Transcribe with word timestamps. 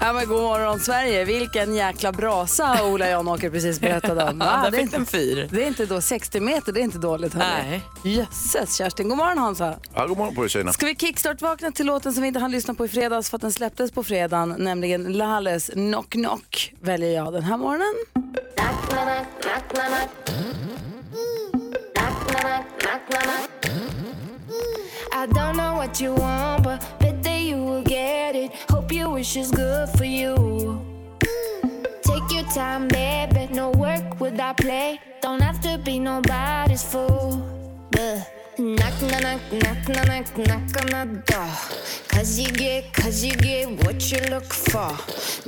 Ja, 0.00 0.12
men 0.12 0.26
god 0.26 0.42
morgon 0.42 0.80
Sverige, 0.80 1.24
vilken 1.24 1.74
jäkla 1.74 2.12
brasa 2.12 2.84
Ola 2.84 3.08
Janåker 3.08 3.50
precis 3.50 3.80
berättade 3.80 4.24
om. 4.24 4.38
Va? 4.38 4.68
Det, 4.70 4.76
är 4.76 4.80
inte, 4.80 5.04
fyr. 5.04 5.48
det 5.50 5.62
är 5.62 5.66
inte 5.66 5.86
då 5.86 6.00
60 6.00 6.40
meter, 6.40 6.72
det 6.72 6.80
är 6.80 6.84
inte 6.84 6.98
dåligt 6.98 7.34
hörni. 7.34 7.80
Nej. 8.04 8.14
Jösses 8.14 8.76
Kerstin, 8.76 9.08
god 9.08 9.18
morgon 9.18 9.38
Hansa. 9.38 9.74
Ja, 9.94 10.06
god 10.06 10.18
morgon 10.18 10.34
på 10.34 10.44
er 10.44 10.48
tjejerna. 10.48 10.72
Ska 10.72 10.86
vi 10.86 10.94
kickstart-vakna 10.94 11.70
till 11.70 11.86
låten 11.86 12.12
som 12.12 12.22
vi 12.22 12.28
inte 12.28 12.40
hann 12.40 12.50
lyssna 12.50 12.74
på 12.74 12.84
i 12.84 12.88
fredags 12.88 13.30
för 13.30 13.36
att 13.36 13.42
den 13.42 13.52
släpptes 13.52 13.92
på 13.92 14.02
fredagen, 14.04 14.54
nämligen 14.58 15.12
Lales 15.12 15.70
Knock 15.70 16.10
Knock 16.10 16.74
väljer 16.80 17.14
jag 17.14 17.32
den 17.32 17.42
här 17.42 17.56
morgonen. 17.56 17.94
I 25.14 25.26
don't 25.26 25.54
know 25.54 25.76
what 25.76 26.00
you 26.00 26.16
want, 26.16 26.64
but 26.64 27.01
you 27.52 27.62
will 27.64 27.82
get 27.82 28.34
it. 28.34 28.50
Hope 28.70 28.90
your 28.92 29.10
wish 29.10 29.36
is 29.36 29.50
good 29.50 29.88
for 29.96 30.08
you. 30.20 30.32
Take 32.08 32.28
your 32.36 32.46
time, 32.60 32.88
baby. 32.88 33.42
No 33.52 33.70
work 33.70 34.20
without 34.20 34.56
play. 34.56 35.00
Don't 35.20 35.42
have 35.42 35.60
to 35.66 35.78
be 35.78 35.98
nobody's 35.98 36.82
fool. 36.90 37.28
But 37.90 38.16
knock, 38.58 38.96
knock, 39.10 39.42
knock, 39.62 39.80
knock, 39.96 40.28
knock, 40.48 40.66
on 40.80 41.10
the 41.14 41.22
door. 41.30 41.52
Cause 42.12 42.38
you 42.40 42.50
get, 42.62 42.92
cause 42.92 43.22
you 43.24 43.34
get 43.36 43.68
what 43.84 43.98
you 44.10 44.20
look 44.32 44.50
for. 44.70 44.92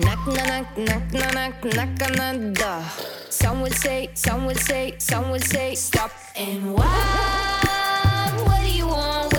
Knock, 0.05 0.23
knock, 0.39 0.67
knock, 0.89 1.05
knock, 1.13 1.55
knock, 1.77 1.93
on 2.21 2.37
the 2.41 2.53
door. 2.61 2.83
Some 3.31 3.63
will 3.63 3.79
say, 3.85 4.11
some 4.15 4.45
will 4.47 4.63
say, 4.69 4.95
some 4.99 5.31
will 5.31 5.47
say, 5.55 5.75
stop. 5.75 6.11
And 6.37 6.75
why? 6.75 8.31
What 8.45 8.61
do 8.61 8.71
you 8.81 8.89
want? 8.89 9.34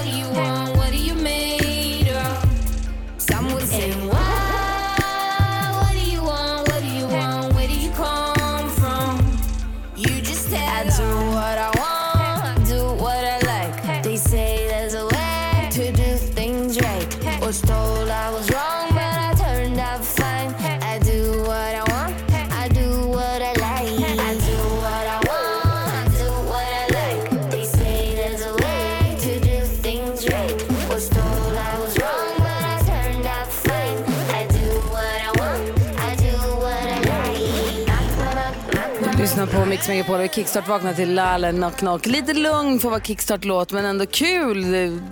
Mix 39.75 39.87
Megapol 39.87 40.19
och 40.19 40.33
kickstart-vakna 40.33 40.93
till 40.93 41.13
Lale 41.13 41.51
Knock 41.51 41.77
Knock. 41.77 42.05
Lite 42.05 42.33
lugn 42.33 42.79
för 42.79 42.87
att 42.87 42.91
vara 42.91 43.01
kickstart-låt 43.01 43.71
men 43.71 43.85
ändå 43.85 44.05
kul 44.05 44.65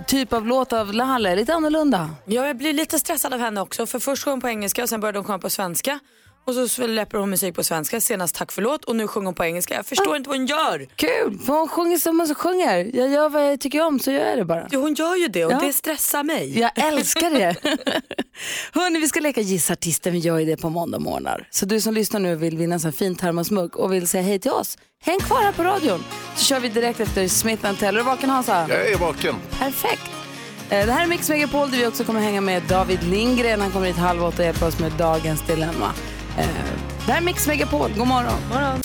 typ 0.07 0.33
av 0.33 0.47
låt 0.47 0.73
av 0.73 0.93
Lale, 0.93 1.35
lite 1.35 1.53
annorlunda. 1.53 2.09
Ja, 2.25 2.47
jag 2.47 2.57
blir 2.57 2.73
lite 2.73 2.99
stressad 2.99 3.33
av 3.33 3.39
henne 3.39 3.61
också. 3.61 3.85
För 3.85 3.99
först 3.99 4.23
sjöng 4.23 4.31
hon 4.31 4.41
på 4.41 4.49
engelska 4.49 4.83
och 4.83 4.89
sen 4.89 4.99
började 4.99 5.17
hon 5.17 5.25
sjunga 5.25 5.39
på 5.39 5.49
svenska. 5.49 5.99
Och 6.45 6.53
så 6.53 6.67
släpper 6.67 7.17
hon 7.17 7.29
musik 7.29 7.55
på 7.55 7.63
svenska, 7.63 8.01
senast 8.01 8.35
Tack 8.35 8.51
för 8.51 8.61
låt 8.61 8.85
och 8.85 8.95
nu 8.95 9.07
sjunger 9.07 9.25
hon 9.25 9.35
på 9.35 9.43
engelska. 9.45 9.73
Jag 9.75 9.85
förstår 9.85 10.15
inte 10.15 10.29
vad 10.29 10.37
hon 10.37 10.45
gör. 10.45 10.87
Kul, 10.95 11.39
för 11.45 11.53
hon 11.53 11.67
sjunger 11.67 11.97
som 11.97 12.19
hon 12.19 12.35
sjunger. 12.35 12.91
Jag 12.93 13.09
gör 13.09 13.29
vad 13.29 13.51
jag 13.51 13.59
tycker 13.59 13.81
om 13.85 13.99
så 13.99 14.11
gör 14.11 14.25
jag 14.29 14.37
det 14.37 14.45
bara. 14.45 14.67
Jo, 14.71 14.81
hon 14.81 14.93
gör 14.93 15.15
ju 15.15 15.27
det 15.27 15.45
och 15.45 15.51
Ja. 15.51 15.59
det 15.59 15.73
stressar 15.73 16.23
mig. 16.23 16.59
Jag 16.59 16.71
älskar 16.75 17.29
det. 17.29 17.55
Hörni, 18.73 18.99
vi 18.99 19.07
ska 19.07 19.19
leka 19.19 19.41
Gissa 19.41 19.73
artisten. 19.73 20.13
Vi 20.13 20.19
gör 20.19 20.39
ju 20.39 20.45
det 20.45 20.57
på 20.57 20.69
måndag 20.69 20.99
morgnar. 20.99 21.47
Så 21.49 21.65
du 21.65 21.81
som 21.81 21.93
lyssnar 21.93 22.19
nu 22.19 22.35
vill 22.35 22.57
vinna 22.57 22.73
en 22.73 22.79
sån 22.79 22.93
fin 22.93 23.15
termosmugg 23.15 23.75
och 23.77 23.93
vill 23.93 24.07
säga 24.07 24.23
hej 24.23 24.39
till 24.39 24.51
oss, 24.51 24.77
häng 25.03 25.19
kvar 25.19 25.41
här 25.41 25.51
på 25.51 25.63
radion. 25.63 26.03
Så 26.35 26.43
kör 26.45 26.59
vi 26.59 26.69
direkt 26.69 26.99
efter 26.99 27.27
Smith 27.27 27.73
Tell. 27.79 27.95
Är 27.95 27.99
du 27.99 28.03
vaken 28.03 28.29
Hansa? 28.29 28.65
Jag 28.69 28.87
är 28.91 28.97
vaken. 28.97 29.35
Perfekt. 29.59 30.11
Eh, 30.69 30.85
Det 30.85 30.91
här 30.91 31.03
är 31.03 31.07
Mix 31.07 31.29
Megapol 31.29 31.71
där 31.71 31.77
vi 31.77 31.87
också 31.87 32.03
kommer 32.03 32.19
hänga 32.21 32.41
med 32.41 32.63
David 32.69 33.03
Lindgren. 33.03 33.61
Han 33.61 33.71
kommer 33.71 33.87
hit 33.87 33.95
halv 33.97 34.23
åtta 34.23 34.37
och 34.37 34.45
hjälper 34.45 34.67
oss 34.67 34.79
med 34.79 34.91
dagens 34.91 35.41
dilemma. 35.41 35.91
Eh, 36.37 36.45
Det 37.05 37.11
här 37.11 37.21
är 37.21 37.25
Mix 37.25 37.47
Megapol. 37.47 37.89
God 37.97 38.07
morgon. 38.07 38.33
morgon. 38.53 38.81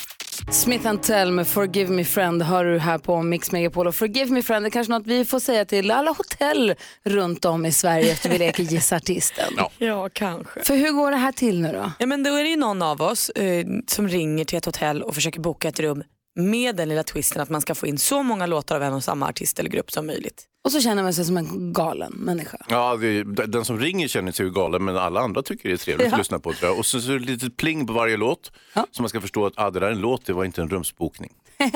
Smith 0.51 0.95
Tell 0.95 1.33
med 1.33 1.49
Forgive 1.49 1.91
Me 1.91 2.05
Friend 2.05 2.43
hör 2.43 2.65
du 2.65 2.79
här 2.79 2.99
på 2.99 3.23
Mix 3.23 3.53
Megapol. 3.53 3.87
Och 3.87 3.95
Forgive 3.95 4.31
Me 4.33 4.43
Friend 4.43 4.67
är 4.67 4.71
kanske 4.71 4.93
något 4.93 5.07
vi 5.07 5.25
får 5.25 5.41
säga 5.41 5.65
till 5.65 5.91
alla 5.91 6.11
hotell 6.11 6.75
runt 7.05 7.45
om 7.45 7.67
i 7.67 7.73
Sverige 7.73 8.13
efter 8.13 8.31
vi 8.31 8.39
leker 8.39 8.63
Gissa 8.63 8.97
Artisten. 8.97 9.45
Ja. 9.57 9.71
Ja, 9.79 10.09
kanske. 10.13 10.63
För 10.65 10.77
hur 10.77 10.93
går 10.93 11.11
det 11.11 11.17
här 11.17 11.33
till 11.33 11.61
nu 11.61 11.73
då? 11.73 11.93
Ja, 11.99 12.07
men 12.07 12.23
då 12.23 12.35
är 12.35 12.43
det 12.43 12.49
ju 12.51 12.57
någon 12.57 12.83
av 12.83 13.03
oss 13.03 13.29
eh, 13.31 13.67
som 13.87 14.09
ringer 14.09 14.45
till 14.45 14.59
ett 14.59 14.65
hotell 14.65 15.03
och 15.03 15.15
försöker 15.15 15.41
boka 15.41 15.69
ett 15.69 15.81
rum 15.81 16.03
med 16.39 16.77
den 16.77 16.89
lilla 16.89 17.03
twisten 17.03 17.43
att 17.43 17.49
man 17.51 17.61
ska 17.61 17.75
få 17.75 17.87
in 17.87 17.99
så 17.99 18.23
många 18.23 18.47
låtar 18.47 18.77
av 18.77 18.83
en 18.83 18.93
och 18.93 19.05
samma 19.05 19.29
artist 19.29 19.59
eller 19.59 19.71
grupp 19.71 19.93
som 19.93 20.07
möjligt. 20.07 20.45
Och 20.65 20.73
så 20.73 20.81
känner 20.81 21.03
man 21.03 21.15
sig 21.15 21.25
som 21.25 21.37
en 21.37 21.73
galen 21.73 22.13
människa. 22.13 22.59
Ja, 22.69 22.97
det, 22.97 23.23
den 23.47 23.65
som 23.65 23.79
ringer 23.81 24.09
känner 24.09 24.33
sig 24.33 24.51
galen 24.51 24.85
men 24.85 24.97
alla 24.97 25.21
andra 25.21 25.43
tycker 25.43 25.69
det 25.69 25.75
är 25.75 25.77
trevligt 25.77 26.07
Ja. 26.11 26.13
att 26.13 26.19
lyssna 26.19 26.39
på. 26.39 26.53
Tror 26.53 26.71
jag. 26.71 26.79
Och 26.79 26.87
så, 26.87 27.01
så 27.01 27.13
är 27.13 27.19
det 27.19 27.25
ett 27.25 27.31
litet 27.31 27.57
pling 27.57 27.87
på 27.87 27.93
varje 27.93 28.17
låt 28.17 28.53
Ja. 28.75 28.87
så 28.91 29.03
man 29.03 29.09
ska 29.09 29.21
förstå 29.21 29.47
att 29.47 29.53
ah, 29.57 29.71
det 29.71 29.81
där 29.81 29.87
är 29.87 29.91
en 29.93 30.01
låt, 30.01 30.27
det 30.27 30.33
var 30.33 30.45
inte 30.45 30.63
en 30.63 30.69
rumsbokning. 30.71 31.31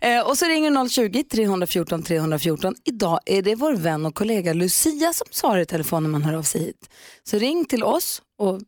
Eh, 0.00 0.20
och 0.28 0.38
så 0.38 0.44
ringer 0.46 0.70
020-314 0.70 2.02
314. 2.02 2.74
Idag 2.84 3.20
är 3.26 3.42
det 3.42 3.54
vår 3.54 3.72
vän 3.76 4.06
och 4.06 4.14
kollega 4.14 4.52
Lucia 4.52 5.12
som 5.12 5.26
svarar 5.30 5.58
i 5.60 5.66
telefon 5.66 6.02
när 6.02 6.10
man 6.10 6.22
hör 6.22 6.34
av 6.34 6.42
sig 6.42 6.60
hit. 6.60 6.90
Så 7.24 7.38
ring 7.38 7.64
till 7.64 7.82
oss 7.84 8.22
och 8.38 8.60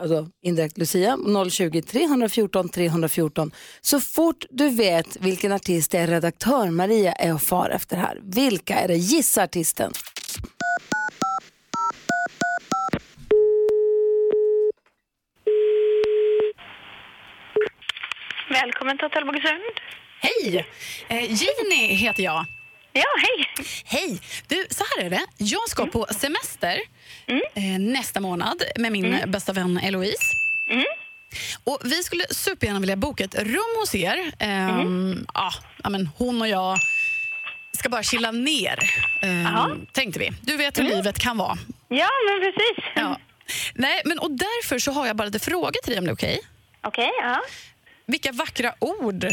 alltså 0.00 0.28
indirekt 0.42 0.78
Lucia 0.78 1.16
020-314 1.16 2.68
314 2.68 3.50
så 3.80 4.00
fort 4.00 4.44
du 4.50 4.68
vet 4.68 5.16
vilken 5.20 5.52
artist 5.52 5.90
det 5.90 5.98
är 5.98 6.06
redaktör 6.06 6.70
Maria 6.70 7.12
är 7.12 7.34
och 7.34 7.42
far 7.42 7.70
efter 7.70 7.96
här. 7.96 8.18
Vilka 8.22 8.74
är 8.74 8.88
det? 8.88 8.96
Gissa 8.96 9.42
artisten. 9.42 9.92
Välkommen 18.50 18.98
till 18.98 19.04
Hotell 19.04 19.26
Bogesund. 19.26 19.62
Hej! 20.20 20.66
Eh, 21.08 21.22
Jenny 21.22 21.94
heter 21.94 22.22
jag. 22.22 22.44
Ja, 22.92 23.04
hej. 23.22 23.66
Hej! 23.84 24.20
Du, 24.48 24.66
så 24.70 24.84
här 24.84 25.04
är 25.04 25.10
det. 25.10 25.26
Jag 25.36 25.68
ska 25.68 25.86
på 25.86 26.06
semester 26.10 26.80
eh, 27.54 27.78
nästa 27.78 28.20
månad 28.20 28.62
med 28.78 28.92
min 28.92 29.20
bästa 29.26 29.52
vän 29.52 29.78
Eloise. 29.78 30.24
Och 31.64 31.78
vi 31.84 32.02
skulle 32.02 32.24
supergärna 32.30 32.80
vilja 32.80 32.96
boka 32.96 33.24
ett 33.24 33.34
rum 33.34 33.76
hos 33.80 33.94
er. 33.94 34.32
Ehm, 34.38 35.26
ja, 35.34 35.50
ja, 35.82 35.90
men 35.90 36.06
hon 36.18 36.40
och 36.40 36.48
jag 36.48 36.78
ska 37.78 37.88
bara 37.88 38.02
chilla 38.02 38.30
ner, 38.30 38.78
ehm, 39.22 39.86
tänkte 39.92 40.18
vi. 40.20 40.30
Du 40.42 40.56
vet 40.56 40.78
hur 40.78 40.82
livet 40.84 41.18
kan 41.18 41.38
vara. 41.38 41.58
Ja, 41.88 42.08
men 42.28 42.40
precis. 42.40 42.84
Ja. 42.94 43.18
Nej, 43.74 44.02
men 44.04 44.18
och 44.18 44.30
därför 44.30 44.78
så 44.78 44.92
har 44.92 45.06
jag 45.06 45.16
bara 45.16 45.24
lite 45.24 45.38
frågor 45.38 45.82
till 45.82 45.90
dig 45.92 45.98
om 45.98 46.04
det 46.04 46.10
är 46.10 46.14
okej. 46.14 46.40
Okej, 46.86 47.10
ja. 47.22 47.40
Vilka 48.06 48.32
vackra 48.32 48.74
ord 48.78 49.26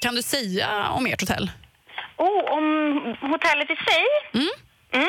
kan 0.00 0.14
du 0.14 0.22
säga 0.22 0.88
om 0.88 1.06
ert 1.06 1.20
hotell? 1.20 1.50
Oh, 2.16 2.52
om 2.52 2.64
hotellet 3.20 3.70
i 3.70 3.76
sig? 3.76 4.04
Mm. 4.34 4.48
Mm. 4.92 5.08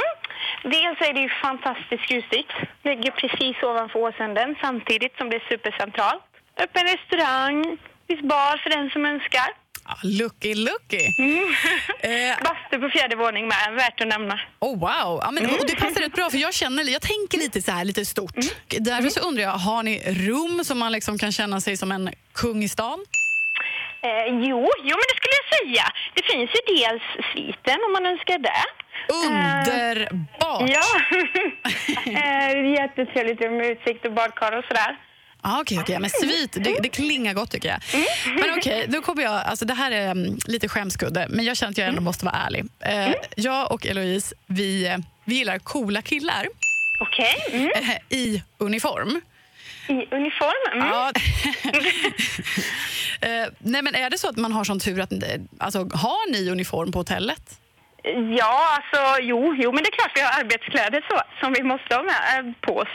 Dels 0.64 1.02
är 1.02 1.14
det 1.14 1.20
ju 1.20 1.30
fantastiskt 1.30 2.12
ljusigt. 2.12 2.52
Ligger 2.84 3.12
precis 3.12 3.64
ovanför 3.64 4.00
Åsenden 4.00 4.56
samtidigt 4.62 5.18
som 5.18 5.30
det 5.30 5.36
är 5.36 5.46
supercentralt. 5.50 6.24
Öppen 6.64 6.84
restaurang, 6.84 7.78
finns 8.08 8.22
bar 8.22 8.58
för 8.64 8.70
den 8.70 8.90
som 8.90 9.06
önskar. 9.06 9.50
Ah, 9.84 10.00
lucky, 10.04 10.56
lucky. 10.56 11.06
Eh, 12.02 12.38
Bastu 12.44 12.80
på 12.80 12.90
fjärde 12.90 13.16
våning 13.16 13.48
med, 13.48 13.74
värt 13.76 14.02
att 14.02 14.08
nämna. 14.08 14.40
Oh, 14.60 14.80
wow. 14.80 15.20
Ja, 15.24 15.32
men, 15.32 15.46
och 15.46 15.66
det 15.68 15.76
passar 15.76 16.02
rätt 16.02 16.14
bra 16.14 16.30
för 16.30 16.38
jag 16.38 16.54
känner, 16.54 16.84
jag 16.84 17.02
tänker 17.02 17.38
lite 17.38 17.62
så 17.62 17.72
här 17.72 17.86
lite 17.86 18.06
stort. 18.06 18.36
Därför 18.68 19.10
så 19.10 19.20
undrar 19.20 19.44
jag, 19.44 19.52
har 19.52 19.84
ni 19.84 20.00
rum 20.06 20.64
som 20.64 20.80
man 20.80 20.92
liksom 20.92 21.18
kan 21.18 21.32
känna 21.32 21.62
sig 21.62 21.78
som 21.78 21.92
en 21.92 22.10
kung 22.34 22.64
i 22.64 22.70
stan? 22.70 23.00
Eh, 24.02 24.26
jo, 24.28 24.60
jo, 24.90 24.96
men 25.00 25.06
det 25.10 25.18
skulle 25.20 25.38
jag 25.42 25.50
säga. 25.60 25.86
Det 26.14 26.24
finns 26.32 26.50
ju 26.56 26.62
dels 26.76 27.04
sviten 27.34 27.80
om 27.86 27.92
man 27.92 28.06
önskar 28.06 28.40
det. 28.40 28.64
Underbart! 29.14 30.70
Ja, 30.70 30.84
eh, 32.06 32.72
jättetrevligt 32.72 33.42
rum 33.42 33.58
med 33.58 33.72
utsikt 33.72 34.06
och 34.06 34.14
badkar 34.14 34.58
och 34.58 34.66
sådär. 34.66 34.98
Ah, 35.42 35.62
okej, 35.62 35.80
okej. 35.80 36.00
Men 36.00 36.10
svit, 36.10 36.52
det, 36.54 36.78
det 36.84 36.90
klingar 36.90 37.34
gott 37.34 37.52
tycker 37.52 37.70
jag. 37.70 37.80
Men 38.26 38.58
okej, 38.58 38.86
då 38.88 39.02
kommer 39.02 39.24
jag, 39.24 39.34
alltså 39.34 39.66
det 39.66 39.74
här 39.74 39.92
är 39.92 40.12
mm, 40.12 40.38
lite 40.46 40.68
skämskudde, 40.68 41.28
men 41.30 41.46
jag 41.46 41.58
känner 41.58 41.72
att 41.72 41.78
jag 41.78 41.88
ändå 41.88 42.02
måste 42.02 42.26
vara 42.26 42.36
ärlig. 42.36 42.66
Eh, 42.80 43.14
jag 43.36 43.72
och 43.72 43.86
Eloise, 43.86 44.36
vi, 44.46 44.98
vi 45.26 45.36
gillar 45.36 45.60
coola 45.60 46.02
killar 46.02 46.48
Okej. 47.02 47.36
Mm. 47.52 47.70
eh, 47.76 48.18
i 48.20 48.44
uniform. 48.58 49.22
I 49.88 49.94
uniform? 49.94 50.74
Mm. 50.74 50.88
Ja. 50.88 51.12
eh, 53.28 53.48
nej, 53.60 53.82
men 53.82 53.96
är 53.96 54.10
det 54.10 54.18
så 54.18 54.30
att 54.30 54.38
man 54.38 54.52
har 54.52 54.64
sån 54.64 54.80
tur 54.80 55.00
att, 55.00 55.14
alltså, 55.58 55.80
har 55.80 56.32
ni 56.32 56.50
uniform 56.50 56.92
på 56.92 57.00
hotellet? 57.00 57.60
Ja, 58.38 58.68
alltså 58.78 59.22
jo, 59.22 59.56
jo, 59.58 59.72
men 59.72 59.84
det 59.84 59.90
är 59.90 59.92
klart 59.92 60.12
vi 60.16 60.22
har 60.22 60.40
arbetskläder 60.40 61.06
så, 61.10 61.22
som 61.40 61.54
vi 61.54 61.64
måste 61.64 61.96
ha 61.96 62.04
med 62.04 62.40
eh, 62.40 62.54
på 62.62 62.78
oss. 62.78 62.88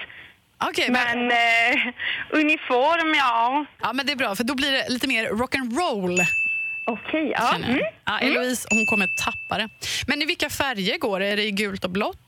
Okej, 0.69 0.91
Men 0.91 1.31
eh, 1.31 1.93
uniform, 2.31 3.15
ja. 3.15 3.65
Ja, 3.83 3.93
men 3.93 4.07
det 4.07 4.13
är 4.13 4.17
bra, 4.17 4.35
för 4.35 4.45
då 4.45 4.55
blir 4.55 4.73
det 4.73 4.89
lite 4.89 5.07
mer 5.09 5.25
rock'n'roll. 5.29 6.21
Okej, 6.87 7.35
ja. 7.39 7.49
känner 7.53 7.69
jag. 7.69 7.79
Mm. 7.81 7.93
Ja, 8.05 8.19
Eloise 8.19 8.69
hon 8.71 8.87
kommer 8.87 9.07
tappa 9.07 9.59
det. 9.59 9.69
Men 10.07 10.23
i 10.23 10.25
vilka 10.25 10.51
färger 10.51 10.99
går 10.99 11.21
det? 11.21 11.27
Är 11.27 11.37
det 11.37 11.43
i 11.43 11.51
gult 11.51 11.85
och 11.85 11.91
blått? 11.91 12.19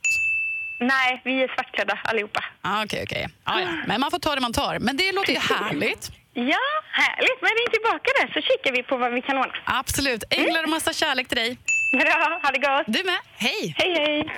Nej, 0.80 1.20
vi 1.24 1.42
är 1.42 1.48
svartklädda 1.54 1.98
allihopa. 2.04 2.44
Ah, 2.62 2.84
Okej, 2.84 3.02
okej. 3.02 3.28
Ja, 3.44 3.60
ja. 3.60 3.68
Men 3.86 4.00
man 4.00 4.10
får 4.10 4.18
ta 4.18 4.34
det 4.34 4.40
man 4.40 4.52
tar. 4.52 4.78
Men 4.78 4.96
det 4.96 5.12
låter 5.12 5.32
ju 5.32 5.38
härligt. 5.54 6.10
Ja, 6.34 6.66
härligt. 6.92 7.38
Men 7.42 7.50
ring 7.50 7.70
tillbaka 7.72 8.10
där 8.20 8.32
så 8.34 8.40
kikar 8.40 8.72
vi 8.76 8.82
på 8.82 8.96
vad 8.96 9.12
vi 9.12 9.22
kan 9.22 9.36
ordna. 9.38 9.52
Absolut. 9.64 10.24
Änglar 10.30 10.62
och 10.62 10.68
massa 10.68 10.92
kärlek 10.92 11.28
till 11.28 11.36
dig. 11.38 11.58
Bra, 11.92 12.40
ha 12.42 12.50
det 12.50 12.58
gott. 12.58 12.84
Du 12.86 13.04
med. 13.04 13.18
Hej! 13.36 13.74
Hej, 13.78 13.94
hej. 13.94 14.36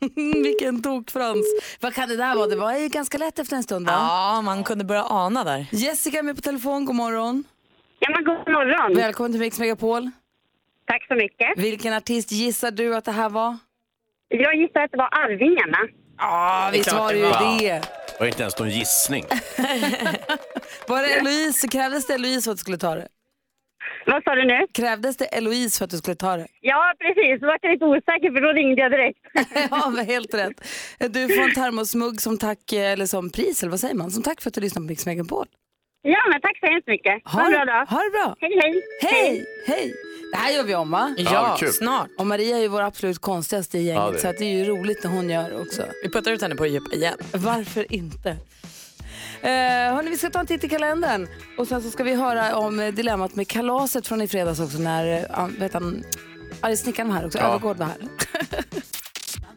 Vilken 0.42 0.82
tokfrans. 0.82 1.46
Vad 1.80 1.94
kan 1.94 2.08
det 2.08 2.16
där 2.16 2.34
vara? 2.36 2.46
Det 2.46 2.56
var 2.56 2.72
ju 2.76 2.88
ganska 2.88 3.18
lätt 3.18 3.38
efter 3.38 3.56
en 3.56 3.62
stund 3.62 3.86
va? 3.86 3.92
Ja, 3.92 4.42
man 4.42 4.64
kunde 4.64 4.84
börja 4.84 5.04
ana 5.04 5.44
där. 5.44 5.66
Jessica 5.72 6.18
är 6.18 6.22
med 6.22 6.36
på 6.36 6.42
telefon, 6.42 6.84
god 6.84 6.94
morgon. 6.96 7.44
Ja, 7.98 8.10
men 8.10 8.24
god 8.24 8.52
morgon. 8.54 8.94
Välkommen 8.96 9.32
till 9.32 9.40
Mix 9.40 9.58
Megapol. 9.58 10.10
Tack 10.86 11.06
så 11.08 11.14
mycket. 11.14 11.48
Vilken 11.58 11.92
artist 11.94 12.32
gissar 12.32 12.70
du 12.70 12.96
att 12.96 13.04
det 13.04 13.12
här 13.12 13.28
var? 13.28 13.56
Jag 14.28 14.54
gissar 14.54 14.80
att 14.80 14.90
det 14.90 14.98
var 14.98 15.08
Arvingarna. 15.24 15.78
Ja, 16.18 16.70
visst 16.72 16.92
var 16.92 17.12
det 17.12 17.18
ju 17.18 17.58
det. 17.68 17.74
Det 17.78 18.20
var 18.20 18.26
inte 18.26 18.42
ens 18.42 18.58
någon 18.58 18.70
gissning. 18.70 19.24
Var 20.88 21.02
det 21.02 21.08
Eloise, 21.18 21.68
krävdes 21.68 22.06
det 22.06 22.14
Eloise 22.14 22.42
för 22.44 22.50
att 22.50 22.56
du 22.56 22.60
skulle 22.60 22.78
ta 22.78 22.94
det? 22.94 23.08
Vad 24.06 24.22
sa 24.24 24.34
du 24.34 24.44
nu? 24.44 24.66
Krävdes 24.74 25.16
det 25.16 25.24
Eloise 25.24 25.78
för 25.78 25.84
att 25.84 25.90
du 25.90 25.96
skulle 25.98 26.14
ta 26.16 26.36
det? 26.36 26.46
Ja, 26.60 26.92
precis. 27.00 27.40
Då 27.40 27.46
var 27.46 27.58
jag 27.62 27.72
lite 27.72 27.84
osäker 27.84 28.32
för 28.34 28.40
då 28.40 28.52
ringde 28.52 28.82
jag 28.82 28.90
direkt. 28.90 29.18
ja, 29.70 29.90
men 29.90 30.06
helt 30.06 30.34
rätt. 30.34 30.56
Du 30.98 31.28
får 31.28 31.42
en 31.42 31.54
termosmugg 31.54 32.20
som 32.20 32.38
tack, 32.38 32.72
eller 32.72 33.06
som 33.06 33.30
pris, 33.30 33.62
eller 33.62 33.70
vad 33.70 33.80
säger 33.80 33.94
man? 33.94 34.10
Som 34.10 34.22
tack 34.22 34.40
för 34.42 34.50
att 34.50 34.54
du 34.54 34.60
lyssnar 34.60 34.80
på 34.80 34.86
Mix 34.86 35.06
Megapol. 35.06 35.46
Ja, 36.02 36.18
men 36.32 36.40
tack 36.40 36.58
så 36.60 36.66
hemskt 36.66 36.86
mycket. 36.88 37.22
Ha 37.24 37.44
en 37.46 37.52
bra 37.52 37.64
dag. 37.64 37.86
Ha 37.86 37.98
det 38.02 38.10
bra. 38.10 38.36
Hej, 38.40 38.60
hej. 38.62 38.82
Hej, 39.02 39.44
hej. 39.66 39.94
Det 40.32 40.36
här 40.38 40.52
gör 40.52 40.62
vi 40.64 40.74
om 40.74 40.90
va? 40.90 41.14
Ja, 41.18 41.56
kul. 41.60 41.68
snart. 41.72 42.08
Och 42.18 42.26
Maria 42.26 42.56
är 42.56 42.60
ju 42.60 42.68
vår 42.68 42.80
absolut 42.82 43.18
konstigaste 43.18 43.78
i 43.78 43.82
gänget 43.82 44.10
Ja, 44.12 44.18
så 44.18 44.28
att 44.28 44.38
det 44.38 44.44
är 44.44 44.58
ju 44.58 44.64
roligt 44.64 45.04
när 45.04 45.10
hon 45.10 45.30
gör 45.30 45.60
också. 45.62 45.82
Vi 46.02 46.10
puttar 46.10 46.30
ut 46.32 46.42
henne 46.42 46.54
på 46.54 46.66
djup 46.66 46.92
igen. 46.92 47.16
Varför 47.32 47.92
inte? 47.92 48.36
Eh, 49.42 49.94
hörni, 49.94 50.10
vi 50.10 50.18
ska 50.18 50.30
ta 50.30 50.40
en 50.40 50.46
titt 50.46 50.64
i 50.64 50.68
kalendern 50.68 51.28
och 51.58 51.68
sen 51.68 51.82
så 51.82 51.90
ska 51.90 52.04
vi 52.04 52.14
höra 52.14 52.56
om 52.56 52.80
eh, 52.80 52.94
dilemmat 52.94 53.34
med 53.34 53.48
kalaset 53.48 54.06
från 54.06 54.22
i 54.22 54.28
fredags 54.28 54.60
också 54.60 54.78
när 54.78 55.24
uh, 55.40 55.46
vet 55.58 55.72
han, 55.72 56.04
arg 56.60 56.76
snickaren 56.76 57.08
var 57.08 57.16
här 57.16 57.26
också, 57.26 57.38
Ja. 57.38 57.44
Övergård 57.44 57.76
var 57.76 57.86
här. 57.86 57.96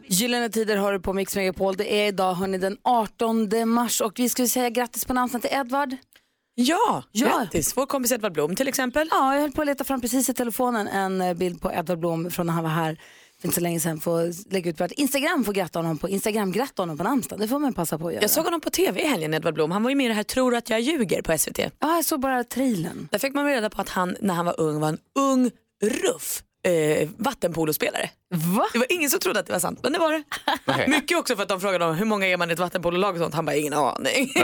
Gyllene 0.06 0.48
tider 0.48 0.76
har 0.76 0.92
du 0.92 1.00
på 1.00 1.12
Mix 1.12 1.36
Megapol. 1.36 1.76
Det 1.76 1.94
är 1.94 2.06
idag 2.08 2.34
hörni, 2.34 2.58
den 2.58 2.76
18 2.82 3.48
mars 3.68 4.00
och 4.00 4.12
vi 4.16 4.28
ska 4.28 4.46
säga 4.46 4.70
grattis 4.70 5.04
på 5.04 5.14
namnsdagen 5.14 5.40
till 5.40 5.58
Edvard. 5.58 5.96
Ja, 6.54 7.02
Ja. 7.12 7.26
grattis. 7.28 7.76
Vår 7.76 7.86
kompis 7.86 8.12
Edvard 8.12 8.32
Blom 8.32 8.56
till 8.56 8.68
exempel. 8.68 9.08
Ja, 9.10 9.34
jag 9.34 9.40
höll 9.40 9.52
på 9.52 9.60
att 9.60 9.66
leta 9.66 9.84
fram 9.84 10.00
precis 10.00 10.28
i 10.28 10.34
telefonen 10.34 10.88
en 10.88 11.20
eh, 11.20 11.34
bild 11.34 11.60
på 11.60 11.72
Edvard 11.72 11.98
Blom 11.98 12.30
från 12.30 12.46
när 12.46 12.52
han 12.54 12.62
var 12.62 12.70
här 12.70 12.98
för 13.42 13.48
inte 13.48 13.54
så 13.54 13.60
länge 13.60 13.80
sedan. 13.80 14.00
Får 14.00 14.52
lägga 14.52 14.70
ut 14.70 14.76
på 14.76 14.84
att 14.84 14.92
Instagram 14.92 15.44
får 15.44 15.52
gratta 15.52 15.78
honom 15.78 15.98
på 15.98 16.08
Instagram 16.08 16.52
gratta 16.52 16.82
honom 16.82 16.98
på 16.98 17.04
namnsdagen. 17.04 17.40
Det 17.40 17.48
får 17.48 17.58
man 17.58 17.72
passa 17.74 17.98
på 17.98 18.08
att 18.08 18.12
göra. 18.14 18.22
Jag 18.22 18.30
såg 18.30 18.44
honom 18.44 18.60
på 18.60 18.70
tv 18.70 19.00
i 19.02 19.06
helgen, 19.06 19.34
Edvard 19.34 19.54
Blom. 19.54 19.70
Han 19.70 19.82
var 19.82 19.90
ju 19.90 19.96
med 19.96 20.06
i 20.06 20.08
det 20.08 20.14
här 20.14 20.22
Tror 20.22 20.54
att 20.54 20.70
jag 20.70 20.80
ljuger 20.80 21.22
på 21.22 21.38
SVT. 21.38 21.58
Ja, 21.58 21.68
jag 21.96 22.04
såg 22.04 22.20
bara 22.20 22.44
trailern. 22.44 23.08
Där 23.10 23.18
fick 23.18 23.34
man 23.34 23.46
reda 23.46 23.70
på 23.70 23.80
att 23.80 23.88
han 23.88 24.16
när 24.20 24.34
han 24.34 24.46
var 24.46 24.60
ung 24.60 24.80
var 24.80 24.88
en 24.88 24.98
ung 25.18 25.50
ruff 25.84 26.42
eh, 26.62 27.08
vattenpolospelare. 27.16 28.10
Va? 28.34 28.66
Det 28.72 28.78
var 28.78 28.92
ingen 28.92 29.10
som 29.10 29.20
trodde 29.20 29.40
att 29.40 29.46
det 29.46 29.52
var 29.52 29.60
sant, 29.60 29.78
men 29.82 29.92
det 29.92 29.98
var 29.98 30.12
det. 30.12 30.22
Nej. 30.64 30.88
Mycket 30.88 31.18
också 31.18 31.36
för 31.36 31.42
att 31.42 31.48
de 31.48 31.60
frågade 31.60 31.84
om 31.84 31.94
hur 31.94 32.04
många 32.04 32.26
är 32.26 32.36
man 32.36 32.50
i 32.50 32.52
ett 32.52 32.58
vattenpololag 32.58 33.14
och 33.14 33.20
sånt. 33.20 33.34
Han 33.34 33.44
bara, 33.44 33.56
ingen 33.56 33.72
aning. 33.72 34.32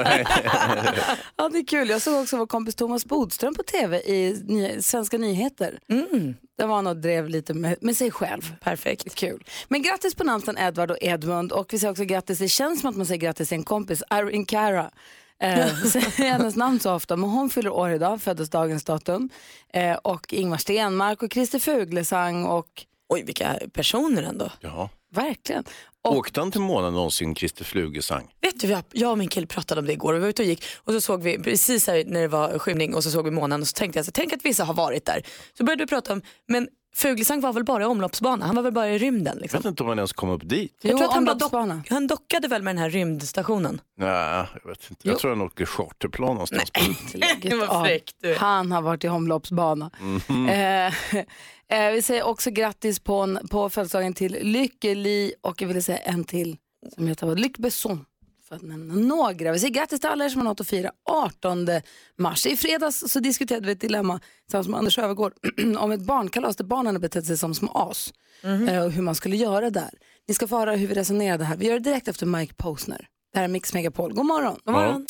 Ja, 1.36 1.48
det 1.48 1.58
är 1.58 1.66
kul. 1.66 1.88
Jag 1.88 2.02
såg 2.02 2.22
också 2.22 2.36
vår 2.36 2.46
kompis 2.46 2.74
Thomas 2.74 3.04
Bodström 3.04 3.54
på 3.54 3.62
tv 3.62 4.00
i 4.00 4.42
ny 4.44 4.82
Svenska 4.82 5.18
nyheter. 5.18 5.78
Mm. 5.88 6.34
Där 6.58 6.66
var 6.66 6.76
han 6.76 6.86
och 6.86 6.96
drev 6.96 7.28
lite 7.28 7.54
med, 7.54 7.76
med 7.80 7.96
sig 7.96 8.10
själv. 8.10 8.56
Perfekt. 8.60 9.14
Kul. 9.14 9.44
Men 9.68 9.82
grattis 9.82 10.14
på 10.14 10.24
namnsdagen 10.24 10.64
Edvard 10.64 10.90
och 10.90 10.98
Edmund 11.00 11.52
och 11.52 11.72
vi 11.72 11.78
säger 11.78 11.90
också 11.90 12.04
grattis, 12.04 12.38
det 12.38 12.48
känns 12.48 12.80
som 12.80 12.90
att 12.90 12.96
man 12.96 13.06
säger 13.06 13.20
grattis 13.20 13.48
till 13.48 13.58
en 13.58 13.64
kompis, 13.64 14.02
Irene 14.10 14.44
Cara. 14.44 14.90
Eh, 15.42 15.76
säger 15.84 16.30
hennes 16.30 16.56
namn 16.56 16.80
så 16.80 16.94
ofta, 16.94 17.16
men 17.16 17.30
hon 17.30 17.50
fyller 17.50 17.70
år 17.70 17.90
idag, 17.90 18.22
föddes 18.22 18.50
dagens 18.50 18.84
datum. 18.84 19.30
Eh, 19.72 19.94
och 19.96 20.32
Ingmar 20.34 20.56
Stenmark 20.58 21.22
och 21.22 21.32
Christer 21.32 21.58
Fuglesang 21.58 22.44
och 22.44 22.84
Oj, 23.10 23.22
vilka 23.22 23.58
personer 23.72 24.22
ändå. 24.22 24.50
Ja. 24.60 24.90
verkligen. 25.14 25.64
Och, 26.04 26.16
Åkte 26.16 26.40
han 26.40 26.50
till 26.52 26.60
månen 26.60 26.92
någonsin, 26.94 27.34
Christer 27.34 27.64
Flugesang? 27.64 28.28
Vet 28.40 28.60
du, 28.60 28.66
jag- 28.68 28.84
jag 28.92 29.10
och 29.10 29.18
min 29.18 29.28
kille 29.28 29.46
pratade 29.46 29.78
om 29.80 29.86
det 29.86 29.92
igår. 29.92 30.12
Vi 30.14 30.20
var 30.20 30.28
ute 30.28 30.42
och 30.42 30.48
gick 30.48 30.64
och 30.76 30.92
så 30.92 31.00
såg 31.00 31.22
vi 31.22 31.38
precis 31.38 31.86
här 31.86 32.04
när 32.06 32.20
det 32.20 32.28
var 32.28 32.58
skymning 32.58 32.94
och 32.94 33.04
så 33.04 33.10
såg 33.10 33.24
vi 33.24 33.30
månen 33.30 33.60
och 33.60 33.68
så 33.68 33.72
tänkte 33.72 33.98
jag 33.98 34.06
så, 34.06 34.12
tänk 34.12 34.32
att 34.32 34.44
vissa 34.44 34.64
har 34.64 34.74
varit 34.74 35.04
där. 35.06 35.22
Så 35.58 35.64
började 35.64 35.82
vi 35.84 35.88
prata 35.88 36.12
om, 36.12 36.22
men 36.48 36.68
Fuglesang 36.98 37.40
var 37.40 37.52
väl 37.52 37.64
bara 37.64 37.82
i 37.82 37.86
omloppsbana, 37.86 38.46
han 38.46 38.56
var 38.56 38.62
väl 38.62 38.72
bara 38.72 38.88
i 38.90 38.98
rymden. 38.98 39.34
Jag 39.34 39.42
Liksom. 39.42 39.58
vet 39.58 39.64
inte 39.66 39.82
om 39.82 39.88
han 39.88 39.98
ens 39.98 40.12
kom 40.12 40.28
upp 40.30 40.42
dit. 40.48 40.78
jo, 40.82 40.90
Jag 40.90 40.98
tror 40.98 41.08
att 41.08 41.14
han, 41.14 41.24
bara 41.24 41.34
dock, 41.34 41.88
han 41.90 42.06
dockade 42.06 42.48
väl 42.48 42.62
med 42.62 42.74
den 42.74 42.82
här 42.82 42.90
rymdstationen. 42.90 43.80
Nej, 43.96 44.46
jag 44.62 44.70
vet 44.70 44.90
inte. 44.90 45.08
Jag 45.08 45.18
tror 45.18 45.30
han 45.30 45.40
åker 45.40 45.66
charterplan 45.66 46.28
någonstans. 46.32 46.70
Lägget 47.14 47.58
Vad 47.60 47.68
av. 47.68 47.84
fräck 47.84 48.10
du. 48.22 48.34
Han 48.34 48.72
har 48.72 48.82
varit 48.82 49.04
i 49.04 49.08
omloppsbana. 49.08 49.90
Eh, 50.50 50.86
eh, 51.78 51.92
vi 51.92 52.02
säger 52.02 52.22
också 52.26 52.50
grattis 52.50 52.98
på, 53.00 53.38
på 53.50 53.70
födelsedagen 53.70 54.14
till 54.14 54.38
Lykkeli 54.42 55.32
och 55.40 55.62
jag 55.62 55.68
vill 55.68 55.82
säga 55.82 55.98
en 55.98 56.24
till 56.24 56.56
som 56.94 57.06
heter 57.08 57.36
Lyck 57.36 57.58
Besson. 57.58 58.04
För 58.48 58.56
att 58.56 58.62
nämna 58.62 58.94
några. 58.94 59.52
Vi 59.52 59.58
säger 59.58 59.74
grattis 59.74 60.00
till 60.00 60.08
alla 60.10 60.24
er 60.24 60.28
som 60.28 60.40
har 60.40 60.44
något 60.48 60.60
att 60.60 60.68
fira 60.68 60.90
18 61.10 61.68
mars. 62.18 62.46
I 62.46 62.56
fredags 62.56 63.04
så 63.08 63.20
diskuterade 63.20 63.66
vi 63.66 63.72
ett 63.72 63.80
dilemma 63.80 64.20
tillsammans 64.44 64.68
med 64.68 64.78
Anders 64.78 64.98
Övergård 64.98 65.32
om 65.78 65.92
ett 65.92 66.00
barnkalas 66.00 66.56
där 66.56 66.64
barnen 66.64 66.94
har 66.94 67.00
betett 67.00 67.26
sig 67.26 67.38
som 67.38 67.54
små 67.54 67.72
as. 67.74 68.12
Eh, 68.68 68.84
och 68.84 68.92
hur 68.92 69.02
man 69.02 69.14
skulle 69.14 69.36
göra 69.36 69.70
där. 69.70 69.90
Ni 70.28 70.34
ska 70.34 70.48
få 70.48 70.58
höra 70.58 70.72
hur 70.72 70.86
vi 70.86 70.94
resonerade 70.94 71.44
här. 71.44 71.56
Vi 71.56 71.66
gör 71.66 71.74
det 71.74 71.90
direkt 71.90 72.08
efter 72.08 72.26
Mike 72.26 72.54
Posner. 72.54 73.06
Det 73.32 73.38
här 73.38 73.44
är 73.44 73.48
Mix 73.48 73.74
Megapol. 73.74 74.12
God 74.14 74.26
morgon. 74.26 74.58
God 74.64 74.74
morgon. 74.74 75.06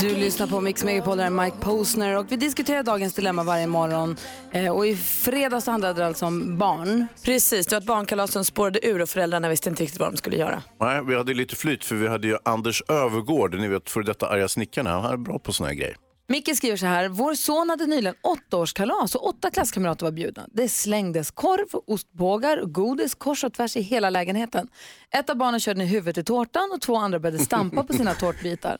Du 0.00 0.16
lyssnar 0.16 0.46
på 0.46 0.60
Mix 0.60 0.84
Megapol, 0.84 1.16
där 1.16 1.26
är 1.26 1.30
Mike 1.30 1.56
Posner 1.60 2.16
och 2.18 2.32
vi 2.32 2.36
diskuterar 2.36 2.82
dagens 2.82 3.14
dilemma 3.14 3.42
varje 3.42 3.66
morgon. 3.66 4.16
Eh, 4.52 4.76
och 4.76 4.86
i 4.86 4.96
fredags 4.96 5.66
handlade 5.66 6.00
det 6.00 6.06
alltså 6.06 6.26
om 6.26 6.58
barn. 6.58 7.06
Precis, 7.24 7.66
det 7.66 7.74
var 7.74 7.80
ett 7.80 7.86
barnkalas 7.86 8.32
som 8.32 8.44
spårade 8.44 8.86
ur 8.86 9.02
och 9.02 9.08
föräldrarna 9.08 9.48
visste 9.48 9.68
inte 9.68 9.82
riktigt 9.82 10.00
vad 10.00 10.12
de 10.12 10.16
skulle 10.16 10.36
göra. 10.36 10.62
Nej, 10.80 11.04
vi 11.04 11.16
hade 11.16 11.34
lite 11.34 11.56
flyt 11.56 11.84
för 11.84 11.94
vi 11.94 12.08
hade 12.08 12.26
ju 12.26 12.36
Anders 12.44 12.82
Övergård, 12.88 13.54
ni 13.54 13.68
vet 13.68 13.90
för 13.90 14.02
detta 14.02 14.28
arga 14.28 14.48
snickarna. 14.48 15.00
Han 15.00 15.12
är 15.12 15.16
bra 15.16 15.38
på 15.38 15.52
såna 15.52 15.68
här 15.68 15.76
grejer. 15.76 15.96
Micke 16.30 16.56
skriver 16.56 16.76
så 16.76 16.86
här, 16.86 17.08
vår 17.08 17.34
son 17.34 17.70
hade 17.70 17.86
nyligen 17.86 18.14
åttaårskalas 18.22 19.14
och 19.14 19.26
åtta 19.26 19.50
klasskamrater 19.50 20.06
var 20.06 20.12
bjudna. 20.12 20.46
Det 20.52 20.68
slängdes 20.68 21.30
korv, 21.30 21.80
ostbågar 21.86 22.56
och 22.56 22.72
godis 22.74 23.14
kors 23.14 23.44
och 23.44 23.52
tvärs 23.52 23.76
i 23.76 23.80
hela 23.80 24.10
lägenheten. 24.10 24.68
Ett 25.10 25.30
av 25.30 25.36
barnen 25.36 25.60
körde 25.60 25.78
ner 25.78 25.86
huvudet 25.86 26.18
i 26.18 26.24
tårtan 26.24 26.70
och 26.74 26.80
två 26.80 26.96
andra 26.96 27.18
började 27.18 27.44
stampa 27.44 27.84
på 27.84 27.92
sina 27.92 28.14
tårtbitar. 28.14 28.78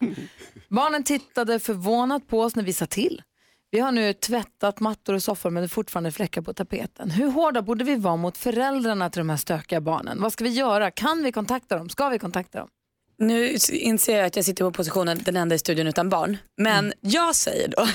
Barnen 0.68 1.04
tittade 1.04 1.58
förvånat 1.58 2.28
på 2.28 2.40
oss 2.40 2.56
när 2.56 2.62
vi 2.62 2.72
sa 2.72 2.86
till. 2.86 3.22
Vi 3.70 3.80
har 3.80 3.92
nu 3.92 4.12
tvättat 4.12 4.80
mattor 4.80 5.14
och 5.14 5.22
soffor 5.22 5.50
men 5.50 5.62
det 5.62 5.66
är 5.66 5.68
fortfarande 5.68 6.12
fläckar 6.12 6.42
på 6.42 6.52
tapeten. 6.52 7.10
Hur 7.10 7.30
hårda 7.30 7.62
borde 7.62 7.84
vi 7.84 7.96
vara 7.96 8.16
mot 8.16 8.36
föräldrarna 8.36 9.10
till 9.10 9.20
de 9.20 9.30
här 9.30 9.36
stökiga 9.36 9.80
barnen? 9.80 10.22
Vad 10.22 10.32
ska 10.32 10.44
vi 10.44 10.50
göra? 10.50 10.90
Kan 10.90 11.22
vi 11.22 11.32
kontakta 11.32 11.78
dem? 11.78 11.88
Ska 11.88 12.08
vi 12.08 12.18
kontakta 12.18 12.58
dem? 12.58 12.68
Nu 13.18 13.56
inser 13.70 14.16
jag 14.16 14.26
att 14.26 14.36
jag 14.36 14.44
sitter 14.44 14.64
på 14.64 14.70
positionen 14.70 15.20
den 15.24 15.36
enda 15.36 15.54
i 15.54 15.58
studion 15.58 15.86
utan 15.86 16.08
barn. 16.08 16.36
Men 16.56 16.92
jag 17.00 17.34
säger 17.34 17.68
då 17.68 17.88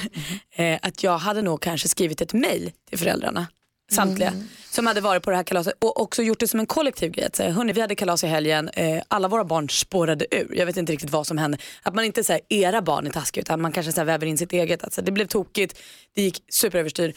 eh, 0.64 0.80
att 0.82 1.04
jag 1.04 1.18
hade 1.18 1.42
nog 1.42 1.62
kanske 1.62 1.88
skrivit 1.88 2.22
ett 2.22 2.34
mail 2.34 2.72
till 2.90 3.00
föräldrarna. 3.00 3.48
Samtliga 3.92 4.34
som 4.70 4.88
hade 4.88 5.02
varit 5.02 5.24
på 5.24 5.30
det 5.30 5.36
här 5.36 5.44
kalaset 5.44 5.74
och 5.80 6.02
också 6.02 6.24
gjort 6.24 6.40
det 6.40 6.48
som 6.48 6.60
en 6.60 6.66
kollektiv 6.66 7.12
grej. 7.12 7.26
Att 7.26 7.36
säga, 7.36 7.52
hörni 7.52 7.74
vi 7.74 7.82
hade 7.82 7.96
kalas 7.96 8.24
i 8.24 8.28
helgen, 8.28 8.70
eh, 8.70 9.04
alla 9.08 9.28
våra 9.28 9.44
barn 9.44 9.70
spårade 9.70 10.26
ur. 10.32 10.56
Jag 10.56 10.66
vet 10.66 10.78
inte 10.78 10.94
riktigt 10.94 11.10
vad 11.10 11.28
som 11.28 11.38
hände. 11.38 11.58
Att 11.84 11.96
man 11.96 12.06
inte 12.06 12.24
säger 12.24 12.42
era 12.50 12.82
barn 12.82 13.08
är 13.08 13.12
taskiga 13.12 13.42
utan 13.42 13.62
man 13.62 13.72
kanske 13.72 13.92
så 13.92 14.00
här, 14.00 14.06
väver 14.06 14.28
in 14.28 14.38
sitt 14.38 14.54
eget. 14.54 14.84
Alltså, 14.84 15.02
det 15.02 15.12
blev 15.12 15.28
tokigt, 15.28 15.80
det 16.16 16.22
gick 16.22 16.44
superöverstyr. 16.50 17.14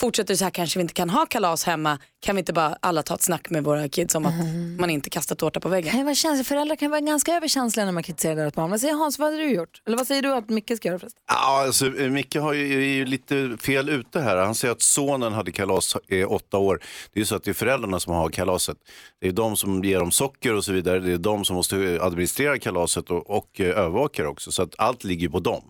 Fortsätter 0.00 0.34
det 0.34 0.38
så 0.38 0.44
här 0.44 0.50
kanske 0.50 0.78
vi 0.78 0.82
inte 0.82 0.94
kan 0.94 1.10
ha 1.10 1.26
kalas 1.26 1.64
hemma. 1.64 1.98
Kan 2.20 2.36
vi 2.36 2.38
inte 2.40 2.52
bara 2.52 2.76
alla 2.80 3.02
ta 3.02 3.14
ett 3.14 3.22
snack 3.22 3.50
med 3.50 3.64
våra 3.64 3.88
kids 3.88 4.14
om 4.14 4.26
att 4.26 4.34
Mm. 4.40 4.76
man 4.76 4.90
inte 4.90 5.10
kastar 5.10 5.34
tårta 5.36 5.60
på 5.60 5.68
väggen? 5.68 5.92
Kan 5.92 6.04
vara 6.04 6.14
känsliga. 6.14 6.44
Föräldrar 6.44 6.76
kan 6.76 6.90
vara 6.90 7.00
ganska 7.00 7.32
överkänsliga 7.36 7.84
när 7.86 7.92
man 7.92 8.02
kritiserar 8.02 8.36
deras 8.36 8.54
barn. 8.54 8.70
Vad 8.70 8.80
säger 8.80 8.94
Hans, 8.94 9.18
vad 9.18 9.32
hade 9.32 9.42
du 9.42 9.50
gjort? 9.50 9.82
Eller 9.86 9.96
vad 9.96 10.06
säger 10.06 10.22
du 10.22 10.32
att 10.34 10.48
Micke 10.48 10.72
ska 10.76 10.88
göra 10.88 10.98
förresten? 10.98 11.22
Ja, 11.28 11.64
alltså, 11.66 11.84
Micke 11.84 12.36
har 12.36 12.52
ju, 12.52 12.74
är 12.74 12.94
ju 12.94 13.04
lite 13.04 13.56
fel 13.60 13.88
ute 13.88 14.20
här. 14.20 14.36
Han 14.36 14.54
säger 14.54 14.72
att 14.72 14.82
sonen 14.82 15.32
hade 15.32 15.52
kalas 15.52 15.96
i 16.08 16.24
åtta 16.24 16.58
år. 16.58 16.80
Det 17.12 17.18
är 17.18 17.20
ju 17.20 17.26
så 17.26 17.36
att 17.36 17.44
det 17.44 17.50
är 17.50 17.54
föräldrarna 17.54 18.00
som 18.00 18.12
har 18.14 18.28
kalaset. 18.30 18.76
Det 19.20 19.28
är 19.28 19.32
de 19.32 19.56
som 19.56 19.84
ger 19.84 19.98
dem 19.98 20.10
socker 20.10 20.54
och 20.54 20.64
så 20.64 20.72
vidare. 20.72 20.98
Det 21.00 21.12
är 21.12 21.18
de 21.18 21.44
som 21.44 21.56
måste 21.56 21.98
administrera 22.02 22.58
kalaset 22.58 23.10
och, 23.10 23.30
och 23.30 23.60
eh, 23.60 23.66
övervaka 23.78 24.22
det 24.22 24.28
också. 24.28 24.52
Så 24.52 24.62
att 24.62 24.74
allt 24.78 25.04
ligger 25.04 25.28
på 25.28 25.40
dem. 25.40 25.62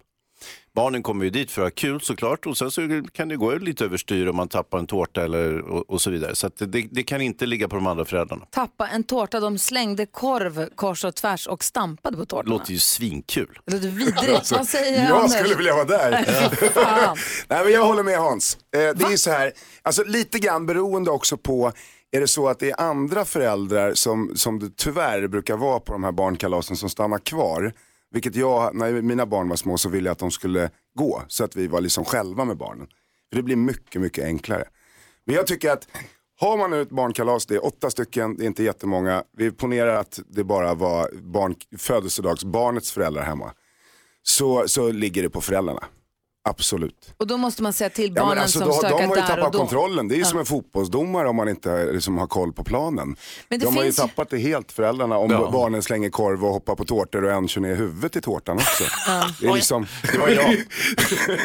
Barnen 0.74 1.02
kommer 1.02 1.24
ju 1.24 1.30
dit 1.30 1.50
för 1.50 1.62
att 1.62 1.66
ha 1.66 1.70
kul 1.70 2.00
såklart 2.00 2.46
och 2.46 2.58
sen 2.58 2.70
så 2.70 3.02
kan 3.12 3.28
det 3.28 3.36
gå 3.36 3.54
lite 3.54 3.84
överstyr 3.84 4.26
om 4.28 4.36
man 4.36 4.48
tappar 4.48 4.78
en 4.78 4.86
tårta 4.86 5.24
eller, 5.24 5.58
och, 5.60 5.90
och 5.90 6.00
så 6.00 6.10
vidare. 6.10 6.34
Så 6.34 6.46
att 6.46 6.56
det, 6.56 6.66
det 6.90 7.02
kan 7.02 7.20
inte 7.20 7.46
ligga 7.46 7.68
på 7.68 7.76
de 7.76 7.86
andra 7.86 8.04
föräldrarna. 8.04 8.44
Tappa 8.50 8.88
en 8.88 9.04
tårta, 9.04 9.40
de 9.40 9.58
slängde 9.58 10.06
korv 10.06 10.68
kors 10.74 11.04
och 11.04 11.14
tvärs 11.14 11.46
och 11.46 11.64
stampade 11.64 12.16
på 12.16 12.22
Det 12.22 12.26
tårtorna. 12.28 12.50
låter 12.50 12.72
ju 12.72 12.78
svinkul. 12.78 13.58
Det 13.64 13.72
låter 13.72 13.88
vidrigt. 13.88 14.28
Alltså, 14.34 14.54
vad 14.56 14.68
säger 14.68 15.08
jag 15.08 15.16
Anders? 15.16 15.38
skulle 15.38 15.54
vilja 15.54 15.74
vara 15.74 15.84
där. 15.84 16.10
Nej, 17.48 17.64
men 17.64 17.72
jag 17.72 17.84
håller 17.84 18.02
med 18.02 18.18
Hans. 18.18 18.58
Eh, 18.74 18.78
det 18.80 19.12
är 19.12 19.16
så 19.16 19.30
här, 19.30 19.52
alltså, 19.82 20.04
lite 20.04 20.38
grann 20.38 20.66
beroende 20.66 21.10
också 21.10 21.36
på, 21.36 21.72
är 22.10 22.20
det 22.20 22.28
så 22.28 22.48
att 22.48 22.58
det 22.58 22.70
är 22.70 22.80
andra 22.80 23.24
föräldrar 23.24 23.94
som, 23.94 24.32
som 24.34 24.58
det 24.58 24.76
tyvärr 24.76 25.26
brukar 25.28 25.56
vara 25.56 25.80
på 25.80 25.92
de 25.92 26.04
här 26.04 26.12
barnkalasen 26.12 26.76
som 26.76 26.90
stannar 26.90 27.18
kvar. 27.18 27.72
Vilket 28.10 28.36
jag, 28.36 28.74
när 28.74 29.02
mina 29.02 29.26
barn 29.26 29.48
var 29.48 29.56
små 29.56 29.78
så 29.78 29.88
ville 29.88 30.08
jag 30.08 30.12
att 30.12 30.18
de 30.18 30.30
skulle 30.30 30.70
gå 30.94 31.22
så 31.28 31.44
att 31.44 31.56
vi 31.56 31.66
var 31.66 31.80
liksom 31.80 32.04
själva 32.04 32.44
med 32.44 32.56
barnen. 32.56 32.86
För 33.30 33.36
det 33.36 33.42
blir 33.42 33.56
mycket, 33.56 34.00
mycket 34.00 34.24
enklare. 34.24 34.64
Men 35.24 35.36
jag 35.36 35.46
tycker 35.46 35.70
att 35.70 35.88
har 36.40 36.56
man 36.56 36.70
nu 36.70 36.82
ett 36.82 36.90
barnkalas, 36.90 37.46
det 37.46 37.54
är 37.54 37.64
åtta 37.64 37.90
stycken, 37.90 38.36
det 38.36 38.44
är 38.44 38.46
inte 38.46 38.62
jättemånga. 38.62 39.24
Vi 39.36 39.50
ponerar 39.50 39.94
att 39.94 40.20
det 40.26 40.44
bara 40.44 40.74
var 40.74 41.10
barn, 41.22 41.54
födelsedagsbarnets 41.78 42.92
föräldrar 42.92 43.22
hemma. 43.22 43.52
Så, 44.22 44.68
så 44.68 44.92
ligger 44.92 45.22
det 45.22 45.30
på 45.30 45.40
föräldrarna. 45.40 45.84
Absolut. 46.48 47.14
Och 47.16 47.26
då 47.26 47.36
måste 47.36 47.62
man 47.62 47.72
säga 47.72 47.90
till 47.90 48.12
Ja, 48.16 48.22
barnen 48.22 48.34
men 48.34 48.42
alltså, 48.42 48.58
som 48.58 48.68
då, 48.68 48.74
stökar 48.74 48.98
de 48.98 49.04
har 49.04 49.16
ju 49.16 49.22
där 49.22 49.22
och 49.22 49.36
tappat 49.36 49.52
då. 49.52 49.58
kontrollen. 49.58 50.08
Det 50.08 50.14
är 50.14 50.16
ju 50.16 50.22
Ja. 50.22 50.28
som 50.28 50.38
en 50.38 50.44
fotbollsdomare 50.44 51.28
om 51.28 51.36
man 51.36 51.48
inte 51.48 51.92
liksom, 51.92 52.18
har 52.18 52.26
koll 52.26 52.52
på 52.52 52.64
planen. 52.64 53.16
Men 53.48 53.58
det 53.58 53.64
de 53.66 53.76
har 53.76 53.82
ju 53.82 53.86
finns- 53.86 53.96
tappat 53.96 54.30
det 54.30 54.38
helt 54.38 54.72
föräldrarna 54.72 55.18
om 55.18 55.30
Ja. 55.30 55.50
barnen 55.52 55.82
slänger 55.82 56.10
korv 56.10 56.44
och 56.44 56.52
hoppar 56.52 56.74
på 56.74 56.84
tårtor 56.84 57.24
och 57.24 57.32
en 57.32 57.48
kör 57.48 57.60
ner 57.60 57.74
huvudet 57.74 58.16
i 58.16 58.20
tårtan 58.20 58.56
också. 58.56 58.84
Det 59.40 59.46
är 59.48 59.54
liksom, 59.54 59.86
Det 60.12 60.18
var 60.18 60.28
jag. 60.28 60.36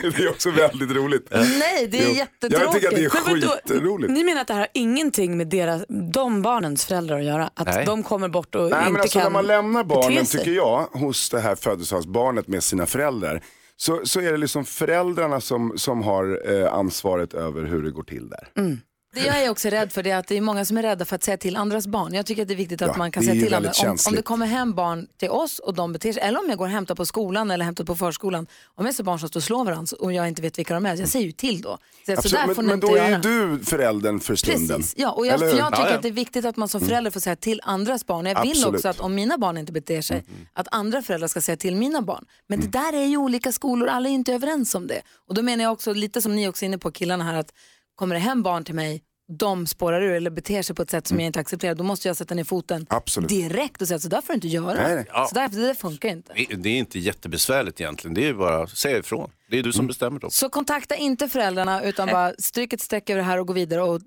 det 0.02 0.24
är 0.24 0.30
också 0.30 0.52
väldigt 0.52 0.92
roligt. 0.92 1.28
Nej, 1.32 1.88
det 1.88 2.00
är 2.04 2.08
Jo. 2.08 2.14
jättetråkigt. 2.16 2.62
Jag 2.64 2.74
tycker 2.74 2.88
att 2.88 2.96
det 2.96 3.06
är 3.06 3.10
skitroligt. 3.10 4.14
Ni 4.14 4.24
menar 4.24 4.42
att 4.42 4.48
det 4.48 4.54
här 4.54 4.60
har 4.62 4.70
ingenting 4.74 5.38
med 5.38 5.48
deras, 5.48 5.82
de 6.14 6.42
barnens 6.42 6.86
föräldrar 6.86 7.20
att 7.20 7.26
göra? 7.26 7.50
Att 7.54 7.68
Nej. 7.68 7.86
de 7.86 8.04
kommer 8.04 8.28
bort 8.30 8.56
och 8.56 8.62
Nej, 8.70 8.80
inte 8.80 8.92
men 8.92 9.02
alltså, 9.02 9.20
kan 9.20 9.24
när 9.24 9.30
man 9.40 9.48
lämnar 9.48 9.84
barnen 9.84 10.26
tycker 10.26 10.52
jag 10.52 10.84
hos 10.92 11.30
det 11.30 11.40
här 11.40 11.56
födelsedagsbarnet 11.56 12.48
med 12.48 12.64
sina 12.64 12.86
föräldrar 12.86 13.42
så, 13.78 14.02
så 14.04 14.22
är 14.22 14.32
det 14.32 14.38
liksom 14.38 14.66
föräldrarna 14.66 15.42
som, 15.42 15.74
som 15.78 16.04
har 16.04 16.52
eh, 16.52 16.74
ansvaret 16.74 17.34
över 17.34 17.64
hur 17.64 17.84
det 17.84 17.92
går 17.92 18.04
till 18.04 18.30
där. 18.30 18.48
Mm. 18.58 18.78
Det 19.16 19.26
jag 19.26 19.44
är 19.44 19.50
också 19.50 19.70
rädd 19.70 19.92
för 19.92 20.04
det 20.04 20.12
är 20.12 20.18
att 20.18 20.28
det 20.28 20.38
är 20.38 20.42
många 20.42 20.66
som 20.66 20.78
är 20.78 20.82
rädda 20.82 21.06
för 21.06 21.16
att 21.16 21.24
säga 21.24 21.38
till 21.38 21.56
andras 21.58 21.88
barn. 21.88 22.14
Jag 22.14 22.26
tycker 22.26 22.42
att 22.42 22.48
det 22.48 22.54
är 22.54 22.56
viktigt 22.56 22.82
att 22.82 22.88
Ja, 22.88 22.98
man 22.98 23.12
kan 23.12 23.24
säga 23.24 23.46
till 23.46 23.54
andra. 23.54 23.72
Om, 23.84 23.98
om 24.08 24.16
det 24.16 24.22
kommer 24.22 24.46
hem 24.46 24.74
barn 24.74 25.08
till 25.18 25.30
oss 25.30 25.60
och 25.60 25.74
de 25.74 25.94
beter 25.94 26.14
sig, 26.14 26.22
eller 26.24 26.40
om 26.40 26.46
jag 26.50 26.58
går 26.58 26.66
och 26.66 26.72
hämtar 26.72 26.96
på 26.96 27.06
skolan 27.06 27.52
eller 27.52 27.66
hämtar 27.66 27.84
på 27.84 27.96
förskolan. 27.96 28.48
Om 28.76 28.86
jag 28.86 28.96
ser 28.96 29.04
barn 29.04 29.20
som 29.20 29.30
står 29.30 29.40
och 29.40 29.44
slår 29.44 29.66
varandra 29.66 29.98
och 30.00 30.14
jag 30.14 30.28
inte 30.28 30.42
vet 30.42 30.60
vilka 30.60 30.74
de 30.74 30.86
är, 30.86 30.96
jag 30.96 31.10
säger 31.10 31.26
ju 31.26 31.32
till 31.32 31.62
då. 31.62 31.78
Så, 32.06 32.12
Absolut, 32.14 32.32
där 32.48 32.54
får 32.54 32.64
men 32.64 32.66
ni 32.66 32.70
men 32.70 32.76
inte 32.76 32.88
då 32.88 32.96
är 32.96 33.10
ju 33.10 33.58
du 33.58 33.66
föräldern 33.66 34.20
för 34.20 34.36
stunden. 34.36 34.78
Precis, 34.78 34.94
ja. 34.98 35.12
Och 35.12 35.26
jag, 35.26 35.34
jag 35.34 35.40
tycker 35.40 35.58
Ja, 35.58 35.70
ja. 35.72 35.96
att 35.96 36.02
det 36.02 36.08
är 36.08 36.12
viktigt 36.12 36.46
att 36.46 36.58
man 36.58 36.70
som 36.70 36.82
förälder 36.82 37.12
får 37.12 37.20
säga 37.20 37.36
till 37.36 37.62
andras 37.64 38.06
barn. 38.06 38.26
Jag 38.26 38.42
vill 38.42 38.52
Absolut. 38.52 38.76
också 38.76 38.88
att 38.88 39.00
om 39.00 39.16
mina 39.16 39.38
barn 39.38 39.58
inte 39.58 39.72
beter 39.72 40.02
sig, 40.02 40.24
att 40.54 40.68
andra 40.72 41.02
föräldrar 41.02 41.28
ska 41.28 41.42
säga 41.42 41.58
till 41.58 41.76
mina 41.76 42.02
barn. 42.02 42.26
Men 42.48 42.60
det 42.60 42.68
där 42.68 42.94
är 42.94 43.06
ju 43.06 43.18
olika 43.18 43.52
skolor, 43.52 43.88
alla 43.88 44.10
är 44.10 44.14
inte 44.14 44.34
överens 44.34 44.76
om 44.76 44.88
det. 44.88 45.02
Och 45.28 45.36
då 45.36 45.42
menar 45.42 45.64
jag 45.64 45.74
också, 45.74 45.94
lite 45.94 46.22
som 46.22 46.36
ni 46.36 46.48
också 46.48 46.66
är 46.66 46.68
inne 46.68 46.78
på 46.78 46.92
killarna 46.92 47.24
här, 47.24 47.34
att 47.34 47.54
kommer 47.96 48.16
det 48.16 48.22
hem 48.22 48.44
barn 48.44 48.64
till 48.64 48.76
mig, 48.76 49.02
de 49.38 49.68
spårar 49.68 50.02
ur 50.02 50.12
eller 50.14 50.30
beter 50.30 50.62
sig 50.62 50.76
på 50.76 50.82
ett 50.82 50.90
sätt 50.90 51.08
som 51.08 51.20
jag 51.20 51.26
inte 51.26 51.40
accepterar, 51.40 51.76
då 51.76 51.84
måste 51.84 52.08
jag 52.08 52.18
sätta 52.18 52.36
ner 52.36 52.44
foten 52.44 52.86
Absolut. 52.90 53.30
direkt 53.30 53.82
och 53.82 53.88
säga 53.88 54.00
så 54.00 54.08
där 54.08 54.22
får 54.22 54.28
du 54.28 54.36
inte 54.36 54.48
göra. 54.48 54.74
Nej, 54.74 54.96
nej. 54.96 55.06
Ja. 55.10 55.28
Så 55.30 55.36
där, 55.36 55.68
det 55.68 55.76
funkar 55.76 56.10
inte. 56.10 56.34
Det- 56.34 56.70
är 56.70 56.78
inte 56.78 57.00
jättebesvärligt 57.00 57.82
egentligen. 57.82 58.14
Det 58.14 58.28
är 58.28 58.34
bara 58.34 58.64
att 58.64 58.70
säga 58.70 58.98
ifrån. 58.98 59.32
Det 59.50 59.60
är 59.60 59.64
du 59.64 59.74
som 59.74 59.88
bestämmer 59.88 60.20
då. 60.20 60.30
Så 60.30 60.50
kontakta 60.50 60.96
inte 60.96 61.28
föräldrarna 61.30 61.84
utan 61.84 62.08
bara 62.08 62.34
stryk 62.40 62.74
ett 62.74 62.82
streck 62.82 63.10
över 63.10 63.18
det 63.22 63.26
här 63.28 63.40
och 63.40 63.48
gå 63.48 63.54
vidare. 63.54 63.84
Och 63.84 64.02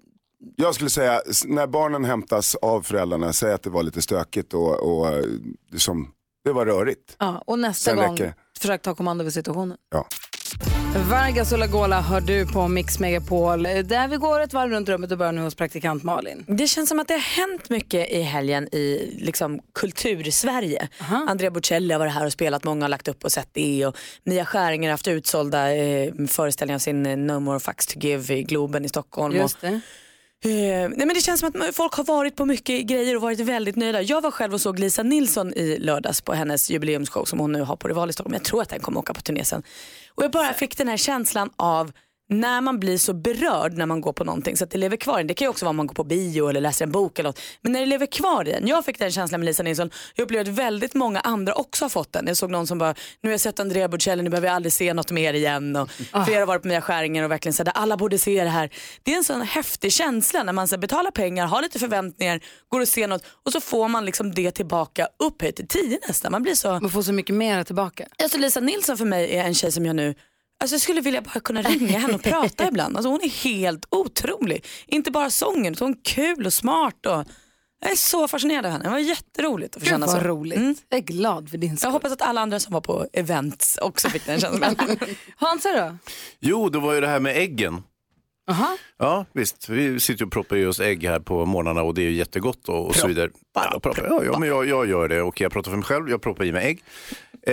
Jag 0.56 0.74
skulle 0.74 0.90
säga, 0.90 1.20
när 1.46 1.66
barnen 1.66 2.04
hämtas 2.04 2.54
av 2.54 2.82
föräldrarna, 2.82 3.32
säg 3.32 3.52
att 3.52 3.62
det 3.62 3.70
var 3.70 3.82
lite 3.82 4.02
stökigt 4.02 4.54
och, 4.54 4.80
och 4.98 5.08
eh, 5.08 5.24
det, 5.72 5.78
som, 5.78 6.10
det 6.44 6.52
var 6.52 6.66
rörigt. 6.66 7.16
Ja, 7.18 7.42
och 7.46 7.58
nästa 7.58 7.90
Sen 7.90 7.96
gång, 7.96 8.12
räcker 8.12 8.34
försök 8.60 8.82
ta 8.82 8.94
kommando 8.94 9.22
över 9.22 9.30
situationen. 9.30 9.76
Ja. 9.90 10.06
Vargas 10.96 11.52
och 11.52 11.58
Lagola 11.58 12.00
hör 12.00 12.20
du 12.20 12.46
på 12.46 12.68
Mix 12.68 12.98
Megapol. 12.98 13.62
Där 13.62 14.08
vi 14.08 14.16
går 14.16 14.40
ett 14.40 14.52
varv 14.52 14.70
runt 14.70 14.88
rummet 14.88 15.12
och 15.12 15.18
börjar 15.18 15.32
nu 15.32 15.40
hos 15.40 15.54
praktikant 15.54 16.02
Malin. 16.02 16.44
Det 16.48 16.66
känns 16.66 16.88
som 16.88 17.00
att 17.00 17.08
det 17.08 17.14
har 17.14 17.20
hänt 17.20 17.70
mycket 17.70 18.10
i 18.10 18.20
helgen 18.22 18.74
i 18.74 19.14
liksom, 19.18 19.60
kultursverige. 19.74 20.88
Andrea 21.28 21.50
Bocelli 21.50 21.92
har 21.92 21.98
varit 21.98 22.12
här 22.12 22.26
och 22.26 22.32
spelat, 22.32 22.64
många 22.64 22.84
har 22.84 22.88
lagt 22.88 23.08
upp 23.08 23.24
och 23.24 23.32
sett 23.32 23.48
det. 23.52 23.86
Och 23.86 23.96
Mia 24.24 24.44
Skäringer 24.44 24.88
har 24.88 24.90
haft 24.92 25.08
utsålda 25.08 25.76
eh, 25.76 26.12
föreställningar 26.28 26.74
av 26.76 26.78
sin 26.78 27.26
No 27.26 27.40
More 27.40 27.60
Fucks 27.60 27.86
To 27.86 27.98
Give 27.98 28.34
i 28.34 28.42
Globen 28.42 28.84
i 28.84 28.88
Stockholm. 28.88 29.34
Och, 29.34 29.40
Just 29.42 29.60
det. 29.60 29.80
Eh, 30.44 30.50
nej 30.50 31.06
men 31.06 31.08
det 31.08 31.20
känns 31.20 31.40
som 31.40 31.52
att 31.54 31.76
folk 31.76 31.94
har 31.94 32.04
varit 32.04 32.36
på 32.36 32.46
mycket 32.46 32.86
grejer 32.86 33.16
och 33.16 33.22
varit 33.22 33.40
väldigt 33.40 33.76
nöjda. 33.76 34.02
Jag 34.02 34.20
var 34.20 34.30
själv 34.30 34.54
och 34.54 34.60
såg 34.60 34.78
Lisa 34.78 35.02
Nilsson 35.02 35.54
i 35.54 35.78
lördags 35.78 36.20
på 36.20 36.32
hennes 36.32 36.70
jubileumsshow 36.70 37.24
som 37.24 37.38
hon 37.38 37.52
nu 37.52 37.62
har 37.62 37.76
på 37.76 37.88
Rival 37.88 38.10
i 38.10 38.12
Stockholm. 38.12 38.34
Jag 38.34 38.44
tror 38.44 38.62
att 38.62 38.68
den 38.68 38.80
kommer 38.80 39.00
åka 39.00 39.14
på 39.14 39.20
turné 39.20 39.44
sen. 39.44 39.62
Och 40.14 40.24
jag 40.24 40.30
bara 40.30 40.52
fick 40.52 40.78
den 40.78 40.88
här 40.88 40.96
känslan 40.96 41.50
av 41.56 41.92
när 42.28 42.60
man 42.60 42.80
blir 42.80 42.98
så 42.98 43.14
berörd 43.14 43.72
när 43.72 43.86
man 43.86 44.00
går 44.00 44.12
på 44.12 44.24
någonting 44.24 44.56
så 44.56 44.64
att 44.64 44.70
det 44.70 44.78
lever 44.78 44.96
kvar. 44.96 45.22
Det 45.22 45.34
kan 45.34 45.44
ju 45.44 45.50
också 45.50 45.64
vara 45.64 45.70
om 45.70 45.76
man 45.76 45.86
går 45.86 45.94
på 45.94 46.04
bio 46.04 46.48
eller 46.48 46.60
läser 46.60 46.84
en 46.84 46.92
bok 46.92 47.18
eller 47.18 47.28
något. 47.28 47.40
Men 47.60 47.72
när 47.72 47.80
det 47.80 47.86
lever 47.86 48.06
kvar 48.06 48.48
i 48.48 48.52
en. 48.52 48.66
Jag 48.66 48.84
fick 48.84 48.98
den 48.98 49.10
känslan 49.10 49.40
med 49.40 49.46
Lisa 49.46 49.62
Nilsson. 49.62 49.90
Jag 50.14 50.24
upplevde 50.24 50.50
att 50.50 50.58
väldigt 50.58 50.94
många 50.94 51.20
andra 51.20 51.54
också 51.54 51.84
har 51.84 51.90
fått 51.90 52.12
den. 52.12 52.26
Jag 52.26 52.36
såg 52.36 52.50
någon 52.50 52.66
som 52.66 52.78
bara, 52.78 52.94
nu 53.20 53.28
har 53.28 53.30
jag 53.30 53.40
sett 53.40 53.60
Andrea 53.60 53.88
Bocelli, 53.88 54.22
nu 54.22 54.30
behöver 54.30 54.48
jag 54.48 54.54
aldrig 54.54 54.72
se 54.72 54.94
något 54.94 55.10
mer 55.10 55.34
igen. 55.34 55.76
Och 55.76 55.90
Flera 56.26 56.38
har 56.38 56.46
varit 56.46 56.62
på 56.62 56.68
Mia 56.68 56.80
Skäringer 56.80 57.22
och 57.22 57.30
verkligen 57.30 57.52
sagt 57.52 57.70
alla 57.74 57.96
borde 57.96 58.18
se 58.18 58.44
det 58.44 58.50
här. 58.50 58.70
Det 59.02 59.12
är 59.12 59.16
en 59.16 59.24
sån 59.24 59.42
häftig 59.42 59.92
känsla 59.92 60.42
när 60.42 60.52
man 60.52 60.68
så 60.68 60.78
betalar 60.78 61.10
pengar, 61.10 61.46
har 61.46 61.62
lite 61.62 61.78
förväntningar, 61.78 62.40
går 62.68 62.80
och 62.80 62.88
ser 62.88 63.08
något 63.08 63.22
och 63.44 63.52
så 63.52 63.60
får 63.60 63.88
man 63.88 64.04
liksom 64.04 64.34
det 64.34 64.50
tillbaka 64.50 65.08
upphöjt 65.18 65.56
till 65.56 65.68
tio 65.68 65.98
nästan. 66.08 66.32
Man 66.32 66.42
blir 66.42 66.54
så... 66.54 66.80
Man 66.80 66.90
får 66.90 67.02
så 67.02 67.12
mycket 67.12 67.34
mer 67.34 67.64
tillbaka. 67.64 68.06
Alltså 68.22 68.38
Lisa 68.38 68.60
Nilsson 68.60 68.98
för 68.98 69.04
mig 69.04 69.36
är 69.36 69.44
en 69.44 69.54
tjej 69.54 69.72
som 69.72 69.86
jag 69.86 69.96
nu 69.96 70.14
Alltså 70.60 70.74
jag 70.74 70.80
skulle 70.80 71.00
vilja 71.00 71.20
bara 71.22 71.40
kunna 71.40 71.62
ringa 71.62 71.98
henne 71.98 72.14
och 72.14 72.22
prata 72.22 72.68
ibland. 72.68 72.96
Alltså 72.96 73.10
hon 73.10 73.20
är 73.22 73.28
helt 73.28 73.86
otrolig. 73.90 74.64
Inte 74.86 75.10
bara 75.10 75.30
sången, 75.30 75.72
utan 75.72 75.86
hon 75.88 75.94
är 75.96 76.04
kul 76.04 76.46
och 76.46 76.52
smart. 76.52 77.06
Och 77.06 77.24
jag 77.80 77.90
är 77.92 77.96
så 77.96 78.28
fascinerad 78.28 78.66
av 78.66 78.72
henne. 78.72 78.84
Det 78.84 78.90
var 78.90 78.98
jätteroligt 78.98 79.76
att 79.76 79.82
få 79.82 79.84
Gud 79.84 79.90
känna 79.90 80.06
så. 80.08 80.18
roligt. 80.20 80.58
Mm. 80.58 80.74
Jag 80.88 80.98
är 80.98 81.02
glad 81.02 81.50
för 81.50 81.58
din 81.58 81.76
skull. 81.76 81.86
Jag 81.86 81.92
hoppas 81.92 82.12
att 82.12 82.22
alla 82.22 82.40
andra 82.40 82.60
som 82.60 82.72
var 82.72 82.80
på 82.80 83.06
events 83.12 83.78
också 83.82 84.08
fick 84.10 84.26
den 84.26 84.40
känslan. 84.40 84.76
Hansa 85.36 85.72
då? 85.72 85.96
Jo, 86.40 86.68
det 86.68 86.78
var 86.78 86.94
ju 86.94 87.00
det 87.00 87.06
här 87.08 87.20
med 87.20 87.36
äggen. 87.36 87.82
Aha. 88.48 88.76
Ja, 88.98 89.24
visst. 89.32 89.68
Vi 89.68 90.00
sitter 90.00 90.24
och 90.24 90.32
proppar 90.32 90.56
i 90.56 90.66
oss 90.66 90.80
ägg 90.80 91.04
här 91.04 91.20
på 91.20 91.46
morgnarna 91.46 91.82
och 91.82 91.94
det 91.94 92.02
är 92.02 92.10
jättegott 92.10 92.68
och, 92.68 92.86
och 92.86 92.94
så 92.96 93.06
vidare. 93.06 93.30
Ja, 93.54 93.80
proppar. 93.82 94.06
Ja, 94.10 94.22
ja, 94.24 94.38
men 94.38 94.48
jag, 94.48 94.66
jag 94.66 94.88
gör 94.88 95.08
det 95.08 95.22
och 95.22 95.40
jag 95.40 95.52
pratar 95.52 95.70
för 95.70 95.76
mig 95.76 95.84
själv. 95.86 96.10
Jag 96.10 96.22
proppar 96.22 96.44
i 96.44 96.52
mig 96.52 96.66
ägg. 96.66 96.82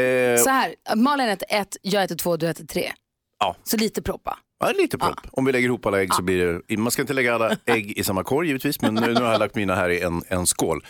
Eh, 0.02 0.38
Så 0.44 0.50
här, 0.50 0.76
Malin 0.96 1.30
äter 1.30 1.48
ett, 1.52 1.78
jag 1.82 2.04
äter 2.04 2.16
två, 2.16 2.38
du 2.38 2.48
äter 2.48 2.66
tre. 2.66 2.92
Ja. 3.40 3.56
Så 3.64 3.78
lite 3.78 4.02
proppa. 4.02 4.38
Ja, 4.60 4.72
lite 4.78 4.98
propp. 4.98 5.20
Om 5.32 5.46
vi 5.46 5.52
lägger 5.52 5.68
ihop 5.68 5.86
alla 5.86 6.02
ägg 6.02 6.14
så 6.14 6.22
blir 6.22 6.62
det, 6.68 6.78
man 6.78 6.92
ska 6.92 7.02
inte 7.02 7.14
lägga 7.14 7.36
alla 7.36 7.58
ägg 7.66 7.92
i 7.98 8.04
samma 8.04 8.24
korg 8.24 8.48
givetvis, 8.48 8.82
men 8.82 8.96
nu, 8.96 9.14
nu 9.14 9.22
har 9.22 9.32
jag 9.32 9.40
lagt 9.40 9.56
mina 9.56 9.76
här 9.76 9.90
i 9.90 10.02
en, 10.02 10.22
en 10.28 10.48
skål. 10.48 10.86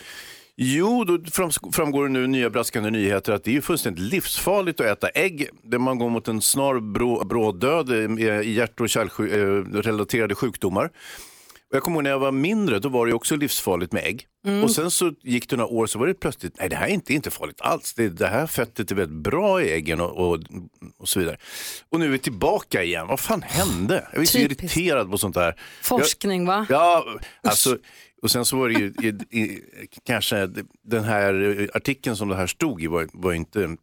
Jo, 0.58 1.04
då 1.04 1.18
fram, 1.30 1.50
framgår 1.72 2.02
det 2.02 2.12
nu 2.12 2.26
nya 2.26 2.50
braskande 2.50 2.90
nyheter 2.90 3.32
att 3.32 3.44
det 3.44 3.56
är 3.56 3.60
fullständigt 3.60 4.02
livsfarligt 4.02 4.80
att 4.80 4.86
äta 4.86 5.08
ägg. 5.08 5.48
Där 5.62 5.78
man 5.78 5.98
går 5.98 6.10
mot 6.10 6.28
en 6.28 6.40
snar 6.42 6.80
brå, 6.80 7.24
bråddöd 7.24 7.90
eh, 7.90 8.40
i 8.40 8.52
hjärt 8.52 8.80
och 8.80 8.88
kärlrelaterade 8.88 10.34
sjukdomar. 10.34 10.90
Och 11.70 11.76
jag 11.76 11.82
kommer 11.82 11.96
ihåg 11.96 12.04
när 12.04 12.10
jag 12.10 12.18
var 12.18 12.32
mindre, 12.32 12.78
då 12.78 12.88
var 12.88 13.06
det 13.06 13.12
också 13.12 13.36
livsfarligt 13.36 13.92
med 13.92 14.04
ägg. 14.04 14.26
Mm. 14.46 14.64
Och 14.64 14.70
sen 14.70 14.90
så 14.90 15.12
gick 15.22 15.48
det 15.48 15.56
några 15.56 15.70
år 15.70 15.86
så 15.86 15.98
var 15.98 16.06
det 16.06 16.14
plötsligt, 16.14 16.58
nej 16.58 16.68
det 16.68 16.76
här 16.76 16.86
är 16.86 16.90
inte, 16.90 17.14
inte 17.14 17.30
farligt 17.30 17.60
alls. 17.60 17.94
Det, 17.94 18.08
det 18.08 18.26
här 18.26 18.46
fettet 18.46 18.90
är 18.90 18.94
väldigt 18.94 19.22
bra 19.22 19.62
i 19.62 19.72
äggen 19.72 20.00
och, 20.00 20.32
och, 20.32 20.38
och 20.98 21.08
så 21.08 21.18
vidare. 21.18 21.36
Och 21.90 22.00
nu 22.00 22.06
är 22.06 22.10
vi 22.10 22.18
tillbaka 22.18 22.82
igen. 22.82 23.06
Vad 23.06 23.20
fan 23.20 23.42
hände? 23.42 24.08
Jag 24.12 24.22
är 24.22 24.26
så 24.26 24.38
irriterad 24.38 25.10
på 25.10 25.18
sånt 25.18 25.34
där. 25.34 25.56
Forskning 25.82 26.46
va? 26.46 26.66
Ja, 26.68 27.06
alltså, 27.42 27.78
och 28.22 28.30
sen 28.30 28.44
så 28.44 28.58
var 28.58 28.68
det 28.68 28.74
ju 28.74 28.86
i, 29.02 29.38
i, 29.40 29.62
kanske 30.04 30.50
den 30.82 31.04
här 31.04 31.70
artikeln 31.74 32.16
som 32.16 32.28
det 32.28 32.36
här 32.36 32.46
stod 32.46 32.82
i 32.82 32.86
var, 32.86 33.08
var 33.12 33.32
inte 33.32 33.76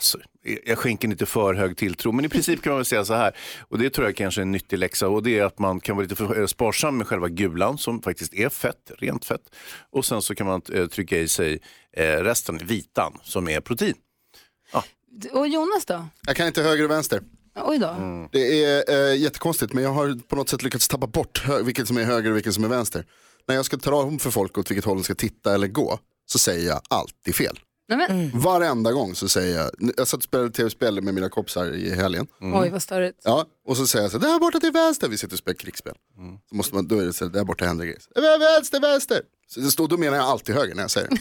Alltså, 0.00 0.18
jag 0.64 0.78
skänker 0.78 1.08
inte 1.08 1.26
för 1.26 1.54
hög 1.54 1.76
tilltro, 1.76 2.12
men 2.12 2.24
i 2.24 2.28
princip 2.28 2.62
kan 2.62 2.70
man 2.70 2.78
väl 2.78 2.84
säga 2.84 3.04
så 3.04 3.14
här. 3.14 3.36
Och 3.68 3.78
det 3.78 3.90
tror 3.90 4.06
jag 4.06 4.16
kanske 4.16 4.40
är 4.40 4.42
en 4.42 4.52
nyttig 4.52 4.78
läxa 4.78 5.08
och 5.08 5.22
det 5.22 5.38
är 5.38 5.44
att 5.44 5.58
man 5.58 5.80
kan 5.80 5.96
vara 5.96 6.02
lite 6.02 6.16
för, 6.16 6.40
eh, 6.40 6.46
sparsam 6.46 6.98
med 6.98 7.06
själva 7.06 7.28
gulan 7.28 7.78
som 7.78 8.02
faktiskt 8.02 8.34
är 8.34 8.48
fett, 8.48 8.90
rent 8.98 9.24
fett. 9.24 9.42
Och 9.90 10.04
sen 10.04 10.22
så 10.22 10.34
kan 10.34 10.46
man 10.46 10.62
eh, 10.72 10.86
trycka 10.86 11.18
i 11.18 11.28
sig 11.28 11.60
eh, 11.96 12.04
resten, 12.04 12.58
vitan, 12.58 13.18
som 13.22 13.48
är 13.48 13.60
protein. 13.60 13.94
Och 15.32 15.48
Jonas 15.48 15.84
då? 15.84 16.06
Jag 16.26 16.36
kan 16.36 16.46
inte 16.46 16.62
höger 16.62 16.84
och 16.84 16.90
vänster. 16.90 17.22
Oj 17.54 17.78
då. 17.78 17.96
Det 18.32 18.64
är 18.64 19.10
eh, 19.10 19.16
jättekonstigt 19.16 19.72
men 19.72 19.84
jag 19.84 19.90
har 19.90 20.28
på 20.28 20.36
något 20.36 20.48
sätt 20.48 20.62
lyckats 20.62 20.88
tappa 20.88 21.06
bort 21.06 21.42
vilket 21.64 21.88
som 21.88 21.96
är 21.96 22.04
höger 22.04 22.30
och 22.30 22.36
vilket 22.36 22.54
som 22.54 22.64
är 22.64 22.68
vänster. 22.68 23.04
När 23.50 23.56
jag 23.56 23.64
ska 23.64 23.76
tala 23.76 23.96
om 23.96 24.18
för 24.18 24.30
folk 24.30 24.58
åt 24.58 24.70
vilket 24.70 24.84
håll 24.84 24.96
de 24.96 25.04
ska 25.04 25.14
titta 25.14 25.54
eller 25.54 25.66
gå 25.66 25.98
så 26.26 26.38
säger 26.38 26.68
jag 26.68 26.80
alltid 26.88 27.34
fel. 27.34 27.58
Men, 27.88 28.40
Varenda 28.40 28.92
gång 28.92 29.14
så 29.14 29.28
säger 29.28 29.58
jag, 29.58 29.70
jag 29.96 30.08
satt 30.08 30.18
och 30.18 30.22
spelade 30.24 30.50
tv-spel 30.50 31.00
med 31.02 31.14
mina 31.14 31.28
kompisar 31.28 31.74
i 31.74 31.90
helgen. 31.94 32.26
Oj 32.40 32.70
vad 32.70 32.82
störigt. 32.82 33.20
Ja, 33.24 33.46
och 33.66 33.76
så 33.76 33.86
säger 33.86 34.02
jag 34.04 34.12
så 34.12 34.18
här, 34.18 34.28
där 34.28 34.38
borta 34.38 34.60
till 34.60 34.72
vänster, 34.72 35.08
vi 35.08 35.18
sitter 35.18 35.34
och 35.34 35.38
spelar 35.38 35.56
krigsspel. 35.56 35.94
Så 36.48 36.54
måste 36.54 36.74
man, 36.74 36.88
då 36.88 36.98
är 36.98 37.04
det 37.06 37.12
så 37.12 37.24
här, 37.24 37.32
där 37.32 37.44
borta 37.44 37.64
händer 37.64 37.84
grejer. 37.84 38.00
"Äh, 38.16 38.38
Vänster, 38.38 38.80
vänster. 38.80 39.22
Så 39.48 39.60
det 39.60 39.70
står, 39.70 39.88
då 39.88 39.96
menar 39.96 40.16
jag 40.16 40.26
alltid 40.26 40.54
höger 40.54 40.74
när 40.74 40.82
jag 40.82 40.90
säger 40.90 41.08
det. 41.08 41.20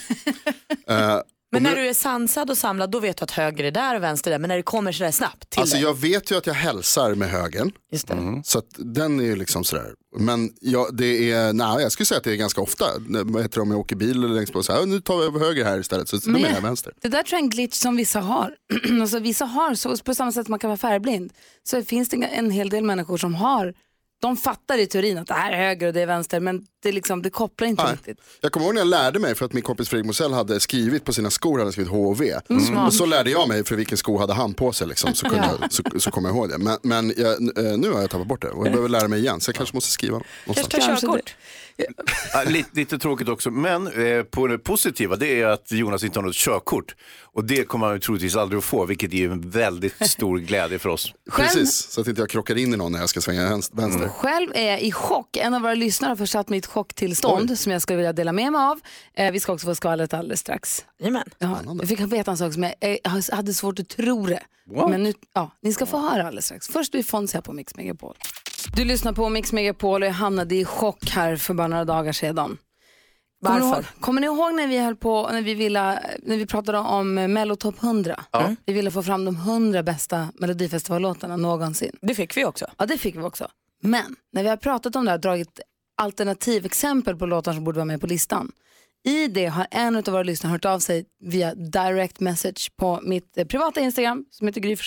Eh, 0.93 1.21
Men 1.51 1.63
när 1.63 1.75
du 1.75 1.88
är 1.88 1.94
sansad 1.94 2.50
och 2.50 2.58
samlad 2.58 2.91
då 2.91 3.00
vet 3.00 3.18
du 3.18 3.24
att 3.24 3.32
höger 3.32 3.63
är 3.63 3.72
där 3.72 3.96
och 3.96 4.03
vänster 4.03 4.32
är 4.32 4.34
där. 4.34 4.39
Men 4.39 4.48
när 4.48 4.56
det 4.58 4.63
kommer 4.63 4.91
sådär 4.91 5.12
snabbt 5.12 5.50
till 5.50 5.60
Alltså 5.62 5.75
dig. 5.75 5.84
jag 5.84 5.98
vet 6.00 6.32
ju 6.32 6.38
att 6.38 6.48
jag 6.48 6.53
hälsar 6.53 7.15
med 7.15 7.29
högern. 7.29 7.72
Just 7.91 8.08
det. 8.08 8.41
Så 8.46 8.60
att 8.60 8.65
den 8.77 9.20
är 9.20 9.24
ju 9.24 9.36
liksom 9.36 9.63
sådär. 9.63 9.94
Men 10.18 10.50
jag, 10.62 10.96
det 10.98 11.32
är, 11.32 11.53
nej, 11.53 11.82
jag 11.82 11.91
skulle 11.91 12.06
säga 12.06 12.18
att 12.18 12.24
det 12.24 12.32
är 12.32 12.36
ganska 12.36 12.62
ofta. 12.62 12.86
Vad 13.08 13.41
heter 13.41 13.56
det 13.56 13.62
om 13.62 13.72
jag 13.72 13.79
åker 13.79 13.96
bil 13.96 14.18
eller 14.24 14.27
längst 14.36 14.53
på 14.53 14.63
så 14.63 14.74
här, 14.74 14.86
nu 14.86 15.01
tar 15.01 15.18
vi 15.18 15.25
över 15.25 15.39
höger 15.39 15.65
här 15.65 15.79
istället. 15.79 16.10
Så 16.10 16.18
då 16.18 16.32
Men- 16.32 16.41
menar 16.41 16.56
jag 16.56 16.62
vänster. 16.62 16.94
Det 17.01 17.08
där 17.08 17.24
tror 17.24 17.32
jag 17.34 17.39
är 17.39 17.44
en 17.44 17.50
glitch 17.50 17.75
som 17.75 17.96
vissa 17.96 18.20
har. 18.20 18.56
alltså, 19.01 19.20
vissa 19.20 19.46
har, 19.46 19.75
så 19.75 19.98
på 19.98 20.15
samma 20.15 20.32
sätt 20.32 20.46
som 20.46 20.51
man 20.51 20.60
kan 20.60 20.70
vara 20.70 20.77
färgblind, 20.77 21.34
så 21.63 21.84
finns 21.84 22.10
det 22.10 22.18
en 22.18 22.51
hel 22.51 22.70
del 22.70 22.84
människor 22.84 23.18
som 23.18 23.36
har, 23.36 23.74
de 24.21 24.38
fattar 24.38 24.77
i 24.77 24.88
teorin 24.88 25.17
att 25.17 25.27
det 25.27 25.33
här 25.33 25.51
är 25.51 25.57
höger 25.57 25.88
och 25.88 25.93
det 25.93 26.01
är 26.01 26.05
vänster, 26.05 26.39
men 26.39 26.61
det, 26.83 26.91
liksom, 26.91 27.21
det 27.21 27.29
kopplar 27.29 27.67
inte 27.67 27.83
Nej. 27.83 27.93
riktigt. 27.93 28.17
Jag 28.41 28.51
kommer 28.51 28.65
ihåg 28.65 28.75
när 28.75 28.81
jag 28.81 28.88
lärde 28.88 29.19
mig 29.19 29.35
för 29.35 29.45
att 29.45 29.53
min 29.53 29.63
kompis 29.63 29.89
Fredrik 29.89 30.05
Mosell 30.05 30.33
hade 30.33 30.59
skrivit 30.59 31.05
på 31.05 31.13
sina 31.13 31.29
skor, 31.29 31.59
hade 31.59 31.71
skrivit 31.71 31.91
HV. 31.91 32.39
Mm. 32.49 32.77
Och 32.77 32.93
så 32.93 33.05
lärde 33.05 33.31
jag 33.31 33.47
mig 33.47 33.63
för 33.63 33.75
vilken 33.75 33.97
sko 33.97 34.17
hade 34.17 34.33
han 34.33 34.53
på 34.53 34.73
sig 34.73 34.88
liksom, 34.88 35.13
så, 35.13 35.29
kunde 35.29 35.57
jag, 35.61 35.73
så, 35.73 35.83
så 35.99 36.11
kom 36.11 36.25
jag 36.25 36.35
ihåg 36.35 36.49
det. 36.49 36.57
Men, 36.57 36.77
men 36.81 37.13
jag, 37.17 37.57
eh, 37.57 37.77
nu 37.77 37.91
har 37.91 38.01
jag 38.01 38.09
tappat 38.09 38.27
bort 38.27 38.41
det 38.41 38.49
och 38.49 38.65
jag 38.65 38.71
behöver 38.71 38.89
lära 38.89 39.07
mig 39.07 39.19
igen 39.19 39.41
så 39.41 39.49
jag 39.49 39.55
kanske 39.55 39.75
måste 39.75 39.91
skriva 39.91 40.21
någonstans. 40.45 40.85
Kanske 40.85 40.91
ta 40.91 41.07
körkort. 41.07 41.35
Ja, 42.33 42.43
lite, 42.43 42.69
lite 42.74 43.00
tråkigt 43.00 43.29
också, 43.29 43.51
men 43.51 43.88
eh, 43.88 44.24
på 44.24 44.48
det 44.48 44.57
positiva 44.57 45.15
det 45.15 45.41
är 45.41 45.48
att 45.48 45.71
Jonas 45.71 46.03
inte 46.03 46.19
har 46.19 46.25
något 46.25 46.36
körkort. 46.36 46.95
Och 47.21 47.45
det 47.45 47.63
kommer 47.63 47.88
han 47.88 48.00
troligtvis 48.00 48.36
aldrig 48.36 48.57
att 48.57 48.63
få, 48.63 48.86
vilket 48.86 49.13
är 49.13 49.29
en 49.29 49.50
väldigt 49.50 50.09
stor 50.09 50.38
glädje 50.39 50.79
för 50.79 50.89
oss. 50.89 51.13
Precis, 51.31 51.91
så 51.91 52.01
att 52.01 52.07
inte 52.07 52.21
jag 52.21 52.29
krockar 52.29 52.57
in 52.57 52.74
i 52.74 52.77
någon 52.77 52.91
när 52.91 53.00
jag 53.00 53.09
ska 53.09 53.21
svänga 53.21 53.50
vänster. 53.50 53.77
vänster. 53.77 54.07
Själv 54.07 54.50
är 54.53 54.69
jag 54.71 54.81
i 54.81 54.91
chock. 54.91 55.38
En 55.38 55.53
av 55.53 55.62
våra 55.62 55.74
lyssnare 55.74 56.09
har 56.09 56.15
försatt 56.15 56.51
ett 56.51 56.65
chocktillstånd 56.65 57.59
som 57.59 57.71
jag 57.71 57.81
skulle 57.81 57.98
vilja 57.98 58.13
dela 58.13 58.31
med 58.31 58.51
mig 58.51 58.62
av. 58.62 58.79
Eh, 59.13 59.31
vi 59.31 59.39
ska 59.39 59.53
också 59.53 59.67
få 59.67 59.75
skvallret 59.75 60.13
alldeles 60.13 60.39
strax. 60.39 60.86
Jajamän. 61.00 61.29
Ja, 61.38 61.59
jag 61.79 61.88
fick 61.88 62.00
veta 62.00 62.31
en 62.31 62.38
sak 62.38 62.53
som 62.53 62.63
jag, 62.63 62.74
eh, 62.79 62.98
jag 63.03 63.36
hade 63.36 63.53
svårt 63.53 63.79
att 63.79 63.89
tro 63.89 64.25
det. 64.25 64.43
Men 64.89 65.03
nu, 65.03 65.13
ja, 65.33 65.51
ni 65.62 65.74
ska 65.74 65.86
få 65.86 65.98
höra 65.98 66.27
alldeles 66.27 66.45
strax. 66.45 66.67
Först 66.67 66.91
blir 66.91 67.03
Fonzie 67.03 67.38
här 67.38 67.41
på 67.41 67.53
Mix 67.53 67.75
Megapol. 67.75 68.15
Du 68.74 68.86
lyssnar 68.86 69.13
på 69.13 69.30
Mix 69.30 69.54
Megapol 69.54 70.01
och 70.01 70.08
jag 70.08 70.13
hamnade 70.13 70.56
i 70.56 70.66
chock 70.66 71.10
här 71.10 71.36
för 71.36 71.54
bara 71.54 71.68
några 71.68 71.86
dagar 71.86 72.12
sedan. 72.12 72.58
Kommer 73.46 73.60
ni, 73.60 73.66
Varför? 73.66 73.82
ihåg, 73.82 73.86
kommer 74.01 74.22
ni 74.22 74.28
ihåg 74.28 74.54
när 74.54 74.68
vi 74.68 74.78
höll 74.78 74.96
på, 74.96 75.30
när 75.32 75.42
vi, 75.42 75.54
ville, 75.54 76.00
när 76.24 76.38
vi 76.38 76.46
pratade 76.46 76.78
om 76.78 77.13
Mello 77.13 77.56
Top 77.56 77.84
100? 77.84 78.24
Vi 78.66 78.74
ville 78.74 78.92
få 78.92 79.04
fram 79.04 79.25
de 79.25 79.36
100 79.36 79.84
bästa 79.84 80.28
Melodifestivallåtarna 80.36 81.38
någonsin. 81.38 81.96
Det 82.01 82.16
fick 82.16 82.38
vi 82.38 82.46
också. 82.46 82.66
Ja, 82.78 82.86
det 82.86 82.98
fick 82.98 83.16
vi 83.16 83.22
också. 83.22 83.48
Men 83.82 84.16
när 84.32 84.44
vi 84.44 84.50
har 84.50 84.58
pratat 84.58 84.96
om 84.96 85.06
det 85.06 85.12
här 85.12 85.18
dragit 85.18 85.60
alternativexempel 85.98 87.16
på 87.16 87.25
låtar 87.25 87.54
som 87.54 87.63
borde 87.63 87.75
vara 87.75 87.86
med 87.86 88.01
på 88.01 88.08
listan. 88.08 88.51
I 89.06 89.28
det 89.28 89.46
har 89.46 89.68
en 89.72 89.96
av 89.96 90.04
våra 90.04 90.24
lyssnare 90.24 90.51
hört 90.51 90.66
av 90.66 90.80
sig 90.80 91.06
via 91.20 91.56
direct 91.56 92.20
message 92.20 92.72
på 92.78 93.00
mitt 93.04 93.38
eh, 93.38 93.46
privata 93.46 93.80
Instagram 93.80 94.25
som 94.32 94.48
heter 94.48 94.62
Gry 94.62 94.78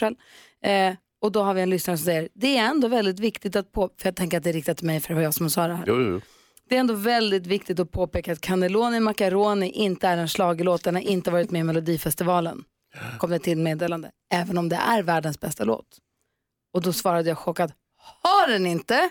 eh, 0.64 0.94
Och 1.22 1.32
då 1.32 1.42
har 1.42 1.54
vi 1.54 1.60
en 1.60 1.70
lyssnare 1.70 1.96
som 1.96 2.04
säger, 2.04 2.28
det 2.34 2.58
är 2.58 2.64
ändå 2.64 2.88
väldigt 2.88 3.20
viktigt 3.20 3.56
att 3.56 3.72
på, 3.72 3.90
för 3.98 4.08
jag 4.08 4.16
tänker 4.16 4.36
att 4.36 4.44
det 4.44 4.50
är 4.50 4.54
riktat 4.54 4.76
till 4.76 4.86
mig 4.86 5.00
för 5.00 5.08
det 5.08 5.14
var 5.14 5.22
jag 5.22 5.34
som 5.34 5.50
sa 5.50 5.66
det 5.66 5.74
här. 5.74 5.84
Jo, 5.86 6.00
jo. 6.00 6.20
Det 6.68 6.76
är 6.76 6.80
ändå 6.80 6.94
väldigt 6.94 7.46
viktigt 7.46 7.80
att 7.80 7.90
påpeka 7.90 8.32
att 8.32 8.40
Cannelloni 8.40 9.00
Macaroni 9.00 9.70
inte 9.70 10.08
är 10.08 10.16
en 10.16 10.28
schlagerlåt. 10.28 10.84
Den 10.84 10.94
har 10.94 11.02
inte 11.02 11.30
varit 11.30 11.50
med 11.50 11.60
i 11.60 11.62
Melodifestivalen. 11.62 12.64
Kom 13.18 13.30
det 13.30 13.38
till 13.38 13.58
meddelande. 13.58 14.10
Även 14.34 14.58
om 14.58 14.68
det 14.68 14.76
är 14.76 15.02
världens 15.02 15.40
bästa 15.40 15.64
låt. 15.64 15.86
Och 16.72 16.82
då 16.82 16.92
svarade 16.92 17.28
jag 17.28 17.38
chockad. 17.38 17.72
Har 17.96 18.48
den 18.48 18.66
inte? 18.66 19.10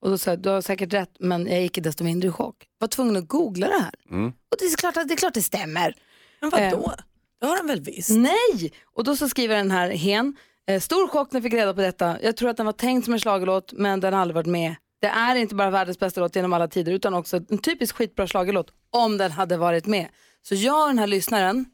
Och 0.00 0.10
då 0.10 0.18
sa 0.18 0.30
jag, 0.30 0.38
du 0.38 0.48
har 0.48 0.60
säkert 0.60 0.92
rätt, 0.92 1.16
men 1.18 1.46
jag 1.46 1.62
gick 1.62 1.78
i 1.78 1.80
desto 1.80 2.04
mindre 2.04 2.28
i 2.28 2.32
chock. 2.32 2.66
Var 2.78 2.88
tvungen 2.88 3.16
att 3.16 3.28
googla 3.28 3.68
det 3.68 3.78
här. 3.78 3.94
Mm. 4.10 4.26
Och 4.28 4.56
det 4.58 4.64
är 4.64 4.76
klart 4.76 4.96
att 4.96 5.08
det, 5.08 5.14
är 5.14 5.16
klart 5.16 5.34
det 5.34 5.42
stämmer. 5.42 5.94
Men 6.40 6.50
vadå? 6.50 6.94
Det 7.40 7.46
har 7.46 7.56
de 7.56 7.66
väl 7.66 7.80
visst? 7.80 8.10
Nej! 8.10 8.72
Och 8.84 9.04
då 9.04 9.16
så 9.16 9.28
skriver 9.28 9.56
den 9.56 9.70
här 9.70 9.90
hen, 9.90 10.26
eh, 10.26 10.32
Eh, 10.72 10.80
stor 10.80 11.08
chock 11.08 11.32
när 11.32 11.38
jag 11.38 11.42
fick 11.42 11.52
reda 11.52 11.74
på 11.74 11.80
detta. 11.80 12.18
Jag 12.22 12.36
tror 12.36 12.50
att 12.50 12.56
den 12.56 12.66
var 12.66 12.72
tänkt 12.72 13.04
som 13.04 13.14
en 13.14 13.20
schlagerlåt 13.20 13.72
men 13.72 14.00
den 14.00 14.12
har 14.12 14.20
aldrig 14.20 14.34
varit 14.34 14.46
med. 14.46 14.74
Det 15.00 15.06
är 15.06 15.36
inte 15.36 15.54
bara 15.54 15.70
världens 15.70 15.98
bästa 15.98 16.20
låt 16.20 16.36
genom 16.36 16.52
alla 16.52 16.68
tider 16.68 16.92
utan 16.92 17.14
också 17.14 17.36
en 17.36 17.58
typisk 17.58 17.96
skitbra 17.96 18.26
schlagerlåt 18.26 18.72
om 18.90 19.18
den 19.18 19.32
hade 19.32 19.56
varit 19.56 19.86
med. 19.86 20.08
Så 20.42 20.54
jag 20.54 20.82
och 20.82 20.88
den 20.88 20.98
här 20.98 21.06
lyssnaren, 21.06 21.66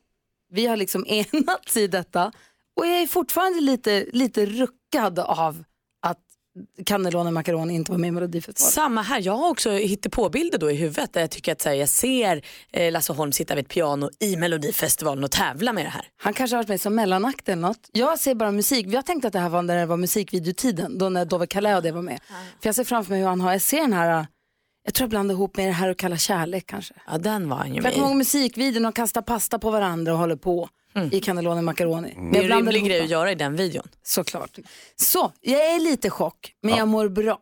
vi 0.51 0.67
har 0.67 0.77
liksom 0.77 1.05
enats 1.09 1.77
i 1.77 1.87
detta 1.87 2.33
och 2.77 2.87
jag 2.87 3.03
är 3.03 3.07
fortfarande 3.07 3.61
lite, 3.61 4.07
lite 4.13 4.47
ruckad 4.47 5.19
av 5.19 5.65
Cannelloni 6.87 7.31
Macaroni 7.31 7.75
inte 7.75 7.91
var 7.93 7.99
med 7.99 8.09
i 8.09 8.11
Melodifestivalen. 8.11 8.73
Samma 8.73 9.03
här, 9.03 9.21
jag 9.25 9.37
har 9.37 9.51
också 9.51 9.71
hittepåbilder 9.71 10.59
då 10.59 10.71
i 10.71 10.75
huvudet 10.75 11.13
där 11.13 11.21
jag 11.21 11.31
tycker 11.31 11.53
att 11.53 11.65
här, 11.65 11.73
jag 11.73 11.89
ser 11.89 12.45
eh, 12.73 12.93
Lasse 12.93 13.13
Holm 13.13 13.33
sitta 13.33 13.55
vid 13.55 13.65
ett 13.65 13.71
piano 13.71 14.11
i 14.21 14.37
Melodifestivalen 14.37 15.25
och 15.25 15.31
tävla 15.31 15.73
med 15.73 15.85
det 15.85 15.91
här. 15.91 16.05
Han 16.17 16.35
kanske 16.35 16.57
har 16.57 16.63
varit 16.63 16.69
med 16.69 16.81
som 16.81 16.95
mellanakt 16.95 17.49
eller 17.49 17.63
något. 17.63 17.91
Jag 17.93 18.19
ser 18.19 18.35
bara 18.35 18.53
musik. 18.53 18.87
Jag 18.87 19.07
tänkte 19.07 19.27
att 19.27 19.33
det 19.33 19.39
här 19.41 19.49
var 19.49 19.63
när 19.63 19.77
det 19.77 19.87
var 19.87 19.97
musikvideotiden, 19.97 20.99
då 20.99 21.09
när 21.09 21.25
Dove 21.25 21.47
Calais 21.47 21.77
och 21.77 21.83
det 21.83 21.93
var 21.93 22.03
med. 22.03 22.21
För 22.61 22.69
jag 22.69 22.75
ser 22.75 22.85
framför 22.85 23.11
mig 23.11 23.21
hur 23.21 23.29
han 23.29 23.41
har, 23.41 23.53
jag 23.53 23.63
ser 23.63 23.81
den 23.81 23.93
här, 23.93 24.27
jag 24.89 24.95
tror 24.95 25.05
jag 25.05 25.11
blandar 25.11 25.35
ihop 25.35 25.57
med 25.57 25.67
det 25.69 25.73
här 25.73 25.89
och 25.91 25.97
kalla 25.99 26.17
kärlek 26.17 26.67
kanske. 26.67 26.95
Ja 27.07 27.19
den 27.19 27.49
var 27.49 27.57
han 27.57 27.67
ju 27.67 27.73
För 27.73 27.77
jag 27.77 27.83
med 27.83 27.93
kommer 27.93 28.07
ihåg 28.07 28.15
i. 28.15 28.19
musikvideon 28.19 28.87
och 28.87 28.97
kastar 28.97 29.23
pasta 29.23 29.59
på 29.59 29.71
varandra 29.71 30.13
och 30.13 30.19
håller 30.19 30.37
på 30.37 30.69
i 31.13 31.21
Cannelloni 31.21 31.63
Macaroni. 31.63 32.15
Men 32.17 32.33
Det 32.33 32.39
är 32.39 32.43
jag 32.43 32.51
en 32.51 32.57
rimlig 32.67 32.85
grej 32.87 33.01
att 33.01 33.09
göra 33.11 33.33
i 33.33 33.35
den 33.35 33.57
videon. 33.57 33.89
Såklart. 34.03 34.51
Så, 34.97 35.33
jag 35.41 35.61
är 35.75 35.81
lite 35.81 36.11
chock, 36.11 36.53
men 36.63 36.77
jag 36.77 36.89
mår 36.89 37.09
bra. 37.09 37.39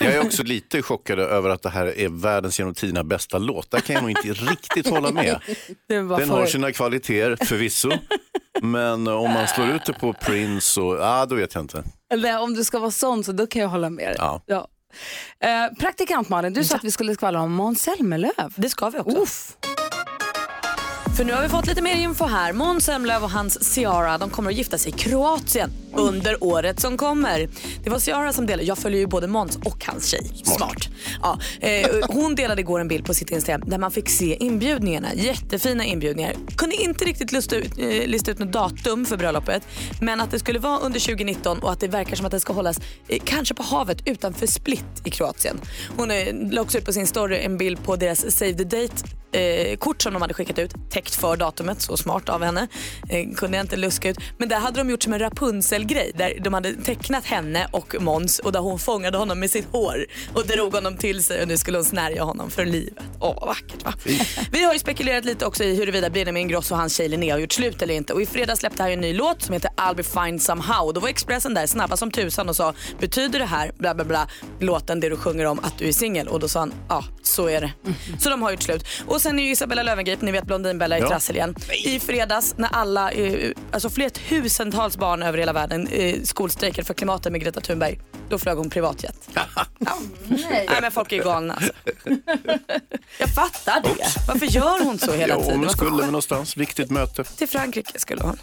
Jag 0.00 0.14
är 0.14 0.20
också 0.26 0.42
lite 0.42 0.82
chockad 0.82 1.18
över 1.18 1.50
att 1.50 1.62
det 1.62 1.70
här 1.70 1.98
är 1.98 2.08
världens 2.08 2.58
genom 2.58 2.74
tiderna 2.74 3.04
bästa 3.04 3.38
låt. 3.38 3.70
Där 3.70 3.80
kan 3.80 3.94
jag 3.94 4.02
nog 4.02 4.10
inte 4.10 4.32
riktigt 4.32 4.88
hålla 4.88 5.10
med. 5.12 5.40
Den 5.88 6.08
för- 6.08 6.26
har 6.26 6.46
sina 6.46 6.72
kvaliteter 6.72 7.44
förvisso. 7.44 7.90
Men 8.62 9.08
om 9.08 9.30
man 9.32 9.46
slår 9.48 9.68
ut 9.68 9.84
det 9.86 9.92
på 9.92 10.12
Prince, 10.12 10.80
och, 10.80 10.98
ah, 11.00 11.26
då 11.26 11.34
vet 11.34 11.54
jag 11.54 11.64
inte. 11.64 11.84
Eller 12.12 12.40
om 12.40 12.54
du 12.54 12.64
ska 12.64 12.78
vara 12.78 12.90
sån 12.90 13.24
så 13.24 13.32
då 13.32 13.46
kan 13.46 13.62
jag 13.62 13.68
hålla 13.68 13.90
med 13.90 14.06
dig. 14.08 14.16
Ja. 14.18 14.42
Ja. 14.46 14.68
Eh, 15.40 15.78
praktikant 15.78 16.28
Malin, 16.28 16.52
du 16.52 16.64
sa 16.64 16.76
att 16.76 16.84
vi 16.84 16.90
skulle 16.90 17.14
skvallra 17.14 17.40
om 17.40 17.52
Måns 17.52 17.82
Zelmerlöw. 17.82 18.50
Det 18.56 18.68
ska 18.68 18.90
vi 18.90 18.98
också. 18.98 19.16
För 21.16 21.24
nu 21.24 21.32
har 21.32 21.42
vi 21.42 21.48
fått 21.48 21.66
lite 21.66 21.82
mer 21.82 21.96
info 21.96 22.24
här. 22.24 22.52
Måns 22.52 22.84
Zelmerlöw 22.84 23.24
och 23.24 23.30
hans 23.30 23.64
Ciara 23.64 24.18
de 24.18 24.30
kommer 24.30 24.50
att 24.50 24.56
gifta 24.56 24.78
sig 24.78 24.92
i 24.92 24.96
Kroatien 24.98 25.70
under 25.94 26.44
året 26.44 26.80
som 26.80 26.96
kommer. 26.96 27.48
Det 27.84 27.90
var 27.90 27.98
Ciara 27.98 28.32
som 28.32 28.46
delade, 28.46 28.64
jag 28.64 28.78
följer 28.78 29.00
ju 29.00 29.06
både 29.06 29.26
Måns 29.26 29.56
och 29.56 29.84
hans 29.86 30.06
tjej. 30.06 30.30
Smart. 30.44 30.88
Ja, 31.22 31.38
eh, 31.60 31.88
hon 32.08 32.34
delade 32.34 32.60
igår 32.60 32.80
en 32.80 32.88
bild 32.88 33.04
på 33.04 33.14
sitt 33.14 33.30
Instagram 33.30 33.62
där 33.66 33.78
man 33.78 33.90
fick 33.90 34.08
se 34.08 34.36
inbjudningarna. 34.40 35.14
Jättefina 35.14 35.84
inbjudningar. 35.84 36.34
Kunde 36.56 36.76
inte 36.76 37.04
riktigt 37.04 37.32
lista 37.32 37.56
ut, 37.56 37.78
eh, 37.78 38.06
lista 38.06 38.30
ut 38.30 38.38
något 38.38 38.52
datum 38.52 39.06
för 39.06 39.16
bröllopet 39.16 39.62
men 40.00 40.20
att 40.20 40.30
det 40.30 40.38
skulle 40.38 40.58
vara 40.58 40.78
under 40.78 41.00
2019 41.00 41.58
och 41.58 41.72
att 41.72 41.80
det 41.80 41.88
verkar 41.88 42.16
som 42.16 42.26
att 42.26 42.32
det 42.32 42.40
ska 42.40 42.52
hållas 42.52 42.80
eh, 43.08 43.22
kanske 43.24 43.54
på 43.54 43.62
havet 43.62 44.08
utanför 44.08 44.46
Split 44.46 45.02
i 45.04 45.10
Kroatien. 45.10 45.60
Hon 45.96 46.10
eh, 46.10 46.34
la 46.50 46.60
också 46.60 46.78
ut 46.78 46.84
på 46.84 46.92
sin 46.92 47.06
story 47.06 47.38
en 47.38 47.58
bild 47.58 47.84
på 47.84 47.96
deras 47.96 48.36
Save 48.36 48.54
the 48.54 48.64
Date 48.64 49.25
eh, 49.32 49.76
kort 49.76 50.02
som 50.02 50.12
de 50.12 50.22
hade 50.22 50.34
skickat 50.34 50.58
ut, 50.58 50.74
täckt 50.90 51.14
för 51.14 51.36
datumet, 51.36 51.82
så 51.82 51.96
smart 51.96 52.28
av 52.28 52.42
henne. 52.42 52.68
Eh, 53.08 53.34
kunde 53.36 53.56
jag 53.56 53.64
inte 53.64 53.76
luska 53.76 54.08
ut. 54.08 54.18
Men 54.38 54.48
där 54.48 54.60
hade 54.60 54.80
de 54.80 54.90
gjort 54.90 55.02
som 55.02 55.12
en 55.12 55.18
Rapunzel 55.18 55.86
stilgrej 55.86 56.12
där 56.14 56.38
de 56.40 56.54
hade 56.54 56.72
tecknat 56.72 57.24
henne 57.24 57.68
och 57.70 57.94
Måns 58.00 58.38
och 58.38 58.52
där 58.52 58.60
hon 58.60 58.78
fångade 58.78 59.18
honom 59.18 59.40
med 59.40 59.50
sitt 59.50 59.66
hår 59.72 60.06
och 60.34 60.46
drog 60.46 60.74
honom 60.74 60.96
till 60.96 61.24
sig 61.24 61.42
och 61.42 61.48
nu 61.48 61.58
skulle 61.58 61.78
hon 61.78 61.84
snärja 61.84 62.22
honom 62.22 62.50
för 62.50 62.66
livet. 62.66 63.04
Åh 63.20 63.34
vad 63.40 63.48
vackert 63.48 63.84
va? 63.84 63.92
Vi 64.52 64.64
har 64.64 64.72
ju 64.72 64.78
spekulerat 64.78 65.24
lite 65.24 65.46
också 65.46 65.64
i 65.64 65.76
huruvida 65.76 66.10
Benjamin 66.10 66.42
Ingrosso 66.42 66.74
och 66.74 66.78
hans 66.78 66.96
tjej 66.96 67.08
Linnea 67.08 67.34
har 67.34 67.40
gjort 67.40 67.52
slut 67.52 67.82
eller 67.82 67.94
inte 67.94 68.12
och 68.12 68.22
i 68.22 68.26
fredags 68.26 68.60
släppte 68.60 68.82
han 68.82 68.90
ju 68.90 68.94
en 68.94 69.00
ny 69.00 69.12
låt 69.12 69.42
som 69.42 69.52
heter 69.52 69.70
I'll 69.76 69.94
be 69.96 70.02
fine 70.02 70.40
somehow. 70.40 70.92
Då 70.94 71.00
var 71.00 71.08
Expressen 71.08 71.54
där 71.54 71.66
snabba 71.66 71.96
som 71.96 72.10
tusan 72.10 72.48
och 72.48 72.56
sa 72.56 72.74
betyder 73.00 73.38
det 73.38 73.44
här 73.44 73.72
bla 73.78 73.94
bla 73.94 74.04
bla 74.04 74.28
låten 74.60 75.00
det 75.00 75.08
du 75.08 75.16
sjunger 75.16 75.44
om 75.44 75.58
att 75.58 75.78
du 75.78 75.88
är 75.88 75.92
singel 75.92 76.28
och 76.28 76.40
då 76.40 76.48
sa 76.48 76.60
han 76.60 76.72
ja 76.88 77.04
så 77.22 77.48
är 77.48 77.60
det. 77.60 77.72
Så 78.18 78.30
de 78.30 78.42
har 78.42 78.50
gjort 78.50 78.62
slut. 78.62 78.86
Och 79.06 79.20
sen 79.26 79.38
är 79.38 79.42
ju 79.42 79.50
Isabella 79.50 79.82
Löwengrip, 79.82 80.20
ni 80.20 80.32
vet 80.32 80.44
Blondinbella 80.44 80.98
i 80.98 81.00
Ja. 81.00 81.08
trassel 81.08 81.36
igen. 81.36 81.54
I 81.84 82.00
fredags 82.00 82.54
när 82.58 82.68
alla, 82.72 83.10
eh, 83.10 83.50
alltså 83.72 83.90
fler 83.90 84.08
tusentals 84.08 84.96
barn 84.96 85.22
över 85.22 85.38
hela 85.38 85.52
världen 85.52 85.86
eh, 85.88 86.22
skolstrejkade 86.22 86.86
för 86.86 86.94
klimatet 86.94 87.32
med 87.32 87.40
Greta 87.40 87.60
Thunberg. 87.60 88.00
Då 88.28 88.38
flög 88.38 88.56
hon 88.58 88.70
privatjet. 88.70 89.28
Nej. 89.78 90.68
men 90.80 90.92
folk 90.92 91.12
är 91.12 91.22
galna 91.24 91.54
alltså. 91.54 91.72
Jag 93.18 93.34
fattar 93.34 93.80
det. 93.82 94.06
Varför 94.28 94.46
gör 94.46 94.84
hon 94.84 94.98
så 94.98 95.12
hela 95.12 95.34
Ja, 95.34 95.42
tiden? 95.42 95.58
hon 95.58 95.70
skulle 95.70 95.90
väl 95.96 96.06
någonstans, 96.06 96.56
viktigt 96.56 96.90
möte. 96.90 97.24
till 97.24 97.48
Frankrike 97.48 97.98
skulle 98.00 98.22
hon. 98.22 98.38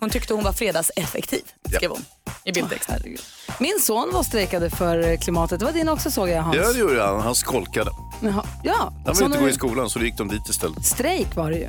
Hon 0.00 0.10
tyckte 0.10 0.34
hon 0.34 0.44
var 0.44 0.52
fredagseffektiv, 0.52 1.42
skrev 1.76 1.90
hon 1.90 2.04
i 2.44 2.52
bildtexten. 2.52 3.02
Min 3.60 3.78
son 3.80 4.10
var 4.12 4.22
strejkade 4.22 4.70
för 4.70 5.08
eh, 5.10 5.18
klimatet. 5.18 5.58
Det 5.58 5.64
var 5.64 5.72
din 5.72 5.88
också 5.88 6.10
såg 6.10 6.28
jag 6.28 6.42
Hans. 6.42 6.56
Ja, 6.56 6.72
det 6.72 6.78
gjorde 6.78 7.02
han. 7.02 7.20
Han 7.20 7.34
skolkade. 7.34 7.90
Jaha. 8.20 8.44
Ja, 8.64 8.74
Han 8.76 8.94
ville 9.04 9.14
såna- 9.14 9.26
inte 9.26 9.38
gå 9.38 9.48
i 9.48 9.52
skolan 9.52 9.90
så 9.90 9.98
då 9.98 10.04
gick 10.06 10.18
de 10.18 10.28
dit 10.28 10.48
istället. 10.48 10.84
Strejk 10.86 11.36
var 11.36 11.50
det 11.50 11.56
ju. 11.58 11.68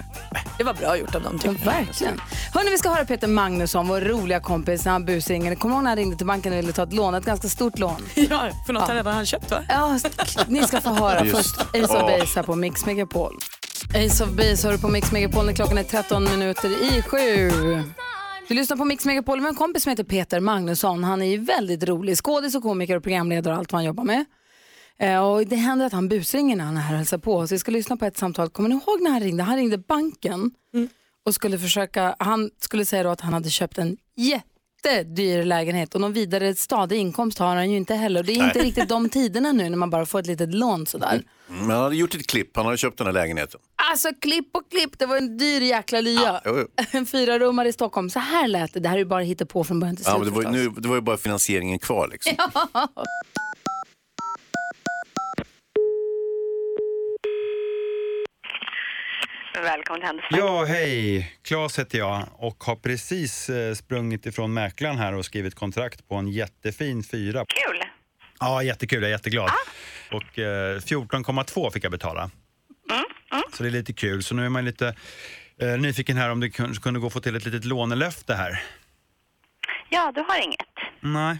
Det 0.58 0.63
var 0.63 0.73
bra 0.73 0.97
gjort 0.97 1.15
av 1.15 1.21
dem 1.23 1.39
Ja, 1.43 1.52
verkligen. 1.65 2.21
Hörni, 2.54 2.69
vi 2.69 2.78
ska 2.78 2.89
höra 2.89 3.06
Peter 3.06 3.28
Magnusson, 3.28 3.88
vår 3.88 4.02
roliga 4.02 4.39
kompis, 4.39 4.86
när 4.86 4.91
han 4.91 5.06
busringade. 5.06 5.56
Kommer 5.56 5.76
du 5.76 5.78
ihåg 5.78 5.84
när 5.84 5.91
han 5.91 5.97
ringde 5.97 6.17
till 6.17 6.28
banken 6.28 6.54
och 6.54 6.58
ville 6.60 6.71
ta 6.71 6.84
ett 6.84 6.93
lån? 6.93 7.13
Ett 7.15 7.26
ganska 7.26 7.47
stort 7.50 7.80
lån. 7.80 7.95
Ja, 8.15 8.50
för 8.65 8.73
något 8.73 8.84
han 8.88 8.95
redan 8.95 9.13
hade 9.13 9.26
köpt 9.26 9.52
va? 9.52 9.63
Ja, 9.69 10.00
ni 10.47 10.63
ska 10.63 10.82
få 10.82 10.89
höra 10.89 11.26
Just. 11.26 11.38
först 11.38 11.62
Ace 11.62 11.80
of 11.84 11.89
Ja. 11.91 12.17
Base 12.19 12.39
här 12.39 12.43
på 12.43 12.56
Mix 12.56 12.86
Megapol. 12.86 13.38
Ace 13.89 14.23
of 14.23 14.30
Base 14.30 14.67
har 14.67 14.71
du 14.73 14.80
på 14.80 14.88
Mix 14.88 15.12
Megapol 15.12 15.45
när 15.45 15.54
klockan 15.54 15.78
är 15.78 15.84
13 15.84 16.23
minuter 16.23 16.69
i 16.97 17.02
sju. 17.02 17.52
Du 18.47 18.54
lyssnar 18.54 18.78
på 18.78 18.86
Mix 18.86 19.06
Megapol 19.06 19.41
med 19.41 19.50
en 19.50 19.56
kompis 19.56 19.84
som 19.84 19.89
heter 19.89 20.04
Peter 20.04 20.39
Magnusson. 20.39 21.04
Han 21.04 21.21
är 21.21 21.26
ju 21.26 21.38
väldigt 21.38 21.84
rolig, 21.84 22.17
skådis 22.17 22.56
och 22.56 22.63
komiker 22.63 22.95
och 22.95 23.04
programledare 23.04 23.54
och 23.54 23.60
allt 23.60 23.71
vad 23.71 23.78
han 23.80 23.86
jobbar 23.86 24.04
med. 24.04 24.26
Eh, 25.00 25.20
Och 25.26 25.48
det 25.48 25.56
händer 25.56 25.86
att 25.86 25.94
han 25.94 26.10
busringer 26.10 26.56
när 26.56 26.64
han 26.66 26.78
är 26.78 26.82
här 26.82 26.92
och 26.94 26.98
hälsar 26.98 27.18
på. 27.18 27.48
Så 27.48 27.56
vi 27.56 27.60
ska 27.60 27.72
lyssna 27.72 27.98
på 27.98 28.06
ett 28.06 28.18
samtal. 28.18 28.50
Kommer 28.50 28.70
ni 28.70 28.76
ihåg 28.76 29.02
när 29.02 29.12
han 29.12 29.20
ringde? 29.20 29.44
Han 29.44 29.56
ringde 29.58 29.78
banken 29.78 30.52
och 31.26 31.34
skulle 31.36 31.60
försöka, 31.60 32.16
han 32.20 32.50
skulle 32.62 32.86
säga 32.86 33.04
då 33.04 33.10
att 33.10 33.22
han 33.22 33.34
hade 33.34 33.50
köpt 33.50 33.78
en 33.78 33.98
jättedyr 34.16 35.44
lägenhet 35.44 35.96
och 35.96 36.02
någon 36.02 36.14
vidare 36.14 36.56
stadig 36.56 36.98
inkomst 36.98 37.40
har 37.40 37.56
han 37.56 37.72
ju 37.72 37.78
inte 37.78 37.96
heller. 37.96 38.24
Det 38.24 38.32
är 38.32 38.44
inte 38.46 38.60
Nej. 38.60 38.64
riktigt 38.68 38.90
de 38.90 39.10
tiderna 39.10 39.52
nu 39.52 39.70
när 39.70 39.78
man 39.78 39.90
bara 39.90 40.06
får 40.06 40.20
ett 40.20 40.28
litet 40.28 40.54
lån 40.54 40.86
sådär. 40.86 41.24
Men 41.48 41.70
han 41.72 41.84
hade 41.84 41.96
gjort 41.96 42.16
ett 42.16 42.28
klipp, 42.28 42.56
han 42.56 42.66
hade 42.66 42.78
köpt 42.78 42.98
den 42.98 43.08
här 43.08 43.14
lägenheten. 43.14 43.60
Alltså 43.92 44.10
klipp 44.22 44.50
och 44.56 44.72
klipp, 44.72 45.00
det 45.00 45.06
var 45.06 45.18
en 45.18 45.38
dyr 45.38 45.62
jäkla 45.62 46.02
lya. 46.02 46.42
Jo. 46.46 46.66
En 46.92 47.06
fyra 47.06 47.40
rummare 47.40 47.68
i 47.70 47.74
Stockholm. 47.74 48.10
Så 48.10 48.20
här 48.20 48.48
lät 48.48 48.74
det. 48.74 48.80
Det 48.80 48.90
här 48.90 48.96
är 48.96 49.00
ju 49.00 49.06
bara 49.06 49.22
hitta 49.22 49.46
på 49.46 49.64
från 49.64 49.80
början 49.80 49.96
till 49.96 50.06
slut 50.06 50.14
Ja, 50.14 50.20
men 50.20 50.28
det, 50.28 50.34
var, 50.36 50.44
ju- 50.44 50.64
nu, 50.70 50.70
det 50.82 50.88
var 50.88 50.96
ju 50.96 51.02
bara 51.02 51.18
finansieringen 51.18 51.80
kvar 51.80 52.08
liksom. 52.12 52.34
Ja. 52.74 52.88
Välkommen 59.63 60.00
till 60.02 60.06
Handels. 60.08 60.28
Ja, 60.32 60.65
hej. 60.65 61.32
Claes 61.43 61.80
heter 61.80 61.98
jag 61.98 62.24
och 62.34 62.63
har 62.63 62.76
precis 62.76 63.50
eh, 63.50 63.74
sprungit 63.74 64.26
ifrån 64.26 64.54
mäklaren 64.54 64.98
här 64.98 65.13
och 65.13 65.26
skrivit 65.26 65.56
kontrakt 65.56 66.08
på 66.08 66.15
en 66.15 66.28
jättefin 66.28 67.04
fyra. 67.04 67.46
Kul! 67.48 67.82
Ja, 68.39 68.63
jättekul. 68.63 69.02
Jag 69.02 69.08
är 69.10 69.13
jätteglad. 69.15 69.50
Och 70.12 70.39
eh, 70.39 70.78
14,2 70.80 71.72
fick 71.72 71.84
jag 71.84 71.91
betala. 71.91 72.30
Så 73.54 73.63
det 73.63 73.70
är 73.70 73.72
lite 73.72 73.93
kul. 73.93 74.24
Så 74.24 74.36
nu 74.36 74.46
är 74.46 74.50
man 74.50 74.65
lite 74.65 74.96
eh, 75.62 75.67
nyfiken 75.78 76.17
här 76.17 76.30
om 76.30 76.39
det 76.39 76.48
kun- 76.50 76.74
kunde 76.82 77.00
gå 77.00 77.08
att 77.08 77.13
få 77.13 77.20
till 77.20 77.36
ett 77.36 77.46
litet 77.46 77.65
lånelöfte 77.65 78.34
här. 78.36 78.63
Ja, 79.89 80.12
du 80.15 80.22
har 80.22 80.43
inget. 80.43 80.60
Nej. 81.00 81.38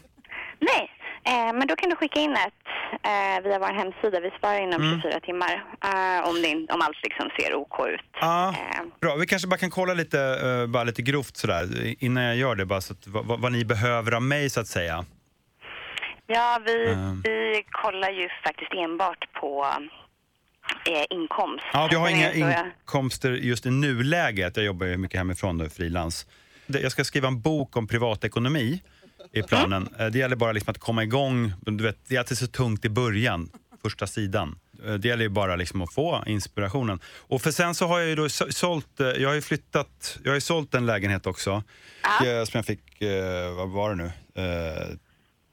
Nej, 0.60 0.92
eh, 1.24 1.54
men 1.54 1.68
då 1.68 1.76
kan 1.76 1.90
du 1.90 1.96
skicka 1.96 2.20
in 2.20 2.32
ett 2.32 2.54
eh, 3.04 3.44
via 3.44 3.60
vår 3.60 3.74
hemsida. 3.74 4.20
Vi 4.20 4.30
sparar 4.38 4.60
inom 4.62 4.82
Mm. 4.82 5.02
24 5.02 5.20
timmar 5.20 5.54
eh, 5.84 6.30
om, 6.30 6.42
det, 6.42 6.74
om 6.74 6.82
allt 6.82 6.98
liksom 7.04 7.30
ser 7.40 7.56
OK 7.56 7.80
ut. 7.88 8.02
Ja, 8.22 8.56
bra. 9.02 9.16
Vi 9.16 9.26
kanske 9.28 9.48
bara 9.48 9.58
kan 9.58 9.70
kolla 9.70 9.94
lite, 9.94 10.20
eh, 10.22 10.68
bara 10.68 10.84
lite 10.84 11.02
grovt 11.02 11.38
sådär 11.38 11.66
innan 12.04 12.24
jag 12.24 12.36
gör 12.36 12.56
det. 12.56 12.66
Bara 12.66 12.82
så 12.82 12.94
att, 12.94 13.08
vad, 13.08 13.40
vad- 13.40 13.52
ni 13.52 13.66
behöver 13.66 14.12
av 14.12 14.22
mig 14.22 14.50
så 14.50 14.60
att 14.60 14.68
säga. 14.68 15.06
Ja, 16.28 16.60
vi, 16.66 16.88
Ehm. 16.90 17.22
vi 17.24 17.64
kollar 17.72 18.10
ju 18.10 18.30
faktiskt 18.46 18.72
enbart 18.74 19.34
på 19.34 19.66
inkomst. 21.10 21.64
Ja, 21.74 21.88
jag 21.92 22.00
har 22.00 22.10
inga 22.10 22.34
inkomster 22.34 23.32
just 23.32 23.66
i 23.66 23.70
nuläget. 23.72 24.58
Jag 24.58 24.66
jobbar 24.66 24.86
ju 24.86 24.98
mycket 24.98 25.18
hemifrån 25.18 25.58
nu, 25.58 25.70
frilans. 25.70 26.26
Jag 26.66 26.92
ska 26.92 27.04
skriva 27.04 27.28
en 27.28 27.42
bok 27.42 27.78
om 27.78 27.88
privatekonomi 27.88 28.82
i 29.34 29.42
planen. 29.42 29.90
Eh, 30.00 30.06
Det 30.08 30.20
gäller 30.20 30.36
bara 30.36 30.52
liksom 30.52 30.72
att 30.72 30.78
komma 30.78 31.04
igång. 31.04 31.54
Du 31.62 31.84
vet, 31.84 31.98
det 32.08 32.16
är 32.16 32.20
alltid 32.20 32.38
så 32.38 32.48
tungt 32.48 32.86
i 32.86 32.90
början, 32.90 33.50
första 33.82 34.08
sidan. 34.08 34.60
Eh, 34.86 34.94
Det 34.94 35.08
gäller 35.08 35.24
ju 35.24 35.30
bara 35.30 35.56
liksom 35.56 35.82
att 35.82 35.94
få 35.94 36.24
inspirationen. 36.28 37.00
Och 37.18 37.42
för 37.42 37.52
sen 37.52 37.76
så 37.76 37.88
har 37.88 38.00
jag 38.00 38.10
ju 38.10 38.16
då 38.16 38.30
så- 38.30 38.52
sålt, 38.52 39.00
eh, 39.00 39.08
jag 39.08 39.30
har 39.30 39.36
ju 39.36 39.42
flyttat, 39.42 40.18
jag 40.24 40.32
har 40.32 40.36
ju 40.36 40.42
sålt 40.42 40.74
en 40.74 40.86
lägenhet 40.86 41.26
också. 41.28 41.64
eh, 42.26 42.44
Som 42.46 42.52
jag 42.58 42.66
fick, 42.66 42.82
vad 43.58 43.70
var 43.70 43.90
det 43.90 43.96
nu? 43.96 44.12
Eh, 44.44 44.88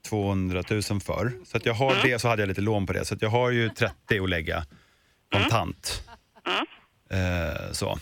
200 0.08 0.62
000 0.70 0.82
för. 0.82 1.32
Så 1.46 1.56
att 1.56 1.66
jag 1.66 1.74
har 1.74 1.96
det, 2.02 2.18
så 2.18 2.28
hade 2.28 2.42
jag 2.42 2.48
lite 2.48 2.60
lån 2.60 2.86
på 2.86 2.92
det. 2.92 3.04
Så 3.04 3.14
att 3.14 3.22
jag 3.22 3.28
har 3.30 3.50
ju 3.50 3.68
30 3.68 4.18
att 4.24 4.30
lägga 4.30 4.64
kontant. 5.32 6.02
Eh, 7.10 7.72
så. 7.72 7.98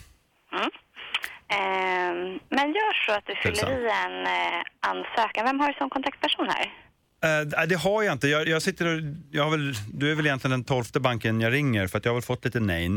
Ehm, 1.52 2.38
men 2.48 2.66
gör 2.72 3.06
så 3.06 3.12
att 3.12 3.26
du 3.26 3.34
fyller 3.34 3.70
i 3.70 3.90
en 4.06 4.26
eh, 4.26 4.62
ansökan. 4.80 5.44
Vem 5.44 5.60
har 5.60 5.68
du 5.68 5.74
som 5.74 5.90
kontaktperson 5.90 6.48
här? 6.48 6.72
Eh, 7.24 7.66
det 7.68 7.76
har 7.76 8.02
jag 8.02 8.12
inte. 8.12 8.28
Jag, 8.28 8.48
jag 8.48 8.62
sitter 8.62 8.86
och, 8.86 9.00
jag 9.30 9.44
har 9.44 9.50
väl, 9.50 9.74
du 9.92 10.10
är 10.10 10.14
väl 10.14 10.26
egentligen 10.26 10.50
den 10.50 10.64
tolfte 10.64 11.00
banken 11.00 11.40
jag 11.40 11.52
ringer 11.52 11.86
för 11.86 11.98
att 11.98 12.04
jag 12.04 12.12
har 12.12 12.16
väl 12.16 12.22
fått 12.22 12.44
lite 12.44 12.60
nej 12.60 12.90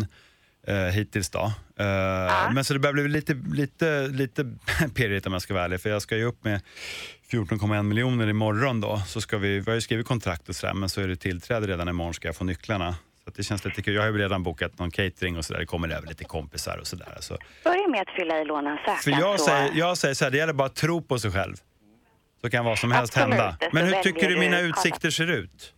eh, 0.68 0.76
hittills 0.76 1.30
då. 1.30 1.52
Eh, 1.80 2.52
Men 2.54 2.64
så 2.64 2.74
det 2.74 2.80
börjar 2.80 2.94
bli 2.94 3.08
lite, 3.08 3.34
lite, 3.34 4.08
lite 4.08 4.44
pirrigt 4.96 5.28
om 5.28 5.34
jag 5.34 5.42
ska 5.42 5.54
vara 5.54 5.64
ärlig 5.64 5.82
för 5.82 5.90
jag 5.90 6.02
ska 6.02 6.18
ju 6.18 6.24
upp 6.24 6.44
med 6.44 6.62
14,1 7.32 7.84
miljoner 7.84 8.28
imorgon 8.28 8.82
då. 8.82 9.02
Så 9.08 9.22
ska 9.22 9.38
vi, 9.38 9.60
vi 9.60 9.72
har 9.72 9.76
ju 9.76 9.82
skrivit 9.82 10.08
kontrakt 10.08 10.50
och 10.50 10.56
sådär 10.56 10.74
men 10.74 10.90
så 10.90 11.02
är 11.02 11.08
det 11.08 11.16
tillträde 11.16 11.68
redan 11.68 11.90
imorgon 11.90 12.14
ska 12.14 12.28
jag 12.28 12.36
få 12.36 12.44
nycklarna. 12.44 12.96
Så 13.26 13.30
att 13.30 13.36
det 13.36 13.44
känns 13.44 13.66
lite 13.66 13.82
kul. 13.82 13.94
Jag 13.96 14.02
har 14.02 14.10
ju 14.10 14.18
redan 14.18 14.44
bokat 14.44 14.80
någon 14.80 14.92
catering 14.92 15.38
och 15.38 15.46
sådär. 15.46 15.60
Det 15.60 15.66
kommer 15.66 15.90
över 15.90 16.08
lite 16.08 16.24
kompisar 16.24 16.78
och 16.78 16.88
sådär. 16.88 17.18
Så. 17.20 17.38
Börja 17.64 17.88
med 17.88 18.02
att 18.02 18.10
fylla 18.10 18.40
i 18.42 18.46
låneansökan. 18.46 18.96
För 18.98 19.12
jag 19.12 19.40
så- 19.40 19.46
säger, 19.46 19.72
jag 19.74 19.98
säger 19.98 20.14
så 20.16 20.24
här, 20.26 20.32
det 20.32 20.38
gäller 20.38 20.54
bara 20.54 20.66
att 20.68 20.76
tro 20.76 21.02
på 21.02 21.20
sig 21.20 21.32
själv. 21.32 21.56
Så 22.42 22.50
kan 22.50 22.66
vad 22.66 22.80
som 22.80 22.92
helst 22.92 23.18
Absolut, 23.18 23.36
hända. 23.40 23.58
så 23.62 23.70
Men 23.72 23.86
hur 23.86 23.94
tycker 23.94 24.30
du 24.30 24.38
mina 24.40 24.60
utsikter 24.60 25.10
ser 25.10 25.32
ut? 25.32 25.74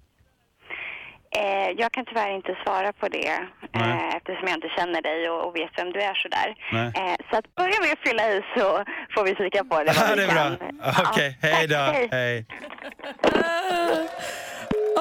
Eh, 1.35 1.69
jag 1.77 1.91
kan 1.91 2.05
tyvärr 2.05 2.35
inte 2.35 2.57
svara 2.65 2.93
på 2.93 3.07
det 3.07 3.27
eh, 3.27 3.39
Nej. 3.73 4.13
eftersom 4.17 4.47
jag 4.47 4.57
inte 4.57 4.69
känner 4.77 5.01
dig 5.01 5.29
och, 5.29 5.47
och 5.47 5.55
vet 5.55 5.69
vem 5.77 5.91
du 5.91 5.99
är 6.01 6.13
sådär. 6.13 6.55
Nej. 6.71 6.87
Eh, 6.95 7.15
så 7.31 7.37
att 7.37 7.55
börja 7.55 7.79
med 7.81 7.91
att 7.91 8.09
fylla 8.09 8.23
i 8.33 8.41
så 8.57 8.83
får 9.15 9.23
vi 9.23 9.35
kika 9.35 9.63
på 9.63 9.83
det. 9.83 9.93
Ja, 10.09 10.15
det 10.15 10.23
är 10.23 10.33
bra. 10.33 10.67
Okej, 11.11 11.37
hej 11.41 11.67
då. 11.67 11.77
Hej. 12.11 12.45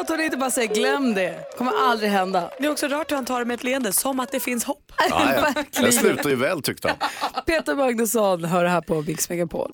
Att 0.01 0.09
hon 0.09 0.21
inte 0.21 0.37
bara 0.37 0.51
säger 0.51 0.75
glöm 0.75 1.15
det. 1.15 1.57
kommer 1.59 1.73
aldrig 1.91 2.11
hända. 2.11 2.51
Det 2.59 2.67
är 2.67 2.71
också 2.71 2.87
rart 2.89 3.11
hur 3.11 3.17
han 3.17 3.25
tar 3.25 3.39
det 3.39 3.45
med 3.45 3.55
ett 3.55 3.65
leende, 3.65 3.93
som 3.93 4.21
att 4.21 4.31
det 4.33 4.41
finns 4.41 4.65
hopp. 4.65 4.93
Ja, 5.11 5.53
ja. 5.75 5.83
Det 5.83 5.93
slutar 5.93 6.31
ju 6.31 6.37
väl 6.37 6.63
tyckte 6.63 6.89
han. 6.89 7.43
Peter 7.47 7.75
Magnusson 7.75 8.45
hör 8.45 8.65
här 8.65 8.81
på 8.81 9.03
Mix 9.03 9.29
Megapol. 9.29 9.71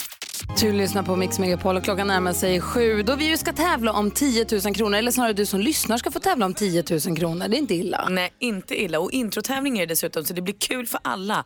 Du 0.60 0.72
lyssnar 0.72 1.02
på 1.02 1.16
Mix 1.16 1.38
Megapol 1.38 1.76
och 1.76 1.84
klockan 1.84 2.06
närmar 2.06 2.32
sig 2.32 2.60
sju 2.60 3.02
då 3.02 3.16
vi 3.16 3.24
ju 3.24 3.36
ska 3.36 3.52
tävla 3.52 3.92
om 3.92 4.10
10 4.10 4.46
000 4.64 4.74
kronor. 4.74 4.98
Eller 4.98 5.10
snarare 5.10 5.32
du 5.32 5.46
som 5.46 5.60
lyssnar 5.60 5.98
ska 5.98 6.10
få 6.10 6.18
tävla 6.18 6.46
om 6.46 6.54
10 6.54 6.84
000 7.06 7.16
kronor. 7.16 7.48
Det 7.48 7.56
är 7.56 7.58
inte 7.58 7.74
illa. 7.74 8.08
Nej, 8.08 8.32
inte 8.38 8.82
illa. 8.82 8.98
Och 9.00 9.12
introtävling 9.12 9.78
är 9.78 9.80
det 9.80 9.86
dessutom 9.86 10.24
så 10.24 10.34
det 10.34 10.42
blir 10.42 10.54
kul 10.54 10.86
för 10.86 11.00
alla. 11.04 11.44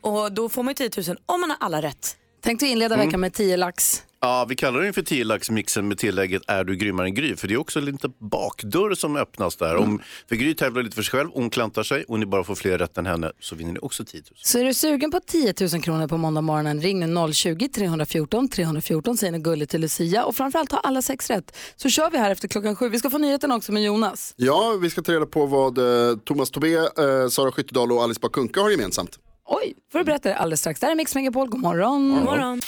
Och 0.00 0.32
då 0.32 0.48
får 0.48 0.62
man 0.62 0.74
ju 0.78 0.88
10 0.90 1.02
000 1.08 1.16
om 1.26 1.40
man 1.40 1.50
har 1.50 1.56
alla 1.60 1.82
rätt. 1.82 2.16
Tänkte 2.42 2.64
vi 2.64 2.70
inleda 2.72 2.94
Mm. 2.94 3.06
veckan 3.06 3.20
med 3.20 3.34
10 3.34 3.56
lax. 3.56 4.02
Ja, 4.20 4.46
vi 4.48 4.56
kallar 4.56 4.80
den 4.80 4.92
för 4.92 5.02
10 5.02 5.24
laxmixen 5.24 5.88
med 5.88 5.98
tillägget 5.98 6.42
Är 6.46 6.64
du 6.64 6.76
grymmare 6.76 7.06
än 7.06 7.14
Gry? 7.14 7.36
För 7.36 7.48
det 7.48 7.54
är 7.54 7.58
också 7.58 7.78
en 7.78 7.84
liten 7.84 8.12
bakdörr 8.18 8.94
som 8.94 9.16
öppnas 9.16 9.56
där. 9.56 9.76
Om, 9.76 10.02
för 10.28 10.36
Gry 10.36 10.54
tävlar 10.54 10.82
lite 10.82 10.94
för 10.94 11.02
sig 11.02 11.18
själv, 11.18 11.30
hon 11.34 11.50
klantar 11.50 11.82
sig 11.82 12.04
och 12.08 12.20
ni 12.20 12.26
bara 12.26 12.44
får 12.44 12.54
fler 12.54 12.78
rätt 12.78 12.98
än 12.98 13.06
henne 13.06 13.32
så 13.40 13.54
vinner 13.56 13.72
ni 13.72 13.78
också 13.82 14.04
10 14.04 14.20
000. 14.20 14.24
Så 14.36 14.58
är 14.58 14.64
du 14.64 14.74
sugen 14.74 15.10
på 15.10 15.20
10 15.20 15.54
000 15.72 15.82
kronor 15.82 16.08
på 16.08 16.16
måndag 16.16 16.40
morgonen, 16.40 16.80
ring 16.80 17.00
nu 17.00 17.06
020-314 17.06 18.48
314 18.48 19.16
säger 19.16 19.32
ni 19.32 19.38
gulligt 19.38 19.70
till 19.70 19.80
Lucia 19.80 20.24
och 20.24 20.36
framförallt 20.36 20.72
ha 20.72 20.78
alla 20.78 21.02
sex 21.02 21.30
rätt. 21.30 21.56
Så 21.76 21.88
kör 21.88 22.10
vi 22.10 22.18
här 22.18 22.30
efter 22.30 22.48
klockan 22.48 22.76
sju. 22.76 22.88
Vi 22.88 22.98
ska 22.98 23.10
få 23.10 23.18
nyheten 23.18 23.52
också 23.52 23.72
med 23.72 23.82
Jonas. 23.82 24.34
Ja, 24.36 24.78
vi 24.82 24.90
ska 24.90 25.02
ta 25.02 25.12
reda 25.12 25.26
på 25.26 25.46
vad 25.46 25.78
eh, 25.78 26.16
Thomas 26.18 26.50
Tobé, 26.50 26.74
eh, 26.76 27.28
Sara 27.30 27.52
Skyttedal 27.52 27.92
och 27.92 28.02
Alice 28.02 28.20
Bakunka 28.20 28.60
har 28.60 28.70
gemensamt. 28.70 29.18
Oj, 29.50 29.74
får 29.92 29.98
du 29.98 30.04
berätta 30.04 30.28
det 30.28 30.36
alldeles 30.36 30.60
strax. 30.60 30.80
Det 30.80 30.86
här 30.86 30.92
är 30.92 30.96
Mix 30.96 31.14
Megapol, 31.14 31.48
god 31.48 31.60
morgon. 31.60 32.14
God 32.14 32.24
morgon. 32.24 32.60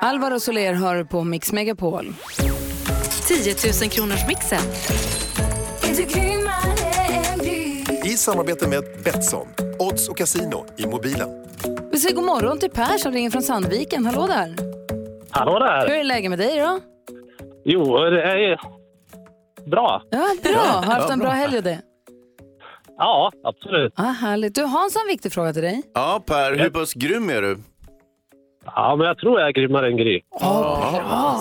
Alvaro 0.00 0.40
Soler 0.40 0.72
hör 0.74 1.04
på 1.04 1.24
Mix 1.24 1.52
Megapol. 1.52 2.14
10 3.28 3.54
000 3.82 3.90
kronors 3.90 4.26
mixen. 4.28 4.60
I 8.04 8.16
samarbete 8.16 8.68
med 8.68 8.84
Betsson, 9.04 9.46
odds 9.78 10.08
och 10.08 10.16
casino 10.18 10.66
i 10.76 10.86
mobilen. 10.86 11.28
Vi 11.92 11.98
säger 11.98 12.14
god 12.16 12.24
morgon 12.24 12.58
till 12.58 12.70
Per 12.70 12.98
som 12.98 13.12
ringer 13.12 13.30
från 13.30 13.42
Sandviken. 13.42 14.06
Hallå 14.06 14.26
där. 14.26 14.54
Hallå 15.30 15.58
där. 15.58 15.88
Hur 15.88 15.96
är 15.96 16.04
läget 16.04 16.30
med 16.30 16.38
dig 16.38 16.58
då? 16.58 16.80
Jo, 17.64 17.96
det 17.98 18.22
är 18.22 18.60
bra. 19.70 20.02
Ja, 20.10 20.28
bra. 20.42 20.60
Har 20.60 20.82
haft 20.82 21.10
en 21.10 21.18
bra 21.18 21.30
helg 21.30 21.56
och 21.56 21.62
det? 21.62 21.78
Ja, 22.96 23.32
absolut. 23.44 23.92
Ah, 23.96 24.02
härligt. 24.02 24.54
Du, 24.54 24.62
Hans 24.62 24.94
har 24.94 25.02
en 25.02 25.08
viktig 25.08 25.32
fråga 25.32 25.52
till 25.52 25.62
dig. 25.62 25.82
Ja, 25.94 26.22
Per, 26.26 26.56
hur 26.58 26.70
pass 26.70 26.94
grym 26.94 27.30
är 27.30 27.42
du? 27.42 27.58
Ja, 28.74 28.96
men 28.96 29.06
jag 29.06 29.18
tror 29.18 29.40
jag 29.40 29.48
är 29.48 29.52
grymmare 29.52 29.86
än 29.86 29.96
Gry. 29.96 30.20
bra. 30.40 31.40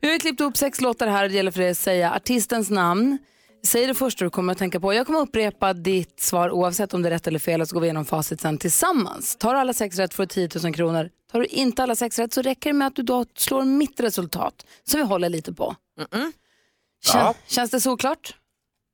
Vi 0.00 0.10
har 0.10 0.18
klippt 0.18 0.40
ihop 0.40 0.56
sex 0.56 0.80
låtar 0.80 1.06
här. 1.06 1.28
Det 1.28 1.34
gäller 1.34 1.50
för 1.50 1.60
dig 1.60 1.70
att 1.70 1.76
säga 1.76 2.12
artistens 2.14 2.70
namn. 2.70 3.18
Säg 3.66 3.86
det 3.86 3.94
första 3.94 4.24
du 4.24 4.30
kommer 4.30 4.52
att 4.52 4.58
tänka 4.58 4.80
på. 4.80 4.94
Jag 4.94 5.06
kommer 5.06 5.20
upprepa 5.20 5.72
ditt 5.72 6.20
svar 6.20 6.50
oavsett 6.50 6.94
om 6.94 7.02
det 7.02 7.08
är 7.08 7.10
rätt 7.10 7.26
eller 7.26 7.38
fel 7.38 7.60
och 7.60 7.68
så 7.68 7.74
går 7.74 7.80
vi 7.80 7.86
igenom 7.86 8.04
facit 8.04 8.40
sen 8.40 8.58
tillsammans. 8.58 9.36
Tar 9.36 9.54
du 9.54 9.60
alla 9.60 9.72
sex 9.72 9.98
rätt 9.98 10.14
får 10.14 10.22
du 10.22 10.26
10 10.26 10.48
000 10.64 10.74
kronor. 10.74 11.10
Tar 11.32 11.40
du 11.40 11.46
inte 11.46 11.82
alla 11.82 11.94
sex 11.94 12.18
rätt 12.18 12.32
så 12.32 12.42
räcker 12.42 12.70
det 12.70 12.74
med 12.74 12.86
att 12.86 12.96
du 12.96 13.02
då 13.02 13.24
slår 13.36 13.62
mitt 13.64 14.00
resultat 14.00 14.66
som 14.84 15.00
vi 15.00 15.06
håller 15.06 15.28
lite 15.28 15.52
på. 15.52 15.74
Kän, 16.10 16.32
Ja. 17.14 17.34
Känns 17.46 17.70
det 17.70 17.80
såklart? 17.80 18.34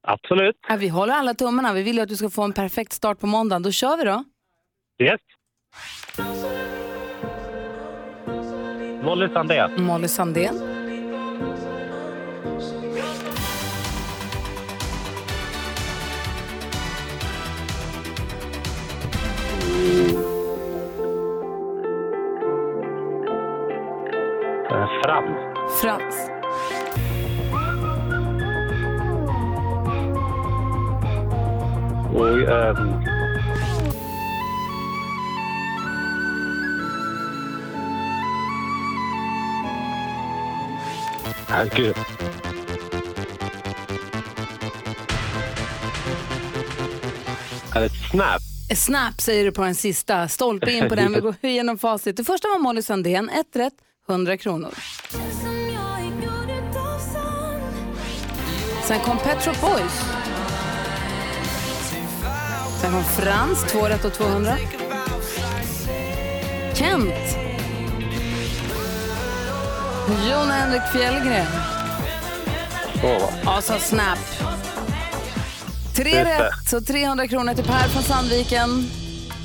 Absolut. 0.07 0.57
Ja, 0.69 0.77
vi 0.77 0.89
håller 0.89 1.15
alla 1.15 1.35
tummarna. 1.35 1.73
Vi 1.73 1.83
vill 1.83 1.97
ju 1.97 2.03
att 2.03 2.09
du 2.09 2.17
ska 2.17 2.31
få 2.31 2.43
en 2.43 2.53
perfekt 2.53 2.93
start 2.93 3.21
på 3.21 3.27
måndagen. 3.27 3.63
Då 3.63 3.71
kör 3.71 3.97
vi 3.97 4.05
då. 4.05 4.25
Yes. 5.03 5.21
Molly 9.05 9.29
Sandén. 9.29 9.71
Molly 9.77 10.09
Sandén. 10.09 10.55
Eh, 24.71 24.89
Frans. 25.03 25.37
Frans. 25.81 26.31
Och, 32.15 32.39
ehm, 32.49 33.14
Herregud. 41.49 41.97
Är 47.75 47.81
det 47.81 47.89
Snap? 48.11 48.43
Snap 48.77 49.21
säger 49.21 49.45
du 49.45 49.53
på 49.53 49.63
den 49.63 49.75
sista. 49.75 50.29
Stolpe 50.29 50.73
in 50.73 50.89
på 50.89 50.95
den. 50.95 51.13
Vi 51.13 51.21
går 51.21 51.35
igenom 51.43 51.79
facit. 51.79 52.17
Det 52.17 52.25
första 52.25 52.49
var 52.49 52.59
Molly 52.59 52.83
Sandén. 52.83 53.29
Ett 53.31 53.57
rätt, 53.57 53.73
100 54.09 54.37
kronor. 54.37 54.75
Sen 58.85 59.01
kom 59.01 59.19
Pet 59.19 59.45
Shop 59.45 59.55
Boys. 59.61 60.01
Sen 62.81 62.93
kom 62.93 63.05
Frans, 63.05 63.65
två 63.73 63.89
rätt 63.89 64.05
och 64.05 64.13
200. 64.13 64.57
Kent. 66.75 67.44
Jon 70.09 70.51
Henrik 70.51 70.83
Fjällgren. 70.93 71.47
Och 73.57 73.65
så 73.65 73.79
Snap. 73.79 74.19
Tre 75.97 76.25
rätt, 76.25 76.69
så 76.71 76.81
300 76.81 77.29
kronor 77.29 77.55
till 77.55 77.65
Per 77.65 77.89
från 77.89 78.03
Sandviken. 78.03 78.69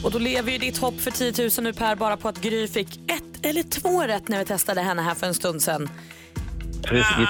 Och 0.03 0.11
då 0.11 0.19
lever 0.19 0.51
ju 0.51 0.57
ditt 0.57 0.77
hopp 0.77 0.99
för 1.01 1.11
10 1.11 1.33
000 1.57 1.63
nu 1.63 1.73
Per 1.73 1.95
bara 1.95 2.17
på 2.17 2.27
att 2.27 2.41
Gry 2.41 2.67
fick 2.67 3.11
ett 3.11 3.45
eller 3.45 3.63
två 3.63 4.03
rätt 4.03 4.27
när 4.27 4.39
vi 4.39 4.45
testade 4.45 4.81
henne 4.81 5.01
här 5.01 5.15
för 5.15 5.27
en 5.27 5.33
stund 5.33 5.61
sedan. 5.61 5.89
Precis. 6.83 7.27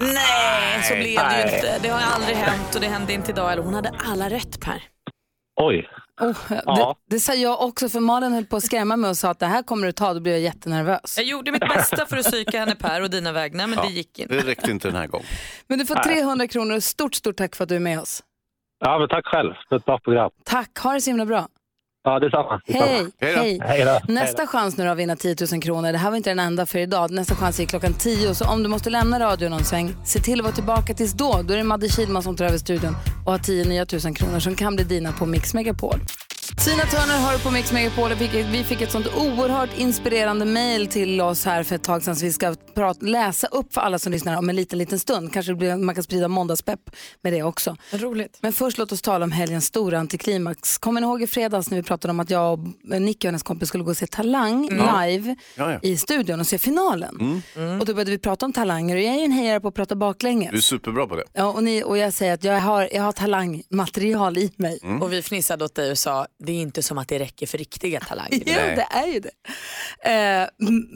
Nej, 0.00 0.82
så 0.82 0.94
blev 0.94 1.20
det 1.28 1.36
ju 1.36 1.56
inte. 1.56 1.78
Det 1.82 1.88
har 1.88 2.00
aldrig 2.14 2.36
hänt 2.36 2.74
och 2.74 2.80
det 2.80 2.88
hände 2.88 3.12
inte 3.12 3.30
idag. 3.30 3.52
Eller 3.52 3.62
hon 3.62 3.74
hade 3.74 3.92
alla 3.98 4.30
rätt 4.30 4.60
Per. 4.60 4.82
Oj. 5.60 5.88
Oh, 6.20 6.36
Ja. 6.64 6.96
det, 7.08 7.14
det 7.16 7.20
sa 7.20 7.34
jag 7.34 7.62
också, 7.62 7.88
för 7.88 8.00
Malin 8.00 8.32
höll 8.32 8.44
på 8.46 8.56
att 8.56 8.62
skrämma 8.64 8.96
mig 8.96 9.10
och 9.10 9.16
sa 9.16 9.30
att 9.30 9.38
det 9.38 9.46
här 9.46 9.62
kommer 9.62 9.86
du 9.86 9.92
ta, 9.92 10.14
då 10.14 10.20
blir 10.20 10.32
jag 10.32 10.40
jättenervös. 10.40 11.14
Jag 11.16 11.26
gjorde 11.26 11.52
mitt 11.52 11.60
bästa 11.68 12.06
för 12.06 12.16
att 12.16 12.24
psyka 12.24 12.58
henne 12.60 12.74
Per 12.74 13.02
och 13.02 13.10
dina 13.10 13.32
vägnar 13.32 13.66
men 13.66 13.78
Ja, 13.78 13.84
det 13.84 13.92
gick 13.92 14.18
inte. 14.18 14.34
Det 14.34 14.40
räckte 14.40 14.70
inte 14.70 14.88
den 14.88 14.96
här 14.96 15.06
gången. 15.06 15.26
Men 15.66 15.78
du 15.78 15.86
får 15.86 15.94
Nej. 15.94 16.04
300 16.04 16.46
kronor 16.48 16.76
och 16.76 16.82
stort, 16.84 17.14
stort 17.14 17.36
tack 17.36 17.56
för 17.56 17.62
att 17.64 17.68
du 17.68 17.76
är 17.76 17.80
med 17.80 18.00
oss. 18.00 18.22
Ja, 18.84 18.98
men 18.98 19.08
tack 19.08 19.26
själv 19.26 19.54
för 19.68 19.76
ett 19.76 19.84
bra 19.84 19.98
program. 19.98 20.30
Tack, 20.44 20.78
ha 20.78 20.92
det 20.92 21.00
så 21.00 21.10
himla 21.10 21.26
bra. 21.26 21.48
Ja, 22.04 22.18
detsamma. 22.18 22.60
Hej, 22.66 23.06
detsamma. 23.20 23.42
hej. 23.42 23.58
Hej 23.62 23.84
då. 23.84 24.12
Nästa 24.12 24.46
chans 24.46 24.76
nu 24.76 24.84
då 24.84 24.90
att 24.90 24.98
vinna 24.98 25.16
10 25.16 25.36
000 25.52 25.62
kronor. 25.62 25.92
Det 25.92 25.98
här 25.98 26.10
var 26.10 26.16
inte 26.16 26.30
den 26.30 26.38
enda 26.38 26.66
för 26.66 26.78
idag. 26.78 27.10
Nästa 27.10 27.34
chans 27.34 27.60
är 27.60 27.64
klockan 27.64 27.94
10. 27.94 28.34
Så 28.34 28.44
om 28.44 28.62
du 28.62 28.68
måste 28.68 28.90
lämna 28.90 29.20
radion 29.20 29.50
någon 29.50 29.64
sväng, 29.64 29.94
se 30.04 30.18
till 30.18 30.40
att 30.40 30.44
vara 30.44 30.54
tillbaka 30.54 30.94
tills 30.94 31.12
då. 31.12 31.42
Då 31.42 31.54
är 31.54 31.58
det 31.58 31.64
Madde 31.64 31.88
Kihlman 31.88 32.22
som 32.22 32.36
tar 32.36 32.44
över 32.44 32.58
studion 32.58 32.96
och 33.26 33.32
har 33.32 33.38
10 33.38 33.64
nya 33.64 33.86
tusen 33.86 34.14
kronor 34.14 34.38
som 34.38 34.54
kan 34.54 34.74
bli 34.76 34.84
dina 34.84 35.12
på 35.12 35.26
Mix 35.26 35.54
Megapol. 35.54 36.00
Tina 36.48 36.82
Turner 36.82 37.18
har 37.20 37.38
på 37.38 37.50
Mix 37.50 37.72
Megapol. 37.72 38.10
Vi 38.14 38.28
fick, 38.28 38.46
vi 38.50 38.64
fick 38.64 38.80
ett 38.82 38.90
sånt 38.92 39.06
oerhört 39.16 39.78
inspirerande 39.78 40.44
mejl 40.44 40.86
till 40.86 41.20
oss 41.20 41.44
här 41.44 41.62
för 41.62 41.74
ett 41.74 41.82
tag 41.82 42.02
sedan 42.02 42.16
så 42.16 42.24
vi 42.24 42.32
ska 42.32 42.54
prata, 42.74 43.06
läsa 43.06 43.46
upp 43.46 43.74
för 43.74 43.80
alla 43.80 43.98
som 43.98 44.12
lyssnar 44.12 44.36
om 44.38 44.48
en 44.50 44.56
liten, 44.56 44.78
liten 44.78 44.98
stund. 44.98 45.32
Kanske 45.32 45.54
blir, 45.54 45.76
man 45.76 45.94
kan 45.94 46.04
sprida 46.04 46.28
måndagspepp 46.28 46.80
med 47.22 47.32
det 47.32 47.42
också. 47.42 47.76
Roligt. 47.92 48.38
Men 48.40 48.52
först 48.52 48.78
låt 48.78 48.92
oss 48.92 49.02
tala 49.02 49.24
om 49.24 49.32
helgens 49.32 49.64
stora 49.66 49.98
antiklimax. 49.98 50.78
Kommer 50.78 51.00
ni 51.00 51.06
ihåg 51.06 51.22
i 51.22 51.26
fredags 51.26 51.70
när 51.70 51.76
vi 51.76 51.82
pratade 51.82 52.10
om 52.10 52.20
att 52.20 52.30
jag 52.30 52.52
och 52.52 53.00
Nicky 53.02 53.26
och 53.26 53.28
hennes 53.28 53.42
kompis 53.42 53.68
skulle 53.68 53.84
gå 53.84 53.90
och 53.90 53.96
se 53.96 54.06
Talang 54.06 54.68
Mm. 54.68 55.08
live 55.10 55.36
Ja, 55.56 55.72
ja. 55.72 55.78
i 55.82 55.96
studion 55.96 56.40
och 56.40 56.46
se 56.46 56.58
finalen? 56.58 57.42
Mm. 57.56 57.80
Och 57.80 57.86
då 57.86 57.94
började 57.94 58.10
vi 58.10 58.18
prata 58.18 58.46
om 58.46 58.52
talanger 58.52 58.96
och 58.96 59.02
jag 59.02 59.14
är 59.14 59.18
ju 59.18 59.24
en 59.24 59.32
hejare 59.32 59.60
på 59.60 59.68
att 59.68 59.74
prata 59.74 59.94
baklänges. 59.96 60.50
Du 60.50 60.56
är 60.56 60.60
superbra 60.60 61.06
på 61.06 61.16
det. 61.16 61.24
Ja, 61.32 61.44
och, 61.44 61.64
ni, 61.64 61.82
och 61.84 61.98
jag 61.98 62.12
säger 62.12 62.34
att 62.34 62.44
jag 62.44 62.60
har, 62.60 62.88
jag 62.92 63.02
har 63.02 63.12
talangmaterial 63.12 64.38
i 64.38 64.52
mig. 64.56 64.78
Mm. 64.82 65.02
Och 65.02 65.12
vi 65.12 65.22
fnissade 65.22 65.64
åt 65.64 65.74
dig 65.74 65.90
och 65.90 65.98
sa 65.98 66.26
det 66.44 66.52
är 66.52 66.56
inte 66.56 66.82
som 66.82 66.98
att 66.98 67.08
det 67.08 67.18
räcker 67.18 67.46
för 67.46 67.58
riktiga 67.58 68.00
talanger. 68.00 68.42
Jo, 68.46 68.54
det 68.54 68.86
är 68.90 69.06
ju 69.06 69.20
det. 69.20 69.30
Eh, 70.10 70.48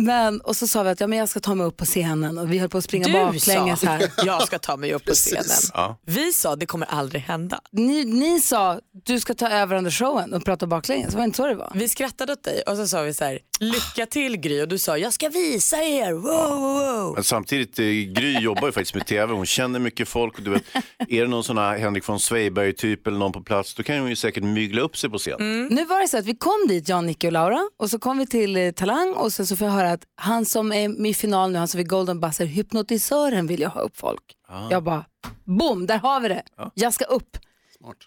men, 0.04 0.40
och 0.40 0.56
så 0.56 0.66
sa 0.66 0.82
vi 0.82 0.90
att 0.90 1.00
ja, 1.00 1.06
men 1.06 1.18
jag 1.18 1.28
ska 1.28 1.40
ta 1.40 1.54
mig 1.54 1.66
upp 1.66 1.76
på 1.76 1.84
scenen 1.84 2.38
och 2.38 2.52
vi 2.52 2.58
höll 2.58 2.68
på 2.68 2.78
att 2.78 2.84
springa 2.84 3.06
Du 3.06 3.12
baklänges 3.12 3.80
sa 3.80 3.86
här. 3.86 4.10
jag 4.24 4.46
ska 4.46 4.58
ta 4.58 4.76
mig 4.76 4.92
upp 4.92 5.04
på 5.04 5.12
scenen. 5.12 5.44
Ja. 5.74 5.98
Vi 6.06 6.32
sa 6.32 6.56
det 6.56 6.66
kommer 6.66 6.86
aldrig 6.86 7.22
hända. 7.22 7.60
Ni, 7.70 8.04
ni 8.04 8.40
sa 8.40 8.80
du 9.04 9.20
ska 9.20 9.34
ta 9.34 9.48
över 9.48 9.76
under 9.76 9.90
showen 9.90 10.34
och 10.34 10.44
prata 10.44 10.66
baklänges, 10.66 11.14
var 11.14 11.20
det 11.20 11.24
inte 11.24 11.36
så 11.36 11.46
det 11.46 11.54
var? 11.54 11.72
Vi 11.74 11.88
skrattade 11.88 12.32
åt 12.32 12.44
dig 12.44 12.62
och 12.66 12.76
så 12.76 12.86
sa 12.86 13.02
vi 13.02 13.14
så 13.14 13.24
här, 13.24 13.38
lycka 13.58 14.06
till 14.06 14.36
Gry 14.36 14.62
och 14.62 14.68
du 14.68 14.78
sa 14.78 14.98
jag 14.98 15.12
ska 15.12 15.28
visa 15.28 15.76
er. 15.76 16.12
Wow, 16.12 16.22
wow, 16.22 16.60
wow. 16.60 17.14
Men 17.14 17.24
samtidigt, 17.24 17.78
eh, 17.78 17.84
Gry 17.84 18.38
jobbar 18.40 18.66
ju 18.66 18.72
faktiskt 18.72 18.94
med 18.94 19.06
tv. 19.06 19.32
Hon 19.32 19.46
känner 19.46 19.78
mycket 19.78 20.08
folk. 20.08 20.38
Och 20.38 20.42
du 20.44 20.50
vet, 20.50 20.62
är 21.08 21.22
det 21.22 21.28
någon 21.28 21.44
sån 21.44 21.58
här 21.58 21.78
Henrik 21.78 22.08
von 22.08 22.20
Zweigbergh-typ 22.20 23.06
eller 23.06 23.18
någon 23.18 23.32
på 23.32 23.42
plats, 23.42 23.74
då 23.74 23.82
kan 23.82 23.98
hon 23.98 24.08
ju 24.08 24.16
säkert 24.16 24.44
mygla 24.44 24.80
upp 24.80 24.96
sig 24.96 25.10
på 25.10 25.18
scen. 25.18 25.40
Mm. 25.40 25.66
Nu 25.66 25.84
var 25.84 26.00
det 26.00 26.08
så 26.08 26.18
att 26.18 26.26
vi 26.26 26.36
kom 26.36 26.66
dit, 26.68 26.88
jag, 26.88 27.04
Nicky 27.04 27.26
och 27.26 27.32
Laura, 27.32 27.60
och 27.78 27.90
så 27.90 27.98
kom 27.98 28.18
vi 28.18 28.26
till 28.26 28.56
eh, 28.56 28.70
Talang 28.70 29.12
och 29.12 29.32
sen 29.32 29.46
så 29.46 29.56
får 29.56 29.66
jag 29.66 29.74
höra 29.74 29.92
att 29.92 30.02
han 30.16 30.44
som 30.46 30.72
är 30.72 30.88
med 30.88 31.10
i 31.10 31.14
final 31.14 31.52
nu, 31.52 31.58
han 31.58 31.68
som 31.68 31.80
är 31.80 31.84
Golden 31.84 32.20
Buzzer, 32.20 32.46
hypnotisören 32.46 33.46
vill 33.46 33.60
jag 33.60 33.70
ha 33.70 33.80
upp 33.80 33.96
folk. 33.96 34.22
Ah. 34.48 34.70
Jag 34.70 34.82
bara, 34.82 35.04
boom, 35.44 35.86
där 35.86 35.98
har 35.98 36.20
vi 36.20 36.28
det. 36.28 36.42
Jag 36.74 36.94
ska 36.94 37.04
upp. 37.04 37.36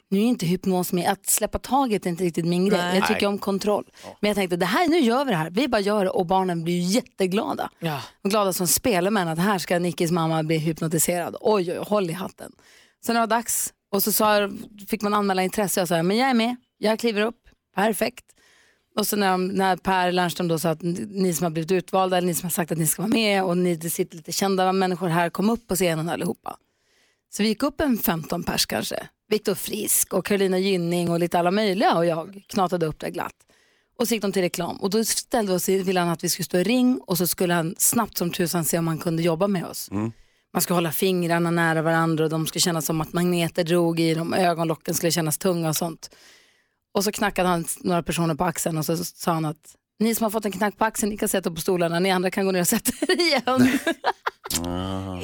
Nu 0.10 0.20
är 0.20 0.24
inte 0.24 0.46
hypnos 0.46 0.94
med, 0.94 1.12
att 1.12 1.26
släppa 1.26 1.60
taget 1.60 2.06
är 2.06 2.10
inte 2.10 2.24
riktigt 2.24 2.46
min 2.46 2.70
grej. 2.70 2.78
Nej. 2.80 2.98
Jag 2.98 3.08
tycker 3.08 3.28
om 3.28 3.38
kontroll. 3.38 3.86
Men 4.20 4.28
jag 4.28 4.36
tänkte, 4.36 4.56
det 4.56 4.66
här, 4.66 4.88
nu 4.88 5.00
gör 5.00 5.26
vi 5.26 5.32
det 5.32 5.38
här. 5.38 5.50
Vi 5.50 5.68
bara 5.68 5.82
gör 5.82 6.04
det 6.06 6.10
och 6.12 6.26
barnen 6.26 6.64
blir 6.64 6.80
jätteglada. 6.82 7.70
Ja. 7.80 8.02
Och 8.24 8.30
glada 8.30 8.54
som 8.54 8.68
spelmän 8.68 9.28
att 9.28 9.40
här 9.40 9.58
ska 9.58 9.80
Nickis 9.80 10.12
mamma 10.12 10.44
bli 10.44 10.58
hypnotiserad. 10.58 11.36
Oj, 11.42 11.72
oj, 11.72 11.78
håll 11.88 12.10
i 12.10 12.14
hatten. 12.14 12.52
Sen 13.06 13.14
när 13.14 13.22
det 13.22 13.28
var 13.28 13.38
dags 13.38 13.74
och 13.92 14.04
så 14.04 14.12
sa, 14.12 14.50
fick 14.88 15.02
man 15.02 15.14
anmäla 15.14 15.44
intresse. 15.44 15.82
Jag 15.82 15.88
sa, 15.88 16.04
men 16.04 16.18
jag 16.18 16.30
är 16.30 16.34
med, 16.34 16.56
jag 16.78 17.00
kliver 17.00 17.22
upp, 17.22 17.40
perfekt. 17.76 18.26
Och 18.96 19.08
så 19.08 19.16
när, 19.16 19.38
när 19.38 19.78
Per 19.78 20.12
Lernström 20.12 20.48
då 20.48 20.60
sa 20.60 20.70
att 20.70 20.82
ni- 20.82 21.06
ni 21.10 21.34
som 21.34 21.44
har 21.44 21.52
blivit 21.52 21.72
utvalda, 21.72 22.18
eller 22.18 22.28
ni 22.28 22.34
som 22.36 22.46
har 22.46 22.52
sagt 22.52 22.72
att 22.72 22.78
ni 22.78 22.88
ska 22.88 23.02
vara 23.02 23.10
med 23.14 23.44
och 23.44 23.58
ni 23.58 23.76
det 23.76 23.90
sitter 23.90 24.16
lite 24.18 24.32
kända 24.32 24.72
människor 24.74 25.08
här, 25.08 25.30
kom 25.30 25.50
upp 25.50 25.68
på 25.68 25.76
scenen 25.76 26.10
allihopa. 26.10 26.58
Så 27.34 27.44
vi 27.44 27.50
gick 27.50 27.64
upp 27.64 27.82
en 27.82 27.98
15 27.98 28.44
pers 28.44 28.66
kanske. 28.66 29.08
Viktor 29.32 29.56
Frisk 29.56 30.13
och 30.13 30.26
Carolina 30.26 30.60
Gynning 30.60 31.12
och 31.12 31.20
lite 31.20 31.39
alla 31.39 31.52
möjliga 31.52 31.98
och 31.98 32.06
jag 32.06 32.44
knatade 32.48 32.86
upp 32.86 33.00
det 33.00 33.10
glatt. 33.10 33.36
Och 34.00 34.08
så 34.08 34.13
gick 34.13 34.22
de 34.22 34.32
till 34.32 34.41
reklam 34.41 34.78
och 34.78 34.89
då 34.89 35.04
ställde 35.06 35.54
oss, 35.54 35.70
ville 35.70 36.00
han 36.00 36.10
att 36.10 36.24
vi 36.24 36.30
skulle 36.30 36.46
stå 36.46 36.58
i 36.58 36.63
ring 36.63 37.00
och 37.08 37.17
så 37.17 37.28
skulle 37.28 37.54
han 37.54 37.76
snabbt 37.78 38.17
som 38.17 38.32
tusan 38.32 38.65
se 38.65 38.78
om 38.78 38.88
han 38.88 38.98
kunde 38.98 39.24
jobba 39.24 39.48
med 39.48 39.65
oss. 39.65 39.89
Man 40.54 40.62
skulle 40.62 40.76
hålla 40.76 40.91
fingrarna 40.91 41.52
nära 41.52 41.82
varandra 41.82 42.24
och 42.24 42.30
de 42.30 42.48
skulle 42.48 42.62
kännas 42.62 42.86
som 42.86 43.02
att 43.02 43.13
magneter 43.13 43.63
drog 43.63 44.00
i 44.00 44.13
dem, 44.13 44.34
ögonlocken 44.34 44.94
skulle 44.94 45.12
kännas 45.12 45.38
tunga 45.38 45.70
och 45.70 45.76
sånt. 45.76 46.10
Och 46.94 47.04
så 47.04 47.12
knackade 47.12 47.50
han 47.50 47.65
några 47.82 48.04
personer 48.04 48.36
på 48.36 48.44
axeln 48.44 48.78
och 48.78 48.86
så 48.86 48.98
sa 48.98 49.32
han 49.32 49.46
att 49.46 49.76
Ni 50.02 50.16
som 50.16 50.24
har 50.24 50.32
fått 50.32 50.46
en 50.46 50.52
knack 50.52 50.78
på 50.78 50.86
axeln, 50.86 51.10
ni 51.10 51.18
kan 51.18 51.30
sätta 51.30 51.52
på 51.52 51.62
stolarna. 51.62 52.00
Ni 52.00 52.12
andra 52.12 52.32
kan 52.32 52.46
gå 52.46 52.52
ner 52.52 52.62
och 52.62 52.68
sätta 52.68 52.92
er 53.02 53.22
igen. 53.22 53.80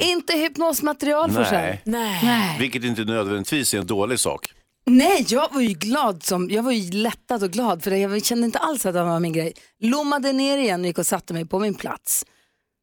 Inte 0.00 0.32
hypnosmaterial 0.32 1.32
för 1.32 1.44
sig. 1.44 1.82
Nej. 1.84 2.56
Vilket 2.58 2.84
inte 2.84 3.04
nödvändigtvis 3.04 3.74
är 3.74 3.78
en 3.78 3.86
dålig 3.86 4.20
sak. 4.20 4.52
Nej, 4.86 5.26
jag 5.28 5.52
var 5.52 5.60
ju 5.60 5.68
glad 5.68 6.22
som, 6.22 6.50
jag 6.50 6.62
var 6.62 6.72
ju 6.72 6.90
lättad 6.90 7.42
och 7.42 7.50
glad 7.50 7.82
för 7.82 7.90
det. 7.90 7.98
Jag 7.98 8.24
kände 8.24 8.44
inte 8.44 8.58
alls 8.58 8.86
att 8.86 8.94
det 8.94 9.02
var 9.02 9.20
min 9.20 9.32
grej. 9.32 9.52
Lommade 9.80 10.32
ner 10.32 10.58
igen 10.58 10.80
och 10.80 10.86
gick 10.86 10.98
och 10.98 11.06
satte 11.06 11.34
mig 11.34 11.46
på 11.46 11.58
min 11.58 11.74
plats. 11.74 12.24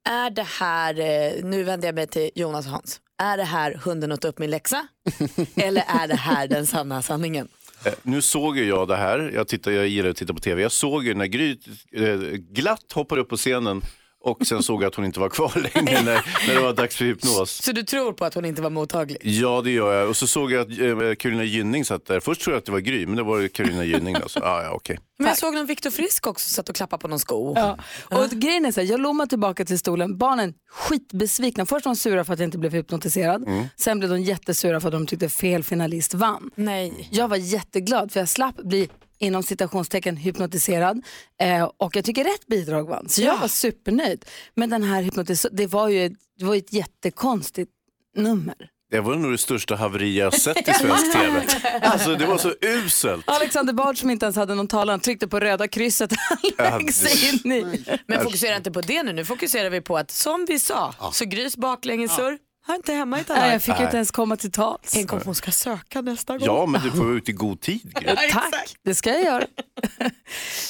Är 0.09 0.29
det 0.29 0.47
här, 0.59 0.99
eh, 0.99 1.43
nu 1.43 1.63
vänder 1.63 1.87
jag 1.87 1.95
mig 1.95 2.07
till 2.07 2.29
Jonas 2.35 2.65
och 2.65 2.71
Hans, 2.71 2.99
är 3.21 3.37
det 3.37 3.43
här 3.43 3.79
hunden 3.83 4.11
åt 4.11 4.25
upp 4.25 4.39
min 4.39 4.49
läxa? 4.49 4.87
Eller 5.55 5.83
är 5.87 6.07
det 6.07 6.15
här 6.15 6.47
den 6.47 6.67
sanna 6.67 7.01
sanningen? 7.01 7.47
Eh, 7.85 7.93
Nu 8.03 8.21
såg 8.21 8.57
ju 8.57 8.65
jag 8.67 8.87
det 8.87 8.95
här, 8.95 9.31
jag, 9.35 9.47
tittar, 9.47 9.71
jag 9.71 9.87
gillar 9.87 10.09
att 10.09 10.17
titta 10.17 10.33
på 10.33 10.39
tv, 10.39 10.61
jag 10.61 10.71
såg 10.71 11.05
ju 11.05 11.13
när 11.13 11.25
Gry 11.25 11.57
eh, 11.95 12.15
glatt 12.51 12.91
hoppade 12.93 13.21
upp 13.21 13.29
på 13.29 13.37
scenen 13.37 13.81
och 14.23 14.45
sen 14.47 14.63
såg 14.63 14.83
jag 14.83 14.87
att 14.87 14.95
hon 14.95 15.05
inte 15.05 15.19
var 15.19 15.29
kvar 15.29 15.51
längre 15.75 16.01
när, 16.01 16.47
när 16.47 16.55
det 16.55 16.59
var 16.61 16.73
dags 16.73 16.95
för 16.95 17.05
hypnos. 17.05 17.51
Så 17.63 17.71
du 17.71 17.83
tror 17.83 18.13
på 18.13 18.25
att 18.25 18.33
hon 18.33 18.45
inte 18.45 18.61
var 18.61 18.69
mottaglig? 18.69 19.17
Ja 19.23 19.61
det 19.61 19.71
gör 19.71 19.93
jag 19.99 20.09
och 20.09 20.17
så 20.17 20.27
såg 20.27 20.51
jag 20.51 20.61
att 20.61 20.79
eh, 20.79 21.15
Carolina 21.15 21.43
Gynning 21.43 21.85
satt 21.85 22.05
där. 22.05 22.19
Först 22.19 22.41
trodde 22.41 22.55
jag 22.55 22.59
att 22.59 22.65
det 22.65 22.71
var 22.71 22.79
Gry 22.79 23.05
men 23.05 23.15
det 23.15 23.23
var 23.23 23.47
Carolina 23.47 23.83
Gynning. 23.85 24.15
Då, 24.21 24.29
så, 24.29 24.39
ah, 24.39 24.63
ja, 24.63 24.69
okej. 24.71 24.99
Men 25.17 25.27
jag 25.27 25.37
såg 25.37 25.53
någon 25.53 25.65
Viktor 25.65 25.89
Frisk 25.89 26.27
också 26.27 26.49
satt 26.49 26.69
och 26.69 26.75
klappade 26.75 27.01
på 27.01 27.07
någon 27.07 27.19
sko. 27.19 27.53
Ja. 27.55 27.77
Och 28.03 28.29
grejen 28.29 28.65
är 28.65 28.71
så 28.71 28.81
här, 28.81 28.87
jag 28.87 28.99
lommar 28.99 29.25
tillbaka 29.25 29.65
till 29.65 29.79
stolen. 29.79 30.17
Barnen 30.17 30.53
skitbesvikna. 30.69 31.65
Först 31.65 31.85
var 31.85 31.93
de 31.93 31.95
sura 31.95 32.25
för 32.25 32.33
att 32.33 32.39
jag 32.39 32.47
inte 32.47 32.57
blev 32.57 32.71
hypnotiserad. 32.71 33.47
Mm. 33.47 33.65
Sen 33.75 33.99
blev 33.99 34.11
de 34.11 34.21
jättesura 34.21 34.79
för 34.79 34.87
att 34.87 34.91
de 34.91 35.07
tyckte 35.07 35.29
fel 35.29 35.63
finalist 35.63 36.13
vann. 36.13 36.51
Nej. 36.55 37.09
Jag 37.11 37.27
var 37.27 37.37
jätteglad 37.37 38.11
för 38.11 38.19
jag 38.19 38.29
slapp 38.29 38.55
bli 38.55 38.89
inom 39.19 39.43
citationstecken 39.43 40.17
hypnotiserad 40.17 41.01
eh, 41.41 41.63
och 41.77 41.95
jag 41.95 42.05
tycker 42.05 42.23
rätt 42.23 42.47
bidrag 42.47 42.89
vann. 42.89 43.09
Så 43.09 43.21
jag 43.21 43.37
var 43.37 43.47
supernöjd. 43.47 44.25
Men 44.53 44.69
den 44.69 44.83
här 44.83 45.01
hypnotis 45.01 45.45
det 45.51 45.67
var 45.67 45.89
ju 45.89 46.15
det 46.37 46.45
var 46.45 46.53
ju 46.53 46.59
ett 46.59 46.73
jättekonstigt 46.73 47.71
nummer. 48.15 48.55
Det 48.95 49.01
var 49.01 49.15
nog 49.15 49.31
det 49.31 49.37
största 49.37 49.75
haveri 49.75 50.17
jag 50.17 50.33
sett 50.33 50.67
i 50.67 50.73
svensk 50.73 51.13
tv. 51.13 51.45
Alltså 51.81 52.15
det 52.15 52.25
var 52.25 52.37
så 52.37 52.53
uselt. 52.61 53.23
Alexander 53.29 53.73
Bard 53.73 53.97
som 53.97 54.09
inte 54.09 54.25
ens 54.25 54.35
hade 54.35 54.55
någon 54.55 54.67
talan 54.67 54.99
tryckte 54.99 55.27
på 55.27 55.39
röda 55.39 55.67
krysset. 55.67 56.11
Sig 56.93 57.29
in 57.29 57.51
i. 57.51 57.85
Men 58.07 58.23
fokusera 58.23 58.55
inte 58.55 58.71
på 58.71 58.81
det 58.81 59.03
nu, 59.03 59.13
nu 59.13 59.25
fokuserar 59.25 59.69
vi 59.69 59.81
på 59.81 59.97
att 59.97 60.11
som 60.11 60.45
vi 60.49 60.59
sa, 60.59 60.93
så 61.13 61.25
Grys 61.25 61.57
baklängessurr 61.57 62.37
hör 62.67 62.75
inte 62.75 62.93
hemma 62.93 63.19
i. 63.19 63.23
Nej, 63.29 63.51
jag 63.51 63.61
fick 63.61 63.79
ju 63.79 63.85
inte 63.85 63.97
ens 63.97 64.11
komma 64.11 64.37
till 64.37 64.51
tals. 64.51 64.91
Tänk 64.93 65.13
om 65.13 65.21
hon 65.25 65.35
ska 65.35 65.51
söka 65.51 66.01
nästa 66.01 66.37
gång. 66.37 66.45
Ja 66.45 66.65
men 66.65 66.81
du 66.81 66.91
får 66.91 67.03
vara 67.03 67.15
ute 67.15 67.31
i 67.31 67.33
god 67.33 67.61
tid. 67.61 67.93
Tack, 68.31 68.75
det 68.83 68.95
ska 68.95 69.09
jag 69.09 69.23
göra. 69.23 69.45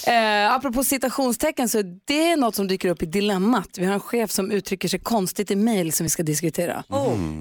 eh, 0.48 0.54
apropå 0.54 0.84
citationstecken 0.84 1.70
så 1.70 1.82
det 2.06 2.32
är 2.32 2.38
något 2.38 2.56
som 2.56 2.68
dyker 2.68 2.90
upp 2.90 3.04
i 3.04 3.06
dilemmat. 3.06 3.70
Vi 3.78 3.86
har 3.86 3.94
en 3.94 4.00
chef 4.00 4.32
som 4.32 4.52
uttrycker 4.52 4.88
sig 4.88 5.00
konstigt 5.00 5.52
i 5.52 5.56
mejl 5.56 5.94
som 5.94 6.04
vi 6.04 6.10
ska 6.10 6.24
diskutera. 6.24 6.84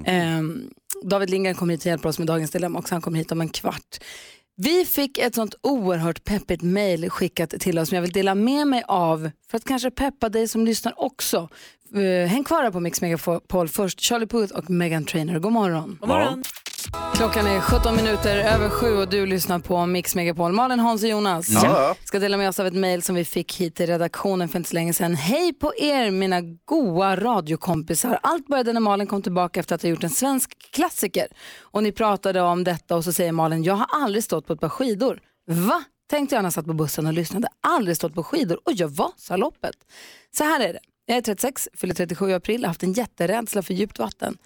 Eh, 0.05 0.41
David 1.03 1.29
Lindgren 1.29 1.55
kommer 1.55 1.73
hit 1.73 1.81
och 1.81 1.85
hjälper 1.85 2.09
oss 2.09 2.19
med 2.19 2.27
dagens 2.27 2.51
dilemma 2.51 2.79
också. 2.79 2.95
Han 2.95 3.01
kommer 3.01 3.17
hit 3.17 3.31
om 3.31 3.41
en 3.41 3.49
kvart. 3.49 3.97
Vi 4.57 4.85
fick 4.85 5.17
ett 5.17 5.35
sånt 5.35 5.55
oerhört 5.61 6.23
peppigt 6.23 6.61
mejl 6.61 7.09
skickat 7.09 7.49
till 7.49 7.79
oss 7.79 7.89
som 7.89 7.95
jag 7.95 8.01
vill 8.01 8.11
dela 8.11 8.35
med 8.35 8.67
mig 8.67 8.83
av 8.87 9.31
för 9.49 9.57
att 9.57 9.65
kanske 9.65 9.91
peppa 9.91 10.29
dig 10.29 10.47
som 10.47 10.65
lyssnar 10.65 11.01
också. 11.01 11.49
Uh, 11.95 12.25
häng 12.25 12.43
kvar 12.43 12.63
här 12.63 12.71
på 12.71 12.79
Mix 12.79 13.01
Megapol 13.01 13.67
först. 13.67 14.01
Charlie 14.01 14.27
Puth 14.27 14.55
och 14.55 14.69
Megan 14.69 15.05
Trainor. 15.05 15.39
God 15.39 15.51
morgon. 15.51 15.97
God 15.99 16.09
morgon. 16.09 16.43
Klockan 17.15 17.47
är 17.47 17.59
17 17.61 17.95
minuter 17.95 18.37
över 18.37 18.69
sju 18.69 18.97
och 18.97 19.09
du 19.09 19.25
lyssnar 19.25 19.59
på 19.59 19.85
Mix 19.85 20.15
Megapol. 20.15 20.51
Malin, 20.51 20.79
Hans 20.79 21.03
och 21.03 21.09
Jonas 21.09 21.49
Ja. 21.63 21.95
ska 22.03 22.19
dela 22.19 22.37
med 22.37 22.49
oss 22.49 22.59
av 22.59 22.67
ett 22.67 22.73
mejl 22.73 23.01
som 23.01 23.15
vi 23.15 23.25
fick 23.25 23.55
hit 23.55 23.75
till 23.75 23.87
redaktionen 23.87 24.49
för 24.49 24.57
inte 24.57 24.69
så 24.69 24.73
länge 24.73 24.93
sedan. 24.93 25.15
Hej 25.15 25.53
på 25.53 25.73
er 25.77 26.11
mina 26.11 26.41
goa 26.65 27.15
radiokompisar. 27.15 28.19
Allt 28.23 28.47
började 28.47 28.73
när 28.73 28.81
Malin 28.81 29.07
kom 29.07 29.21
tillbaka 29.21 29.59
efter 29.59 29.75
att 29.75 29.81
ha 29.81 29.89
gjort 29.89 30.03
en 30.03 30.09
svensk 30.09 30.71
klassiker. 30.71 31.27
Och 31.61 31.83
ni 31.83 31.91
pratade 31.91 32.41
om 32.41 32.63
detta 32.63 32.95
och 32.95 33.03
så 33.03 33.13
säger 33.13 33.31
Malin, 33.31 33.63
jag 33.63 33.73
har 33.75 33.87
aldrig 34.03 34.23
stått 34.23 34.47
på 34.47 34.53
ett 34.53 34.59
par 34.59 34.69
skidor. 34.69 35.19
Va? 35.47 35.83
Tänkte 36.09 36.35
jag 36.35 36.41
när 36.41 36.45
jag 36.45 36.53
satt 36.53 36.65
på 36.65 36.73
bussen 36.73 37.05
och 37.07 37.13
lyssnade. 37.13 37.47
Aldrig 37.67 37.97
stått 37.97 38.13
på 38.15 38.23
skidor 38.23 38.59
och 38.65 38.71
jag 38.73 38.87
Vasaloppet. 38.87 39.75
Så 40.37 40.43
här 40.43 40.59
är 40.59 40.73
det. 40.73 40.79
Jag 41.07 41.17
är 41.17 41.21
36, 41.21 41.67
fyller 41.77 41.93
37 41.93 42.29
i 42.29 42.33
april, 42.33 42.63
har 42.63 42.67
haft 42.67 42.83
en 42.83 42.93
jätterädsla 42.93 43.61
för 43.61 43.73
djupt 43.73 43.99
vatten. 43.99 44.37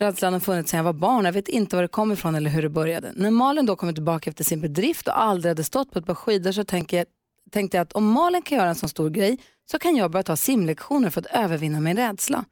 Rädslan 0.00 0.32
har 0.32 0.40
funnits 0.40 0.70
sedan 0.70 0.78
jag 0.78 0.84
var 0.84 0.92
barn, 0.92 1.24
jag 1.24 1.32
vet 1.32 1.48
inte 1.48 1.76
var 1.76 1.82
det 1.82 1.88
kommer 1.88 2.14
ifrån 2.14 2.34
eller 2.34 2.50
hur 2.50 2.62
det 2.62 2.68
började. 2.68 3.12
När 3.16 3.30
Malin 3.30 3.66
då 3.66 3.76
kommer 3.76 3.92
tillbaka 3.92 4.30
efter 4.30 4.44
sin 4.44 4.60
bedrift 4.60 5.08
och 5.08 5.20
aldrig 5.20 5.50
hade 5.50 5.64
stått 5.64 5.92
på 5.92 5.98
ett 5.98 6.06
par 6.06 6.14
skidor 6.14 6.52
så 6.52 6.64
tänkte 6.64 6.96
jag, 6.96 7.06
tänkte 7.50 7.76
jag 7.76 7.82
att 7.82 7.92
om 7.92 8.12
Malin 8.12 8.42
kan 8.42 8.58
göra 8.58 8.68
en 8.68 8.74
sån 8.74 8.88
stor 8.88 9.10
grej 9.10 9.38
så 9.70 9.78
kan 9.78 9.96
jag 9.96 10.10
börja 10.10 10.22
ta 10.22 10.36
simlektioner 10.36 11.10
för 11.10 11.20
att 11.20 11.26
övervinna 11.26 11.80
min 11.80 11.96
rädsla. 11.96 12.44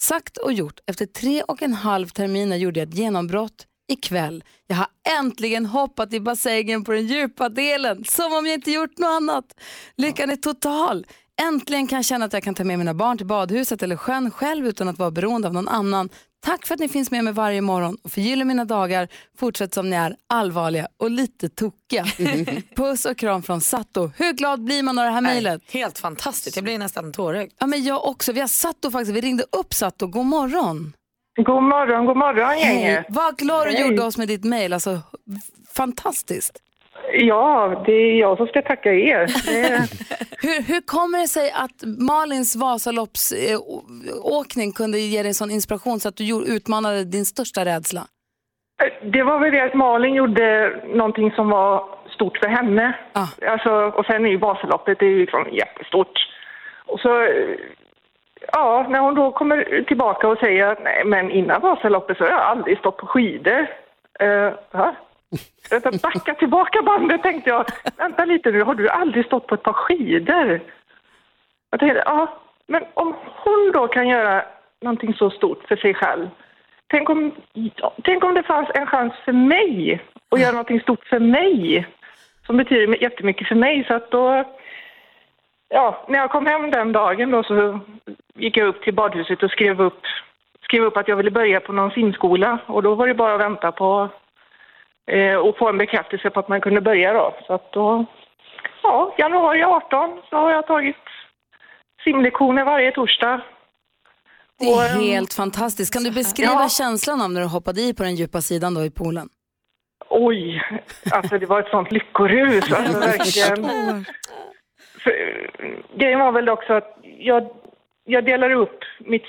Sagt 0.00 0.36
och 0.36 0.52
gjort, 0.52 0.80
efter 0.86 1.06
tre 1.06 1.42
och 1.42 1.62
en 1.62 1.72
halv 1.72 2.08
terminer 2.08 2.56
gjorde 2.56 2.80
jag 2.80 2.88
ett 2.88 2.94
genombrott 2.94 3.66
ikväll. 3.88 4.44
Jag 4.66 4.76
har 4.76 4.86
äntligen 5.18 5.66
hoppat 5.66 6.12
i 6.12 6.20
bassängen 6.20 6.84
på 6.84 6.92
den 6.92 7.06
djupa 7.06 7.48
delen, 7.48 8.04
som 8.04 8.32
om 8.32 8.46
jag 8.46 8.54
inte 8.54 8.70
gjort 8.70 8.98
något 8.98 9.08
annat. 9.08 9.44
Lyckan 9.96 10.30
är 10.30 10.36
total. 10.36 11.06
Äntligen 11.40 11.86
kan 11.86 11.96
jag 11.96 12.04
känna 12.04 12.24
att 12.24 12.32
jag 12.32 12.42
kan 12.42 12.54
ta 12.54 12.64
med 12.64 12.78
mina 12.78 12.94
barn 12.94 13.16
till 13.16 13.26
badhuset 13.26 13.82
eller 13.82 13.96
sjön 13.96 14.30
själv 14.30 14.66
utan 14.66 14.88
att 14.88 14.98
vara 14.98 15.10
beroende 15.10 15.48
av 15.48 15.54
någon 15.54 15.68
annan. 15.68 16.08
Tack 16.40 16.66
för 16.66 16.74
att 16.74 16.80
ni 16.80 16.88
finns 16.88 17.10
med 17.10 17.24
mig 17.24 17.32
varje 17.32 17.60
morgon 17.60 17.96
och 18.02 18.12
förgyller 18.12 18.44
mina 18.44 18.64
dagar. 18.64 19.08
Fortsätt 19.38 19.74
som 19.74 19.90
ni 19.90 19.96
är, 19.96 20.16
allvarliga 20.28 20.88
och 20.96 21.10
lite 21.10 21.48
tokiga. 21.48 22.04
Puss 22.76 23.04
och 23.04 23.16
kram 23.18 23.42
från 23.42 23.60
Satto. 23.60 24.10
Hur 24.16 24.32
glad 24.32 24.64
blir 24.64 24.82
man 24.82 24.98
av 24.98 25.04
det 25.04 25.10
här 25.10 25.20
mejlet? 25.20 25.62
Helt 25.70 25.98
fantastiskt, 25.98 26.56
jag 26.56 26.64
blir 26.64 26.78
nästan 26.78 27.12
tårögd. 27.12 27.52
Ja, 27.58 27.66
men 27.66 27.84
jag 27.84 28.04
också. 28.06 28.32
Vi 28.32 28.40
har 28.40 28.48
Satto 28.48 28.90
faktiskt. 28.90 29.16
Vi 29.16 29.20
ringde 29.20 29.44
upp 29.52 29.74
Satto. 29.74 30.06
God 30.06 30.26
morgon. 30.26 30.92
God 31.36 31.62
morgon, 31.62 32.06
god 32.06 32.16
morgon 32.16 32.58
gänget. 32.58 33.06
Vad 33.08 33.38
glad 33.38 33.66
du 33.66 33.70
Hej. 33.70 33.80
gjorde 33.80 34.02
oss 34.02 34.18
med 34.18 34.28
ditt 34.28 34.44
mejl. 34.44 34.72
Alltså, 34.72 35.00
fantastiskt. 35.74 36.58
Ja, 37.12 37.82
det 37.86 37.92
är 37.92 38.20
jag 38.20 38.36
som 38.36 38.46
ska 38.46 38.62
tacka 38.62 38.92
er. 38.92 39.20
Hur, 40.42 40.62
hur 40.62 40.80
kommer 40.80 41.18
det 41.18 41.28
sig 41.28 41.50
att 41.50 41.84
Malins 42.00 42.56
Vasaloppsåkning 42.56 44.72
kunde 44.72 44.98
ge 44.98 45.22
dig 45.22 45.34
sån 45.34 45.50
inspiration 45.50 46.00
så 46.00 46.08
att 46.08 46.16
du 46.16 46.54
utmanade 46.56 47.04
din 47.04 47.26
största 47.26 47.64
rädsla? 47.64 48.06
det 49.02 49.22
var 49.22 49.38
väl 49.38 49.52
det 49.52 49.64
att 49.64 49.74
Malin 49.74 50.14
gjorde 50.14 50.76
någonting 50.86 51.32
som 51.32 51.50
var 51.50 51.84
stort 52.14 52.38
för 52.38 52.48
henne. 52.48 52.98
Alltså, 53.46 53.70
och 53.70 54.06
sen 54.06 54.26
är 54.26 54.30
ju 54.30 54.36
Vasaloppet 54.36 54.98
det 54.98 55.06
är 55.06 55.10
ju 55.10 55.20
liksom 55.20 55.46
jättestort. 55.52 56.28
Och 56.86 57.00
så, 57.00 57.28
ja, 58.52 58.86
när 58.88 59.00
hon 59.00 59.14
då 59.14 59.30
kommer 59.30 59.84
tillbaka 59.88 60.28
och 60.28 60.38
säger 60.38 60.66
att 60.66 60.84
nej, 60.84 61.04
men 61.04 61.30
innan 61.30 61.60
Vasaloppet 61.60 62.16
så 62.16 62.24
har 62.24 62.30
jag 62.30 62.40
aldrig 62.40 62.78
stått 62.78 62.96
på 62.96 63.06
skidor. 63.06 63.66
Uh, 64.22 64.52
Backa 66.02 66.34
tillbaka 66.34 66.82
bandet 66.82 67.22
tänkte 67.22 67.50
jag. 67.50 67.66
Vänta 67.96 68.24
lite 68.24 68.50
nu, 68.50 68.62
har 68.62 68.74
du 68.74 68.88
aldrig 68.88 69.26
stått 69.26 69.46
på 69.46 69.54
ett 69.54 69.62
par 69.62 69.72
skidor? 69.72 70.60
Jag 71.70 71.80
tänkte, 71.80 72.02
ja, 72.06 72.40
men 72.66 72.84
om 72.94 73.14
hon 73.44 73.72
då 73.72 73.88
kan 73.88 74.08
göra 74.08 74.44
någonting 74.80 75.14
så 75.14 75.30
stort 75.30 75.64
för 75.68 75.76
sig 75.76 75.94
själv. 75.94 76.28
Tänk 76.86 77.10
om, 77.10 77.34
tänk 78.04 78.24
om 78.24 78.34
det 78.34 78.42
fanns 78.42 78.68
en 78.74 78.86
chans 78.86 79.12
för 79.24 79.32
mig 79.32 80.02
att 80.30 80.40
göra 80.40 80.52
någonting 80.52 80.80
stort 80.80 81.04
för 81.04 81.20
mig. 81.20 81.86
Som 82.46 82.56
betyder 82.56 83.02
jättemycket 83.02 83.48
för 83.48 83.54
mig. 83.54 83.84
Så 83.84 83.94
att 83.94 84.10
då, 84.10 84.44
ja, 85.68 86.04
när 86.08 86.18
jag 86.18 86.30
kom 86.30 86.46
hem 86.46 86.70
den 86.70 86.92
dagen 86.92 87.30
då 87.30 87.42
så 87.42 87.80
gick 88.34 88.56
jag 88.56 88.68
upp 88.68 88.82
till 88.82 88.94
badhuset 88.94 89.42
och 89.42 89.50
skrev 89.50 89.80
upp, 89.80 90.02
skrev 90.62 90.82
upp 90.84 90.96
att 90.96 91.08
jag 91.08 91.16
ville 91.16 91.30
börja 91.30 91.60
på 91.60 91.72
någon 91.72 91.90
simskola. 91.90 92.58
Och 92.66 92.82
då 92.82 92.94
var 92.94 93.06
det 93.06 93.14
bara 93.14 93.34
att 93.34 93.40
vänta 93.40 93.72
på 93.72 94.08
eh, 95.08 95.34
och 95.36 95.58
få 95.58 95.68
en 95.68 95.78
bekräftelse 95.78 96.30
på 96.30 96.40
att 96.40 96.48
man 96.48 96.60
kunde 96.60 96.80
börja 96.80 97.12
då. 97.12 97.34
Så 97.46 97.52
att 97.52 97.72
då, 97.72 98.04
ja, 98.82 99.14
januari 99.18 99.62
18 99.62 100.20
så 100.30 100.36
har 100.36 100.50
jag 100.50 100.66
tagit 100.66 100.96
simlektioner 102.04 102.64
varje 102.64 102.92
torsdag. 102.92 103.40
Det 104.58 104.64
är 104.64 104.74
Och, 104.76 104.82
ehm, 104.84 105.00
helt 105.00 105.34
fantastiskt. 105.34 105.92
Kan 105.94 106.04
du 106.04 106.10
beskriva 106.10 106.52
Ja. 106.52 106.68
känslan 106.68 107.20
av 107.20 107.30
när 107.32 107.40
du 107.40 107.46
hoppade 107.46 107.80
i 107.80 107.94
på 107.94 108.02
den 108.02 108.14
djupa 108.14 108.40
sidan 108.40 108.74
då 108.74 108.84
i 108.84 108.90
poolen? 108.90 109.28
Oj, 110.10 110.62
alltså 111.12 111.38
det 111.38 111.46
var 111.46 111.60
ett 111.60 111.68
sånt 111.70 111.92
lyckorus. 111.92 112.72
Alltså, 112.72 112.98
verkligen. 113.00 114.04
För, 115.02 115.12
grejen 115.98 116.18
var 116.20 116.32
väl 116.32 116.48
också 116.48 116.72
att 116.72 116.96
jag, 117.18 117.48
jag 118.04 118.24
delar 118.24 118.50
upp 118.50 118.78
mitt... 118.98 119.24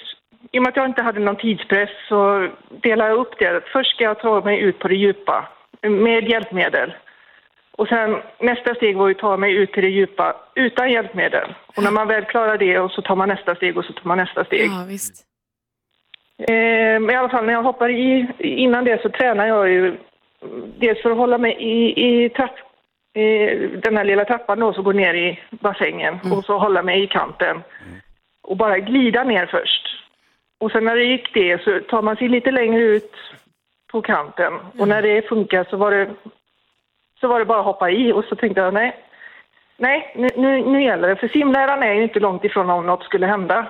I 0.52 0.60
och 0.60 0.64
med 0.64 0.70
att 0.70 0.76
jag 0.76 0.86
inte 0.86 1.02
hade 1.02 1.20
någon 1.20 1.36
tidspress 1.38 1.90
så 2.10 2.50
delar 2.82 3.08
jag 3.08 3.18
upp 3.18 3.40
det. 3.40 3.62
Först 3.74 3.92
ska 3.96 4.04
jag 4.04 4.20
ta 4.20 4.42
mig 4.42 4.60
ut 4.60 4.80
på 4.80 4.88
det 4.88 4.96
djupa 4.96 5.48
med 5.82 6.30
hjälpmedel. 6.30 6.94
Och 7.72 7.88
sen 7.88 8.22
nästa 8.40 8.76
steg 8.76 8.98
var 8.98 9.08
ju 9.08 9.16
att 9.16 9.20
ta 9.20 9.38
mig 9.38 9.54
ut 9.56 9.74
till 9.74 9.84
det 9.84 9.90
djupa 9.90 10.36
utan 10.56 10.92
hjälpmedel. 10.92 11.56
Och 11.76 11.84
när 11.84 11.92
man 11.92 12.08
väl 12.08 12.26
klarar 12.26 12.58
det 12.58 12.80
och 12.80 12.92
så 12.92 13.02
tar 13.02 13.16
man 13.16 13.30
nästa 13.30 13.56
steg 13.56 13.78
och 13.78 13.86
så 13.86 13.94
tar 13.94 14.08
man 14.08 14.18
nästa 14.18 14.46
steg. 14.46 14.70
Ja, 14.70 14.86
visst. 14.88 15.26
Eh, 16.40 17.00
men 17.00 17.10
i 17.10 17.16
alla 17.16 17.30
fall 17.30 17.46
när 17.46 17.54
jag 17.54 17.64
hoppar 17.64 17.90
i, 17.90 18.28
innan 18.40 18.86
det 18.86 19.02
så 19.02 19.10
tränar 19.10 19.46
jag 19.48 19.70
ju 19.70 19.98
dels 20.80 21.02
för 21.02 21.12
att 21.12 21.18
hålla 21.18 21.38
mig 21.38 21.54
i, 21.60 22.06
i 22.06 22.30
trapp, 22.30 22.56
eh, 23.14 23.60
den 23.84 23.98
här 23.98 24.06
lilla 24.06 24.26
trappan 24.26 24.60
då 24.60 24.74
som 24.74 24.84
går 24.84 24.94
ner 24.94 25.14
i 25.14 25.40
bassängen 25.50 26.20
och 26.34 26.46
så 26.46 26.58
hålla 26.58 26.84
mig 26.84 27.04
i 27.04 27.08
kanten 27.08 27.62
och 28.44 28.58
bara 28.58 28.80
glida 28.80 29.24
ner 29.24 29.46
först. 29.46 29.88
Och 30.60 30.72
sen 30.72 30.86
när 30.86 30.96
det 30.96 31.04
gick 31.04 31.34
det 31.34 31.62
så 31.64 31.80
tar 31.80 32.02
man 32.02 32.16
sig 32.16 32.30
lite 32.30 32.52
längre 32.52 32.82
ut 32.82 33.14
på 33.92 34.02
kanten. 34.02 34.54
Och 34.78 34.88
när 34.88 35.02
det 35.02 35.30
funkar 35.30 35.68
så 35.70 35.78
var 35.78 35.92
det, 35.92 36.10
så 37.20 37.28
var 37.28 37.40
det 37.40 37.46
bara 37.46 37.60
att 37.60 37.66
hoppa 37.66 37.90
i. 37.90 38.12
Och 38.12 38.26
så 38.26 38.36
tänkte 38.36 38.62
jag 38.62 38.74
nej, 38.74 38.96
nej 39.78 40.14
nu, 40.16 40.28
nu, 40.38 40.66
nu 40.66 40.84
gäller 40.84 41.08
det. 41.08 41.16
För 41.16 41.28
simläraren 41.28 41.84
är 41.84 41.94
ju 41.94 42.04
inte 42.04 42.20
långt 42.20 42.44
ifrån 42.44 42.70
om 42.70 42.86
något 42.86 43.04
skulle 43.04 43.28
hända. 43.28 43.68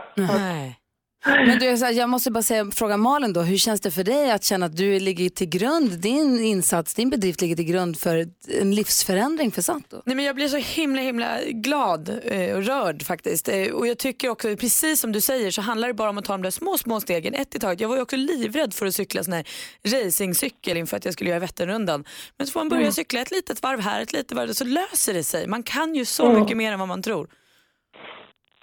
Men 1.25 1.59
du, 1.59 1.65
här, 1.65 1.91
jag 1.91 2.09
måste 2.09 2.31
bara 2.31 2.41
säga, 2.43 2.65
fråga 2.71 2.97
Malin 2.97 3.33
då, 3.33 3.41
hur 3.41 3.57
känns 3.57 3.81
det 3.81 3.91
för 3.91 4.03
dig 4.03 4.31
att 4.31 4.43
känna 4.43 4.65
att 4.65 4.77
du 4.77 4.99
ligger 4.99 5.29
till 5.29 5.49
grund, 5.49 5.91
din 6.01 6.39
insats, 6.39 6.93
din 6.95 7.09
bedrift 7.09 7.41
ligger 7.41 7.55
till 7.55 7.65
grund 7.65 7.99
för 7.99 8.25
en 8.61 8.75
livsförändring 8.75 9.51
för 9.51 9.61
Sato? 9.61 10.01
Nej, 10.05 10.15
men 10.15 10.25
jag 10.25 10.35
blir 10.35 10.47
så 10.47 10.57
himla 10.57 11.01
himla 11.01 11.27
glad 11.45 12.09
eh, 12.23 12.55
och 12.55 12.63
rörd 12.63 13.03
faktiskt. 13.03 13.49
Eh, 13.49 13.71
och 13.73 13.87
jag 13.87 13.97
tycker 13.97 14.29
också, 14.29 14.47
precis 14.55 15.01
som 15.01 15.11
du 15.11 15.21
säger, 15.21 15.51
så 15.51 15.61
handlar 15.61 15.87
det 15.87 15.93
bara 15.93 16.09
om 16.09 16.17
att 16.17 16.25
ta 16.25 16.33
de 16.33 16.41
där 16.41 16.51
små, 16.51 16.77
små 16.77 16.99
stegen 16.99 17.33
ett 17.33 17.55
i 17.55 17.59
taget. 17.59 17.79
Jag 17.81 17.89
var 17.89 17.95
ju 17.95 18.01
också 18.01 18.15
livrädd 18.15 18.73
för 18.73 18.85
att 18.85 18.95
cykla 18.95 19.23
sån 19.23 19.33
här 19.33 19.43
racingcykel 19.87 20.77
inför 20.77 20.97
att 20.97 21.05
jag 21.05 21.13
skulle 21.13 21.29
göra 21.29 21.39
Vätternrundan. 21.39 22.03
Men 22.37 22.47
så 22.47 22.51
får 22.53 22.59
man 22.59 22.69
börja 22.69 22.81
Mm. 22.81 22.91
cykla 22.91 23.21
ett 23.21 23.31
litet 23.31 23.63
varv 23.63 23.79
här, 23.79 24.01
ett 24.01 24.13
litet 24.13 24.31
varv 24.31 24.51
så 24.51 24.65
löser 24.65 25.13
det 25.13 25.23
sig. 25.23 25.47
Man 25.47 25.63
kan 25.63 25.95
ju 25.95 26.05
så 26.05 26.25
Mm. 26.29 26.39
mycket 26.41 26.57
mer 26.57 26.71
än 26.71 26.79
vad 26.79 26.87
man 26.87 27.01
tror. 27.01 27.27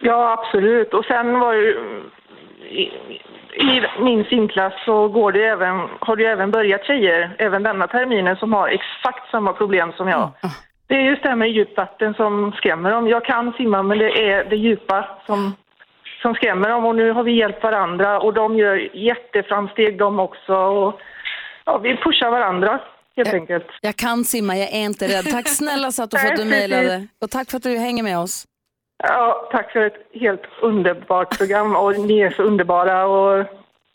Ja, 0.00 0.32
absolut. 0.38 0.94
Och 0.94 1.04
sen 1.04 1.32
var 1.40 1.54
ju 1.54 1.74
i, 2.71 2.83
i 3.57 3.83
min 4.01 4.25
simklass 4.25 4.73
så 4.85 5.09
går 5.09 5.33
det 5.33 5.45
även, 5.45 5.89
har 6.01 6.17
det 6.17 6.23
ju 6.23 6.29
även 6.29 6.51
börjat 6.51 6.85
tjejer, 6.85 7.37
även 7.39 7.62
denna 7.62 7.87
terminen, 7.87 8.37
som 8.37 8.53
har 8.53 8.69
exakt 8.69 9.31
samma 9.31 9.53
problem 9.53 9.93
som 9.97 10.09
jag. 10.09 10.31
Det 10.89 10.95
är 10.95 11.01
just 11.01 11.23
det 11.23 11.29
här 11.29 11.37
med 11.37 11.51
djupvatten 11.51 12.14
som 12.14 12.53
skrämmer 12.57 12.91
dem. 12.91 13.09
Jag 13.09 13.25
kan 13.25 13.53
simma, 13.53 13.83
men 13.83 13.99
det 13.99 14.31
är 14.31 14.45
det 14.45 14.57
djupa 14.57 15.09
som, 15.27 15.57
som 16.23 16.35
skrämmer 16.35 16.69
dem. 16.69 16.85
Och 16.85 16.97
nu 16.97 17.12
har 17.12 17.23
vi 17.23 17.33
hjälpt 17.33 17.62
varandra 17.62 18.21
och 18.21 18.35
de 18.35 18.57
gör 18.59 18.97
jätteframsteg 18.97 19.99
de 19.99 20.21
också. 20.21 20.55
Och, 20.55 21.01
ja, 21.64 21.79
vi 21.79 21.97
pushar 21.97 22.31
varandra, 22.31 22.81
helt 23.17 23.35
enkelt. 23.35 23.67
Jag 23.81 23.97
kan 23.97 24.25
simma, 24.25 24.57
jag 24.57 24.69
är 24.75 24.85
inte 24.85 25.07
rädd. 25.09 25.25
Tack 25.31 25.49
snälla 25.49 25.91
för 25.93 26.03
att 26.03 26.37
du 26.37 26.45
mejlade 26.45 27.07
och 27.21 27.31
tack 27.31 27.51
för 27.51 27.57
att 27.57 27.62
du 27.62 27.79
hänger 27.79 28.03
med 28.03 28.19
oss. 28.19 28.47
Ja, 29.03 29.49
tack 29.53 29.72
för 29.72 29.80
ett 29.86 30.07
helt 30.20 30.42
underbart 30.62 31.38
program 31.38 31.76
och 31.76 31.99
ni 32.01 32.20
är 32.20 32.30
så 32.30 32.42
underbara 32.42 33.07
och 33.07 33.47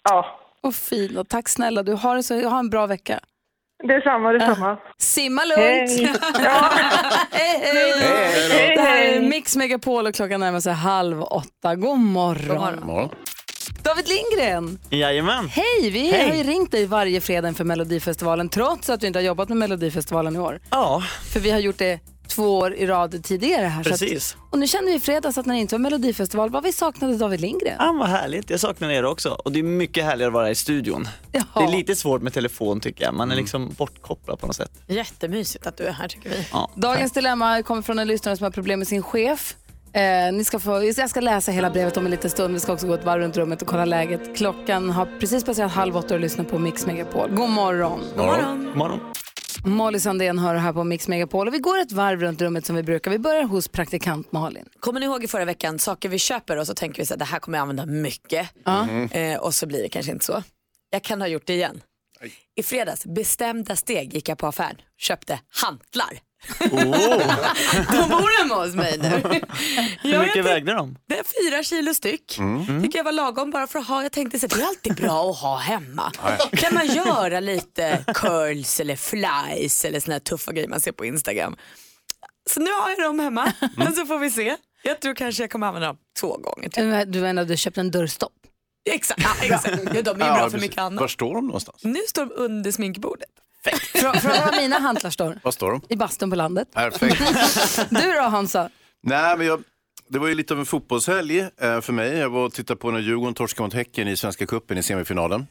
ja. 0.10 0.26
Och 0.64 0.76
fin 0.76 1.18
och 1.18 1.30
tack 1.30 1.50
snälla, 1.50 1.84
du 1.84 1.98
så, 2.24 2.50
ha 2.50 2.60
en 2.60 2.70
bra 2.70 2.88
vecka. 2.88 3.20
Detsamma, 3.84 4.32
detsamma. 4.32 4.78
Simma 4.98 5.42
lugnt! 5.46 5.90
Hej. 7.32 7.60
hej, 7.62 7.62
hej. 7.64 7.94
Hej, 8.52 8.76
Det 8.76 8.82
här 8.82 8.98
är 9.02 9.12
hej. 9.12 9.30
Mix 9.30 9.56
Megapol 9.56 10.08
och 10.08 10.14
klockan 10.16 10.40
närmar 10.40 10.60
sig 10.60 10.74
halv 10.74 11.22
åtta. 11.24 11.76
God 11.76 12.00
morgon. 12.00 13.10
David 13.84 14.06
Lindgren, 14.08 14.80
Jajamän. 14.90 15.48
hej! 15.48 15.90
Vi 15.92 16.12
Hej. 16.12 16.30
har 16.30 16.36
ju 16.36 16.44
ringt 16.44 16.72
dig 16.72 16.86
varje 16.86 17.22
fredag 17.22 17.48
inför 17.48 17.64
Melodifestivalen 17.64 18.50
trots 18.50 18.90
att 18.90 19.00
du 19.02 19.08
inte 19.08 19.20
har 19.20 19.24
jobbat 19.24 19.50
med 19.50 19.58
Melodifestivalen 19.58 20.36
i 20.36 20.40
år. 20.40 20.60
Ja. 20.70 21.04
För 21.34 21.40
vi 21.40 21.52
har 21.52 21.60
gjort 21.60 21.78
det 21.78 22.00
två 22.36 22.58
år 22.58 22.74
i 22.74 22.88
rad 22.88 23.24
tidigare 23.24 23.66
här. 23.66 23.84
så 23.84 23.90
Precis. 23.90 24.36
Att, 24.36 24.54
och 24.54 24.60
nu 24.60 24.68
kände 24.68 24.92
vi 24.92 24.98
i 24.98 25.00
fredags 25.00 25.38
att 25.38 25.46
när 25.46 25.56
det 25.56 25.62
inte 25.62 25.76
var 25.76 25.80
Melodifestival 25.80 26.50
var 26.50 26.62
vi 26.62 26.74
saknade 26.74 27.18
David 27.18 27.42
Lindgren. 27.42 27.76
Ja, 27.80 27.96
vad 28.00 28.10
härligt. 28.10 28.50
Jag 28.50 28.60
saknar 28.60 28.90
er 28.90 29.06
också. 29.06 29.30
Och 29.30 29.52
det 29.52 29.60
är 29.60 29.64
mycket 29.64 30.04
härligare 30.06 30.28
att 30.28 30.34
vara 30.34 30.50
i 30.50 30.56
studion. 30.56 31.08
Det 31.32 31.40
är 31.64 31.72
lite 31.72 31.96
svårt 31.96 32.22
med 32.22 32.34
telefon 32.34 32.80
tycker 32.80 33.04
jag. 33.04 33.14
Man 33.14 33.32
är 33.32 33.36
liksom 33.36 33.74
bortkopplad 33.78 34.40
på 34.40 34.48
något 34.48 34.56
sätt. 34.56 34.72
Jättemysigt 34.88 35.68
att 35.68 35.78
du 35.78 35.84
är 35.84 35.92
här 35.92 36.08
tycker 36.08 36.30
vi. 36.30 36.48
Ja. 36.52 36.72
Dagens 36.76 37.12
dilemma 37.12 37.64
kommer 37.64 37.82
från 37.82 38.00
en 38.00 38.08
lyssnare 38.08 38.38
som 38.38 38.44
har 38.44 38.52
problem 38.52 38.80
med 38.80 38.88
sin 38.88 39.04
chef. 39.04 39.56
Eh, 39.94 40.34
ni 40.34 40.44
ska 40.44 40.60
få, 40.60 40.84
jag 40.98 41.10
ska 41.10 41.20
läsa 41.20 41.52
hela 41.52 41.70
brevet 41.70 41.98
om 41.98 42.06
en 42.06 42.12
liten 42.12 42.30
stund. 42.30 42.54
Vi 42.54 42.60
ska 42.60 42.74
också 42.74 42.88
gå 42.88 42.94
ett 42.94 43.06
varv 43.06 43.22
runt 43.22 43.38
rummet 43.38 43.62
och 43.62 43.68
kolla 43.68 43.86
läget. 43.86 44.38
Klockan 44.38 44.90
har 44.90 45.20
precis 45.20 45.44
passerat 45.44 45.72
halv 45.72 45.98
åtta 45.98 46.14
och 46.14 46.20
lyssnar 46.20 46.46
på 46.46 46.60
Mix 46.60 46.86
Megapol. 46.86 47.30
God 47.30 47.50
morgon. 47.50 48.00
God 48.16 48.26
morgon. 48.26 48.66
God 48.66 48.78
morgon. 48.78 49.00
Molly 49.66 50.00
Sandén 50.00 50.40
hör 50.40 50.56
här 50.56 50.74
på 50.74 50.84
Mix 50.84 51.08
Megapol 51.08 51.48
och 51.48 51.54
vi 51.54 51.60
går 51.60 51.80
ett 51.80 51.92
varv 51.92 52.22
runt 52.22 52.42
rummet 52.42 52.66
som 52.66 52.76
vi 52.76 52.84
brukar. 52.84 53.12
Vi 53.12 53.20
börjar 53.20 53.44
hos 53.44 53.68
praktikant 53.68 54.32
Malin. 54.32 54.66
Kommer 54.80 55.00
ni 55.00 55.06
ihåg 55.06 55.24
i 55.24 55.28
förra 55.28 55.46
veckan, 55.46 55.80
saker 55.80 56.10
vi 56.10 56.20
köper 56.20 56.58
och 56.58 56.68
så 56.68 56.74
tänker 56.74 57.02
vi 57.02 57.06
så 57.06 57.14
här, 57.14 57.20
det 57.20 57.26
här 57.26 57.40
kommer 57.40 57.58
jag 57.58 57.62
använda 57.62 57.86
mycket. 57.86 58.50
Ja. 58.64 58.88
Eh, 59.12 59.40
och 59.40 59.54
så 59.56 59.68
blir 59.68 59.82
det 59.84 59.90
kanske 59.90 60.12
inte 60.12 60.26
så. 60.26 60.44
Jag 60.90 61.04
kan 61.04 61.22
ha 61.22 61.28
gjort 61.28 61.46
det 61.46 61.54
igen. 61.54 61.82
I 62.56 62.64
fredags, 62.64 63.06
bestämda 63.06 63.76
steg, 63.76 64.14
gick 64.14 64.30
jag 64.30 64.38
på 64.38 64.48
affären, 64.48 64.76
köpte 64.98 65.40
hantlar. 65.64 66.20
De 66.60 68.10
bor 68.10 68.40
hemma 68.42 68.56
hos 68.56 68.76
mig 68.76 68.98
nu. 68.98 69.42
Hur 70.02 70.20
mycket 70.20 70.46
vägde 70.46 70.74
de? 70.74 70.98
Det 71.08 71.20
är 71.20 71.24
fyra 71.50 71.64
kilo 71.64 71.94
styck. 71.94 72.38
Mm. 72.38 72.84
Tycker 72.84 73.00
jag 73.00 73.04
var 73.04 73.12
lagom 73.12 73.52
bara 73.52 73.68
för 73.68 73.80
att 73.80 73.88
ha. 73.88 74.04
Jag 74.04 74.12
tänkte 74.12 74.40
så 74.40 74.48
här, 74.48 74.58
det 74.58 74.64
är 74.64 74.68
alltid 74.68 74.96
bra 74.96 75.30
att 75.32 75.38
ha 75.38 75.58
hemma. 75.58 76.12
Kan 76.52 76.74
man 76.74 76.88
göra 76.88 77.40
lite 77.40 78.04
curls 78.16 78.80
eller 78.80 78.96
flies 78.96 79.86
eller 79.86 80.00
såna 80.00 80.14
här 80.14 80.20
tuffa 80.20 80.52
grejer 80.52 80.68
man 80.68 80.82
ser 80.82 80.92
på 80.92 81.06
Instagram. 81.06 81.56
Så 82.50 82.60
nu 82.60 82.72
har 82.72 82.90
jag 82.90 83.00
dem 83.00 83.20
hemma, 83.20 83.54
men 83.78 83.96
så 83.96 84.06
får 84.06 84.20
vi 84.20 84.32
se. 84.32 84.56
Jag 84.84 85.00
tror 85.00 85.16
kanske 85.16 85.44
jag 85.44 85.52
kommer 85.52 85.68
använda 85.68 85.88
dem 85.88 85.98
två 86.20 86.38
gånger 86.38 86.70
till. 86.70 87.12
Du 87.12 87.22
menar 87.22 87.46
du 87.46 87.58
köpte 87.58 87.82
en 87.82 87.92
dörrstopp? 87.92 88.34
Exakt, 88.90 89.22
ja, 89.24 89.30
exakt. 89.56 89.80
Ja, 89.96 90.02
de 90.02 90.22
är 90.22 90.26
ju 90.28 90.34
bra 90.40 90.50
för 90.50 90.60
mycket 90.60 90.78
annat. 90.78 91.02
Var 91.02 91.08
står 91.08 91.36
de 91.36 91.46
någonstans? 91.46 91.84
Nu 91.84 92.00
står 92.08 92.26
de 92.26 92.32
under 92.36 92.72
sminkbordet. 92.72 93.30
Fråga 93.94 94.46
var 94.46 94.62
mina 94.62 94.80
hantlar 94.80 95.10
står. 95.12 95.40
Var 95.44 95.52
står 95.52 95.72
de? 95.72 95.82
I 95.90 95.96
bastun 95.96 96.30
på 96.30 96.36
landet. 96.36 96.72
Perfekt. 96.74 97.22
Du 97.90 98.12
då 98.14 98.22
Hansa? 98.22 98.70
Nej, 99.04 99.38
men 99.38 99.48
jag, 99.48 99.64
det 100.10 100.20
var 100.20 100.28
ju 100.28 100.36
lite 100.36 100.54
av 100.54 100.60
en 100.60 100.66
fotbollshelg 100.66 101.40
eh, 101.40 101.82
för 101.82 101.94
mig. 101.94 102.18
Jag 102.18 102.30
var 102.30 102.46
och 102.46 102.54
tittade 102.54 102.80
på 102.80 102.92
när 102.92 103.00
Djurgården 103.00 103.34
torskade 103.34 103.66
mot 103.66 103.74
Häcken 103.74 104.08
i 104.08 104.18
Svenska 104.18 104.46
Cupen 104.46 104.78
i 104.78 104.84
semifinalen. 104.84 105.48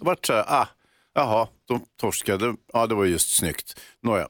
Det 0.00 0.06
vart 0.06 0.26
så 0.26 0.32
här, 0.32 0.44
ah, 0.48 0.68
jaha, 1.14 1.48
de 1.68 1.80
torskade. 2.00 2.54
Ja, 2.72 2.86
det 2.86 2.94
var 2.94 3.04
just 3.04 3.36
snyggt. 3.36 3.80
Nåja. 4.02 4.28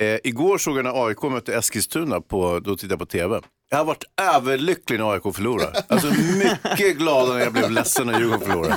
Eh, 0.00 0.18
igår 0.24 0.58
såg 0.58 0.78
jag 0.78 0.84
när 0.84 1.06
AIK 1.06 1.22
mötte 1.22 1.54
Eskilstuna, 1.56 2.20
på, 2.20 2.60
då 2.60 2.76
tittade 2.76 2.92
jag 2.92 2.98
på 2.98 3.06
TV. 3.06 3.40
Jag 3.70 3.78
har 3.78 3.84
varit 3.84 4.04
överlycklig 4.34 4.98
när 5.00 5.12
AIK 5.12 5.34
förlorar. 5.34 5.76
Alltså 5.88 6.06
mycket 6.38 6.98
glad 6.98 7.28
när 7.28 7.38
jag 7.40 7.52
blev 7.52 7.70
ledsen 7.70 8.06
när 8.06 8.18
Djurgården 8.20 8.40
förlorade. 8.46 8.76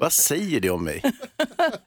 Vad 0.00 0.12
säger 0.12 0.60
det 0.60 0.70
om 0.70 0.84
mig? 0.84 1.02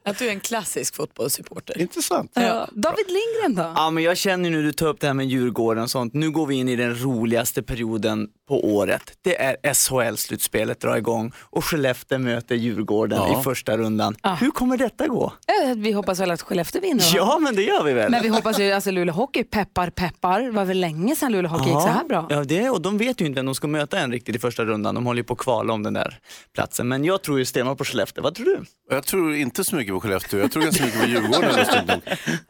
Att 0.04 0.18
du 0.18 0.26
är 0.26 0.30
en 0.30 0.40
klassisk 0.40 0.94
fotbollssupporter. 0.96 1.80
Intressant. 1.80 2.30
Ja. 2.34 2.68
David 2.72 3.04
Lindgren 3.08 3.64
då? 3.66 3.72
Ja, 3.76 3.90
men 3.90 4.02
jag 4.04 4.16
känner 4.16 4.50
nu 4.50 4.62
du 4.62 4.72
tar 4.72 4.86
upp 4.86 5.00
det 5.00 5.06
här 5.06 5.14
med 5.14 5.26
Djurgården 5.26 5.82
och 5.82 5.90
sånt. 5.90 6.14
Nu 6.14 6.30
går 6.30 6.46
vi 6.46 6.54
in 6.54 6.68
i 6.68 6.76
den 6.76 7.02
roligaste 7.02 7.62
perioden 7.62 8.28
på 8.48 8.64
året. 8.74 9.02
Det 9.22 9.42
är 9.42 9.56
SHL-slutspelet 9.74 10.80
drar 10.80 10.96
igång 10.96 11.32
och 11.40 11.64
Skellefteå 11.64 12.18
möter 12.18 12.54
Djurgården 12.54 13.18
Ja. 13.18 13.40
i 13.40 13.42
första 13.42 13.76
rundan. 13.76 14.16
Hur 14.40 14.50
kommer 14.50 14.76
detta 14.76 15.06
gå? 15.08 15.32
Eh, 15.64 15.74
Vi 15.76 15.92
hoppas 15.92 16.20
väl 16.20 16.30
att 16.30 16.42
Skellefteå 16.42 16.80
vinner 16.82 17.02
va? 17.04 17.10
Ja, 17.14 17.38
men 17.38 17.56
det 17.56 17.62
gör 17.62 17.84
vi 17.84 17.92
väl. 17.92 18.10
Men 18.10 18.22
vi 18.22 18.28
hoppas 18.28 18.58
ju, 18.58 18.72
alltså 18.72 18.90
Luleå 18.90 19.14
Hockey, 19.14 19.44
peppar 19.44 19.90
peppar. 19.90 20.40
Det 20.40 20.50
var 20.50 20.64
väl 20.64 20.80
länge 20.80 21.16
sedan 21.16 21.32
Luleå 21.32 21.50
Hockey 21.50 21.64
gick 21.70 21.80
så 21.80 21.86
här 21.88 22.04
bra? 22.04 22.26
Ja, 22.32 22.44
det, 22.44 22.70
och 22.70 22.82
de 22.82 22.98
vet 22.98 23.20
ju 23.20 23.26
inte 23.26 23.38
vem 23.38 23.46
de 23.46 23.54
ska 23.54 23.68
möta 23.68 23.98
än 23.98 24.12
riktigt 24.12 24.36
i 24.36 24.38
första 24.38 24.64
rundan. 24.64 24.94
De 24.94 25.06
håller 25.06 25.18
ju 25.18 25.24
på 25.24 25.32
att 25.32 25.38
kvala 25.38 25.72
om 25.72 25.82
den 25.82 25.94
där 25.94 26.18
platsen. 26.54 26.88
Men 26.88 27.04
jag 27.04 27.22
tror 27.22 27.38
ju 27.38 27.44
stenhårt 27.44 27.78
på 27.78 27.84
Skellefteå. 27.84 28.22
Vad 28.22 28.34
tror 28.34 28.46
du? 28.46 28.64
Jag 28.90 29.04
tror 29.04 29.34
inte 29.34 29.64
så 29.64 29.76
mycket 29.76 29.94
på 29.94 30.00
Skellefteå. 30.00 30.40
Jag 30.40 30.52
tror 30.52 30.62
ganska 30.62 30.84
mycket 30.84 31.00
på 31.00 31.06
Djurgården. 31.06 31.54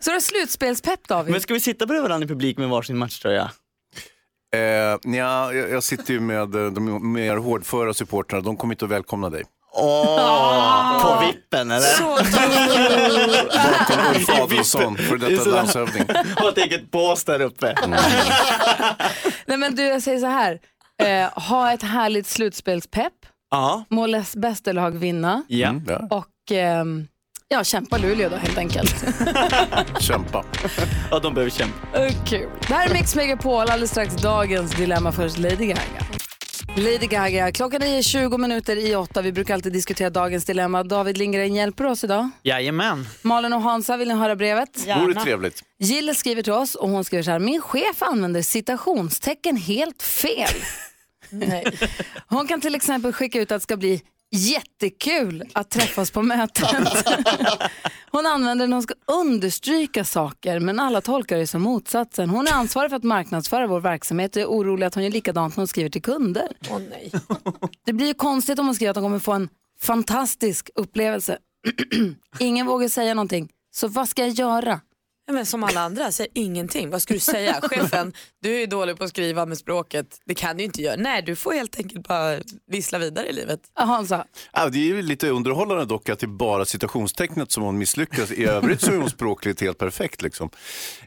Så 0.01 0.11
du 0.11 0.11
har 0.11 0.21
slutspelspepp 0.21 1.09
David? 1.09 1.33
Men 1.33 1.41
ska 1.41 1.55
vi 1.55 1.61
sitta 1.61 1.87
bredvid 1.87 2.03
varandra 2.03 2.25
i 2.25 2.29
publik 2.29 2.59
med 2.59 2.69
varsin 2.69 2.99
matchtröja? 2.99 3.51
Eh, 4.55 4.99
nja, 5.05 5.55
jag, 5.55 5.71
jag 5.71 5.83
sitter 5.83 6.15
ju 6.15 6.21
med 6.21 6.55
eh, 6.55 6.73
de 6.73 7.13
mer 7.13 7.37
hårdföra 7.37 7.95
supportrarna. 7.95 8.43
De 8.43 8.57
kommer 8.57 8.75
inte 8.75 8.85
att 8.85 8.91
välkomna 8.91 9.31
dig. 9.31 9.45
Åh, 9.73 11.03
på 11.03 11.27
vippen 11.27 11.71
eller? 11.71 11.87
Så 11.87 12.05
Bakom 13.79 14.15
Ulf 14.15 14.29
Adelsohn, 14.29 14.97
för 14.97 15.17
detta 15.17 15.51
landshövding. 15.51 16.05
Har 16.37 16.49
ett 16.49 16.59
eget 16.59 16.91
bås 16.91 17.25
där 17.25 17.41
uppe. 17.41 17.75
Nej 19.47 19.59
men 19.59 19.75
du, 19.75 19.83
jag 19.83 20.03
säger 20.03 20.19
så 20.19 20.27
här. 20.27 20.59
Eh, 21.03 21.43
ha 21.49 21.73
ett 21.73 21.83
härligt 21.83 22.27
slutspelspepp. 22.27 23.13
Ja. 23.51 23.85
Må 23.89 24.23
bästa 24.37 24.73
lag 24.73 24.99
vinna. 24.99 25.43
Ja. 25.49 25.69
Mm, 25.69 25.85
ja. 25.89 26.07
Och 26.11 26.53
ehm, 26.53 27.07
ja, 27.49 27.65
kämpa 27.65 27.99
Luleå 27.99 28.29
då 28.29 28.37
helt 28.37 28.59
enkelt. 28.59 29.05
Kämpa. 30.01 30.45
ja, 31.11 31.19
de 31.19 31.35
behöver 31.35 31.51
kämpa. 31.51 31.99
Eh, 32.05 32.13
Kul. 32.27 32.49
Det 32.69 32.75
här 32.75 32.89
är 32.89 32.93
Mix 32.93 33.17
Megapol, 33.17 33.61
alldeles 33.61 33.91
strax 33.91 34.15
dagens 34.15 34.73
dilemma 34.73 35.13
först 35.13 35.39
Lady 35.39 35.67
Gaga. 35.67 36.20
Lady 36.77 37.07
Gaga, 37.07 37.53
klockan 37.53 37.83
är 37.83 38.03
20 38.03 38.39
minuter 38.39 38.77
i 38.77 38.97
åtta. 38.97 39.23
Vi 39.23 39.33
brukar 39.33 39.55
alltid 39.55 39.73
diskutera 39.73 40.11
dagens 40.11 40.45
dilemma. 40.45 40.83
David 40.85 41.17
Lindgren 41.19 41.55
hjälper 41.55 41.87
oss 41.87 42.05
idag. 42.05 42.31
Jajamän. 42.43 43.07
Malin 43.23 43.53
och 43.53 43.63
Hansa, 43.63 43.97
vill 43.97 44.09
ni 44.09 44.15
höra 44.15 44.37
brevet? 44.37 44.87
Vore 44.99 45.15
trevligt. 45.15 45.65
Jill 45.79 46.15
skriver 46.17 46.43
till 46.43 46.53
oss 46.53 46.75
och 46.75 46.89
hon 46.89 47.05
skriver 47.05 47.23
så 47.23 47.31
här. 47.31 47.39
Min 47.39 47.63
chef 47.63 48.03
använder 48.03 48.43
citationstecken 48.43 49.57
helt 49.57 50.03
fel. 50.03 50.49
Nej. 51.31 51.79
Hon 52.29 52.47
kan 52.47 52.61
till 52.61 52.75
exempel 52.75 53.13
skicka 53.13 53.41
ut 53.41 53.53
att 53.53 53.57
det 53.61 53.63
ska 53.63 53.77
bli 53.77 54.03
jättekul 54.31 55.45
att 55.53 55.71
träffas 55.71 56.11
på 56.11 56.23
mötet. 56.23 56.69
Hon 58.11 58.27
använder 58.27 58.67
när 58.67 58.77
hon 58.77 58.83
ska 58.83 58.95
understryka 59.07 60.05
saker, 60.05 60.61
men 60.61 60.81
alla 60.81 61.01
tolkar 61.01 61.39
det 61.39 61.47
som 61.47 61.63
motsatsen. 61.63 62.31
Hon 62.31 62.47
är 62.47 62.53
ansvarig 62.53 62.91
för 62.91 62.97
att 62.97 63.05
marknadsföra 63.05 63.67
vår 63.67 63.81
verksamhet 63.81 64.37
och 64.37 64.43
är 64.43 64.47
orolig 64.47 64.87
att 64.87 64.95
hon 64.95 65.05
gör 65.05 65.11
likadant 65.11 65.57
när 65.57 65.61
hon 65.61 65.69
skriver 65.69 65.91
till 65.91 66.03
kunder. 66.03 66.49
Åh 66.71 66.79
nej. 66.91 67.13
Det 67.87 67.93
blir 67.93 68.07
ju 68.07 68.15
konstigt 68.15 68.59
om 68.59 68.67
hon 68.67 68.75
skriver 68.75 68.91
att 68.91 68.97
hon 68.97 69.05
kommer 69.05 69.19
få 69.19 69.33
en 69.33 69.49
fantastisk 69.81 70.71
upplevelse. 70.75 71.39
Ingen 72.39 72.67
vågar 72.67 72.89
säga 72.89 73.15
någonting, 73.15 73.49
så 73.75 73.89
vad 73.89 74.09
ska 74.09 74.23
jag 74.23 74.31
göra? 74.31 74.81
Men 75.33 75.47
som 75.47 75.65
alla 75.65 75.81
andra, 75.81 76.13
säg 76.13 76.27
ingenting. 76.35 76.91
Vad 76.91 77.03
ska 77.03 77.15
du 77.15 77.21
säga? 77.21 77.61
Chefen, 77.63 78.13
du 78.43 78.63
är 78.63 78.67
dålig 78.67 78.99
på 78.99 79.05
att 79.05 79.11
skriva 79.11 79.47
med 79.47 79.59
språket. 79.59 80.07
Det 80.25 80.35
kan 80.35 80.57
du 80.57 80.65
inte 80.65 80.83
göra. 80.83 80.97
Nej, 80.97 81.23
du 81.23 81.37
får 81.37 81.53
helt 81.53 81.79
enkelt 81.79 82.09
bara 82.09 82.39
vissla 82.71 82.99
vidare 82.99 83.29
i 83.29 83.33
livet. 83.33 83.61
Hansa? 83.75 84.25
Ja, 84.53 84.69
det 84.69 84.79
är 84.79 84.85
ju 84.85 85.03
lite 85.03 85.29
underhållande 85.29 85.85
dock 85.85 86.09
att 86.09 86.19
det 86.19 86.27
är 86.27 86.29
bara 86.29 86.65
citationstecknet 86.65 87.53
som 87.53 87.63
hon 87.63 87.79
misslyckas. 87.79 88.33
I 88.33 88.45
övrigt 88.45 88.81
så 88.81 88.93
är 88.93 88.97
hon 88.97 89.11
språkligt 89.11 89.61
helt 89.61 89.79
perfekt. 89.79 90.23
Liksom. 90.23 90.51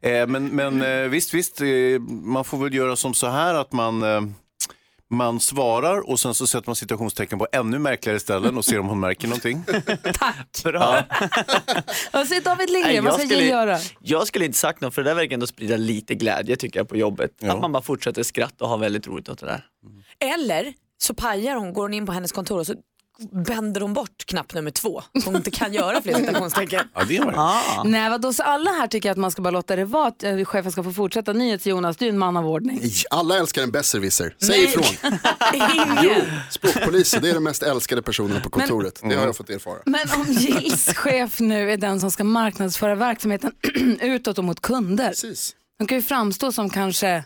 Eh, 0.01 0.27
men 0.27 0.47
men 0.47 0.81
eh, 0.81 1.09
visst, 1.09 1.33
visst, 1.33 1.61
eh, 1.61 1.67
man 2.09 2.43
får 2.43 2.57
väl 2.57 2.73
göra 2.73 2.95
som 2.95 3.13
så 3.13 3.27
här 3.27 3.53
att 3.53 3.71
man 3.71 4.03
eh, 4.03 4.21
man 5.13 5.39
svarar 5.39 6.09
och 6.09 6.19
sen 6.19 6.33
så 6.33 6.47
sätter 6.47 6.69
man 6.69 6.75
citationstecken 6.75 7.39
på 7.39 7.47
ännu 7.51 7.79
märkligare 7.79 8.19
ställen 8.19 8.57
och 8.57 8.65
ser 8.65 8.79
om 8.79 8.87
hon 8.87 8.99
märker 8.99 9.27
någonting. 9.27 9.63
Bra. 10.63 11.03
Vad 12.13 12.27
säger 12.27 12.41
David 12.41 12.69
Lindgren? 12.69 13.03
Vad 13.05 13.13
ska 13.13 13.23
Jill 13.23 13.47
göra? 13.47 13.77
jag 13.99 14.27
skulle 14.27 14.45
inte 14.45 14.57
sagt 14.57 14.81
något 14.81 14.93
för 14.95 15.03
det 15.03 15.09
där 15.09 15.15
verkar 15.15 15.33
ändå 15.33 15.47
sprida 15.47 15.77
lite 15.77 16.15
glädje 16.15 16.55
tycker 16.55 16.79
jag 16.79 16.89
på 16.89 16.97
jobbet. 16.97 17.43
Att 17.43 17.61
man 17.61 17.71
bara 17.71 17.83
fortsätter 17.83 18.23
skratta 18.23 18.63
och 18.63 18.69
ha 18.69 18.77
väldigt 18.77 19.07
roligt 19.07 19.29
åt 19.29 19.39
det 19.39 19.45
där. 19.45 19.65
Eller 20.19 20.73
så 20.97 21.13
pajar 21.13 21.55
hon, 21.55 21.73
går 21.73 21.81
hon 21.81 21.93
in 21.93 22.05
på 22.05 22.11
hennes 22.11 22.31
kontor 22.31 22.59
och 22.59 22.67
så 22.67 22.75
vänder 23.31 23.81
hon 23.81 23.93
bort 23.93 24.25
knapp 24.25 24.53
nummer 24.53 24.71
två 24.71 25.01
så 25.23 25.25
hon 25.25 25.35
inte 25.35 25.51
kan 25.51 25.73
göra 25.73 26.01
fler 26.01 26.13
citationstecken. 26.13 26.87
Ja, 26.95 27.03
det 27.07 27.19
var 27.19 27.33
Ah. 27.37 27.83
Nej, 27.83 28.09
vadå, 28.09 28.33
så 28.33 28.43
alla 28.43 28.71
här 28.71 28.87
tycker 28.87 29.11
att 29.11 29.17
man 29.17 29.31
ska 29.31 29.41
bara 29.41 29.51
låta 29.51 29.75
det 29.75 29.85
vara 29.85 30.07
att 30.07 30.23
eh, 30.23 30.45
chefen 30.45 30.71
ska 30.71 30.83
få 30.83 30.91
fortsätta. 30.93 31.33
NyhetsJonas, 31.33 31.97
du 31.97 32.05
är 32.05 32.09
en 32.09 32.17
man 32.17 32.37
av 32.37 32.47
ordning. 32.47 32.81
Alla 33.09 33.37
älskar 33.37 33.63
en 33.63 33.71
besserwisser. 33.71 34.35
Säg 34.39 34.49
Nej. 34.49 34.63
ifrån. 34.63 35.19
Jo, 36.03 36.11
språkpoliser, 36.51 37.21
det 37.21 37.29
är 37.29 37.33
de 37.33 37.43
mest 37.43 37.63
älskade 37.63 38.01
personerna 38.01 38.39
på 38.39 38.49
kontoret. 38.49 38.99
Det 39.03 39.15
har 39.15 39.25
jag 39.25 39.35
fått 39.37 39.49
erfara. 39.49 39.77
Men 39.85 40.01
om 40.15 40.25
Gills 40.31 40.93
chef 40.93 41.39
nu 41.39 41.71
är 41.71 41.77
den 41.77 41.99
som 41.99 42.11
ska 42.11 42.23
marknadsföra 42.23 42.95
verksamheten 42.95 43.51
utåt 44.01 44.37
och 44.37 44.43
mot 44.43 44.61
kunder. 44.61 45.13
De 45.79 45.87
kan 45.87 45.97
ju 45.97 46.01
framstå 46.01 46.51
som 46.51 46.69
kanske, 46.69 47.25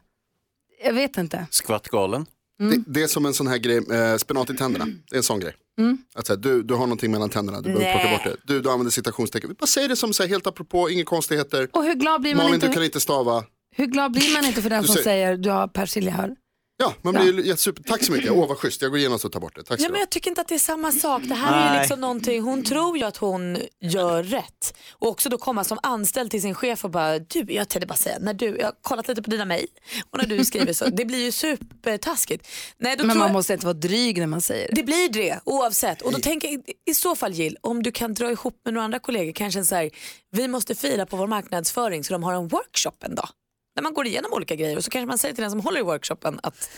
jag 0.86 0.94
vet 0.94 1.18
inte. 1.18 1.48
Skvattgalen. 1.52 2.26
Det, 2.60 2.84
det 2.88 3.04
är 3.04 3.08
som 3.08 3.26
en 3.26 3.34
sån 3.34 3.48
här 3.48 3.58
grej, 3.58 3.78
eh, 3.78 4.18
spenat 4.18 4.50
i 4.50 4.56
tänderna. 4.56 4.86
Det 4.86 5.16
är 5.16 5.18
en 5.18 5.24
sån 5.24 5.40
grej. 5.40 5.54
Mm. 5.80 5.98
Att, 6.16 6.28
så 6.28 6.34
här, 6.34 6.38
du, 6.40 6.64
du 6.64 6.74
har 6.74 6.82
någonting 6.82 7.12
mellan 7.12 7.30
tänderna, 7.30 7.62
du 7.62 7.74
behöver 7.74 7.92
plocka 8.00 8.10
bort 8.10 8.24
det. 8.46 8.54
Du, 8.54 8.62
du 8.62 8.70
använder 8.70 8.92
citationstecken. 8.92 9.56
Bara 9.60 9.68
säg 9.68 9.88
det 9.88 9.96
som 9.96 10.14
så 10.14 10.24
här, 10.24 10.30
helt 10.30 10.48
apropå, 10.48 10.90
inga 10.90 11.04
konstigheter. 11.04 11.68
Och 11.74 11.84
hur 11.84 11.94
glad 11.94 12.22
blir 12.22 12.36
man 12.36 12.44
Malin, 12.44 12.56
inte? 12.56 12.68
du 12.68 12.74
kan 12.74 12.84
inte 12.84 13.00
stava. 13.00 13.44
Hur 13.76 13.86
glad 13.86 14.12
blir 14.12 14.34
man 14.34 14.46
inte 14.46 14.62
för 14.62 14.70
den 14.70 14.82
Du 14.82 14.88
som 14.88 14.94
säger- 14.96 15.04
säger 15.04 15.38
du 15.38 15.50
har 15.50 15.68
persilja 15.68 16.12
här? 16.12 16.36
Ja, 16.80 16.94
man 17.02 17.14
blir 17.14 17.34
ju 17.34 17.48
jättesuper. 17.48 17.84
Tack 17.84 18.04
så 18.04 18.12
mycket. 18.12 18.32
Åh, 18.32 18.48
vad 18.48 18.58
schysst. 18.58 18.82
Jag 18.82 18.92
går 18.92 18.98
igenom 19.00 19.20
och 19.24 19.32
tar 19.32 19.40
bort 19.40 19.56
det. 19.56 19.64
Tack 19.64 19.80
Ja, 19.80 19.90
men 19.90 20.00
jag 20.00 20.10
tycker 20.10 20.30
inte 20.32 20.42
att 20.42 20.48
det 20.48 20.56
är 20.56 20.60
samma 20.60 20.92
sak. 20.92 21.22
Det 21.26 21.36
här 21.36 21.68
är 21.68 21.72
Nej. 21.72 21.80
liksom 21.80 22.00
någonting, 22.02 22.42
hon 22.42 22.64
tror 22.64 22.98
ju 22.98 23.04
att 23.04 23.18
hon 23.18 23.58
gör 23.82 24.24
rätt. 24.24 24.78
Och 24.92 25.08
också 25.08 25.30
då 25.30 25.38
komma 25.38 25.64
som 25.64 25.80
anställd 25.84 26.32
till 26.32 26.42
sin 26.42 26.56
chef 26.56 26.86
och 26.86 26.92
bara, 26.92 27.20
du 27.20 27.40
jag 27.40 27.70
tänkte 27.70 27.88
bara 27.88 27.96
säga, 27.96 28.18
när 28.20 28.34
du, 28.34 28.46
jag 28.58 28.66
har 28.66 28.74
kollat 28.82 29.08
lite 29.08 29.22
på 29.22 29.30
dina 29.30 29.46
mejl 29.46 29.68
och 30.12 30.18
när 30.18 30.26
du 30.26 30.46
skriver 30.46 30.74
så, 30.74 30.86
det 30.86 31.06
blir 31.06 31.24
ju 31.26 31.32
supertaskigt. 31.32 32.48
Nej, 32.78 32.96
då 32.98 33.04
Men 33.04 33.14
tror 33.14 33.20
man 33.20 33.28
jag- 33.28 33.34
måste 33.34 33.54
inte 33.54 33.66
vara 33.66 33.74
dryg 33.74 34.18
när 34.20 34.28
man 34.28 34.42
säger 34.42 34.68
det. 34.68 34.76
Det 34.76 34.84
blir 34.84 35.10
det 35.10 35.40
oavsett. 35.44 36.02
Och 36.02 36.12
då 36.12 36.20
tänker 36.20 36.48
jag 36.48 36.62
i 36.90 36.94
så 36.94 37.16
fall 37.16 37.34
Jill, 37.34 37.58
om 37.62 37.84
du 37.84 37.92
kan 37.92 38.14
dra 38.14 38.32
ihop 38.32 38.62
med 38.66 38.74
några 38.74 38.86
andra 38.86 39.00
kollegor, 39.00 39.32
kanske 39.32 39.60
en 39.60 39.66
så 39.66 39.76
här, 39.76 39.90
vi 40.32 40.48
måste 40.48 40.76
fila 40.76 41.06
på 41.06 41.18
vår 41.18 41.28
marknadsföring 41.28 42.04
så 42.04 42.14
de 42.14 42.24
har 42.24 42.34
en 42.34 42.48
workshop 42.48 42.92
en 43.06 43.16
dag. 43.16 43.30
Där 43.78 43.84
man 43.84 43.94
går 43.94 44.08
igenom 44.08 44.34
olika 44.34 44.56
grejer 44.56 44.78
och 44.78 44.84
så 44.84 44.92
kanske 44.92 45.08
man 45.08 45.18
säger 45.18 45.36
till 45.36 45.42
den 45.42 45.52
som 45.52 45.60
håller 45.60 45.80
i 45.80 45.84
workshopen 45.84 46.40
att 46.44 46.70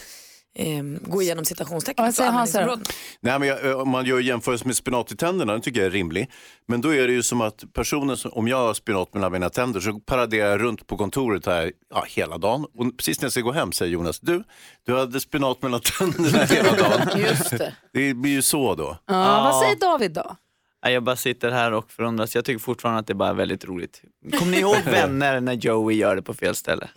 ehm, 0.56 1.00
gå 1.02 1.22
igenom 1.22 1.45
citationstecken. 1.45 2.14
Då? 2.18 2.24
användningsområden. 2.24 2.86
Nej, 3.22 3.39
men 3.39 3.47
jag, 3.47 3.82
om 3.82 3.89
man 3.89 4.06
gör 4.06 4.20
jämförelse 4.20 4.66
med 4.68 4.76
spenat 4.76 5.12
i 5.12 5.16
tänderna, 5.16 5.52
den 5.54 5.62
tycker 5.62 5.80
jag 5.80 5.88
är 5.88 5.91
rimlig. 5.91 6.32
Men 6.68 6.82
då 6.82 6.93
är 6.95 7.08
det 7.08 7.14
ju 7.14 7.24
som 7.24 7.41
att 7.41 7.64
personen, 7.74 8.18
som, 8.18 8.32
om 8.34 8.47
jag 8.47 8.58
har 8.58 8.74
spenat 8.74 9.14
mellan 9.14 9.32
mina 9.32 9.50
tänder 9.50 9.80
så 9.80 10.00
paraderar 10.00 10.50
jag 10.50 10.62
runt 10.62 10.88
på 10.88 10.97
kontoret 10.97 11.45
här 11.45 11.72
ja, 11.89 12.06
hela 12.08 12.38
dagen. 12.38 12.66
Och 12.78 12.97
precis 12.97 13.22
när 13.22 13.26
jag 13.26 13.32
ska 13.32 13.41
gå 13.41 13.52
hem 13.52 13.72
säger 13.72 13.91
Jonas, 13.91 14.20
du, 14.20 14.43
du 14.86 14.97
hade 14.97 15.20
spenat 15.20 15.62
mellan 15.62 15.82
tänderna 15.82 16.45
hela 16.45 16.72
dagen. 16.72 17.20
Just 17.20 17.50
det. 17.50 17.76
Det 17.93 18.14
blir 18.14 18.32
ju 18.32 18.41
så 18.41 18.76
då. 18.76 18.97
Ja, 19.08 19.41
Vad 19.43 19.64
säger 19.64 19.76
David 19.80 20.12
då? 20.12 20.36
Jag 20.82 21.04
bara 21.04 21.16
sitter 21.16 21.52
här 21.52 21.72
och 21.72 21.92
förundras. 21.92 22.36
Jag 22.36 22.46
tycker 22.46 22.60
fortfarande 22.60 23.00
att 23.00 23.08
det 23.08 23.14
bara 23.14 23.30
är 23.30 23.34
väldigt 23.34 23.66
roligt. 23.66 24.02
Kommer 24.40 24.52
ni 24.52 24.58
ihåg 24.60 24.76
vänner 24.86 25.42
när 25.42 25.54
Joey 25.54 25.98
gör 25.98 26.16
det 26.16 26.22
på 26.22 26.34
fel 26.34 26.56
ställe? 26.56 26.90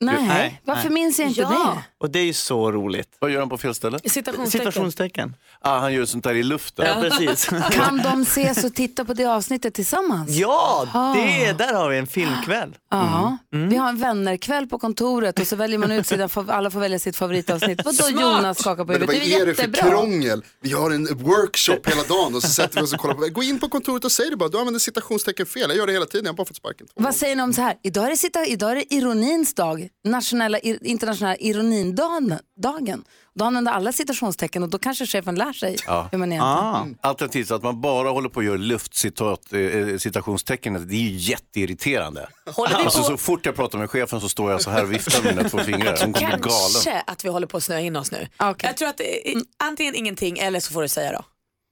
Nej, 0.00 0.26
Nej, 0.28 0.60
varför 0.64 0.82
nej. 0.82 0.92
minns 0.92 1.18
jag 1.18 1.28
inte 1.28 1.40
det? 1.40 1.82
Och 2.00 2.10
det 2.10 2.18
är 2.18 2.24
ju 2.24 2.32
så 2.32 2.72
roligt. 2.72 3.08
Vad 3.18 3.30
gör 3.30 3.38
han 3.40 3.48
på 3.48 3.58
fel 3.58 3.74
ställe? 3.74 3.98
Citationstecken. 4.04 4.50
Citationstecken. 4.72 5.36
Ah, 5.60 5.78
han 5.78 5.92
gör 5.92 6.04
sånt 6.04 6.24
där 6.24 6.34
i 6.34 6.42
luften. 6.42 6.86
Ja, 6.86 6.94
precis. 7.10 7.44
Kan 7.70 7.98
de 8.02 8.22
ses 8.22 8.64
och 8.64 8.74
titta 8.74 9.04
på 9.04 9.14
det 9.14 9.24
avsnittet 9.24 9.74
tillsammans? 9.74 10.30
Ja, 10.30 10.88
Ah. 10.92 11.14
det, 11.14 11.52
där 11.52 11.74
har 11.74 11.88
vi 11.90 11.98
en 11.98 12.06
filmkväll. 12.06 12.76
Ja, 12.90 13.36
Mm. 13.52 13.68
vi 13.68 13.76
har 13.76 13.88
en 13.88 13.98
vännerkväll 13.98 14.66
på 14.66 14.78
kontoret 14.78 15.38
och 15.38 15.46
så 15.46 15.56
väljer 15.56 15.78
man 15.78 15.92
ut 15.92 16.06
sina, 16.06 16.28
alla 16.48 16.70
får 16.70 16.80
välja 16.80 16.98
sitt 16.98 17.16
favoritavsnitt. 17.16 17.80
Vadå 17.84 17.96
Smart! 17.96 18.10
Jonas 18.22 18.58
skakar 18.58 18.84
på 18.84 18.92
huvudet? 18.92 19.14
vad 19.14 19.16
Det 19.28 19.34
är 19.34 19.46
det 19.46 19.54
för 19.54 19.62
jättebra. 19.62 19.90
krångel? 19.90 20.44
Vi 20.60 20.72
har 20.72 20.90
en 20.90 21.06
workshop 21.16 21.80
hela 21.86 22.02
dagen 22.02 22.34
och 22.34 22.42
så 22.42 22.48
sätter 22.48 22.76
vi 22.76 22.82
oss 22.82 22.92
och 22.92 23.00
kollar 23.00 23.14
på 23.14 23.26
Gå 23.28 23.42
in 23.42 23.58
på 23.58 23.68
kontoret 23.68 24.04
och 24.04 24.12
säg 24.12 24.30
det 24.30 24.36
bara, 24.36 24.48
du 24.48 24.58
använder 24.58 24.78
citationstecken 24.80 25.46
fel. 25.46 25.64
Jag 25.70 25.76
gör 25.76 25.86
det 25.86 25.92
hela 25.92 26.06
tiden, 26.06 26.24
jag 26.24 26.32
har 26.32 26.36
bara 26.36 26.46
fått 26.46 26.56
sparken. 26.56 26.86
Vad 26.94 27.14
säger 27.14 27.36
ni 27.36 27.42
om 27.42 27.52
så 27.52 27.62
här? 27.62 27.74
Idag 27.82 28.04
är 28.06 28.10
det, 28.10 28.16
sitta, 28.16 28.46
idag 28.46 28.70
är 28.70 28.76
det 28.76 28.94
ironins 28.94 29.54
dag, 29.54 29.87
nationella, 30.04 30.58
internationella 30.58 31.36
ironindagen. 31.36 32.38
Dagen. 32.62 33.04
Då 33.34 33.44
använder 33.44 33.72
alla 33.72 33.92
citationstecken 33.92 34.62
och 34.62 34.68
då 34.68 34.78
kanske 34.78 35.06
chefen 35.06 35.34
lär 35.34 35.52
sig 35.52 35.76
Ja. 35.86 36.08
hur 36.12 36.18
man 36.18 36.32
Ah. 36.32 36.34
egentligen... 36.74 36.98
Alternativt 37.02 37.50
att 37.50 37.62
man 37.62 37.80
bara 37.80 38.08
håller 38.10 38.28
på 38.28 38.40
att 38.40 38.46
göra 38.46 38.56
luftcitat, 38.56 39.52
eh, 39.52 39.96
citationstecken, 39.98 40.88
det 40.88 40.94
är 40.94 40.98
ju 40.98 41.16
jätteirriterande. 41.16 42.28
Håller 42.54 42.76
vi 42.78 42.82
Alltså, 42.84 42.98
på- 42.98 43.04
så 43.04 43.16
fort 43.16 43.46
jag 43.46 43.56
pratar 43.56 43.78
med 43.78 43.90
chefen 43.90 44.20
så 44.20 44.28
står 44.28 44.50
jag 44.50 44.62
så 44.62 44.70
här 44.70 44.82
och 44.82 44.92
viftar 44.92 45.22
med 45.22 45.36
mina 45.36 45.48
två 45.48 45.58
fingrar. 45.58 45.98
Hon 46.04 46.12
kommer 46.12 46.12
bli 46.12 46.22
galen. 46.22 46.40
Kanske 46.42 47.00
att 47.06 47.24
vi 47.24 47.28
håller 47.28 47.46
på 47.46 47.56
att 47.56 47.62
snöa 47.64 47.80
in 47.80 47.96
oss 47.96 48.12
nu. 48.12 48.28
Jag 48.38 48.76
tror 48.76 48.88
att 48.88 48.96
det 48.98 49.32
är, 49.32 49.42
antingen 49.64 49.94
ingenting 49.94 50.38
eller 50.38 50.60
så 50.60 50.72
får 50.72 50.82
du 50.82 50.88
säga 50.88 51.12
då. 51.12 51.24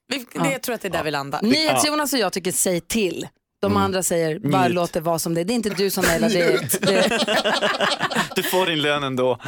Vi, 0.07 0.25
det, 0.43 0.51
jag 0.51 0.61
tror 0.63 0.75
att 0.75 0.81
det 0.81 0.87
är 0.87 0.91
där 0.91 1.03
vi 1.03 1.11
landar. 1.11 1.41
NyhetsJonas 1.41 2.13
och 2.13 2.19
jag 2.19 2.33
tycker 2.33 2.51
säg 2.51 2.81
till. 2.81 3.27
De 3.61 3.71
Mm. 3.71 3.83
andra 3.83 4.03
säger 4.03 4.39
bara 4.39 4.63
Njut. 4.63 4.73
låt 4.75 4.93
det 4.93 4.99
vara 5.01 5.19
som 5.19 5.33
det 5.33 5.41
är. 5.41 5.45
Det 5.45 5.53
är 5.53 5.55
inte 5.55 5.69
du 5.69 5.89
som 5.89 6.05
mejlar. 6.05 6.29
Det 6.29 6.81
det, 6.81 7.19
Du 8.35 8.43
får 8.43 8.65
din 8.65 8.81
lön 8.81 9.03
ändå. 9.03 9.39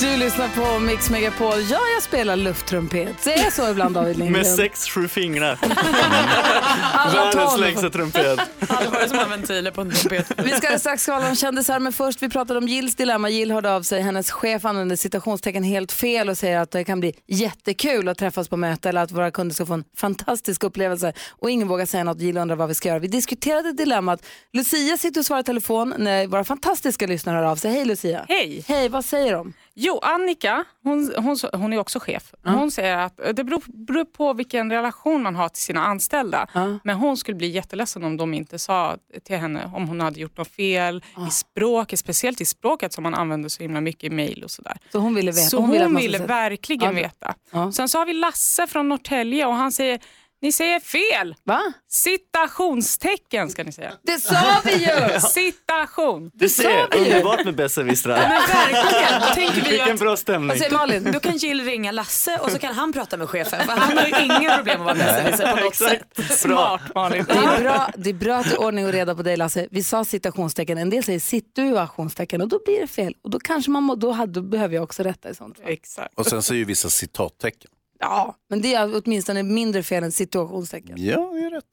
du 0.00 0.16
lyssnar 0.16 0.48
på 0.48 0.78
Mix 0.78 1.10
Megapol. 1.10 1.60
Ja, 1.70 1.80
jag 1.94 2.02
spelar 2.02 2.36
lufttrumpet. 2.36 3.16
Det 3.24 3.34
är 3.34 3.50
så 3.50 3.70
ibland 3.70 3.94
David 3.94 4.16
Lindgren. 4.18 4.42
Med 4.42 4.56
sex, 4.56 4.88
sju 4.88 5.08
fingrar. 5.08 5.58
Världens 7.14 7.58
längsta 7.58 7.90
trumpet. 7.90 8.38
Alla 8.68 8.90
har 8.90 9.06
som 9.06 9.18
har 9.18 9.28
ventiler 9.28 9.70
på 9.70 9.80
en 9.80 9.90
trumpet. 9.90 10.32
Vi 10.44 10.50
ska 10.50 10.78
strax 10.78 11.02
skvallra 11.02 11.28
om 11.28 11.36
kändisar, 11.36 11.78
men 11.78 11.92
först 11.92 12.22
vi 12.22 12.28
pratade 12.28 12.58
om 12.58 12.68
Jills 12.68 12.94
dilemma. 12.94 13.28
Jill 13.28 13.50
hörde 13.50 13.72
av 13.74 13.82
sig, 13.82 14.02
hennes 14.02 14.30
chef 14.30 14.64
använder 14.64 14.96
citationstecken 14.96 15.64
helt 15.64 15.92
fel 15.92 16.28
och 16.28 16.38
säger 16.38 16.58
att 16.58 16.70
det 16.70 16.84
kan 16.84 17.00
bli 17.00 17.14
jättekul 17.26 18.08
att 18.08 18.18
träffas 18.18 18.48
på 18.48 18.56
möte 18.56 18.88
eller 18.88 19.02
att 19.02 19.12
våra 19.12 19.30
kunder 19.30 19.54
ska 19.54 19.66
få 19.66 19.74
en 19.74 19.84
fantastisk 19.96 20.64
upplevelse. 20.64 21.12
Och 21.30 21.50
ingen 21.50 21.68
vågar 21.68 21.86
säga 21.86 22.04
något, 22.04 22.20
Jill 22.20 22.36
undrar 22.36 22.56
vad 22.56 22.68
vi 22.68 22.74
ska 22.74 22.88
göra. 22.88 22.98
Vi 22.98 23.08
diskuterade 23.08 23.72
dilemmat. 23.72 24.26
Lucia 24.52 24.96
sitter 24.96 25.20
och 25.20 25.26
svarar 25.26 25.40
i 25.40 25.44
telefon 25.44 25.94
när 25.98 26.26
våra 26.26 26.44
fantastiska 26.44 27.06
lyssnare 27.06 27.36
hör 27.36 27.44
av 27.44 27.56
sig. 27.56 27.72
Hej 27.72 27.84
Lucia. 27.84 28.26
Hej. 28.28 28.64
Hej, 28.68 28.88
vad 28.88 29.04
säger 29.04 29.32
de? 29.32 29.52
Jo, 29.76 29.98
Annika, 30.02 30.64
hon, 30.82 31.12
hon, 31.16 31.36
hon 31.52 31.72
är 31.72 31.78
också 31.78 31.98
chef. 32.00 32.34
Hon 32.44 32.70
säger 32.70 32.98
att 32.98 33.16
det 33.34 33.44
beror, 33.44 33.62
beror 33.86 34.04
på 34.04 34.32
vilken 34.32 34.70
relation 34.70 35.22
man 35.22 35.36
har 35.36 35.48
till 35.48 35.62
sina 35.62 35.86
anställda. 35.86 36.46
Men 36.84 36.96
hon 36.96 37.16
skulle 37.16 37.36
bli 37.36 37.48
jätteledsen 37.48 38.04
om 38.04 38.16
de 38.16 38.34
inte 38.34 38.58
sa 38.58 38.96
till 39.24 39.36
henne 39.36 39.70
om 39.74 39.88
hon 39.88 40.00
hade 40.00 40.20
gjort 40.20 40.38
något 40.38 40.48
fel 40.48 41.02
i 41.28 41.30
språket, 41.30 41.98
speciellt 41.98 42.40
i 42.40 42.44
språket 42.44 42.92
som 42.92 43.02
man 43.02 43.14
använder 43.14 43.48
så 43.48 43.62
himla 43.62 43.80
mycket 43.80 44.04
i 44.04 44.10
mail 44.10 44.44
och 44.44 44.50
sådär. 44.50 44.76
Så 44.92 44.98
hon 44.98 45.14
ville 45.14 45.30
veta? 45.30 45.46
Så 45.48 45.56
hon 45.56 45.64
hon, 45.64 45.72
ville 45.96 46.00
ville 46.00 46.26
verkligen 46.26 46.94
veta. 46.94 47.34
Sen 47.72 47.88
så 47.88 47.98
har 47.98 48.06
vi 48.06 48.12
Lasse 48.12 48.66
från 48.66 48.88
Norrtälje 48.88 49.46
och 49.46 49.54
han 49.54 49.72
säger 49.72 50.00
ni 50.44 50.52
säger 50.52 50.80
fel! 50.80 51.34
Va? 51.44 51.72
Citationstecken 51.88 53.50
ska 53.50 53.64
ni 53.64 53.72
säga. 53.72 53.92
Det 54.02 54.18
sa 54.20 54.60
vi 54.64 54.72
ju! 54.72 55.20
Citation! 55.20 56.30
Du 56.34 56.48
ser, 56.48 56.96
underbart 56.96 57.44
med 57.44 57.56
besserwissrar. 57.56 58.16
Men 58.18 58.30
verkligen, 58.30 59.20
då 59.20 59.26
tänker 59.26 59.64
vi 59.64 59.70
Vilken 59.70 59.94
att- 59.94 60.00
bra 60.00 60.16
stämning. 60.16 60.58
Säger 60.58 60.72
Malin? 60.72 61.12
Då 61.12 61.20
kan 61.20 61.36
Jill 61.36 61.64
ringa 61.64 61.92
Lasse 61.92 62.38
och 62.42 62.50
så 62.50 62.58
kan 62.58 62.74
han 62.74 62.92
prata 62.92 63.16
med 63.16 63.28
chefen. 63.28 63.66
För 63.66 63.72
han 63.72 63.98
har 63.98 64.06
ju 64.06 64.24
inga 64.24 64.56
problem 64.56 64.80
att 64.80 64.86
vara 64.86 64.94
besserwisser 64.94 65.56
på 65.56 65.64
något 65.64 65.74
sätt. 65.76 66.38
Smart 66.38 66.80
Malin. 66.94 67.24
Det 67.28 67.34
är, 67.34 67.60
bra, 67.60 67.90
det 67.96 68.10
är 68.10 68.14
bra 68.14 68.36
att 68.36 68.44
det 68.50 68.54
är 68.54 68.60
ordning 68.60 68.86
och 68.86 68.92
reda 68.92 69.14
på 69.14 69.22
dig 69.22 69.36
Lasse. 69.36 69.68
Vi 69.70 69.82
sa 69.82 70.04
citationstecken, 70.04 70.78
en 70.78 70.90
del 70.90 71.04
säger 71.04 71.20
situationstecken 71.20 72.40
och 72.40 72.48
då 72.48 72.60
blir 72.64 72.80
det 72.80 72.86
fel. 72.86 73.14
Och 73.22 73.30
då 73.30 73.38
kanske 73.38 73.70
man 73.70 73.82
må, 73.82 73.94
då, 73.94 74.10
hade, 74.12 74.32
då 74.32 74.42
behöver 74.42 74.74
jag 74.74 74.84
också 74.84 75.02
rätta 75.02 75.30
i 75.30 75.34
sånt 75.34 75.56
fall. 75.58 75.66
Exakt. 75.68 76.14
Och 76.18 76.26
sen 76.26 76.38
är 76.38 76.52
ju 76.54 76.64
vissa 76.64 76.90
citattecken. 76.90 77.70
Ja, 78.00 78.34
men 78.50 78.62
det 78.62 78.74
är 78.74 79.00
åtminstone 79.04 79.42
mindre 79.42 79.82
fel 79.82 80.04
än 80.04 80.12
situationstecken. 80.12 80.94
Ja, 81.04 81.30
det 81.32 81.38
är 81.38 81.50
rätt. 81.50 81.64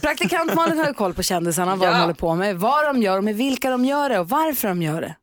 Praktikant 0.00 0.54
Malin 0.54 0.78
har 0.78 0.86
ju 0.86 0.94
koll 0.94 1.14
på 1.14 1.22
kändisarna, 1.22 1.76
vad 1.76 1.88
de 1.88 1.92
Ja. 1.94 2.00
håller 2.00 2.14
på 2.14 2.34
med, 2.34 2.56
vad 2.56 2.84
de 2.86 3.02
gör 3.02 3.18
och 3.18 3.24
med 3.24 3.36
vilka 3.36 3.70
de 3.70 3.84
gör 3.84 4.08
det 4.08 4.18
och 4.18 4.28
varför 4.28 4.68
de 4.68 4.82
gör 4.82 5.00
det. 5.00 5.14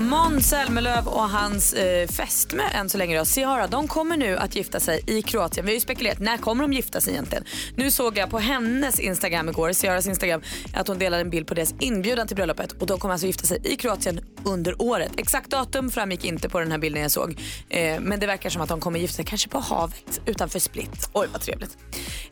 Måns 0.00 0.48
Zelmerlöw 0.48 1.06
och 1.06 1.28
hans 1.28 1.72
eh, 1.72 2.08
fästmö 2.08 2.62
än 2.74 2.88
så 2.88 2.98
länge 2.98 3.18
då, 3.18 3.24
Ciara, 3.24 3.66
de 3.66 3.88
kommer 3.88 4.16
nu 4.16 4.36
att 4.36 4.56
gifta 4.56 4.80
sig 4.80 5.00
i 5.06 5.22
Kroatien. 5.22 5.66
Vi 5.66 5.72
har 5.72 5.74
ju 5.74 5.80
spekulerat, 5.80 6.18
när 6.18 6.36
kommer 6.38 6.64
de 6.64 6.72
gifta 6.72 7.00
sig 7.00 7.12
egentligen? 7.12 7.44
Nu 7.76 7.90
såg 7.90 8.18
jag 8.18 8.30
på 8.30 8.38
hennes 8.38 9.00
Instagram 9.00 9.48
igår, 9.48 9.72
Ciaras 9.72 10.06
Instagram, 10.06 10.42
att 10.74 10.88
hon 10.88 10.98
delade 10.98 11.20
en 11.22 11.30
bild 11.30 11.46
på 11.46 11.54
deras 11.54 11.74
inbjudan 11.80 12.26
till 12.26 12.36
bröllopet 12.36 12.72
och 12.72 12.86
de 12.86 12.98
kommer 12.98 13.12
alltså 13.14 13.26
gifta 13.26 13.46
sig 13.46 13.60
i 13.64 13.76
Kroatien 13.76 14.20
under 14.44 14.82
året. 14.82 15.12
Exakt 15.16 15.50
datum 15.50 15.90
framgick 15.90 16.24
inte 16.24 16.48
på 16.48 16.60
den 16.60 16.70
här 16.70 16.78
bilden 16.78 17.02
jag 17.02 17.10
såg. 17.10 17.40
Eh, 17.68 18.00
men 18.00 18.20
det 18.20 18.26
verkar 18.26 18.50
som 18.50 18.62
att 18.62 18.68
de 18.68 18.80
kommer 18.80 18.98
gifta 18.98 19.16
sig 19.16 19.24
kanske 19.24 19.48
på 19.48 19.58
havet 19.58 20.20
utanför 20.26 20.58
Split. 20.58 21.10
Oj 21.12 21.26
vad 21.32 21.40
trevligt. 21.40 21.76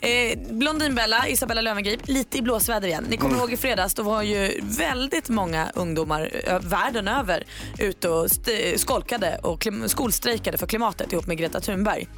Eh, 0.00 0.38
Blondinbella, 0.50 1.28
Isabella 1.28 1.60
Löwengrip, 1.60 2.00
lite 2.08 2.38
i 2.38 2.42
blåsväder 2.42 2.88
igen. 2.88 3.06
Ni 3.08 3.16
kommer 3.16 3.30
Mm. 3.34 3.40
ihåg 3.40 3.52
i 3.52 3.56
fredags, 3.56 3.94
då 3.94 4.02
var 4.02 4.22
ju 4.22 4.60
väldigt 4.62 5.28
många 5.28 5.70
ungdomar 5.74 6.30
ö, 6.46 6.58
världen 6.62 7.08
över 7.08 7.44
ute 7.78 8.08
och 8.08 8.28
skolkade 8.76 9.38
och 9.42 9.66
skolstrejkade 9.86 10.58
för 10.58 10.66
klimatet 10.66 11.12
ihop 11.12 11.26
med 11.26 11.38
Greta 11.38 11.60
Thunberg. 11.60 12.08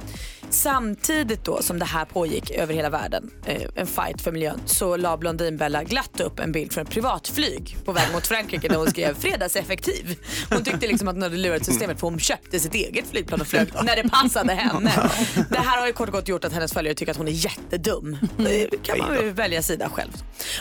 Samtidigt 0.51 1.45
då 1.45 1.61
som 1.61 1.79
det 1.79 1.85
här 1.85 2.05
pågick 2.05 2.51
över 2.51 2.73
hela 2.73 2.89
världen, 2.89 3.31
eh, 3.45 3.61
en 3.75 3.87
fight 3.87 4.21
för 4.21 4.31
miljön, 4.31 4.61
så 4.65 4.97
la 4.97 5.17
Blondinbella 5.17 5.83
glatt 5.83 6.19
upp 6.19 6.39
en 6.39 6.51
bild 6.51 6.73
från 6.73 6.83
ett 6.83 6.89
privatflyg 6.89 7.77
på 7.85 7.91
väg 7.91 8.13
mot 8.13 8.27
Frankrike 8.27 8.67
där 8.67 8.75
hon 8.75 8.87
skrev 8.87 9.15
fredagseffektiv. 9.19 10.17
Hon 10.49 10.63
tyckte 10.63 10.87
liksom 10.87 11.07
att 11.07 11.15
hon 11.15 11.23
hade 11.23 11.37
lurat 11.37 11.65
systemet 11.65 11.99
för 11.99 12.07
hon 12.07 12.19
köpte 12.19 12.59
sitt 12.59 12.73
eget 12.73 13.07
flygplan 13.07 13.41
och 13.41 13.47
flög 13.47 13.67
när 13.83 13.95
det 14.03 14.09
passade 14.09 14.53
henne. 14.53 14.91
Det 15.49 15.59
här 15.59 15.79
har 15.79 15.87
ju 15.87 15.93
kort 15.93 16.07
och 16.07 16.13
gott 16.13 16.27
gjort 16.27 16.45
att 16.45 16.53
hennes 16.53 16.73
följare 16.73 16.95
tycker 16.95 17.11
att 17.11 17.17
hon 17.17 17.27
är 17.27 17.31
jättedum. 17.31 18.17
Det 18.37 18.83
kan 18.83 18.97
man 18.97 19.15
ju 19.15 19.31
välja 19.31 19.61
sida 19.61 19.89
själv. 19.89 20.11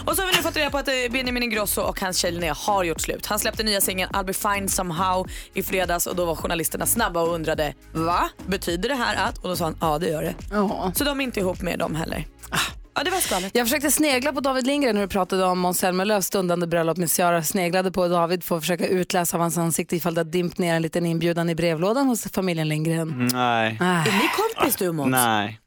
Och 0.07 0.16
så 0.16 0.22
har 0.22 0.26
vi 0.26 0.36
nu 0.36 0.43
fått 0.43 0.57
reda 0.57 0.70
på 0.70 0.78
att 0.78 0.88
eh, 0.88 0.95
Benjamin 1.11 1.43
Ingrosso 1.43 1.80
och 1.80 2.01
hans 2.01 2.16
tjej 2.16 2.32
Linnea 2.32 2.55
har 2.55 2.84
gjort 2.84 3.01
slut. 3.01 3.26
Han 3.26 3.38
släppte 3.38 3.62
nya 3.62 3.80
singeln 3.80 4.11
I'll 4.11 4.24
be 4.24 4.32
fine 4.32 4.68
somehow 4.68 5.30
i 5.55 5.62
fredags 5.62 6.07
och 6.07 6.16
då 6.16 6.24
var 6.24 6.34
journalisterna 6.34 6.86
snabba 6.86 7.22
och 7.22 7.34
undrade 7.34 7.74
va? 7.93 8.28
Betyder 8.47 8.88
det 8.88 8.95
här 8.95 9.28
att? 9.28 9.38
Och 9.38 9.49
då 9.49 9.57
sa 9.57 9.64
han 9.64 9.76
ja 9.81 9.99
det 9.99 10.09
gör 10.09 10.22
det. 10.22 10.35
Så 10.99 11.05
de 11.05 11.20
är 11.20 11.24
inte 11.24 11.41
ihop 11.41 11.62
med 11.62 11.78
dem 11.78 11.95
heller. 11.95 12.26
Ja 12.95 13.05
det 13.05 13.11
var 13.11 13.18
skalet. 13.18 13.51
Jag 13.55 13.66
försökte 13.66 13.91
snegla 13.91 14.33
på 14.33 14.41
David 14.41 14.66
Lindgren 14.66 14.95
när 14.95 15.03
du 15.03 15.09
pratade 15.09 15.45
om 15.45 15.59
Måns 15.59 15.78
Zelmerlöws 15.78 16.26
stundande 16.26 16.66
bröllop 16.66 16.97
med 16.97 17.11
Ciara. 17.11 17.43
Sneglade 17.43 17.93
på 17.93 18.09
David 18.09 18.45
för 18.45 18.57
att 18.57 18.62
försöka 18.62 18.87
utläsa 18.87 19.37
av 19.37 19.41
hans 19.41 19.59
ansikte 19.59 19.97
ifall 19.97 20.14
det 20.14 20.20
har 20.20 20.24
dimpt 20.24 20.59
ner 20.59 20.74
en 20.74 20.83
liten 20.83 21.07
inbjudan 21.07 21.51
i 21.51 21.55
brevlådan 21.55 22.07
hos 22.07 22.33
familjen 22.33 22.68
Lindgren. 22.68 23.28
Nej. 23.33 23.76
Nej. 23.81 24.09
Är 24.09 24.12
ni 24.12 24.28
kompis 24.37 24.76
du 24.76 24.89
och 24.89 24.95
Måns? 24.95 25.11
Nej. 25.11 25.61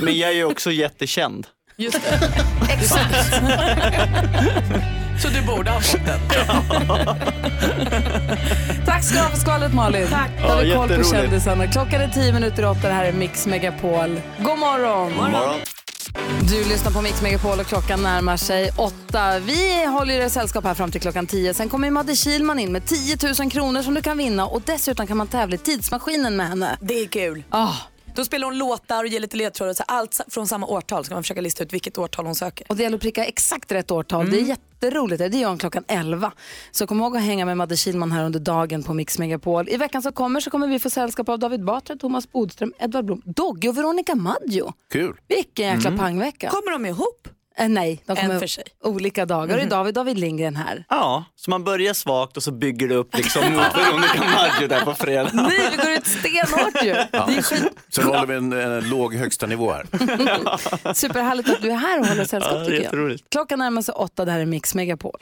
Men 0.00 0.18
jag 0.18 0.30
är 0.30 0.34
ju 0.34 0.44
också 0.44 0.70
jättekänd. 0.70 1.46
Just 1.76 2.00
det. 2.02 2.20
Exakt. 2.72 3.42
Så 5.22 5.28
du 5.28 5.42
borde 5.42 5.70
ha 5.70 5.80
fått 5.80 6.00
den. 6.06 6.20
Tack 8.86 9.04
ska 9.04 9.14
du 9.14 9.20
ha 9.22 9.30
för 9.30 9.36
skvallret 9.36 9.74
Malin. 9.74 10.06
Tack. 10.10 10.30
Då 10.42 10.48
har 10.48 10.62
vi 10.62 10.72
koll 10.72 10.88
på 10.88 11.04
kändisarna. 11.04 11.66
Klockan 11.66 12.00
är 12.00 12.08
tio 12.08 12.32
minuter 12.32 12.62
i 12.62 12.66
åtta. 12.66 12.88
Det 12.88 12.94
här 12.94 13.04
är 13.04 13.12
Mix 13.12 13.46
Megapol. 13.46 14.20
God 14.38 14.58
morgon. 14.58 15.08
God 15.08 15.16
morgon. 15.16 15.60
Du 16.50 16.64
lyssnar 16.64 16.92
på 16.92 17.02
Mix 17.02 17.22
Megapol 17.22 17.60
och 17.60 17.66
klockan 17.66 18.02
närmar 18.02 18.36
sig 18.36 18.70
åtta. 18.76 19.38
Vi 19.38 19.86
håller 19.86 20.14
er 20.14 20.28
sällskap 20.28 20.64
här 20.64 20.74
fram 20.74 20.90
till 20.90 21.00
klockan 21.00 21.26
tio. 21.26 21.54
Sen 21.54 21.68
kommer 21.68 21.90
Madde 21.90 22.16
Kilman 22.16 22.58
in 22.58 22.72
med 22.72 22.84
10 22.86 23.16
000 23.38 23.50
kronor 23.50 23.82
som 23.82 23.94
du 23.94 24.02
kan 24.02 24.18
vinna 24.18 24.46
och 24.46 24.62
dessutom 24.66 25.06
kan 25.06 25.16
man 25.16 25.26
tävla 25.26 25.54
i 25.54 25.58
Tidsmaskinen 25.58 26.36
med 26.36 26.48
henne. 26.48 26.76
Det 26.80 26.94
är 26.94 27.06
kul. 27.06 27.42
Ah. 27.50 27.72
Då 28.14 28.24
spelar 28.24 28.44
hon 28.46 28.58
låtar 28.58 29.04
och 29.04 29.08
ger 29.10 29.20
lite 29.20 29.36
ledtrådar. 29.36 29.72
Så 29.72 29.82
allt 29.86 30.20
från 30.28 30.46
samma 30.46 30.66
årtal 30.66 31.04
ska 31.04 31.14
man 31.14 31.22
försöka 31.22 31.40
lista 31.40 31.64
ut 31.64 31.72
vilket 31.72 31.98
årtal 31.98 32.26
hon 32.26 32.34
söker. 32.34 32.66
Och 32.68 32.76
det 32.76 32.82
gäller 32.82 32.96
att 32.96 33.02
pricka 33.02 33.24
exakt 33.24 33.72
rätt 33.72 33.90
årtal. 33.90 34.30
Det 34.30 34.36
är 34.40 34.42
jätteroligt. 34.44 35.18
Det 35.18 35.38
gör 35.38 35.48
hon 35.48 35.58
klockan 35.58 35.84
11. 35.88 36.32
Så 36.70 36.86
kom 36.86 37.00
ihåg 37.00 37.16
att 37.16 37.22
hänga 37.22 37.44
med 37.44 37.56
Madde 37.56 37.76
Kilman 37.76 38.12
här 38.12 38.24
under 38.24 38.40
dagen 38.40 38.82
på 38.82 38.94
Mix 38.94 39.18
Megapol. 39.18 39.68
I 39.68 39.76
veckan 39.76 40.02
som 40.02 40.12
kommer 40.12 40.40
så 40.40 40.50
kommer 40.50 40.66
vi 40.66 40.78
få 40.78 40.90
sällskap 40.90 41.28
av 41.28 41.38
David 41.38 41.64
Batra, 41.64 41.96
Thomas 41.96 42.32
Bodström, 42.32 42.72
Edvard 42.78 43.04
Blom, 43.04 43.22
Dogge 43.24 43.68
och 43.68 43.78
Veronica 43.78 44.14
Maggio. 44.14 44.72
Kul. 44.92 45.16
Vilken 45.28 45.66
jäkla 45.66 45.88
Mm. 45.88 45.98
pangvecka. 46.00 46.48
Kommer 46.50 46.72
de 46.72 46.86
ihop? 46.86 47.28
Eh, 47.60 47.68
nej, 47.68 48.02
de 48.06 48.12
En 48.12 48.16
kommer 48.26 48.38
för 48.40 48.46
sig. 48.46 48.64
olika 48.84 49.26
dagar. 49.26 49.56
Och 49.56 49.62
idag 49.62 49.88
är 49.88 49.92
David 49.92 50.18
Lindgren 50.18 50.56
här. 50.56 50.84
Ja, 50.88 51.24
så 51.36 51.50
man 51.50 51.64
börjar 51.64 51.94
svagt 51.94 52.36
och 52.36 52.42
så 52.42 52.52
bygger 52.52 52.88
det 52.88 52.94
upp 52.94 53.16
liksom 53.16 53.42
mot 53.52 53.52
Veronica 53.76 54.22
Maggio 54.36 54.68
där 54.68 54.80
på 54.84 54.94
fredag. 54.94 55.30
Nej, 55.32 55.68
vi 55.70 55.76
går 55.76 55.90
ut 55.92 56.06
stenhårt 56.06 56.82
ju. 56.82 56.88
Ja. 57.12 57.24
Det 57.28 57.36
är 57.36 57.42
skit- 57.42 57.72
Så 57.88 58.02
håller 58.02 58.26
vi 58.26 58.34
en, 58.34 58.52
en 58.52 58.88
låg 58.90 59.14
högsta 59.14 59.46
nivå 59.46 59.72
här. 59.72 59.86
superhärligt 60.94 61.50
att 61.50 61.62
du 61.62 61.70
är 61.70 61.76
här 61.76 62.00
och 62.00 62.06
håller 62.06 62.24
sällskap 62.24 62.54
Ja, 62.58 62.64
tycker 62.64 62.96
jag. 63.08 63.18
Klockan 63.30 63.58
närmar 63.58 63.82
sig 63.82 63.94
åtta, 63.94 64.24
det 64.24 64.32
här 64.32 64.40
är 64.40 64.46
Mix 64.46 64.74
Megapol. 64.74 65.16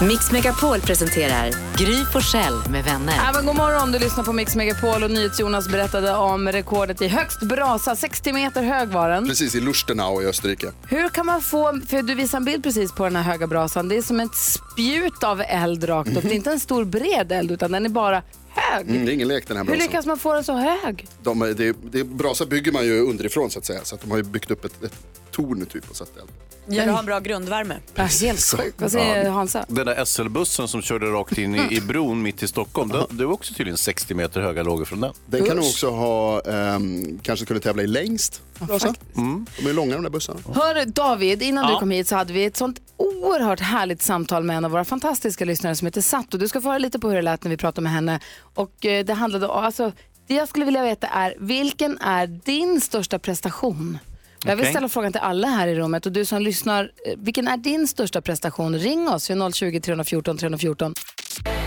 Mix 0.00 0.32
Megapol 0.32 0.80
presenterar 0.80 1.50
Gry 1.76 2.04
Forssell 2.12 2.70
med 2.70 2.84
vänner. 2.84 3.14
Ja, 3.16 3.32
men 3.34 3.46
god 3.46 3.56
morgon, 3.56 3.92
du 3.92 3.98
lyssnar 3.98 4.24
på 4.24 4.32
Mix 4.32 4.56
Megapol 4.56 5.02
och 5.02 5.10
NyhetsJonas 5.10 5.68
berättade 5.68 6.14
om 6.14 6.48
rekordet 6.48 7.02
i 7.02 7.08
högst 7.08 7.42
brasa. 7.42 7.96
60 7.96 8.32
meter 8.32 8.62
hög 8.62 8.88
var 8.88 9.10
den. 9.10 9.28
Precis 9.28 9.54
i 9.54 9.60
Lustenau 9.60 10.22
i 10.22 10.26
Österrike. 10.26 10.72
Hur 10.88 11.08
kan 11.08 11.26
man 11.26 11.42
få, 11.42 11.80
för 11.88 12.02
du 12.02 12.14
visade 12.14 12.36
en 12.36 12.44
bild 12.44 12.62
precis 12.62 12.92
på 12.92 13.04
den 13.04 13.16
här 13.16 13.22
höga 13.22 13.46
brasan, 13.46 13.88
det 13.88 13.96
är 13.96 14.02
som 14.02 14.20
ett 14.20 14.34
spjut 14.34 15.22
av 15.24 15.40
eld 15.40 15.88
rakt 15.88 16.16
upp. 16.16 16.22
Det 16.22 16.30
är 16.30 16.32
inte 16.32 16.50
en 16.50 16.60
stor 16.60 16.84
bred 16.84 17.32
eld 17.32 17.50
utan 17.50 17.72
den 17.72 17.84
är 17.84 17.88
bara 17.90 18.22
hög. 18.48 18.88
Mm, 18.90 19.04
det 19.04 19.12
är 19.12 19.14
ingen 19.14 19.28
lek 19.28 19.48
den 19.48 19.56
här 19.56 19.64
Hur 19.64 19.70
brasan. 19.70 19.86
lyckas 19.86 20.06
man 20.06 20.18
få 20.18 20.34
den 20.34 20.44
så 20.44 20.52
hög? 20.56 21.06
De, 21.22 21.54
det, 21.56 21.76
det, 21.90 22.04
brasa 22.04 22.46
bygger 22.46 22.72
man 22.72 22.84
ju 22.84 23.00
underifrån 23.00 23.50
så 23.50 23.58
att 23.58 23.66
säga. 23.66 23.80
Så 23.82 23.94
att 23.94 24.00
de 24.00 24.10
har 24.10 24.18
ju 24.18 24.24
byggt 24.24 24.50
upp 24.50 24.64
ett, 24.64 24.84
ett 24.84 24.94
torn 25.36 25.66
typ 25.66 25.90
och 25.90 25.96
satt 25.96 26.16
eld. 26.16 26.30
Ja, 26.68 26.84
du 26.84 26.90
har 26.90 26.98
en 26.98 27.06
bra 27.06 27.20
grundvärme. 27.20 27.76
Helt 27.96 28.40
sjukt. 28.40 28.80
Vad 28.80 28.92
säger. 28.92 29.30
Hansa? 29.30 29.64
Den 29.68 29.86
där 29.86 30.04
SL-bussen 30.04 30.68
som 30.68 30.82
körde 30.82 31.06
rakt 31.06 31.38
in 31.38 31.54
i, 31.54 31.76
i 31.76 31.80
bron 31.80 32.22
mitt 32.22 32.42
i 32.42 32.48
Stockholm, 32.48 32.88
den, 32.88 33.04
det 33.10 33.26
var 33.26 33.32
också 33.32 33.54
tydligen 33.54 33.76
60 33.76 34.14
meter 34.14 34.40
höga 34.40 34.62
lågor 34.62 34.84
från 34.84 35.00
den. 35.00 35.12
Den 35.26 35.44
kan 35.44 35.56
nog 35.56 35.64
också 35.64 35.90
ha, 35.90 36.40
ehm, 36.40 37.18
kanske 37.22 37.46
kunde 37.46 37.60
tävla 37.62 37.82
i 37.82 37.86
längst 37.86 38.42
brasa. 38.58 38.94
Mm. 39.16 39.46
De 39.58 39.68
är 39.68 39.72
långa 39.72 39.94
de 39.94 40.02
där 40.02 40.10
bussarna. 40.10 40.40
Hör 40.54 40.84
David, 40.86 41.42
innan 41.42 41.64
Ja. 41.64 41.70
du 41.74 41.78
kom 41.78 41.90
hit 41.90 42.08
så 42.08 42.16
hade 42.16 42.32
vi 42.32 42.44
ett 42.44 42.56
sånt 42.56 42.80
oerhört 42.96 43.60
härligt 43.60 44.02
samtal 44.02 44.44
med 44.44 44.56
en 44.56 44.64
av 44.64 44.70
våra 44.70 44.84
fantastiska 44.84 45.44
lyssnare 45.44 45.76
som 45.76 45.86
heter 45.86 46.00
Satto. 46.00 46.38
Du 46.38 46.48
ska 46.48 46.60
få 46.60 46.68
höra 46.68 46.78
lite 46.78 46.98
på 46.98 47.08
hur 47.08 47.16
det 47.16 47.22
lät 47.22 47.44
när 47.44 47.50
vi 47.50 47.56
pratade 47.56 47.82
med 47.82 47.92
henne. 47.92 48.20
Och 48.54 48.86
eh, 48.86 49.04
det 49.04 49.14
handlade 49.14 49.46
om, 49.46 49.64
alltså, 49.64 49.92
det 50.26 50.34
jag 50.34 50.48
skulle 50.48 50.64
vilja 50.64 50.82
veta 50.82 51.06
är, 51.06 51.34
vilken 51.38 51.98
är 51.98 52.26
din 52.26 52.80
största 52.80 53.18
prestation? 53.18 53.98
Jag 54.44 54.56
vill 54.56 54.66
ställa 54.66 54.88
frågan 54.88 55.12
till 55.12 55.20
alla 55.20 55.48
här 55.48 55.68
i 55.68 55.74
rummet 55.74 56.06
och 56.06 56.12
du 56.12 56.24
som 56.24 56.42
lyssnar, 56.42 56.84
eh, 57.06 57.14
vilken 57.16 57.48
är 57.48 57.56
din 57.56 57.88
största 57.88 58.20
prestation? 58.20 58.78
Ring 58.78 59.08
oss, 59.08 59.30
020 59.54 59.80
314 59.80 60.38
314. 60.38 60.94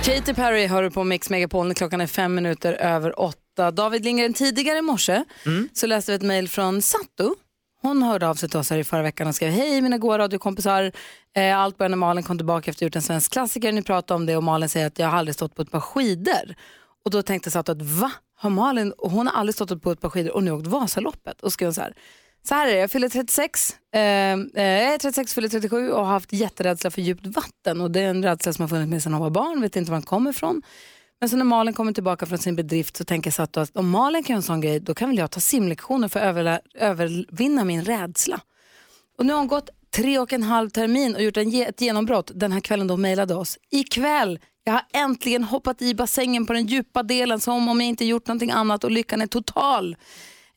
Katy 0.03 0.33
Perry 0.33 0.65
hör 0.67 0.83
du 0.83 0.91
på 0.91 1.03
Mix 1.03 1.29
Megapol 1.29 1.67
när 1.67 1.73
klockan 1.75 2.01
är 2.01 2.07
fem 2.07 2.35
minuter 2.35 2.73
över 2.73 3.19
åtta. 3.19 3.71
David 3.71 4.03
Lindgren, 4.05 4.33
tidigare 4.33 4.77
i 4.77 4.81
morse 4.81 5.23
så 5.73 5.87
läste 5.87 6.11
vi 6.11 6.15
ett 6.15 6.21
mejl 6.21 6.49
från 6.49 6.81
Satto. 6.81 7.35
Hon 7.81 8.03
hörde 8.03 8.27
av 8.27 8.35
sig 8.35 8.49
till 8.49 8.59
oss 8.59 8.69
här 8.69 8.77
i 8.77 8.83
förra 8.83 9.01
veckan 9.01 9.27
och 9.27 9.35
skrev 9.35 9.51
Hej 9.51 9.81
mina 9.81 9.97
goa 9.97 10.17
radiokompisar. 10.19 10.91
Eh, 11.35 11.57
Allt 11.59 11.77
började 11.77 11.89
när 11.91 11.97
Malin 11.97 12.23
kom 12.23 12.37
tillbaka 12.37 12.71
efter 12.71 12.77
att 12.77 12.81
ha 12.81 12.85
gjort 12.85 12.95
en 12.95 13.01
svensk 13.01 13.31
klassiker. 13.31 13.71
Ni 13.71 13.81
pratade 13.81 14.15
om 14.15 14.25
det 14.25 14.37
och 14.37 14.43
Malin 14.43 14.69
säger 14.69 14.87
att 14.87 14.99
jag 14.99 15.07
har 15.07 15.17
aldrig 15.17 15.35
stått 15.35 15.55
på 15.55 15.61
ett 15.61 15.71
par 15.71 15.79
skidor. 15.79 16.55
Och 17.05 17.11
då 17.11 17.21
tänkte 17.21 17.51
Satto 17.51 17.71
att 17.71 17.81
va? 17.81 18.11
Har 18.37 18.49
Malin, 18.49 18.91
och 18.91 19.11
hon 19.11 19.27
har 19.27 19.33
aldrig 19.33 19.55
stått 19.55 19.81
på 19.81 19.91
ett 19.91 20.01
par 20.01 20.09
skidor 20.09 20.31
och 20.35 20.43
nu 20.43 20.51
åkt 20.51 20.67
Vasaloppet. 20.67 21.41
Och 21.41 21.53
skrev 21.53 21.71
så 21.71 21.81
här. 21.81 21.93
Så 22.43 22.55
här 22.55 22.67
är 22.67 22.71
det, 22.73 22.79
jag 22.79 22.91
fyller 22.91 23.09
36, 23.09 23.75
ehm, 23.93 24.49
eh, 24.55 24.63
jag 24.63 24.93
är 24.93 24.97
36, 24.97 25.33
fyller 25.33 25.49
37 25.49 25.91
och 25.91 26.05
har 26.05 26.13
haft 26.13 26.33
jätterädsla 26.33 26.91
för 26.91 27.01
djupt 27.01 27.25
vatten. 27.25 27.81
Och 27.81 27.91
det 27.91 27.99
är 27.99 28.09
en 28.09 28.23
rädsla 28.23 28.53
som 28.53 28.63
har 28.63 28.69
funnits 28.69 28.89
med 28.89 29.03
sedan 29.03 29.13
hon 29.13 29.21
var 29.21 29.29
barn, 29.29 29.61
vet 29.61 29.75
inte 29.75 29.91
var 29.91 29.95
den 29.97 30.03
kommer 30.05 30.29
ifrån. 30.29 30.61
Men 31.19 31.29
så 31.29 31.37
när 31.37 31.45
Malin 31.45 31.73
kommer 31.73 31.93
tillbaka 31.93 32.25
från 32.25 32.37
sin 32.37 32.55
bedrift 32.55 32.97
så 32.97 33.05
tänker 33.05 33.27
jag 33.27 33.33
så 33.33 33.41
att, 33.41 33.53
då, 33.53 33.65
om 33.73 33.89
Malin 33.89 34.23
kan 34.23 34.33
göra 34.33 34.37
en 34.37 34.43
sån 34.43 34.61
grej, 34.61 34.79
då 34.79 34.93
kan 34.93 35.09
väl 35.09 35.17
jag 35.17 35.31
ta 35.31 35.39
simlektioner 35.39 36.07
för 36.07 36.19
att 36.19 36.25
överla- 36.35 36.59
övervinna 36.73 37.63
min 37.63 37.83
rädsla. 37.85 38.41
Och 39.17 39.25
nu 39.25 39.33
har 39.33 39.39
hon 39.39 39.47
gått 39.47 39.69
tre 39.95 40.19
och 40.19 40.33
en 40.33 40.43
halv 40.43 40.69
termin 40.69 41.15
och 41.15 41.21
gjort 41.21 41.37
en, 41.37 41.53
ett 41.53 41.81
genombrott 41.81 42.31
den 42.35 42.51
här 42.51 42.59
kvällen 42.59 42.87
då 42.87 42.93
hon 42.93 43.01
mejlade 43.01 43.35
oss. 43.35 43.57
Ikväll, 43.71 44.39
jag 44.63 44.73
har 44.73 44.81
äntligen 44.93 45.43
hoppat 45.43 45.81
i 45.81 45.95
bassängen 45.95 46.45
på 46.45 46.53
den 46.53 46.65
djupa 46.65 47.03
delen 47.03 47.39
som 47.39 47.67
om 47.69 47.81
jag 47.81 47.89
inte 47.89 48.05
gjort 48.05 48.27
någonting 48.27 48.51
annat 48.51 48.83
och 48.83 48.91
lyckan 48.91 49.21
är 49.21 49.27
total. 49.27 49.95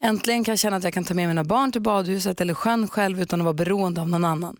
Äntligen 0.04 0.44
kan 0.44 0.52
jag 0.52 0.58
känna 0.58 0.76
att 0.76 0.84
jag 0.84 0.92
kan 0.92 1.04
ta 1.04 1.14
med 1.14 1.28
mina 1.28 1.44
barn 1.44 1.72
till 1.72 1.82
badhuset 1.82 2.40
eller 2.40 2.54
sjön 2.54 2.88
själv 2.88 3.20
utan 3.20 3.40
att 3.40 3.44
vara 3.44 3.54
beroende 3.54 4.00
av 4.00 4.08
någon 4.08 4.24
annan. 4.24 4.56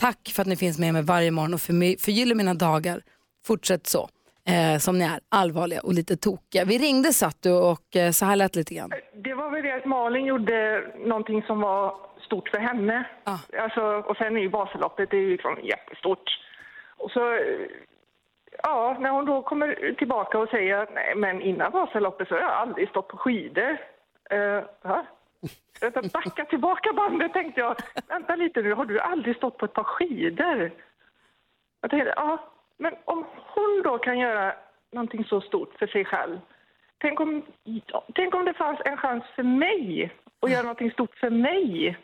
Tack 0.00 0.32
för 0.34 0.42
att 0.42 0.48
ni 0.48 0.56
finns 0.56 0.78
med 0.78 0.92
mig 0.92 1.02
varje 1.02 1.30
morgon 1.30 1.54
och 1.54 1.60
förgyller 2.06 2.34
mina 2.34 2.54
dagar. 2.54 3.00
Fortsätt 3.46 3.86
så, 3.86 4.08
eh, 4.52 4.78
som 4.78 4.98
ni 4.98 5.04
är, 5.04 5.20
allvarliga 5.28 5.80
och 5.80 5.94
lite 5.94 6.16
tokiga. 6.16 6.64
Vi 6.64 6.78
ringde 6.78 7.12
Sattu 7.12 7.50
och 7.52 7.96
eh, 7.96 8.10
så 8.10 8.24
här 8.24 8.36
lät 8.36 8.56
lite 8.56 8.74
grann. 8.74 8.90
Det 9.14 9.34
var 9.34 9.50
väl 9.50 9.62
det 9.62 9.74
att 9.74 9.84
Malin 9.84 10.26
gjorde 10.26 10.84
någonting 11.06 11.42
som 11.42 11.60
var 11.60 11.94
stort 12.26 12.48
för 12.48 12.58
henne. 12.58 13.06
Alltså, 13.64 13.82
och 14.08 14.16
sen 14.16 14.36
är 14.36 14.40
ju 14.40 14.48
Vasaloppet 14.48 15.10
det 15.10 15.16
är 15.16 15.20
ju 15.20 15.30
liksom 15.30 15.58
jättestort. 15.62 16.26
Och 16.96 17.10
så, 17.10 17.38
ja, 18.62 18.96
när 19.00 19.10
hon 19.10 19.26
då 19.26 19.42
kommer 19.42 19.94
tillbaka 19.98 20.38
och 20.38 20.48
säger 20.48 20.76
att 20.78 20.94
nej 20.94 21.14
men 21.16 21.40
innan 21.40 21.72
Vasaloppet 21.72 22.28
så 22.28 22.34
har 22.34 22.40
jag 22.40 22.50
aldrig 22.50 22.88
stått 22.88 23.08
på 23.08 23.16
skidor. 23.16 23.78
Uh, 24.34 24.64
va? 24.82 25.06
Vänta, 25.80 26.02
Backa 26.02 26.44
tillbaka 26.44 26.92
bandet 26.92 27.32
tänkte 27.32 27.60
jag. 27.60 27.76
Vänta 28.08 28.36
lite 28.36 28.62
nu, 28.62 28.74
har 28.74 28.84
du 28.84 29.00
aldrig 29.00 29.36
stått 29.36 29.58
på 29.58 29.64
ett 29.64 29.72
par 29.72 29.84
skidor? 29.84 30.72
Jag 31.80 31.90
tänkte, 31.90 32.12
ja, 32.16 32.52
men 32.78 32.92
om 33.04 33.26
hon 33.54 33.82
då 33.84 33.98
kan 33.98 34.18
göra 34.18 34.54
någonting 34.92 35.24
så 35.24 35.40
stort 35.40 35.74
för 35.78 35.86
sig 35.86 36.04
själv. 36.04 36.38
Tänk 36.98 37.20
om, 37.20 37.42
tänk 38.14 38.34
om 38.34 38.44
det 38.44 38.54
fanns 38.54 38.80
en 38.84 38.96
chans 38.96 39.24
för 39.36 39.42
mig 39.42 40.14
att 40.42 40.50
göra 40.50 40.62
någonting 40.62 40.90
stort 40.90 41.14
för 41.14 41.30
mig. 41.30 41.98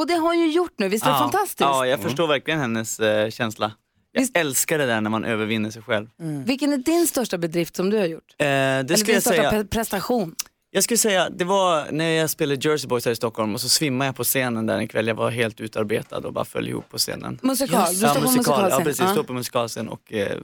Och 0.00 0.06
det 0.06 0.14
har 0.14 0.20
hon 0.20 0.38
ju 0.38 0.50
gjort 0.50 0.74
nu, 0.76 0.88
visst 0.88 1.06
är 1.06 1.10
det 1.10 1.14
ja. 1.16 1.18
fantastiskt? 1.18 1.60
Ja, 1.60 1.86
jag 1.86 2.00
förstår 2.02 2.26
verkligen 2.28 2.60
hennes 2.60 3.00
eh, 3.00 3.30
känsla. 3.30 3.72
Jag 4.12 4.28
älskar 4.34 4.78
det 4.78 4.86
där 4.86 5.00
när 5.00 5.10
man 5.10 5.24
övervinner 5.24 5.70
sig 5.70 5.82
själv. 5.82 6.06
Vilken 6.46 6.72
är 6.72 6.76
din 6.76 7.06
största 7.06 7.38
bedrift 7.38 7.76
som 7.76 7.90
du 7.90 7.98
har 7.98 8.06
gjort? 8.06 8.34
Eh, 8.38 8.46
det 8.46 8.48
Eller 8.48 8.82
skulle 8.84 9.06
din 9.06 9.14
jag 9.14 9.22
största 9.22 9.50
säga. 9.50 9.62
pre- 9.62 9.68
prestation? 9.68 10.34
Jag 10.76 10.84
skulle 10.84 10.98
säga, 10.98 11.30
det 11.30 11.44
var 11.44 11.92
när 11.92 12.10
jag 12.10 12.30
spelade 12.30 12.68
Jersey 12.68 12.88
Boys 12.88 13.04
här 13.04 13.12
i 13.12 13.16
Stockholm 13.16 13.54
och 13.54 13.60
så 13.60 13.68
svimmade 13.68 14.08
jag 14.08 14.16
på 14.16 14.24
scenen 14.24 14.66
där 14.66 14.78
en 14.78 14.88
kväll. 14.88 15.06
Jag 15.06 15.14
var 15.14 15.30
helt 15.30 15.60
utarbetad 15.60 16.18
och 16.18 16.32
bara 16.32 16.44
föll 16.44 16.68
ihop 16.68 16.88
på 16.88 16.98
scenen. 16.98 17.38
Musikal? 17.42 17.94
Du 17.94 18.00
ja, 18.00 18.08
står 18.08 18.20
på 18.20 18.20
musikal. 18.20 18.70
Ja, 18.70 18.78
musikalscen. 18.78 18.84
precis. 18.84 19.00
Ja. 19.00 19.12
Står 19.12 19.22
på 19.22 19.32
musikalscen 19.32 19.88
och 19.88 20.12
eh, 20.12 20.38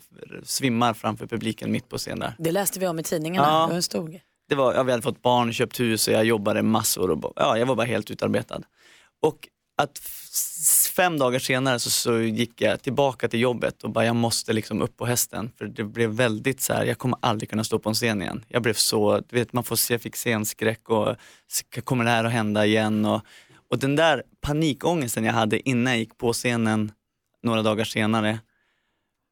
svimmar 0.45 0.95
framför 0.95 1.27
publiken 1.27 1.73
mitt 1.73 1.89
på 1.89 1.99
scen 1.99 2.19
där. 2.19 2.35
Det 2.39 2.53
läste 2.53 2.81
vi 2.81 2.87
om 2.87 2.99
i 2.99 3.03
tidningarna. 3.03 3.69
Ja. 3.73 3.83
Stor 3.83 4.09
grej. 4.09 4.23
Det 4.49 4.55
var, 4.55 4.75
ja, 4.75 4.83
vi 4.83 4.91
hade 4.91 5.03
fått 5.03 5.23
barn, 5.23 5.53
köpt 5.53 5.81
hus 5.81 6.09
och 6.09 6.15
jag 6.15 6.25
jobbade 6.25 6.63
massor 6.63 7.11
och 7.11 7.33
ja, 7.37 7.59
jag 7.59 7.67
var 7.67 7.75
bara 7.75 7.87
helt 7.87 8.11
utarbetad. 8.11 8.63
Och 9.23 9.49
att 9.83 9.99
fem 10.93 11.19
dagar 11.19 11.39
senare 11.39 11.79
så, 11.79 11.91
så 11.91 12.19
gick 12.19 12.61
jag 12.61 12.83
tillbaka 12.83 13.29
till 13.29 13.41
jobbet 13.41 13.83
och 13.83 13.91
bara 13.91 14.05
jag 14.05 14.17
måste 14.17 14.53
liksom 14.53 14.83
upp 14.83 14.97
på 14.97 15.07
hästen 15.07 15.51
för 15.59 15.67
det 15.67 15.85
blev 15.85 16.11
väldigt 16.11 16.61
så 16.61 16.73
här, 16.73 16.85
jag 16.85 16.99
kommer 16.99 17.19
aldrig 17.23 17.51
kunna 17.51 17.65
stå 17.65 17.79
på 17.79 17.89
en 17.89 17.95
scen 17.95 18.23
igen. 18.23 18.45
Jag 18.49 18.63
blev 18.63 18.75
så, 18.75 19.21
du 19.21 19.37
vet 19.37 19.53
man 19.53 19.65
får 19.65 19.77
se, 19.77 19.95
jag 19.95 20.01
fick 20.01 20.17
scenskräck 20.17 20.91
och 20.91 21.17
kommer 21.85 22.05
det 22.05 22.11
här 22.11 22.25
att 22.25 22.33
hända 22.33 22.67
igen? 22.67 23.05
Och, 23.05 23.23
och 23.71 23.79
den 23.79 23.97
där 23.97 24.23
panikångesten 24.41 25.25
jag 25.25 25.33
hade 25.33 25.69
innan 25.69 25.93
jag 25.93 25.99
gick 26.01 26.19
på 26.19 26.33
scenen 26.33 26.93
några 27.43 27.63
dagar 27.63 27.85
senare 27.85 28.39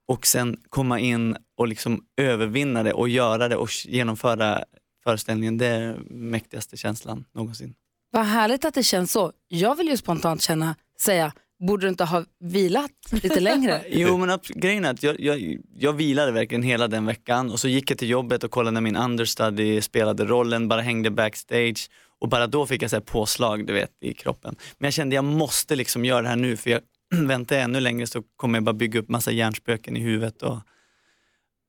och 0.08 0.26
sen 0.26 0.56
komma 0.68 1.00
in 1.00 1.36
och 1.56 1.68
liksom 1.68 2.04
övervinna 2.16 2.82
det 2.82 2.92
och 2.92 3.08
göra 3.08 3.48
det 3.48 3.56
och 3.56 3.70
genomföra 3.84 4.64
föreställningen, 5.04 5.58
det 5.58 5.66
är 5.66 5.98
mäktigaste 6.10 6.76
känslan 6.76 7.24
någonsin. 7.32 7.74
Vad 8.10 8.24
härligt 8.24 8.64
att 8.64 8.74
det 8.74 8.82
känns 8.82 9.12
så. 9.12 9.32
Jag 9.48 9.76
vill 9.76 9.88
ju 9.88 9.96
spontant 9.96 10.42
känna, 10.42 10.76
säga, 11.00 11.32
borde 11.60 11.86
du 11.86 11.88
inte 11.88 12.04
ha 12.04 12.24
vilat 12.40 12.90
lite 13.10 13.40
längre? 13.40 13.82
Jo 13.90 14.16
men 14.16 14.38
grejen 14.54 14.84
är 14.84 14.90
att 14.90 15.02
jag, 15.02 15.20
jag, 15.20 15.58
jag 15.74 15.92
vilade 15.92 16.32
verkligen 16.32 16.62
hela 16.62 16.88
den 16.88 17.06
veckan 17.06 17.50
och 17.50 17.60
så 17.60 17.68
gick 17.68 17.90
jag 17.90 17.98
till 17.98 18.08
jobbet 18.08 18.44
och 18.44 18.50
kollade 18.50 18.74
när 18.74 18.80
min 18.80 18.96
understudy 18.96 19.80
spelade 19.80 20.24
rollen, 20.24 20.68
bara 20.68 20.80
hängde 20.80 21.10
backstage 21.10 21.90
och 22.20 22.28
bara 22.28 22.46
då 22.46 22.66
fick 22.66 22.82
jag 22.82 22.90
så 22.90 22.96
här 22.96 23.00
påslag 23.00 23.66
du 23.66 23.72
vet 23.72 23.90
i 24.00 24.14
kroppen. 24.14 24.56
Men 24.78 24.86
jag 24.86 24.92
kände 24.92 25.14
jag 25.14 25.24
måste 25.24 25.76
liksom 25.76 26.04
göra 26.04 26.22
det 26.22 26.28
här 26.28 26.36
nu 26.36 26.56
för 26.56 26.70
jag 26.70 26.80
väntar 27.26 27.56
jag 27.56 27.64
ännu 27.64 27.80
längre 27.80 28.06
så 28.06 28.22
kommer 28.36 28.56
jag 28.56 28.64
bara 28.64 28.72
bygga 28.72 29.00
upp 29.00 29.08
massa 29.08 29.30
hjärnspöken 29.30 29.96
i 29.96 30.00
huvudet. 30.00 30.42
Och, 30.42 30.58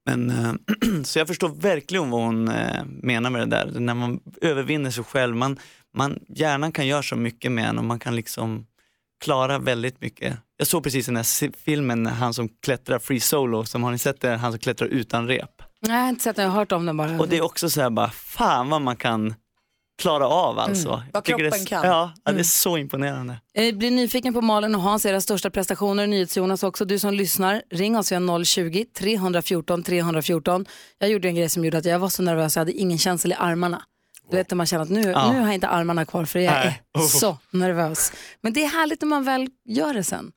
men, 0.06 0.30
eh, 0.30 0.54
så 1.04 1.20
jag 1.20 1.28
förstår 1.28 1.50
verkligen 1.50 2.10
vad 2.10 2.22
hon 2.22 2.48
eh, 2.48 2.86
menar 2.86 3.30
med 3.30 3.42
det 3.42 3.56
där, 3.56 3.80
när 3.80 3.94
man 3.94 4.20
övervinner 4.42 4.92
sig 4.92 5.04
själv. 5.04 5.36
Man, 5.36 5.60
man, 5.98 6.20
hjärnan 6.28 6.72
kan 6.72 6.88
göra 6.88 7.04
så 7.04 7.16
mycket 7.16 7.52
med 7.52 7.70
en 7.70 7.78
och 7.78 7.86
man 7.86 8.00
kan 8.00 8.16
liksom 8.16 8.66
klara 9.22 9.60
väldigt 9.60 10.02
mycket. 10.02 10.38
Jag 10.58 10.68
såg 10.68 10.84
precis 10.84 11.06
den 11.06 11.16
här 11.16 11.58
filmen, 11.66 12.06
han 12.06 12.34
som 12.34 12.50
klättrar 12.64 13.00
free 13.00 13.20
solo, 13.20 13.66
som 13.66 13.84
har 13.84 13.92
ni 13.92 13.98
sett 13.98 14.22
det? 14.22 14.36
Han 14.36 14.52
som 14.52 14.60
klättrar 14.60 14.88
utan 14.88 15.28
rep. 15.28 15.50
Nej, 15.82 15.96
jag 15.98 16.02
har 16.04 16.10
inte 16.10 16.24
sett 16.24 16.36
den, 16.36 16.46
jag 16.46 16.52
har 16.52 16.60
hört 16.60 16.72
om 16.72 16.86
den 16.86 16.98
bara. 16.98 17.20
Och 17.20 17.28
det 17.28 17.38
är 17.38 17.42
också 17.42 17.70
så 17.70 17.82
här 17.82 17.90
bara, 17.90 18.10
fan 18.10 18.70
vad 18.70 18.82
man 18.82 18.96
kan 18.96 19.34
klara 20.02 20.28
av 20.28 20.60
alltså. 20.60 20.90
Mm. 20.90 21.06
Vad 21.14 21.24
tycker 21.24 21.38
det 21.44 21.48
är, 21.48 21.52
kroppen 21.52 21.66
kan. 21.66 21.84
Ja, 21.84 22.12
ja, 22.16 22.22
det 22.24 22.30
är 22.30 22.34
Mm. 22.34 22.44
så 22.44 22.78
imponerande. 22.78 23.36
Jag 23.54 23.78
blir 23.78 23.92
nyfiken 23.92 24.34
på 24.34 24.42
Malin 24.42 24.76
och 24.76 24.82
Hans, 24.82 25.06
era 25.06 25.22
största 25.22 25.50
prestationer. 25.50 26.08
NyhetsJonas 26.08 26.64
också. 26.64 26.86
Du 26.86 27.00
som 27.00 27.14
lyssnar, 27.14 27.62
ring 27.72 27.98
oss. 27.98 28.12
Vi 28.12 28.16
har 28.16 28.22
020-314 28.22 29.84
314. 29.84 30.66
Jag 31.00 31.10
gjorde 31.10 31.28
en 31.28 31.36
grej 31.36 31.50
som 31.50 31.66
gjorde 31.66 31.78
att 31.78 31.86
jag 31.86 32.00
var 32.00 32.10
så 32.10 32.24
nervös, 32.24 32.56
jag 32.56 32.62
hade 32.62 32.72
ingen 32.72 32.98
känsla 32.98 33.36
i 33.36 33.38
armarna. 33.40 33.82
Du 34.32 34.38
vet 34.38 34.52
när 34.52 34.56
man 34.56 34.66
känner 34.66 34.84
att 34.84 34.90
nu, 34.90 35.02
Ja. 35.02 35.32
nu 35.32 35.40
har 35.40 35.46
jag 35.46 35.54
inte 35.54 35.68
armarna 35.68 36.06
kvar 36.06 36.26
för 36.26 36.40
jag 36.40 36.54
är 36.54 36.64
Nej. 36.66 36.82
Oh. 36.98 37.08
så 37.08 37.38
nervös. 37.52 38.12
Men 38.42 38.54
det 38.54 38.64
är 38.64 38.68
härligt 38.68 39.02
när 39.02 39.08
man 39.08 39.24
väl 39.24 39.48
gör 39.66 39.94
det 39.94 40.04
sen. 40.04 40.32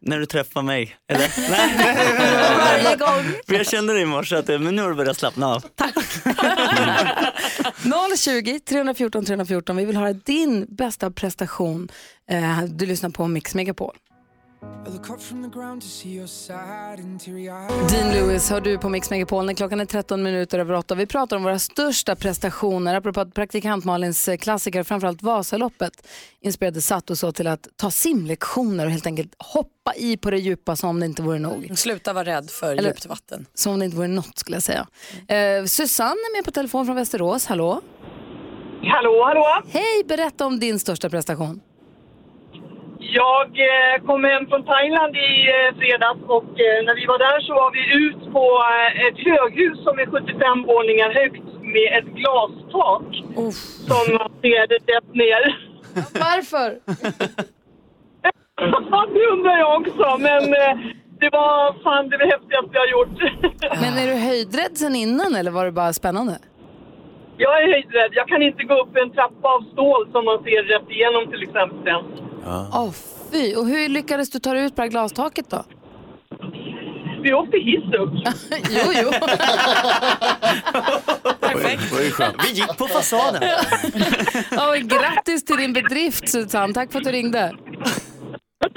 När 0.00 0.18
du 0.18 0.26
träffar 0.26 0.62
mig, 0.62 0.96
eller? 1.08 1.28
Varje 2.82 2.96
gång. 2.96 3.32
För 3.46 3.54
jag 3.54 3.66
kände 3.66 3.92
det 3.94 4.00
i 4.00 4.06
morse 4.06 4.36
att 4.36 4.48
men 4.48 4.76
nu 4.76 4.82
har 4.82 4.88
du 4.88 4.94
börjat 4.94 5.16
slappna 5.18 5.46
av. 5.48 5.64
020 8.18 8.60
314 8.60 9.24
314. 9.24 9.76
Vi 9.76 9.84
vill 9.84 9.96
höra 9.96 10.12
din 10.12 10.66
bästa 10.68 11.10
prestation. 11.10 11.88
Eh, 12.30 12.62
du 12.62 12.86
lyssnar 12.86 13.10
på 13.10 13.26
Mix 13.26 13.54
Megapol. 13.54 13.96
Dean 17.90 18.12
Lewis 18.12 18.50
hör 18.50 18.60
du 18.60 18.78
på 18.78 18.88
Mix 18.88 19.10
Megapol 19.10 19.46
när 19.46 19.54
klockan 19.54 19.80
är 19.80 19.84
13 19.84 20.22
minuter 20.22 20.58
över 20.58 20.74
8. 20.74 20.94
Vi 20.94 21.06
pratar 21.06 21.36
om 21.36 21.42
våra 21.42 21.58
största 21.58 22.16
prestationer. 22.16 22.94
Apropå 22.94 23.26
praktikant 23.26 23.84
Malins 23.84 24.28
eh, 24.28 24.36
klassiker, 24.36 24.82
framförallt 24.82 25.22
Vasaloppet, 25.22 26.08
inspirerade 26.40 26.82
Sato 26.82 27.16
så 27.16 27.32
till 27.32 27.46
att 27.46 27.68
ta 27.76 27.90
simlektioner 27.90 28.84
och 28.84 28.90
helt 28.92 29.06
enkelt 29.06 29.34
hoppa 29.38 29.94
i 29.96 30.16
på 30.16 30.30
det 30.30 30.38
djupa 30.38 30.76
som 30.76 30.88
om 30.88 31.00
det 31.00 31.06
inte 31.06 31.22
vore 31.22 31.38
nog. 31.38 31.78
Sluta 31.78 32.12
vara 32.12 32.24
rädd 32.24 32.50
för 32.50 32.72
Eller- 32.72 32.88
djupt 32.90 33.06
vatten. 33.06 33.46
Som 33.54 33.72
om 33.72 33.78
det 33.78 33.84
inte 33.84 33.96
vore 33.96 34.08
något 34.08 34.38
skulle 34.38 34.56
jag 34.56 34.62
säga. 34.62 34.86
Eh, 35.28 35.64
Susanne 35.64 36.10
är 36.10 36.36
med 36.36 36.44
på 36.44 36.50
telefon 36.50 36.86
från 36.86 36.96
Västerås. 36.96 37.46
Hallå? 37.46 37.80
Hallå, 38.82 39.24
hallå. 39.24 39.62
Hej, 39.68 40.04
berätta 40.08 40.46
om 40.46 40.60
din 40.60 40.78
största 40.78 41.10
prestation. 41.10 41.60
Jag 43.10 43.48
eh, 43.70 44.06
kom 44.06 44.24
hem 44.24 44.46
från 44.46 44.64
Thailand 44.64 45.16
i 45.16 45.32
eh, 45.54 45.78
fredags 45.78 46.22
och 46.38 46.50
eh, 46.66 46.78
när 46.86 46.94
vi 47.00 47.06
var 47.06 47.18
där 47.18 47.40
så 47.40 47.52
var 47.54 47.70
vi 47.78 47.82
ut 48.04 48.32
på 48.36 48.46
ett 49.06 49.18
höghus 49.28 49.78
som 49.84 49.98
är 49.98 50.06
75 50.06 50.62
våningar 50.72 51.10
högt 51.20 51.46
med 51.74 51.88
ett 51.98 52.10
glastak 52.20 53.08
som 53.88 54.04
man 54.18 54.30
ser 54.42 54.66
rätt 54.66 55.14
ner. 55.14 55.42
Varför? 56.26 56.68
det 59.14 59.26
undrar 59.32 59.58
jag 59.58 59.80
också, 59.80 60.16
men 60.18 60.50
det 61.20 61.30
var 61.32 61.82
fan 61.82 62.08
det 62.08 62.16
häftigaste 62.16 62.70
jag 62.72 62.80
har 62.80 62.92
gjort. 62.96 63.18
Men 63.82 63.98
är 63.98 64.06
du 64.06 64.14
höjdrädd 64.14 64.78
sen 64.78 64.96
innan 64.96 65.36
eller 65.36 65.50
var 65.50 65.64
det 65.64 65.72
bara 65.72 65.92
spännande? 65.92 66.38
jag 67.36 67.62
är 67.62 67.66
höjdrädd. 67.72 68.12
Jag 68.12 68.28
kan 68.28 68.42
inte 68.42 68.62
gå 68.64 68.74
upp 68.82 68.96
en 68.96 69.10
trappa 69.10 69.48
av 69.56 69.62
stål 69.72 70.02
som 70.12 70.24
man 70.24 70.38
ser 70.44 70.62
rätt 70.72 70.90
igenom 70.90 71.24
till 71.32 71.42
exempel. 71.42 72.00
Åh 72.46 72.90
fy, 73.32 73.54
och 73.56 73.66
hur 73.66 73.88
lyckades 73.88 74.30
du 74.30 74.38
ta 74.38 74.54
dig 74.54 74.64
ut 74.64 74.74
på 74.76 74.76
det 74.76 74.82
här 74.82 74.90
glastaket 74.90 75.50
då? 75.50 75.64
Vi 77.22 77.32
åkte 77.32 77.56
hiss 77.56 77.84
upp. 77.84 78.12
jo, 78.70 78.92
jo. 79.02 79.10
Vi 82.42 82.50
gick 82.52 82.76
på 82.78 82.86
fasaden. 82.86 83.42
Ja, 84.50 84.70
och 84.70 84.76
grattis 84.76 85.44
till 85.44 85.56
din 85.56 85.72
bedrift 85.72 86.28
Susanne, 86.28 86.74
tack 86.74 86.92
för 86.92 86.98
att 86.98 87.04
du 87.04 87.12
ringde. 87.12 87.52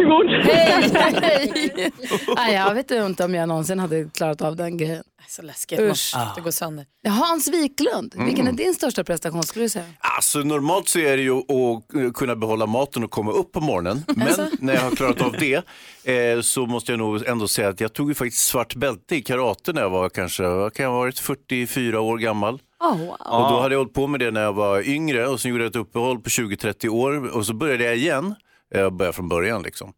Varsågod. 0.06 0.30
Hej, 0.44 0.92
hej. 1.22 1.92
Nej, 2.36 2.54
jag 2.54 2.74
vet 2.74 2.92
inte 2.92 3.26
om 3.26 3.36
jag 3.36 3.48
någonsin 3.48 3.80
hade 3.80 4.10
klarat 4.14 4.42
av 4.42 4.56
den 4.56 4.78
grejen. 4.78 5.04
Så 5.28 5.42
läskigt, 5.42 5.80
Usch. 5.80 6.14
man, 6.16 6.28
det 6.36 6.42
går 6.42 6.52
sönder. 6.52 6.86
Hans 7.08 7.48
Wiklund, 7.48 8.14
vilken 8.18 8.48
är 8.48 8.52
din 8.52 8.74
största 8.74 9.04
prestation 9.04 9.44
skulle 9.44 9.66
du 9.66 9.70
säga? 9.70 9.86
Alltså 10.00 10.40
normalt 10.40 10.88
så 10.88 11.00
är 11.00 11.18
det 11.18 11.24
ju 11.24 11.38
att 11.38 12.14
kunna 12.14 12.36
behålla 12.36 12.66
maten 12.66 13.04
och 13.04 13.12
komma 13.12 13.32
upp 13.32 13.52
på 13.52 13.62
morgonen. 13.62 14.04
Men 14.08 14.52
när 14.60 14.74
jag 14.74 14.82
har 14.82 14.92
klarat 14.92 15.22
av 15.22 15.36
det 15.40 15.64
eh, 16.04 16.42
så 16.42 16.66
måste 16.66 16.92
jag 16.92 17.00
nog 17.00 17.28
ändå 17.28 17.48
säga 17.48 17.70
att 17.70 17.80
jag 17.80 17.94
tog 17.94 18.10
ju 18.10 18.16
faktiskt 18.16 18.46
svart 18.46 18.76
bälte 18.76 19.16
i 19.16 19.22
karate 19.22 19.74
när 19.74 19.82
jag 19.82 19.90
var 19.90 20.10
kanske, 20.10 20.44
kan 20.44 20.84
jag 20.84 20.92
ha 20.92 21.00
varit, 21.00 21.20
44 21.20 22.02
år 22.02 22.18
gammal. 22.18 22.60
Oh, 22.80 22.98
wow. 22.98 23.10
Och 23.10 23.50
då 23.52 23.60
hade 23.62 23.76
jag 23.76 23.80
hållit 23.80 23.94
på 23.94 24.08
med 24.08 24.20
det 24.20 24.32
när 24.32 24.42
jag 24.42 24.54
var 24.54 24.88
yngre 24.90 25.28
och 25.28 25.40
sen 25.40 25.52
gjorde 25.52 25.64
jag 25.64 25.70
ett 25.70 25.76
uppehåll 25.76 26.20
på 26.20 26.30
20-30 26.30 26.90
år 26.90 27.28
och 27.36 27.46
så 27.46 27.54
började 27.54 27.84
jag 27.84 27.98
igen. 27.98 28.36
Jag 28.78 28.94
började 28.94 29.16
från 29.16 29.30
början 29.30 29.64
liksom. 29.64 29.94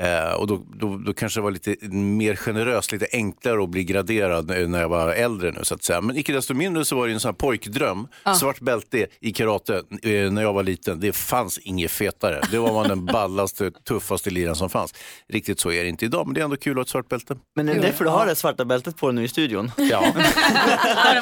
Eh, 0.00 0.32
och 0.32 0.46
då, 0.46 0.62
då, 0.74 0.96
då 0.96 1.14
kanske 1.14 1.40
det 1.40 1.44
var 1.44 1.50
lite 1.50 1.76
mer 1.90 2.36
generöst, 2.36 2.92
lite 2.92 3.06
enklare 3.12 3.62
att 3.62 3.68
bli 3.68 3.84
graderad 3.84 4.50
eh, 4.50 4.68
när 4.68 4.80
jag 4.80 4.88
var 4.88 5.12
äldre 5.12 5.50
nu 5.50 5.60
så 5.62 5.74
att 5.74 5.82
säga. 5.84 6.00
Men 6.00 6.16
icke 6.16 6.32
desto 6.32 6.54
mindre 6.54 6.84
så 6.84 6.96
var 6.96 7.06
det 7.06 7.12
en 7.12 7.20
sån 7.20 7.28
här 7.28 7.34
pojkdröm. 7.34 8.08
Ah. 8.22 8.34
Svart 8.34 8.60
bälte 8.60 9.06
i 9.20 9.32
karate 9.32 9.82
eh, 10.02 10.30
när 10.30 10.42
jag 10.42 10.52
var 10.52 10.62
liten. 10.62 11.00
Det 11.00 11.12
fanns 11.12 11.58
inget 11.58 11.90
fetare. 11.90 12.40
Det 12.50 12.58
var 12.58 12.72
man 12.72 12.88
den 12.88 13.06
ballaste, 13.12 13.70
tuffaste 13.70 14.30
liran 14.30 14.56
som 14.56 14.70
fanns. 14.70 14.94
Riktigt 15.28 15.60
så 15.60 15.72
är 15.72 15.82
det 15.82 15.88
inte 15.88 16.04
idag, 16.04 16.26
men 16.26 16.34
det 16.34 16.40
är 16.40 16.44
ändå 16.44 16.56
kul 16.56 16.72
att 16.72 16.76
ha 16.76 16.82
ett 16.82 16.88
svart 16.88 17.08
bälte. 17.08 17.36
Men 17.56 17.68
är 17.68 17.74
det 17.74 17.80
därför 17.80 18.04
du 18.04 18.10
har 18.10 18.26
det 18.26 18.34
svarta 18.34 18.64
bältet 18.64 18.96
på 18.96 19.12
nu 19.12 19.24
i 19.24 19.28
studion? 19.28 19.70
Ja. 19.76 20.00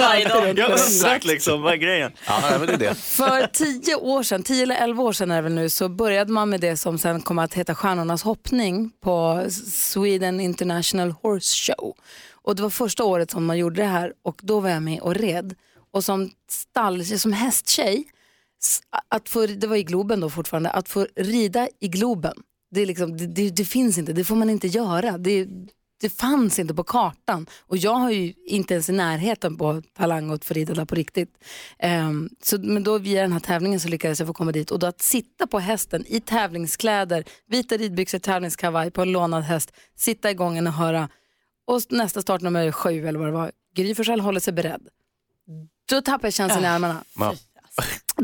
Varje 0.00 0.28
dag. 0.28 0.42
Jag 0.42 0.50
undrar 0.50 1.26
liksom, 1.26 1.62
vad 1.62 1.72
är 1.72 1.76
grejen? 1.76 2.12
Ja, 2.26 2.40
men 2.58 2.66
det 2.66 2.72
är 2.72 2.78
det. 2.78 2.94
För 2.94 3.46
tio 3.46 3.94
år 3.94 4.22
sedan, 4.22 4.42
tio 4.42 4.62
eller 4.62 4.76
elva 4.76 5.02
år 5.02 5.12
sedan 5.12 5.30
är 5.30 5.36
det 5.36 5.42
väl 5.42 5.52
nu, 5.52 5.68
så 5.68 5.88
började 5.88 6.32
man 6.32 6.50
med 6.50 6.60
det 6.60 6.76
som 6.76 6.98
sen 6.98 7.20
kommer 7.20 7.44
att 7.44 7.54
heta 7.54 7.74
Stjärnornas 7.74 8.22
hoppning 8.22 8.61
på 9.00 9.46
Sweden 9.66 10.40
International 10.40 11.10
Horse 11.10 11.72
Show. 11.72 11.96
Och 12.30 12.56
det 12.56 12.62
var 12.62 12.70
första 12.70 13.04
året 13.04 13.30
som 13.30 13.44
man 13.44 13.58
gjorde 13.58 13.82
det 13.82 13.88
här 13.88 14.12
och 14.22 14.40
då 14.42 14.60
var 14.60 14.70
jag 14.70 14.82
med 14.82 15.00
och 15.00 15.14
red. 15.14 15.54
Och 15.92 16.04
som 16.04 16.30
stall, 16.48 17.04
som 17.04 17.32
hästtjej 17.32 18.04
att 19.08 19.28
få, 19.28 19.46
det 19.46 19.66
var 19.66 19.76
i 19.76 19.82
Globen 19.82 20.20
då 20.20 20.30
fortfarande, 20.30 20.70
att 20.70 20.88
få 20.88 21.06
rida 21.16 21.68
i 21.80 21.88
Globen, 21.88 22.34
det, 22.70 22.80
är 22.80 22.86
liksom, 22.86 23.16
det, 23.16 23.26
det, 23.26 23.50
det 23.50 23.64
finns 23.64 23.98
inte, 23.98 24.12
det 24.12 24.24
får 24.24 24.36
man 24.36 24.50
inte 24.50 24.68
göra. 24.68 25.18
Det, 25.18 25.48
det 26.03 26.11
fanns 26.11 26.59
inte 26.59 26.74
på 26.74 26.84
kartan 26.84 27.46
och 27.61 27.76
jag 27.76 27.94
har 27.94 28.11
ju 28.11 28.32
inte 28.46 28.74
ens 28.74 28.88
i 28.88 28.92
närheten 28.92 29.57
på 29.57 29.82
talang 29.96 30.30
att 30.30 30.44
få 30.44 30.55
rida 30.55 30.74
där 30.74 30.84
på 30.84 30.94
riktigt. 30.94 31.44
Ehm, 31.78 32.30
så, 32.42 32.59
men 32.59 32.82
då 32.82 32.98
via 32.98 33.22
den 33.22 33.32
här 33.32 33.40
tävlingen 33.40 33.80
så 33.80 33.88
lyckades 33.88 34.20
jag 34.20 34.26
få 34.26 34.34
komma 34.34 34.53
dit 34.53 34.70
och 34.70 34.78
då 34.78 34.86
att 34.86 35.03
sitta 35.03 35.46
på 35.46 35.59
hästen 35.59 36.05
i 36.07 36.20
tävlingskläder, 36.20 37.24
vita 37.48 37.76
ridbyxor, 37.76 38.18
tävlingskavaj 38.18 38.90
på 38.90 39.03
en 39.03 39.12
lånad 39.12 39.42
häst, 39.42 39.72
sitta 39.96 40.30
i 40.30 40.34
gången 40.34 40.66
och 40.66 40.72
höra 40.72 41.09
och 41.66 41.80
nästa 41.88 42.22
startnummer 42.22 42.66
är 42.66 42.72
sju 42.72 43.09
eller 43.09 43.18
vad 43.18 43.28
det 43.28 43.32
var, 43.32 43.53
Gry 43.74 43.94
Forssell 43.94 44.20
håller 44.20 44.40
sig 44.40 44.53
beredd. 44.53 44.88
Då 45.88 46.00
tappade 46.00 46.26
jag 46.26 46.34
känslan 46.34 46.64
i 46.64 46.66
armarna. 46.66 47.05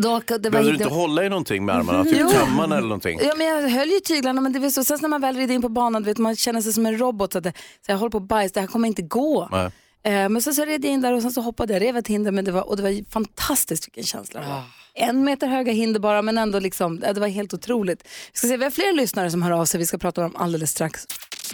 Då, 0.03 0.21
det 0.27 0.33
var 0.33 0.51
Behöver 0.51 0.71
du 0.71 0.75
inte- 0.77 0.89
hålla 0.89 1.25
i 1.25 1.29
någonting 1.29 1.65
med 1.65 1.75
armarna? 1.77 2.05
Typ 2.05 2.17
Jo. 2.21 2.29
tömmarna 2.31 2.77
eller 2.77 2.89
någonting? 2.89 3.19
Ja, 3.23 3.35
men 3.37 3.47
jag 3.47 3.69
höll 3.69 3.89
ju 3.89 4.01
tyglarna 4.01 4.41
men 4.41 4.53
det 4.53 4.59
var 4.59 4.71
så, 4.71 4.85
sen 4.85 4.99
när 5.03 5.09
man 5.09 5.21
väl 5.21 5.37
rider 5.37 5.55
in 5.55 5.63
på 5.63 5.69
banan, 5.69 6.03
du 6.03 6.07
vet, 6.07 6.19
man 6.19 6.37
känner 6.37 6.61
sig 6.61 6.73
som 6.73 6.87
en 6.87 6.99
robot. 6.99 7.33
Så, 7.33 7.39
att 7.39 7.45
det, 7.45 7.53
så 7.87 7.93
jag 7.93 7.97
håller 7.99 8.11
på 8.11 8.19
att 8.19 8.29
bajs, 8.29 8.53
det 8.53 8.61
här 8.61 8.67
kommer 8.67 8.89
inte 8.89 9.03
gå. 9.03 9.49
Nej. 9.53 9.71
Eh, 10.03 10.29
men 10.29 10.43
så, 10.43 10.53
så 10.53 10.65
red 10.65 10.85
jag 10.85 10.93
in 10.93 11.01
där 11.01 11.13
och 11.13 11.23
sen 11.23 11.31
så 11.33 11.41
hoppade 11.41 11.73
jag, 11.73 11.83
rev 11.83 11.97
ett 11.97 12.09
hinder 12.09 12.31
men 12.33 12.45
det 12.45 12.53
var, 12.53 12.69
och 12.69 12.77
det 12.77 12.83
var 12.83 13.11
fantastiskt 13.11 13.87
vilken 13.87 14.05
känsla 14.05 14.41
det 14.41 14.47
var. 14.47 14.63
En 14.95 15.25
meter 15.25 15.47
höga 15.47 15.73
hinder 15.73 16.01
bara 16.01 16.23
men 16.23 16.39
ändå 16.39 16.59
liksom, 16.59 17.01
det 17.01 17.21
var 17.21 17.29
helt 17.29 17.55
otroligt. 17.55 18.03
Vi, 18.33 18.39
ska 18.39 18.47
se, 18.49 18.57
vi 18.57 18.65
har 18.65 18.71
fler 18.71 18.97
lyssnare 18.97 19.31
som 19.31 19.43
hör 19.43 19.51
av 19.51 19.65
sig, 19.65 19.79
vi 19.81 19.87
ska 19.87 19.99
prata 19.99 20.25
om 20.25 20.33
dem 20.33 20.43
alldeles 20.43 20.71
strax. 20.71 21.07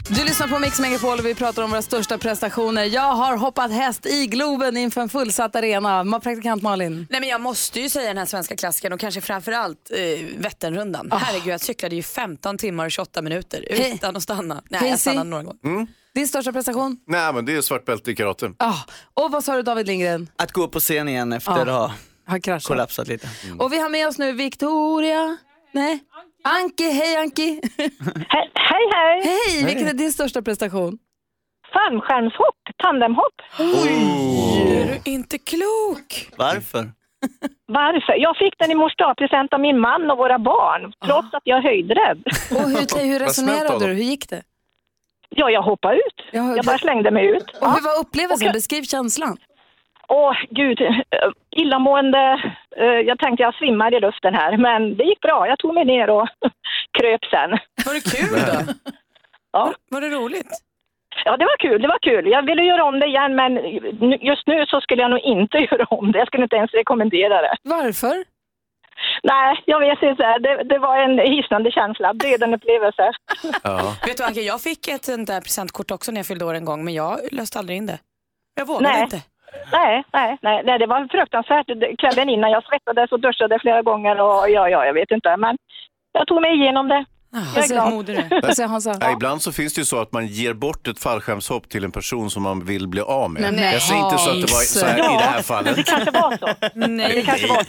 Du 0.09 0.24
lyssnar 0.24 0.49
på 0.49 0.59
Mix 0.59 0.80
Megapol 0.80 1.18
och 1.18 1.26
vi 1.26 1.34
pratar 1.34 1.62
om 1.62 1.70
våra 1.70 1.82
största 1.82 2.18
prestationer. 2.18 2.84
Jag 2.84 3.12
har 3.14 3.36
hoppat 3.36 3.70
häst 3.72 4.07
i 4.07 4.26
Globen 4.26 4.76
inför 4.76 5.01
en 5.01 5.09
fullsatt 5.09 5.57
arena. 5.57 6.03
Ma- 6.05 6.20
Praktikant 6.20 6.62
Malin. 6.62 7.07
Nej 7.11 7.20
men 7.20 7.28
jag 7.28 7.40
måste 7.40 7.80
ju 7.80 7.88
säga 7.90 8.09
den 8.09 8.18
här 8.18 8.26
svenska 8.26 8.57
klassikern 8.57 8.92
och 8.92 9.01
kanske 9.01 9.20
framförallt 9.20 9.90
eh, 9.90 10.26
Vätternrundan. 10.38 11.09
Herregud 11.12 11.47
jag 11.53 11.61
cyklade 11.61 11.97
ju 11.97 12.03
15 12.03 12.59
timmar 12.59 12.84
och 12.84 12.90
28 12.92 13.22
minuter 13.22 13.64
utan 13.70 14.16
att 14.16 14.22
stanna. 14.22 14.62
Nej 14.70 14.80
Hej, 14.80 14.90
jag 14.90 14.99
stannade 14.99 15.24
si. 15.24 15.30
några 15.30 15.42
gånger. 15.42 15.59
Mm. 15.64 15.86
Din 16.14 16.28
största 16.28 16.53
prestation? 16.53 16.97
Nej, 17.07 17.32
men 17.32 17.45
det 17.45 17.57
är 17.57 17.61
svart 17.61 17.84
bälte 17.84 18.11
i 18.11 18.16
karate. 18.16 18.53
Ah. 18.57 18.74
Och 19.14 19.30
vad 19.32 19.45
sa 19.45 19.57
du 19.57 19.62
David 19.62 19.86
Lindgren? 19.86 20.28
Att 20.36 20.53
gå 20.53 20.62
upp 20.64 20.72
på 20.72 20.80
scen 20.80 21.09
igen 21.09 21.32
efter 21.32 21.53
Ja. 21.53 21.61
att 21.61 21.68
ha 21.68 21.92
Har 22.26 22.38
kraschat. 22.38 22.68
kollapsat 22.68 23.09
lite. 23.09 23.28
Och 23.59 23.72
vi 23.72 23.78
har 23.80 23.88
med 23.88 24.09
oss 24.09 24.18
nu 24.18 24.32
Victoria. 24.32 25.36
Nej. 25.72 25.99
Anki, 26.49 26.90
hej 26.90 27.16
Anki. 27.16 27.61
Hej, 28.28 28.51
hej. 28.95 29.20
Hej, 29.24 29.64
vilken 29.66 29.88
är 29.88 29.92
din 29.92 30.12
största 30.12 30.42
prestation? 30.42 30.99
Fallskärmshopp, 31.72 32.57
tandemhopp. 32.76 33.34
Är 33.59 34.86
du 35.05 35.11
inte 35.11 35.38
klok? 35.38 36.28
Varför? 36.36 36.90
Varför? 37.66 38.14
Jag 38.16 38.36
fick 38.36 38.59
den 38.59 38.70
i 38.70 38.74
mors 38.74 38.95
present 39.18 39.53
av 39.53 39.61
min 39.61 39.80
man 39.80 40.11
och 40.11 40.18
våra 40.18 40.38
barn, 40.38 40.92
trots 41.07 41.34
att 41.34 41.42
jag 41.45 41.59
är 41.59 41.62
höjdrädd. 41.62 42.22
Och 42.51 42.68
hur, 42.70 43.09
hur 43.12 43.18
resonerade 43.18 43.86
du? 43.86 43.92
Hur 43.95 44.03
gick 44.03 44.28
det? 44.28 44.42
Ja, 45.28 45.51
jag 45.51 45.62
hoppade 45.62 45.97
ut. 45.97 46.20
Jag 46.32 46.64
bara 46.64 46.78
slängde 46.78 47.11
mig 47.11 47.26
ut. 47.26 47.51
Och 47.61 47.72
hur 47.72 47.82
var 47.82 48.01
upplevelsen? 48.01 48.53
Beskriv 48.53 48.82
känslan. 48.82 49.36
Åh, 50.09 50.34
gud. 50.51 50.78
Illamående. 51.57 52.55
Eh, 52.77 52.85
Jag 52.85 53.18
tänkte 53.18 53.43
jag 53.43 53.55
svimmar 53.55 53.95
i 53.95 54.01
luften 54.01 54.35
här, 54.35 54.57
men 54.57 54.97
det 54.97 55.05
gick 55.05 55.20
bra. 55.20 55.49
Jag 55.49 55.59
tog 55.59 55.75
mig 55.75 55.85
ner 55.85 56.11
och 56.11 56.29
kröp 56.99 57.25
sen. 57.25 57.51
Var 57.87 57.95
det 57.95 58.16
kul 58.16 58.39
då? 58.47 58.72
Ja. 59.53 59.72
Var 59.91 60.01
det 60.01 60.09
roligt? 60.09 60.51
Ja, 61.25 61.37
det 61.37 61.45
var 61.45 61.57
kul. 61.57 61.83
Det 61.83 61.89
var 61.89 61.99
kul. 61.99 62.27
Jag 62.31 62.47
ville 62.47 62.62
göra 62.62 62.85
om 62.85 63.01
det 63.01 63.07
igen, 63.07 63.35
men 63.35 63.51
just 64.31 64.47
nu 64.47 64.66
så 64.66 64.81
skulle 64.81 65.03
jag 65.03 65.11
nog 65.11 65.20
inte 65.20 65.59
göra 65.70 65.85
om 65.85 66.12
det. 66.12 66.18
Jag 66.18 66.27
skulle 66.27 66.43
inte 66.43 66.57
ens 66.57 66.72
rekommendera 66.72 67.43
det. 67.43 67.57
Varför? 67.62 68.25
Nej, 69.22 69.62
jag 69.66 69.81
vet 69.81 70.03
inte. 70.03 70.39
Det, 70.39 70.62
det 70.64 70.79
var 70.79 70.97
en 70.97 71.18
hisnande 71.18 71.70
känsla. 71.70 72.14
Breden 72.14 72.55
upplevelse. 72.55 73.12
Vet 74.07 74.16
du 74.16 74.25
Anke, 74.25 74.41
jag 74.41 74.61
fick 74.61 74.89
ett 74.89 75.05
sånt 75.05 75.27
där 75.27 75.41
presentkort 75.41 75.91
också 75.91 76.12
när 76.12 76.18
jag 76.18 76.27
fyllde 76.27 76.45
år 76.45 76.55
en 76.55 76.64
gång 76.64 76.85
men 76.85 76.95
jag 76.95 77.18
löste 77.33 77.59
aldrig 77.59 77.79
in 77.79 77.87
det. 77.87 77.99
Jag 78.55 78.66
vågade 78.66 78.89
Nej. 78.93 79.03
inte. 79.03 79.16
Nej, 79.72 80.05
nej, 80.12 80.38
nej, 80.42 80.62
nej, 80.64 80.78
det 80.78 80.86
var 80.86 81.09
fruktansvärt. 81.11 81.66
Kvällen 81.98 82.28
innan 82.28 82.50
jag 82.50 82.64
svettades 82.64 83.12
och 83.12 83.20
duschade 83.20 83.59
flera 83.59 83.82
gånger 83.82 84.20
och 84.20 84.50
ja, 84.50 84.68
ja, 84.68 84.86
jag 84.86 84.94
vet 84.94 85.11
inte. 85.11 85.36
Men 85.36 85.57
jag 86.12 86.26
tog 86.26 86.40
mig 86.40 86.55
igenom 86.55 86.88
det. 86.88 87.05
Jag 87.55 87.64
är 87.64 87.68
glad. 87.68 88.11
Ja, 89.00 89.12
ibland 89.12 89.42
så 89.42 89.52
finns 89.52 89.74
det 89.74 89.80
ju 89.80 89.84
så 89.84 90.00
att 90.00 90.12
man 90.12 90.26
ger 90.26 90.52
bort 90.52 90.88
ett 90.88 90.98
fallskärmshopp 90.98 91.68
till 91.68 91.84
en 91.84 91.92
person 91.92 92.30
som 92.30 92.42
man 92.42 92.64
vill 92.64 92.88
bli 92.88 93.00
av 93.00 93.30
med. 93.30 93.42
Men 93.42 93.55
nej, 93.55 93.72
jag 93.72 93.82
säger 93.82 94.05
inte 94.05 94.18
så 94.18 94.30
att 94.30 94.36
det 94.36 94.52
var 94.52 94.61
så 94.61 94.86
här 94.86 94.98
i 94.98 95.18
det 95.18 95.24
här 95.24 95.42
fallet. 95.42 95.76
Det 95.76 95.82
kanske 95.82 96.11
var 96.11 96.36
så. 96.36 96.48
Nej. 96.74 97.14
Det 97.14 97.22
kanske 97.22 97.46
var 97.46 97.64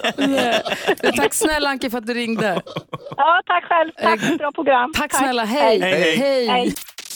så. 1.06 1.22
Tack 1.22 1.34
snälla 1.34 1.70
Anki 1.70 1.90
för 1.90 1.98
att 1.98 2.08
du 2.08 2.14
ringde. 2.14 2.62
Ja, 3.18 3.42
tack 3.46 3.64
själv. 3.64 3.92
Tack 4.02 4.20
för 4.20 4.32
ett 4.34 4.38
bra 4.38 4.52
program. 4.52 4.94
Tack 4.96 5.14
snälla, 5.14 5.44
hej. 5.44 5.80
Hej. 5.82 6.48
hej. 6.48 6.74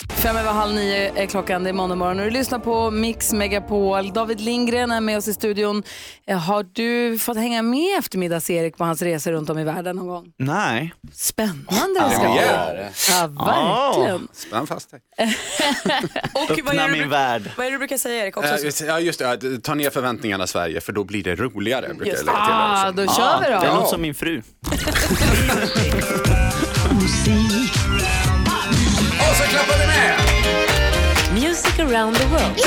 Fem 0.10 0.38
över 0.38 0.52
halv 0.52 0.74
nio 0.76 1.12
är 1.24 1.26
klockan, 1.26 1.64
det 1.64 1.70
är 1.70 1.74
måndag 1.74 1.96
morgon 1.96 2.20
och 2.20 2.26
du 2.26 2.32
lyssnar 2.32 2.60
på 2.60 2.92
Mix 2.92 3.34
Megapol. 3.34 4.14
David 4.14 4.42
Lindgren 4.42 4.92
är 4.92 5.02
med 5.02 5.18
oss 5.18 5.28
i 5.28 5.34
studion. 5.34 5.84
Eh, 6.28 6.38
Har 6.38 6.66
du 6.74 7.20
fått 7.20 7.38
hänga 7.38 7.62
med 7.62 8.00
eftermiddags-Erik 8.00 8.78
på 8.78 8.84
hans 8.84 9.02
resor 9.02 9.32
runt 9.32 9.50
om 9.50 9.60
i 9.60 9.64
världen 9.64 9.96
någon 9.96 10.08
gång? 10.08 10.26
Nej. 10.38 10.94
Spännande 11.14 12.00
det 12.10 12.10
ska 12.16 12.24
Ja. 12.26 12.32
bli. 12.74 12.84
Ja, 13.10 13.28
verkligen. 13.28 14.28
Spänn 14.34 14.68
fast 14.68 14.92
dig. 14.92 15.00
Öppna 16.50 16.88
min 16.88 17.10
värld. 17.10 17.52
vad 17.58 17.66
är 17.66 17.72
det 17.72 17.76
du 17.76 17.80
brukar 17.80 17.98
säga 17.98 18.24
Erik 18.26 18.38
också? 18.38 18.54
Eh, 18.56 18.64
just- 18.64 18.82
Ja, 18.82 19.00
just 19.00 19.20
det. 19.20 19.60
Ta 19.64 19.76
ner 19.76 19.90
förväntningarna 19.90 20.48
Sverige 20.48 20.82
för 20.82 20.94
då 20.94 21.04
blir 21.04 21.24
det 21.24 21.36
roligare. 21.36 21.88
Brukar 21.88 22.06
jag 22.06 22.14
Just 22.14 22.26
lägga 22.26 22.38
till 22.46 22.54
Ah, 22.54 22.92
då 22.92 23.06
kör 23.14 23.40
vi 23.42 23.46
då. 23.54 23.60
Det 23.60 23.74
något 23.74 23.90
som 23.90 24.02
min 24.02 24.16
fru. 24.16 24.42
around 31.90 32.16
the 32.16 32.26
world. 32.26 32.60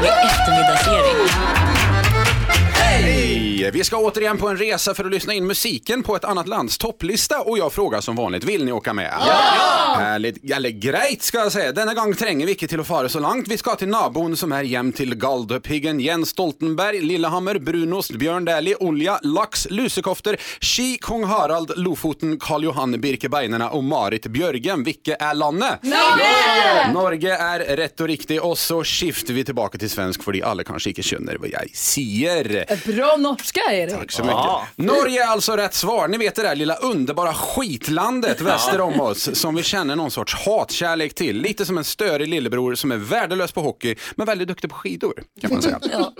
Med 0.00 0.12
eftermiddags-Erik. 0.24 1.30
Hej! 2.74 3.45
Vi 3.72 3.84
ska 3.84 3.96
återigen 3.96 4.38
på 4.38 4.48
en 4.48 4.56
resa 4.56 4.94
för 4.94 5.04
att 5.04 5.10
lyssna 5.10 5.34
in 5.34 5.46
musiken 5.46 6.02
på 6.02 6.16
ett 6.16 6.24
annat 6.24 6.48
lands 6.48 6.78
topplista 6.78 7.40
och 7.40 7.58
jag 7.58 7.72
frågar 7.72 8.00
som 8.00 8.16
vanligt, 8.16 8.44
vill 8.44 8.64
ni 8.64 8.72
åka 8.72 8.92
med? 8.92 9.14
Ja! 9.20 9.96
Härligt, 9.98 10.50
eller 10.50 10.70
grejt 10.70 11.22
ska 11.22 11.38
jag 11.38 11.52
säga. 11.52 11.72
Denna 11.72 11.94
gång 11.94 12.14
tränger 12.14 12.46
vi 12.46 12.52
inte 12.52 12.66
till 12.68 12.80
att 12.80 12.86
fara 12.86 13.08
så 13.08 13.20
långt. 13.20 13.48
Vi 13.48 13.58
ska 13.58 13.74
till 13.74 13.88
nabon 13.88 14.36
som 14.36 14.52
är 14.52 14.62
jäm 14.62 14.92
till 14.92 15.14
Galdhöpiggen, 15.14 16.00
Jens 16.00 16.28
Stoltenberg, 16.28 17.00
Lillehammer, 17.00 17.58
Brunost, 17.58 18.10
Björn 18.10 18.44
Dählie, 18.44 18.76
Olja, 18.80 19.18
Lax, 19.22 19.66
Lusekofter, 19.70 20.36
Ski, 20.60 20.98
Kong 21.00 21.24
Harald, 21.24 21.72
Lofoten, 21.76 22.38
Karl 22.38 22.64
Johan, 22.64 23.00
Birkebeinerna 23.00 23.70
och 23.70 23.84
Marit 23.84 24.26
Björgen. 24.26 24.84
Vilke 24.84 25.16
är 25.20 25.34
landet? 25.34 25.78
Norge! 25.82 26.92
Norge 26.92 27.36
är 27.36 27.76
rätt 27.76 28.00
och 28.00 28.06
riktigt 28.06 28.40
och 28.40 28.58
så 28.58 28.84
skiftar 28.84 29.34
vi 29.34 29.44
tillbaka 29.44 29.78
till 29.78 29.90
svensk 29.90 30.22
för 30.22 30.32
de 30.32 30.42
alla 30.42 30.64
kanske 30.64 30.90
inte 30.90 31.02
känner 31.02 31.36
vad 31.36 31.48
jag 31.48 31.76
säger. 31.76 32.66
Bra 32.96 33.16
norska 33.56 33.72
Erik. 33.72 33.94
Tack 33.94 34.12
så 34.12 34.24
mycket. 34.24 34.40
Norge 34.76 35.24
är 35.24 35.26
alltså 35.26 35.56
rätt 35.56 35.74
svar. 35.74 36.08
Ni 36.08 36.18
vet 36.18 36.34
det 36.34 36.42
där 36.42 36.56
lilla 36.56 36.74
underbara 36.74 37.34
skitlandet 37.34 38.40
väster 38.40 38.80
om 38.80 39.00
oss 39.00 39.40
som 39.40 39.54
vi 39.54 39.62
känner 39.62 39.96
någon 39.96 40.10
sorts 40.10 40.34
hatkärlek 40.34 41.14
till. 41.14 41.40
Lite 41.40 41.66
som 41.66 41.78
en 41.78 41.84
störig 41.84 42.28
lillebror 42.28 42.74
som 42.74 42.92
är 42.92 42.96
värdelös 42.96 43.52
på 43.52 43.60
hockey 43.60 43.94
men 44.14 44.26
väldigt 44.26 44.48
duktig 44.48 44.70
på 44.70 44.76
skidor 44.76 45.22
kan 45.40 45.52
man 45.52 45.62
säga. 45.62 45.80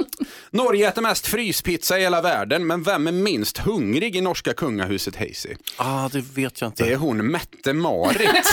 Norge 0.50 0.88
äter 0.88 1.02
mest 1.02 1.26
fryspizza 1.26 1.98
i 1.98 2.02
hela 2.02 2.22
världen 2.22 2.66
men 2.66 2.82
vem 2.82 3.06
är 3.06 3.12
minst 3.12 3.58
hungrig 3.58 4.16
i 4.16 4.20
norska 4.20 4.54
kungahuset 4.54 5.16
Heisi? 5.16 5.56
Ah, 5.76 6.08
det 6.08 6.20
vet 6.20 6.60
jag 6.60 6.68
inte. 6.68 6.84
Det 6.84 6.92
är 6.92 6.96
hon 6.96 7.30
Mette-Marit. 7.30 8.20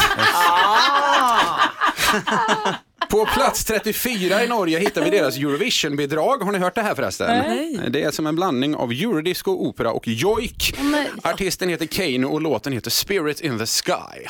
På 3.14 3.26
plats 3.26 3.66
34 3.66 4.44
i 4.44 4.48
Norge 4.48 4.80
hittar 4.80 5.02
vi 5.04 5.10
deras 5.10 5.38
Eurovision-bidrag. 5.38 6.38
Har 6.38 6.52
ni 6.52 6.58
hört 6.58 6.76
det 6.76 6.82
här 6.82 6.96
förresten? 6.96 7.28
Nej. 7.28 7.80
Det 7.90 8.04
är 8.04 8.12
som 8.12 8.28
en 8.28 8.36
blandning 8.36 8.76
av 8.76 8.92
eurodisco, 8.92 9.52
opera 9.52 9.92
och 9.92 10.08
jojk. 10.08 10.76
Artisten 11.24 11.70
heter 11.70 11.86
Kane 11.86 12.28
och 12.28 12.42
låten 12.42 12.74
heter 12.74 12.90
Spirit 12.90 13.42
in 13.42 13.60
the 13.60 13.66
Sky. 13.66 14.26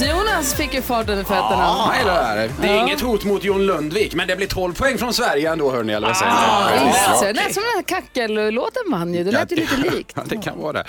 NyhetsJonas 0.00 0.26
Jonas 0.26 0.54
fick 0.54 0.74
ju 0.74 0.82
fart 0.82 1.08
under 1.08 1.24
fötterna. 1.24 1.86
Nej, 1.88 2.04
det, 2.04 2.10
är, 2.10 2.50
det 2.60 2.68
är 2.68 2.74
Ja. 2.74 2.82
inget 2.82 3.00
hot 3.00 3.24
mot 3.24 3.44
Jon 3.44 3.66
Lundvik, 3.66 4.14
men 4.14 4.28
det 4.28 4.36
blir 4.36 4.46
12 4.46 4.72
poäng 4.74 4.98
från 4.98 5.14
Sverige 5.14 5.52
ändå 5.52 5.70
hörni, 5.70 5.92
eller 5.92 6.06
vad 6.06 6.16
säger 6.16 6.30
ni? 6.32 6.36
Ah, 6.38 6.70
Ja, 6.70 7.26
ja. 7.26 7.32
Lät 7.32 7.54
som 7.54 7.62
den 7.62 7.72
här 7.74 7.82
kackellåten 7.82 8.82
vann 8.90 9.14
ju. 9.14 9.24
Det 9.24 9.30
lät 9.30 9.52
ju 9.52 9.56
lite 9.56 9.76
likt. 9.76 10.12
Ja, 10.14 10.22
det 10.28 10.36
kan 10.36 10.58
vara 10.58 10.72
det. 10.72 10.84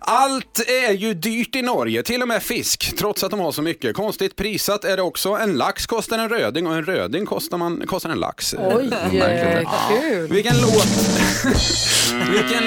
Allt 0.00 0.60
är 0.88 0.92
ju 0.92 1.14
dyrt 1.14 1.56
i 1.56 1.62
Norge, 1.62 2.02
till 2.02 2.22
och 2.22 2.28
med 2.28 2.42
fisk, 2.42 2.94
trots 2.98 3.24
att 3.24 3.30
de 3.30 3.40
har 3.40 3.52
så 3.52 3.62
mycket. 3.62 3.96
Konstigt 3.96 4.36
prisat 4.36 4.84
är 4.84 4.96
det 4.96 5.02
också. 5.02 5.30
En 5.32 5.52
lax 5.56 5.86
kostar 5.86 6.18
en 6.18 6.28
röding 6.28 6.66
och 6.66 6.74
en 6.74 6.84
röding 6.84 7.26
kostar, 7.26 7.58
man, 7.58 7.82
kostar 7.86 8.10
en 8.10 8.18
lax. 8.20 8.54
Oj, 8.58 8.90
eh, 9.20 9.70
kul. 10.00 10.28
Vilken 10.28 10.56
låt... 10.60 10.86
Vilken... 12.32 12.62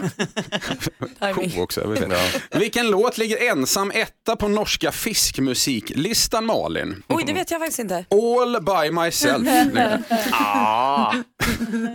Ko 1.34 1.62
också. 1.62 1.80
jag 1.80 1.88
vet 1.88 2.02
inte. 2.02 2.18
Vilken 2.58 2.90
låt 2.90 3.18
ligger 3.18 3.50
ensam 3.50 3.90
etta 3.90 4.36
på 4.36 4.48
norska 4.48 4.92
fiskmusiklistan 4.92 6.46
Malin? 6.46 7.02
Oj, 7.08 7.24
det 7.26 7.32
vet 7.32 7.50
jag 7.50 7.60
faktiskt 7.60 7.78
inte. 7.78 8.04
All 8.10 8.62
by 8.62 8.90
myself. 8.90 9.48
ah. 10.32 11.14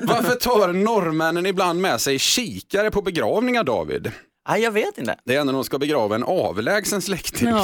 Varför 0.03 0.35
tar 0.35 0.73
norrmännen 0.73 1.45
ibland 1.45 1.81
med 1.81 2.01
sig 2.01 2.19
kikare 2.19 2.91
på 2.91 3.01
begravningar 3.01 3.63
David? 3.63 4.11
Nej, 4.49 4.61
jag 4.61 4.71
vet 4.71 4.97
inte. 4.97 5.15
Det 5.25 5.35
är 5.35 5.43
när 5.43 5.53
de 5.53 5.63
ska 5.63 5.79
begrava 5.79 6.15
en 6.15 6.23
avlägsen 6.23 7.01
släkting. 7.01 7.49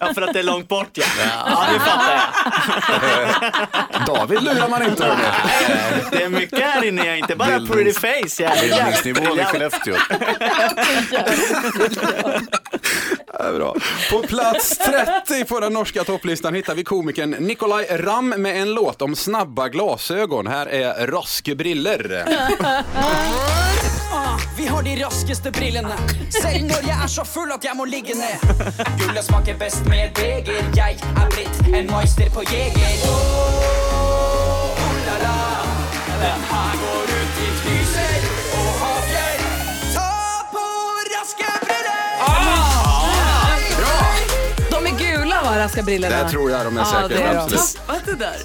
Ja, 0.00 0.14
för 0.14 0.22
att 0.22 0.32
det 0.32 0.38
är 0.38 0.42
långt 0.42 0.68
bort 0.68 0.88
ja. 0.92 1.04
Ja, 1.18 1.66
det 1.72 1.80
fattar 1.80 2.20
jag. 3.96 4.06
David 4.06 4.42
lurar 4.42 4.68
man 4.68 4.82
inte 4.82 5.04
hörni. 5.04 5.22
Det 6.10 6.22
är 6.22 6.28
mycket 6.28 6.58
här 6.58 6.84
inne, 6.84 7.06
jag 7.06 7.18
inte 7.18 7.36
bara 7.36 7.66
pretty 7.66 7.92
face. 7.92 8.42
Jag 8.42 8.60
Bildningsnivån 8.60 9.40
i 9.40 9.44
Skellefteå. 9.44 9.94
Ja, 13.38 13.52
bra. 13.52 13.74
På 14.10 14.22
plats 14.22 14.78
30 15.26 15.44
på 15.44 15.60
den 15.60 15.72
norska 15.72 16.04
topplistan 16.04 16.54
hittar 16.54 16.74
vi 16.74 16.84
komikern 16.84 17.30
Nikolaj 17.30 17.86
Ram 17.90 18.28
med 18.28 18.62
en 18.62 18.72
låt 18.74 19.02
om 19.02 19.16
snabba 19.16 19.68
glasögon. 19.68 20.46
Här 20.46 20.66
är 20.66 21.06
Raske 21.06 21.54
briller. 21.54 22.24
Vi 24.56 24.66
har 24.66 24.82
de 24.82 24.96
raskeste 25.04 25.50
brillene. 25.50 25.96
Selv 26.42 26.64
når 26.64 26.82
jeg 26.88 26.96
er 27.04 27.06
så 27.12 27.24
full 27.24 27.52
at 27.52 27.64
jeg 27.64 27.76
må 27.76 27.84
ligge 27.84 28.14
ned. 28.16 28.40
Gullet 29.00 29.24
smaker 29.24 29.58
best 29.60 29.84
med 29.90 30.06
et 30.06 30.14
beger. 30.20 30.70
Jeg 30.76 30.96
er 31.16 31.28
blitt 31.34 31.60
en 31.76 31.90
meister 31.92 32.30
på 32.34 32.44
jeger. 32.48 33.04
Oh, 33.10 33.60
oh 34.86 34.96
la 35.06 35.16
la. 35.24 35.36
Den 36.22 36.46
her 36.50 36.72
går 36.82 37.12
ut 37.12 37.15
va, 45.50 45.58
raska 45.58 45.82
brillorna? 45.82 46.24
Det 46.24 46.30
tror 46.30 46.50
jag 46.50 46.64
de 46.66 46.76
är 46.76 46.80
Ja, 46.80 46.86
säkert. 46.86 47.08
det 47.08 47.22
är 47.22 47.34
de. 47.34 47.56
Vad 47.88 47.96
det 48.04 48.14
där? 48.24 48.36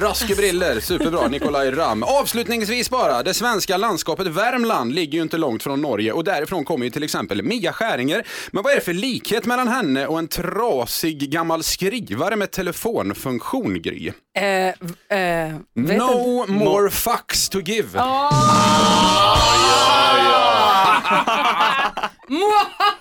Raske 0.00 0.34
briller, 0.34 0.80
superbra 0.80 1.28
Nikolaj 1.28 1.70
Ram. 1.70 2.02
Avslutningsvis 2.02 2.90
bara, 2.90 3.22
det 3.22 3.34
svenska 3.34 3.76
landskapet 3.76 4.26
Värmland 4.26 4.94
ligger 4.94 5.12
ju 5.18 5.22
inte 5.22 5.38
långt 5.38 5.62
från 5.62 5.80
Norge 5.82 6.12
och 6.12 6.24
därifrån 6.24 6.64
kommer 6.64 6.84
ju 6.84 6.90
till 6.90 7.02
exempel 7.02 7.42
Mia 7.42 7.72
Skäringer. 7.72 8.26
Men 8.50 8.62
vad 8.62 8.72
är 8.72 8.76
det 8.76 8.82
för 8.82 8.92
likhet 8.92 9.46
mellan 9.46 9.68
henne 9.68 10.06
och 10.06 10.18
en 10.18 10.28
trasig 10.28 11.30
gammal 11.30 11.62
skrivare 11.62 12.36
med 12.36 12.50
telefonfunktion, 12.50 13.82
Gry? 13.82 14.12
Eh, 14.38 14.44
eh, 15.18 15.54
vet 15.74 15.98
No 15.98 16.40
inte. 16.48 16.52
more 16.52 16.90
fucks 16.90 17.48
to 17.48 17.60
give. 17.60 17.98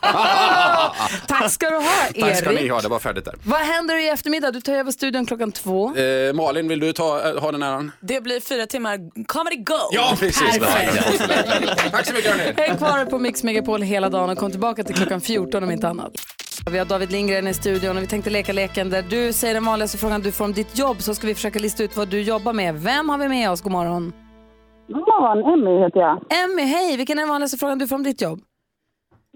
Tack 1.28 1.52
ska 1.52 1.70
du 1.70 1.76
ha, 1.76 1.84
Tack 2.20 2.38
ska 2.38 2.50
ni 2.50 2.56
Erik. 2.56 2.72
ha, 2.72 2.82
det 2.82 2.88
var 2.88 3.00
färdigt 3.00 3.26
där. 3.26 3.36
Vad 3.44 3.60
händer 3.60 3.96
i 3.96 4.10
eftermiddag? 4.10 4.52
Du 4.52 4.62
tar 4.62 4.74
över 4.74 4.92
studion 4.92 5.26
klockan 5.26 5.52
två. 5.52 5.96
Eh, 5.96 6.34
Malin, 6.34 6.68
vill 6.68 6.80
du 6.80 6.94
ta, 6.94 7.30
eh, 7.30 7.42
ha 7.42 7.52
den 7.52 7.64
äran? 7.64 7.92
Det 8.02 8.22
blir 8.22 8.40
fyra 8.40 8.66
timmar 8.66 9.00
comedy 9.28 9.56
go. 9.64 9.74
Ja, 9.92 10.14
precis. 10.20 10.60
Perfekt. 10.60 11.92
Tack 11.92 12.06
så 12.06 12.14
mycket 12.14 12.32
hörni. 12.32 12.54
Häng 12.58 12.78
kvar 12.78 13.06
på 13.06 13.20
Mix 13.20 13.44
Megapol 13.44 13.82
hela 13.82 14.10
dagen 14.10 14.30
och 14.30 14.38
kom 14.38 14.52
tillbaka 14.52 14.84
till 14.84 14.96
klockan 14.96 15.22
14 15.22 15.64
om 15.64 15.72
inte 15.72 15.88
annat. 15.90 16.12
Vi 16.72 16.78
har 16.78 16.86
David 16.86 17.12
Lindgren 17.12 17.48
i 17.48 17.54
studion 17.54 17.98
och 17.98 18.04
vi 18.04 18.08
tänkte 18.08 18.30
leka 18.30 18.54
leken 18.54 18.90
där 18.90 19.02
du 19.10 19.34
säger 19.34 19.54
den 19.54 19.66
vanligaste 19.66 19.98
frågan 19.98 20.22
du 20.22 20.32
får 20.32 20.46
om 20.46 20.54
ditt 20.54 20.78
jobb 20.78 21.02
så 21.02 21.16
ska 21.16 21.28
vi 21.28 21.36
försöka 21.36 21.60
lista 21.60 21.84
ut 21.84 21.98
vad 21.98 22.08
du 22.08 22.22
jobbar 22.22 22.54
med. 22.54 22.76
Vem 22.76 23.10
har 23.10 23.18
vi 23.18 23.28
med 23.28 23.52
oss? 23.52 23.62
God 23.62 23.72
morgon. 23.72 24.14
God 24.88 24.98
morgon, 24.98 25.54
Emmy 25.54 25.84
heter 25.86 26.00
jag. 26.00 26.44
Emmy, 26.44 26.62
hej! 26.64 26.98
Vilken 26.98 27.18
är 27.18 27.22
den 27.22 27.30
vanligaste 27.30 27.58
frågan 27.58 27.78
du 27.80 27.88
får 27.88 27.96
om 27.96 28.04
ditt 28.04 28.22
jobb? 28.22 28.40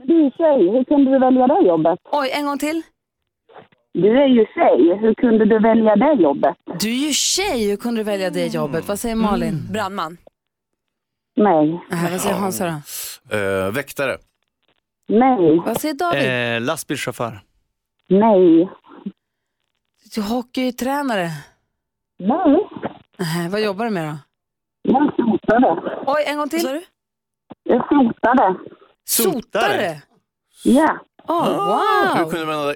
Du 0.04 0.26
är 0.26 0.32
tjej, 0.32 0.72
hur 0.72 0.84
kunde 0.84 1.12
du 1.12 1.20
välja 1.20 1.48
det 1.48 1.68
jobbet? 1.68 2.00
Oj, 2.12 2.32
en 2.34 2.46
gång 2.46 2.58
till. 2.58 2.82
Du 3.94 4.18
är 4.24 4.28
ju 4.28 4.46
tjej, 4.46 4.98
hur 5.02 5.14
kunde 5.14 5.46
du 5.46 5.60
välja 5.60 5.96
det 5.96 6.14
jobbet? 6.14 6.56
Du 6.80 6.90
är 6.90 7.08
ju 7.08 7.14
tjej, 7.14 7.70
hur 7.70 7.78
kunde 7.78 8.00
du 8.00 8.04
välja 8.04 8.30
det 8.30 8.48
jobbet? 8.48 8.88
Vad 8.88 9.00
säger 9.00 9.16
Malin? 9.16 9.68
Brandman. 9.74 10.18
Nej. 11.36 11.80
Äh, 11.92 12.12
vad 12.12 12.22
säger 12.22 12.36
Hansa 12.36 12.66
då? 12.66 13.38
Uh, 13.38 13.72
väktare. 13.72 14.18
Nej. 15.08 15.62
Vad 15.66 15.82
säger 15.82 15.94
David? 15.96 16.56
Eh, 16.56 16.62
lastbilschaufför. 16.68 17.40
Nej. 18.08 18.70
Du 20.16 20.22
är 20.22 20.30
hockeytränare. 20.30 21.30
Nej. 22.20 22.68
Äh, 23.20 23.52
vad 23.52 23.62
jobbar 23.62 23.86
du 23.86 23.92
med 23.92 24.06
då? 24.08 24.18
Jag 24.82 25.14
sotade. 25.16 25.82
Oj, 26.08 26.24
en 26.28 26.38
gång 26.38 26.50
till. 26.50 26.82
Jag 27.64 27.88
sotade. 27.90 28.14
Sotare? 28.14 28.56
Ja. 30.64 30.98
Oh, 31.28 31.46
Hur 31.46 32.24
wow! 32.24 32.32
kunde 32.32 32.46
man... 32.46 32.76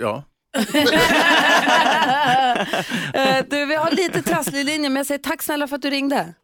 Ja. 0.00 0.22
Du, 3.50 3.66
vi 3.66 3.74
har 3.74 3.90
lite 3.90 4.22
trasslig 4.22 4.64
linje, 4.64 4.88
men 4.88 4.96
jag 4.96 5.06
säger 5.06 5.18
tack 5.18 5.42
snälla 5.42 5.68
för 5.68 5.76
att 5.76 5.82
du 5.82 5.90
ringde. 5.90 6.34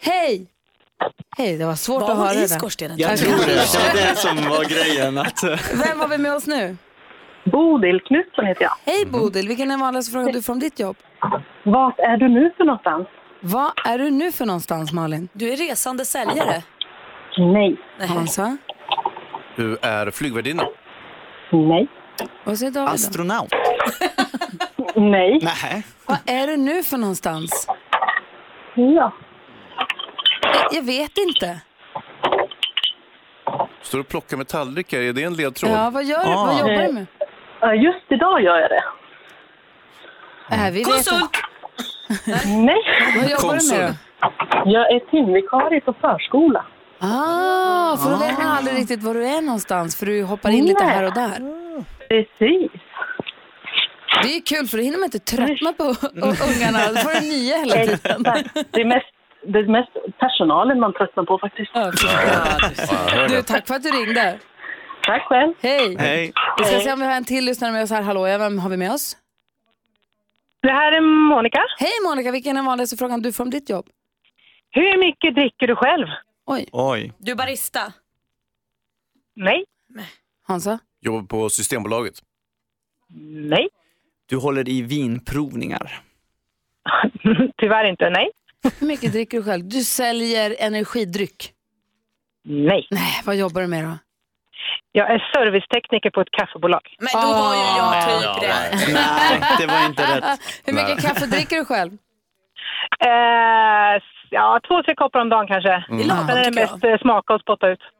Hej! 0.00 0.46
Hej, 1.36 1.56
det 1.58 1.64
var 1.64 1.74
svårt 1.74 2.02
Var 2.02 2.10
att 2.10 2.16
hon 2.16 2.26
höra 2.26 2.38
i 2.38 2.40
det. 2.40 2.48
skorstenen? 2.48 2.98
Jag 2.98 3.18
tror 3.18 3.32
det. 3.32 3.38
Det 3.46 3.78
var 3.78 3.94
det 4.10 4.16
som 4.16 4.36
var 4.48 4.64
grejen. 4.64 5.18
Att, 5.18 5.44
Vem 5.86 6.00
har 6.00 6.08
vi 6.08 6.18
med 6.18 6.34
oss 6.34 6.46
nu? 6.46 6.76
Bodil 7.52 8.00
Knutsson 8.00 8.46
heter 8.46 8.62
jag. 8.62 8.72
Hej 8.92 9.06
Bodil, 9.06 9.48
vilken 9.48 9.66
är 9.66 9.70
den 9.70 9.80
vanligaste 9.80 10.12
frågan 10.12 10.32
du 10.32 10.42
får 10.42 10.52
om 10.52 10.58
ditt 10.60 10.78
jobb? 10.80 10.96
Vart 11.64 11.98
är 11.98 12.16
du 12.16 12.28
nu 12.28 12.52
för 12.56 12.64
någonstans? 12.64 13.08
Vad 13.40 13.72
är 13.84 13.98
du 13.98 14.10
nu 14.10 14.32
för 14.32 14.46
någonstans 14.46 14.92
Malin? 14.92 15.28
Du 15.32 15.52
är 15.52 15.56
resande 15.56 16.04
säljare. 16.04 16.62
Nej. 17.38 17.76
Hansa? 18.08 18.56
Du 19.56 19.76
är 19.82 20.10
flygvärdinna. 20.10 20.64
Nej. 21.52 21.88
Vad 22.44 22.58
säger 22.58 22.72
David 22.72 22.88
då? 22.88 22.94
astronaut. 22.94 23.52
Nej. 24.96 25.40
Nej. 25.42 25.82
Vad 26.06 26.18
är 26.26 26.46
du 26.46 26.56
nu 26.56 26.82
för 26.82 26.96
någonstans? 26.96 27.66
Ja. 28.74 29.12
Jag, 30.42 30.66
jag 30.72 30.82
vet 30.82 31.18
inte. 31.18 31.60
Står 33.82 33.98
och 34.00 34.08
plockar 34.08 34.36
med 34.36 34.48
tallrikar, 34.48 35.00
är 35.00 35.12
det 35.12 35.22
en 35.22 35.34
ledtråd? 35.34 35.70
Ja, 35.70 35.90
vad 35.90 36.04
gör 36.04 36.24
du? 36.24 36.30
Ah. 36.30 36.44
Vad 36.44 36.58
jobbar 36.58 36.86
du 36.86 36.92
med? 36.92 37.06
Ja, 37.60 37.74
Just 37.74 38.04
idag 38.12 38.42
gör 38.42 38.58
jag 38.58 38.70
det. 38.70 38.82
Äh, 40.56 40.70
vi 40.72 40.78
vet 40.78 40.86
Konsult! 40.86 41.22
inte. 41.22 42.48
Nej. 42.48 42.82
Vad 43.16 43.30
jobbar 43.30 43.58
du 43.58 43.78
med 43.78 43.90
då? 43.90 44.70
Jag 44.70 44.90
är 44.92 45.00
timvikarie 45.10 45.80
på 45.80 45.92
förskola. 46.00 46.64
Ah, 47.04 47.96
för 47.96 48.10
då 48.10 48.16
vet 48.16 48.38
man 48.38 48.46
aldrig 48.46 48.76
riktigt 48.78 49.02
var 49.02 49.14
du 49.14 49.26
är 49.26 49.42
någonstans 49.42 49.96
för 49.96 50.06
du 50.06 50.22
hoppar 50.22 50.50
in 50.50 50.64
lite 50.66 50.84
här 50.84 51.04
och 51.04 51.14
där. 51.14 51.38
Precis. 52.08 52.70
Det 54.22 54.36
är 54.36 54.40
kul 54.46 54.66
för 54.66 54.76
då 54.76 54.82
hinner 54.82 54.98
man 54.98 55.04
inte 55.04 55.18
tröttna 55.18 55.72
på 55.72 55.84
ungarna. 56.50 56.78
Då 56.88 56.96
får 56.96 57.20
du 57.20 57.26
nya 57.28 57.56
hela 57.56 57.74
tiden. 57.74 58.22
Det 58.70 58.80
är 58.80 58.84
mest, 58.84 59.06
det 59.46 59.58
är 59.58 59.66
mest 59.66 59.92
personalen 60.18 60.80
man 60.80 60.92
tröttnar 60.92 61.24
på 61.24 61.38
faktiskt. 61.38 61.72
Du, 63.28 63.42
tack 63.42 63.66
för 63.66 63.74
att 63.74 63.82
du 63.82 63.90
ringde. 63.90 64.38
Tack 65.06 65.22
själv. 65.22 65.54
Hej. 65.62 65.96
Hej. 65.98 66.32
Vi 66.58 66.64
ska 66.64 66.80
se 66.80 66.92
om 66.92 67.00
vi 67.00 67.06
har 67.06 67.12
en 67.12 67.24
till 67.24 67.44
lyssnare 67.44 67.72
med 67.72 67.82
oss 67.82 67.90
här. 67.90 68.02
Hallå, 68.02 68.26
ja, 68.28 68.38
vem 68.38 68.58
har 68.58 68.70
vi 68.70 68.76
med 68.76 68.92
oss? 68.92 69.16
Det 70.62 70.72
här 70.72 70.92
är 70.92 71.00
Monica. 71.34 71.60
Hej 71.78 71.90
Monica, 72.08 72.30
vilken 72.30 72.50
är 72.50 72.54
den 72.54 72.64
vanligaste 72.64 72.96
frågan 72.96 73.22
du 73.22 73.32
får 73.32 73.44
om 73.44 73.50
ditt 73.50 73.70
jobb? 73.70 73.86
Hur 74.70 74.98
mycket 74.98 75.34
dricker 75.34 75.66
du 75.66 75.76
själv? 75.76 76.06
Oj. 76.46 76.66
Oj. 76.72 77.12
Du 77.18 77.32
är 77.32 77.36
barista. 77.36 77.92
Nej. 79.36 79.64
Hansa? 80.42 80.78
Jobbar 81.00 81.22
på 81.22 81.50
Systembolaget. 81.50 82.14
Nej. 83.48 83.68
Du 84.26 84.36
håller 84.36 84.68
i 84.68 84.82
vinprovningar. 84.82 86.00
Tyvärr 87.58 87.84
inte. 87.90 88.10
Nej. 88.10 88.30
Hur 88.80 88.86
mycket 88.86 89.12
dricker 89.12 89.38
du 89.38 89.44
själv? 89.44 89.68
Du 89.68 89.80
säljer 89.84 90.56
energidryck. 90.58 91.52
Nej. 92.44 92.86
Nej, 92.90 93.22
vad 93.24 93.36
jobbar 93.36 93.60
du 93.60 93.66
med 93.66 93.84
då? 93.84 93.98
Jag 94.92 95.10
är 95.10 95.18
servicetekniker 95.34 96.10
på 96.10 96.20
ett 96.20 96.30
kaffebolag. 96.30 96.96
Men 96.98 97.22
då 97.22 97.28
var 97.28 97.54
ju 97.54 97.60
jag 97.60 97.96
Ah. 97.96 98.34
typ 98.34 98.40
det. 98.40 98.92
Nej, 98.94 99.40
det 99.58 99.66
var 99.66 99.86
inte 99.86 100.02
rätt. 100.16 100.40
Hur 100.64 100.72
mycket 100.72 101.02
kaffe 101.02 101.26
dricker 101.26 101.56
du 101.56 101.64
själv? 101.64 101.92
Eh, 103.00 104.02
ja, 104.32 104.60
två, 104.68 104.82
tre 104.82 104.94
koppar 104.94 105.20
om 105.20 105.28
dagen 105.28 105.46
kanske. 105.46 105.84
Lagom, 105.88 106.26
Sen 106.28 106.36
är 106.38 106.44
det 106.44 106.54
mest 106.60 106.84
eh, 106.84 106.98
smaka 107.00 107.34
och 107.34 107.40
spotta 107.40 107.68
ut. 107.68 107.80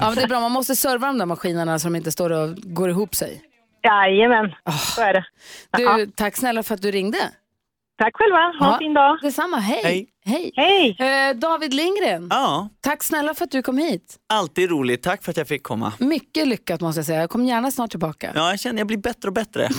Ja, 0.00 0.06
men 0.08 0.14
det 0.14 0.22
är 0.22 0.28
bra, 0.28 0.40
man 0.40 0.52
måste 0.52 0.76
serva 0.76 1.06
de 1.06 1.18
där 1.18 1.26
maskinerna 1.26 1.78
så 1.78 1.88
de 1.88 1.96
inte 1.96 2.12
står 2.12 2.30
och 2.32 2.56
går 2.56 2.90
ihop 2.90 3.14
sig. 3.14 3.42
Jajamän, 3.84 4.54
så 4.94 5.02
är 5.02 5.12
det. 5.12 5.24
Du, 5.76 6.06
tack 6.06 6.36
snälla 6.36 6.62
för 6.62 6.74
att 6.74 6.82
du 6.82 6.90
ringde. 6.90 7.18
Tack 7.98 8.16
själva, 8.16 8.38
ha 8.66 8.72
en 8.72 8.78
fin 8.78 8.94
dag. 8.94 9.18
Detsamma, 9.22 9.56
hej. 9.56 9.80
Hej. 9.84 10.06
Hej. 10.24 10.52
Hej. 10.56 10.96
Eh, 11.30 11.36
David 11.36 11.74
Lindgren, 11.74 12.26
Ja, 12.30 12.68
tack 12.80 13.02
snälla 13.02 13.34
för 13.34 13.44
att 13.44 13.50
du 13.50 13.62
kom 13.62 13.78
hit. 13.78 14.16
alltid 14.32 14.70
roligt. 14.70 15.02
Tack 15.02 15.24
för 15.24 15.30
att 15.30 15.36
jag 15.36 15.48
fick 15.48 15.62
komma. 15.62 15.92
Mycket 15.98 16.48
lyckat 16.48 16.80
måste 16.80 16.98
jag 16.98 17.06
säga. 17.06 17.20
Jag 17.20 17.30
kommer 17.30 17.44
gärna 17.44 17.70
snart 17.70 17.90
tillbaka. 17.90 18.32
Ja, 18.34 18.50
jag 18.50 18.60
känner 18.60 18.78
jag 18.80 18.86
blir 18.86 18.98
bättre 18.98 19.28
och 19.28 19.34
bättre. 19.34 19.68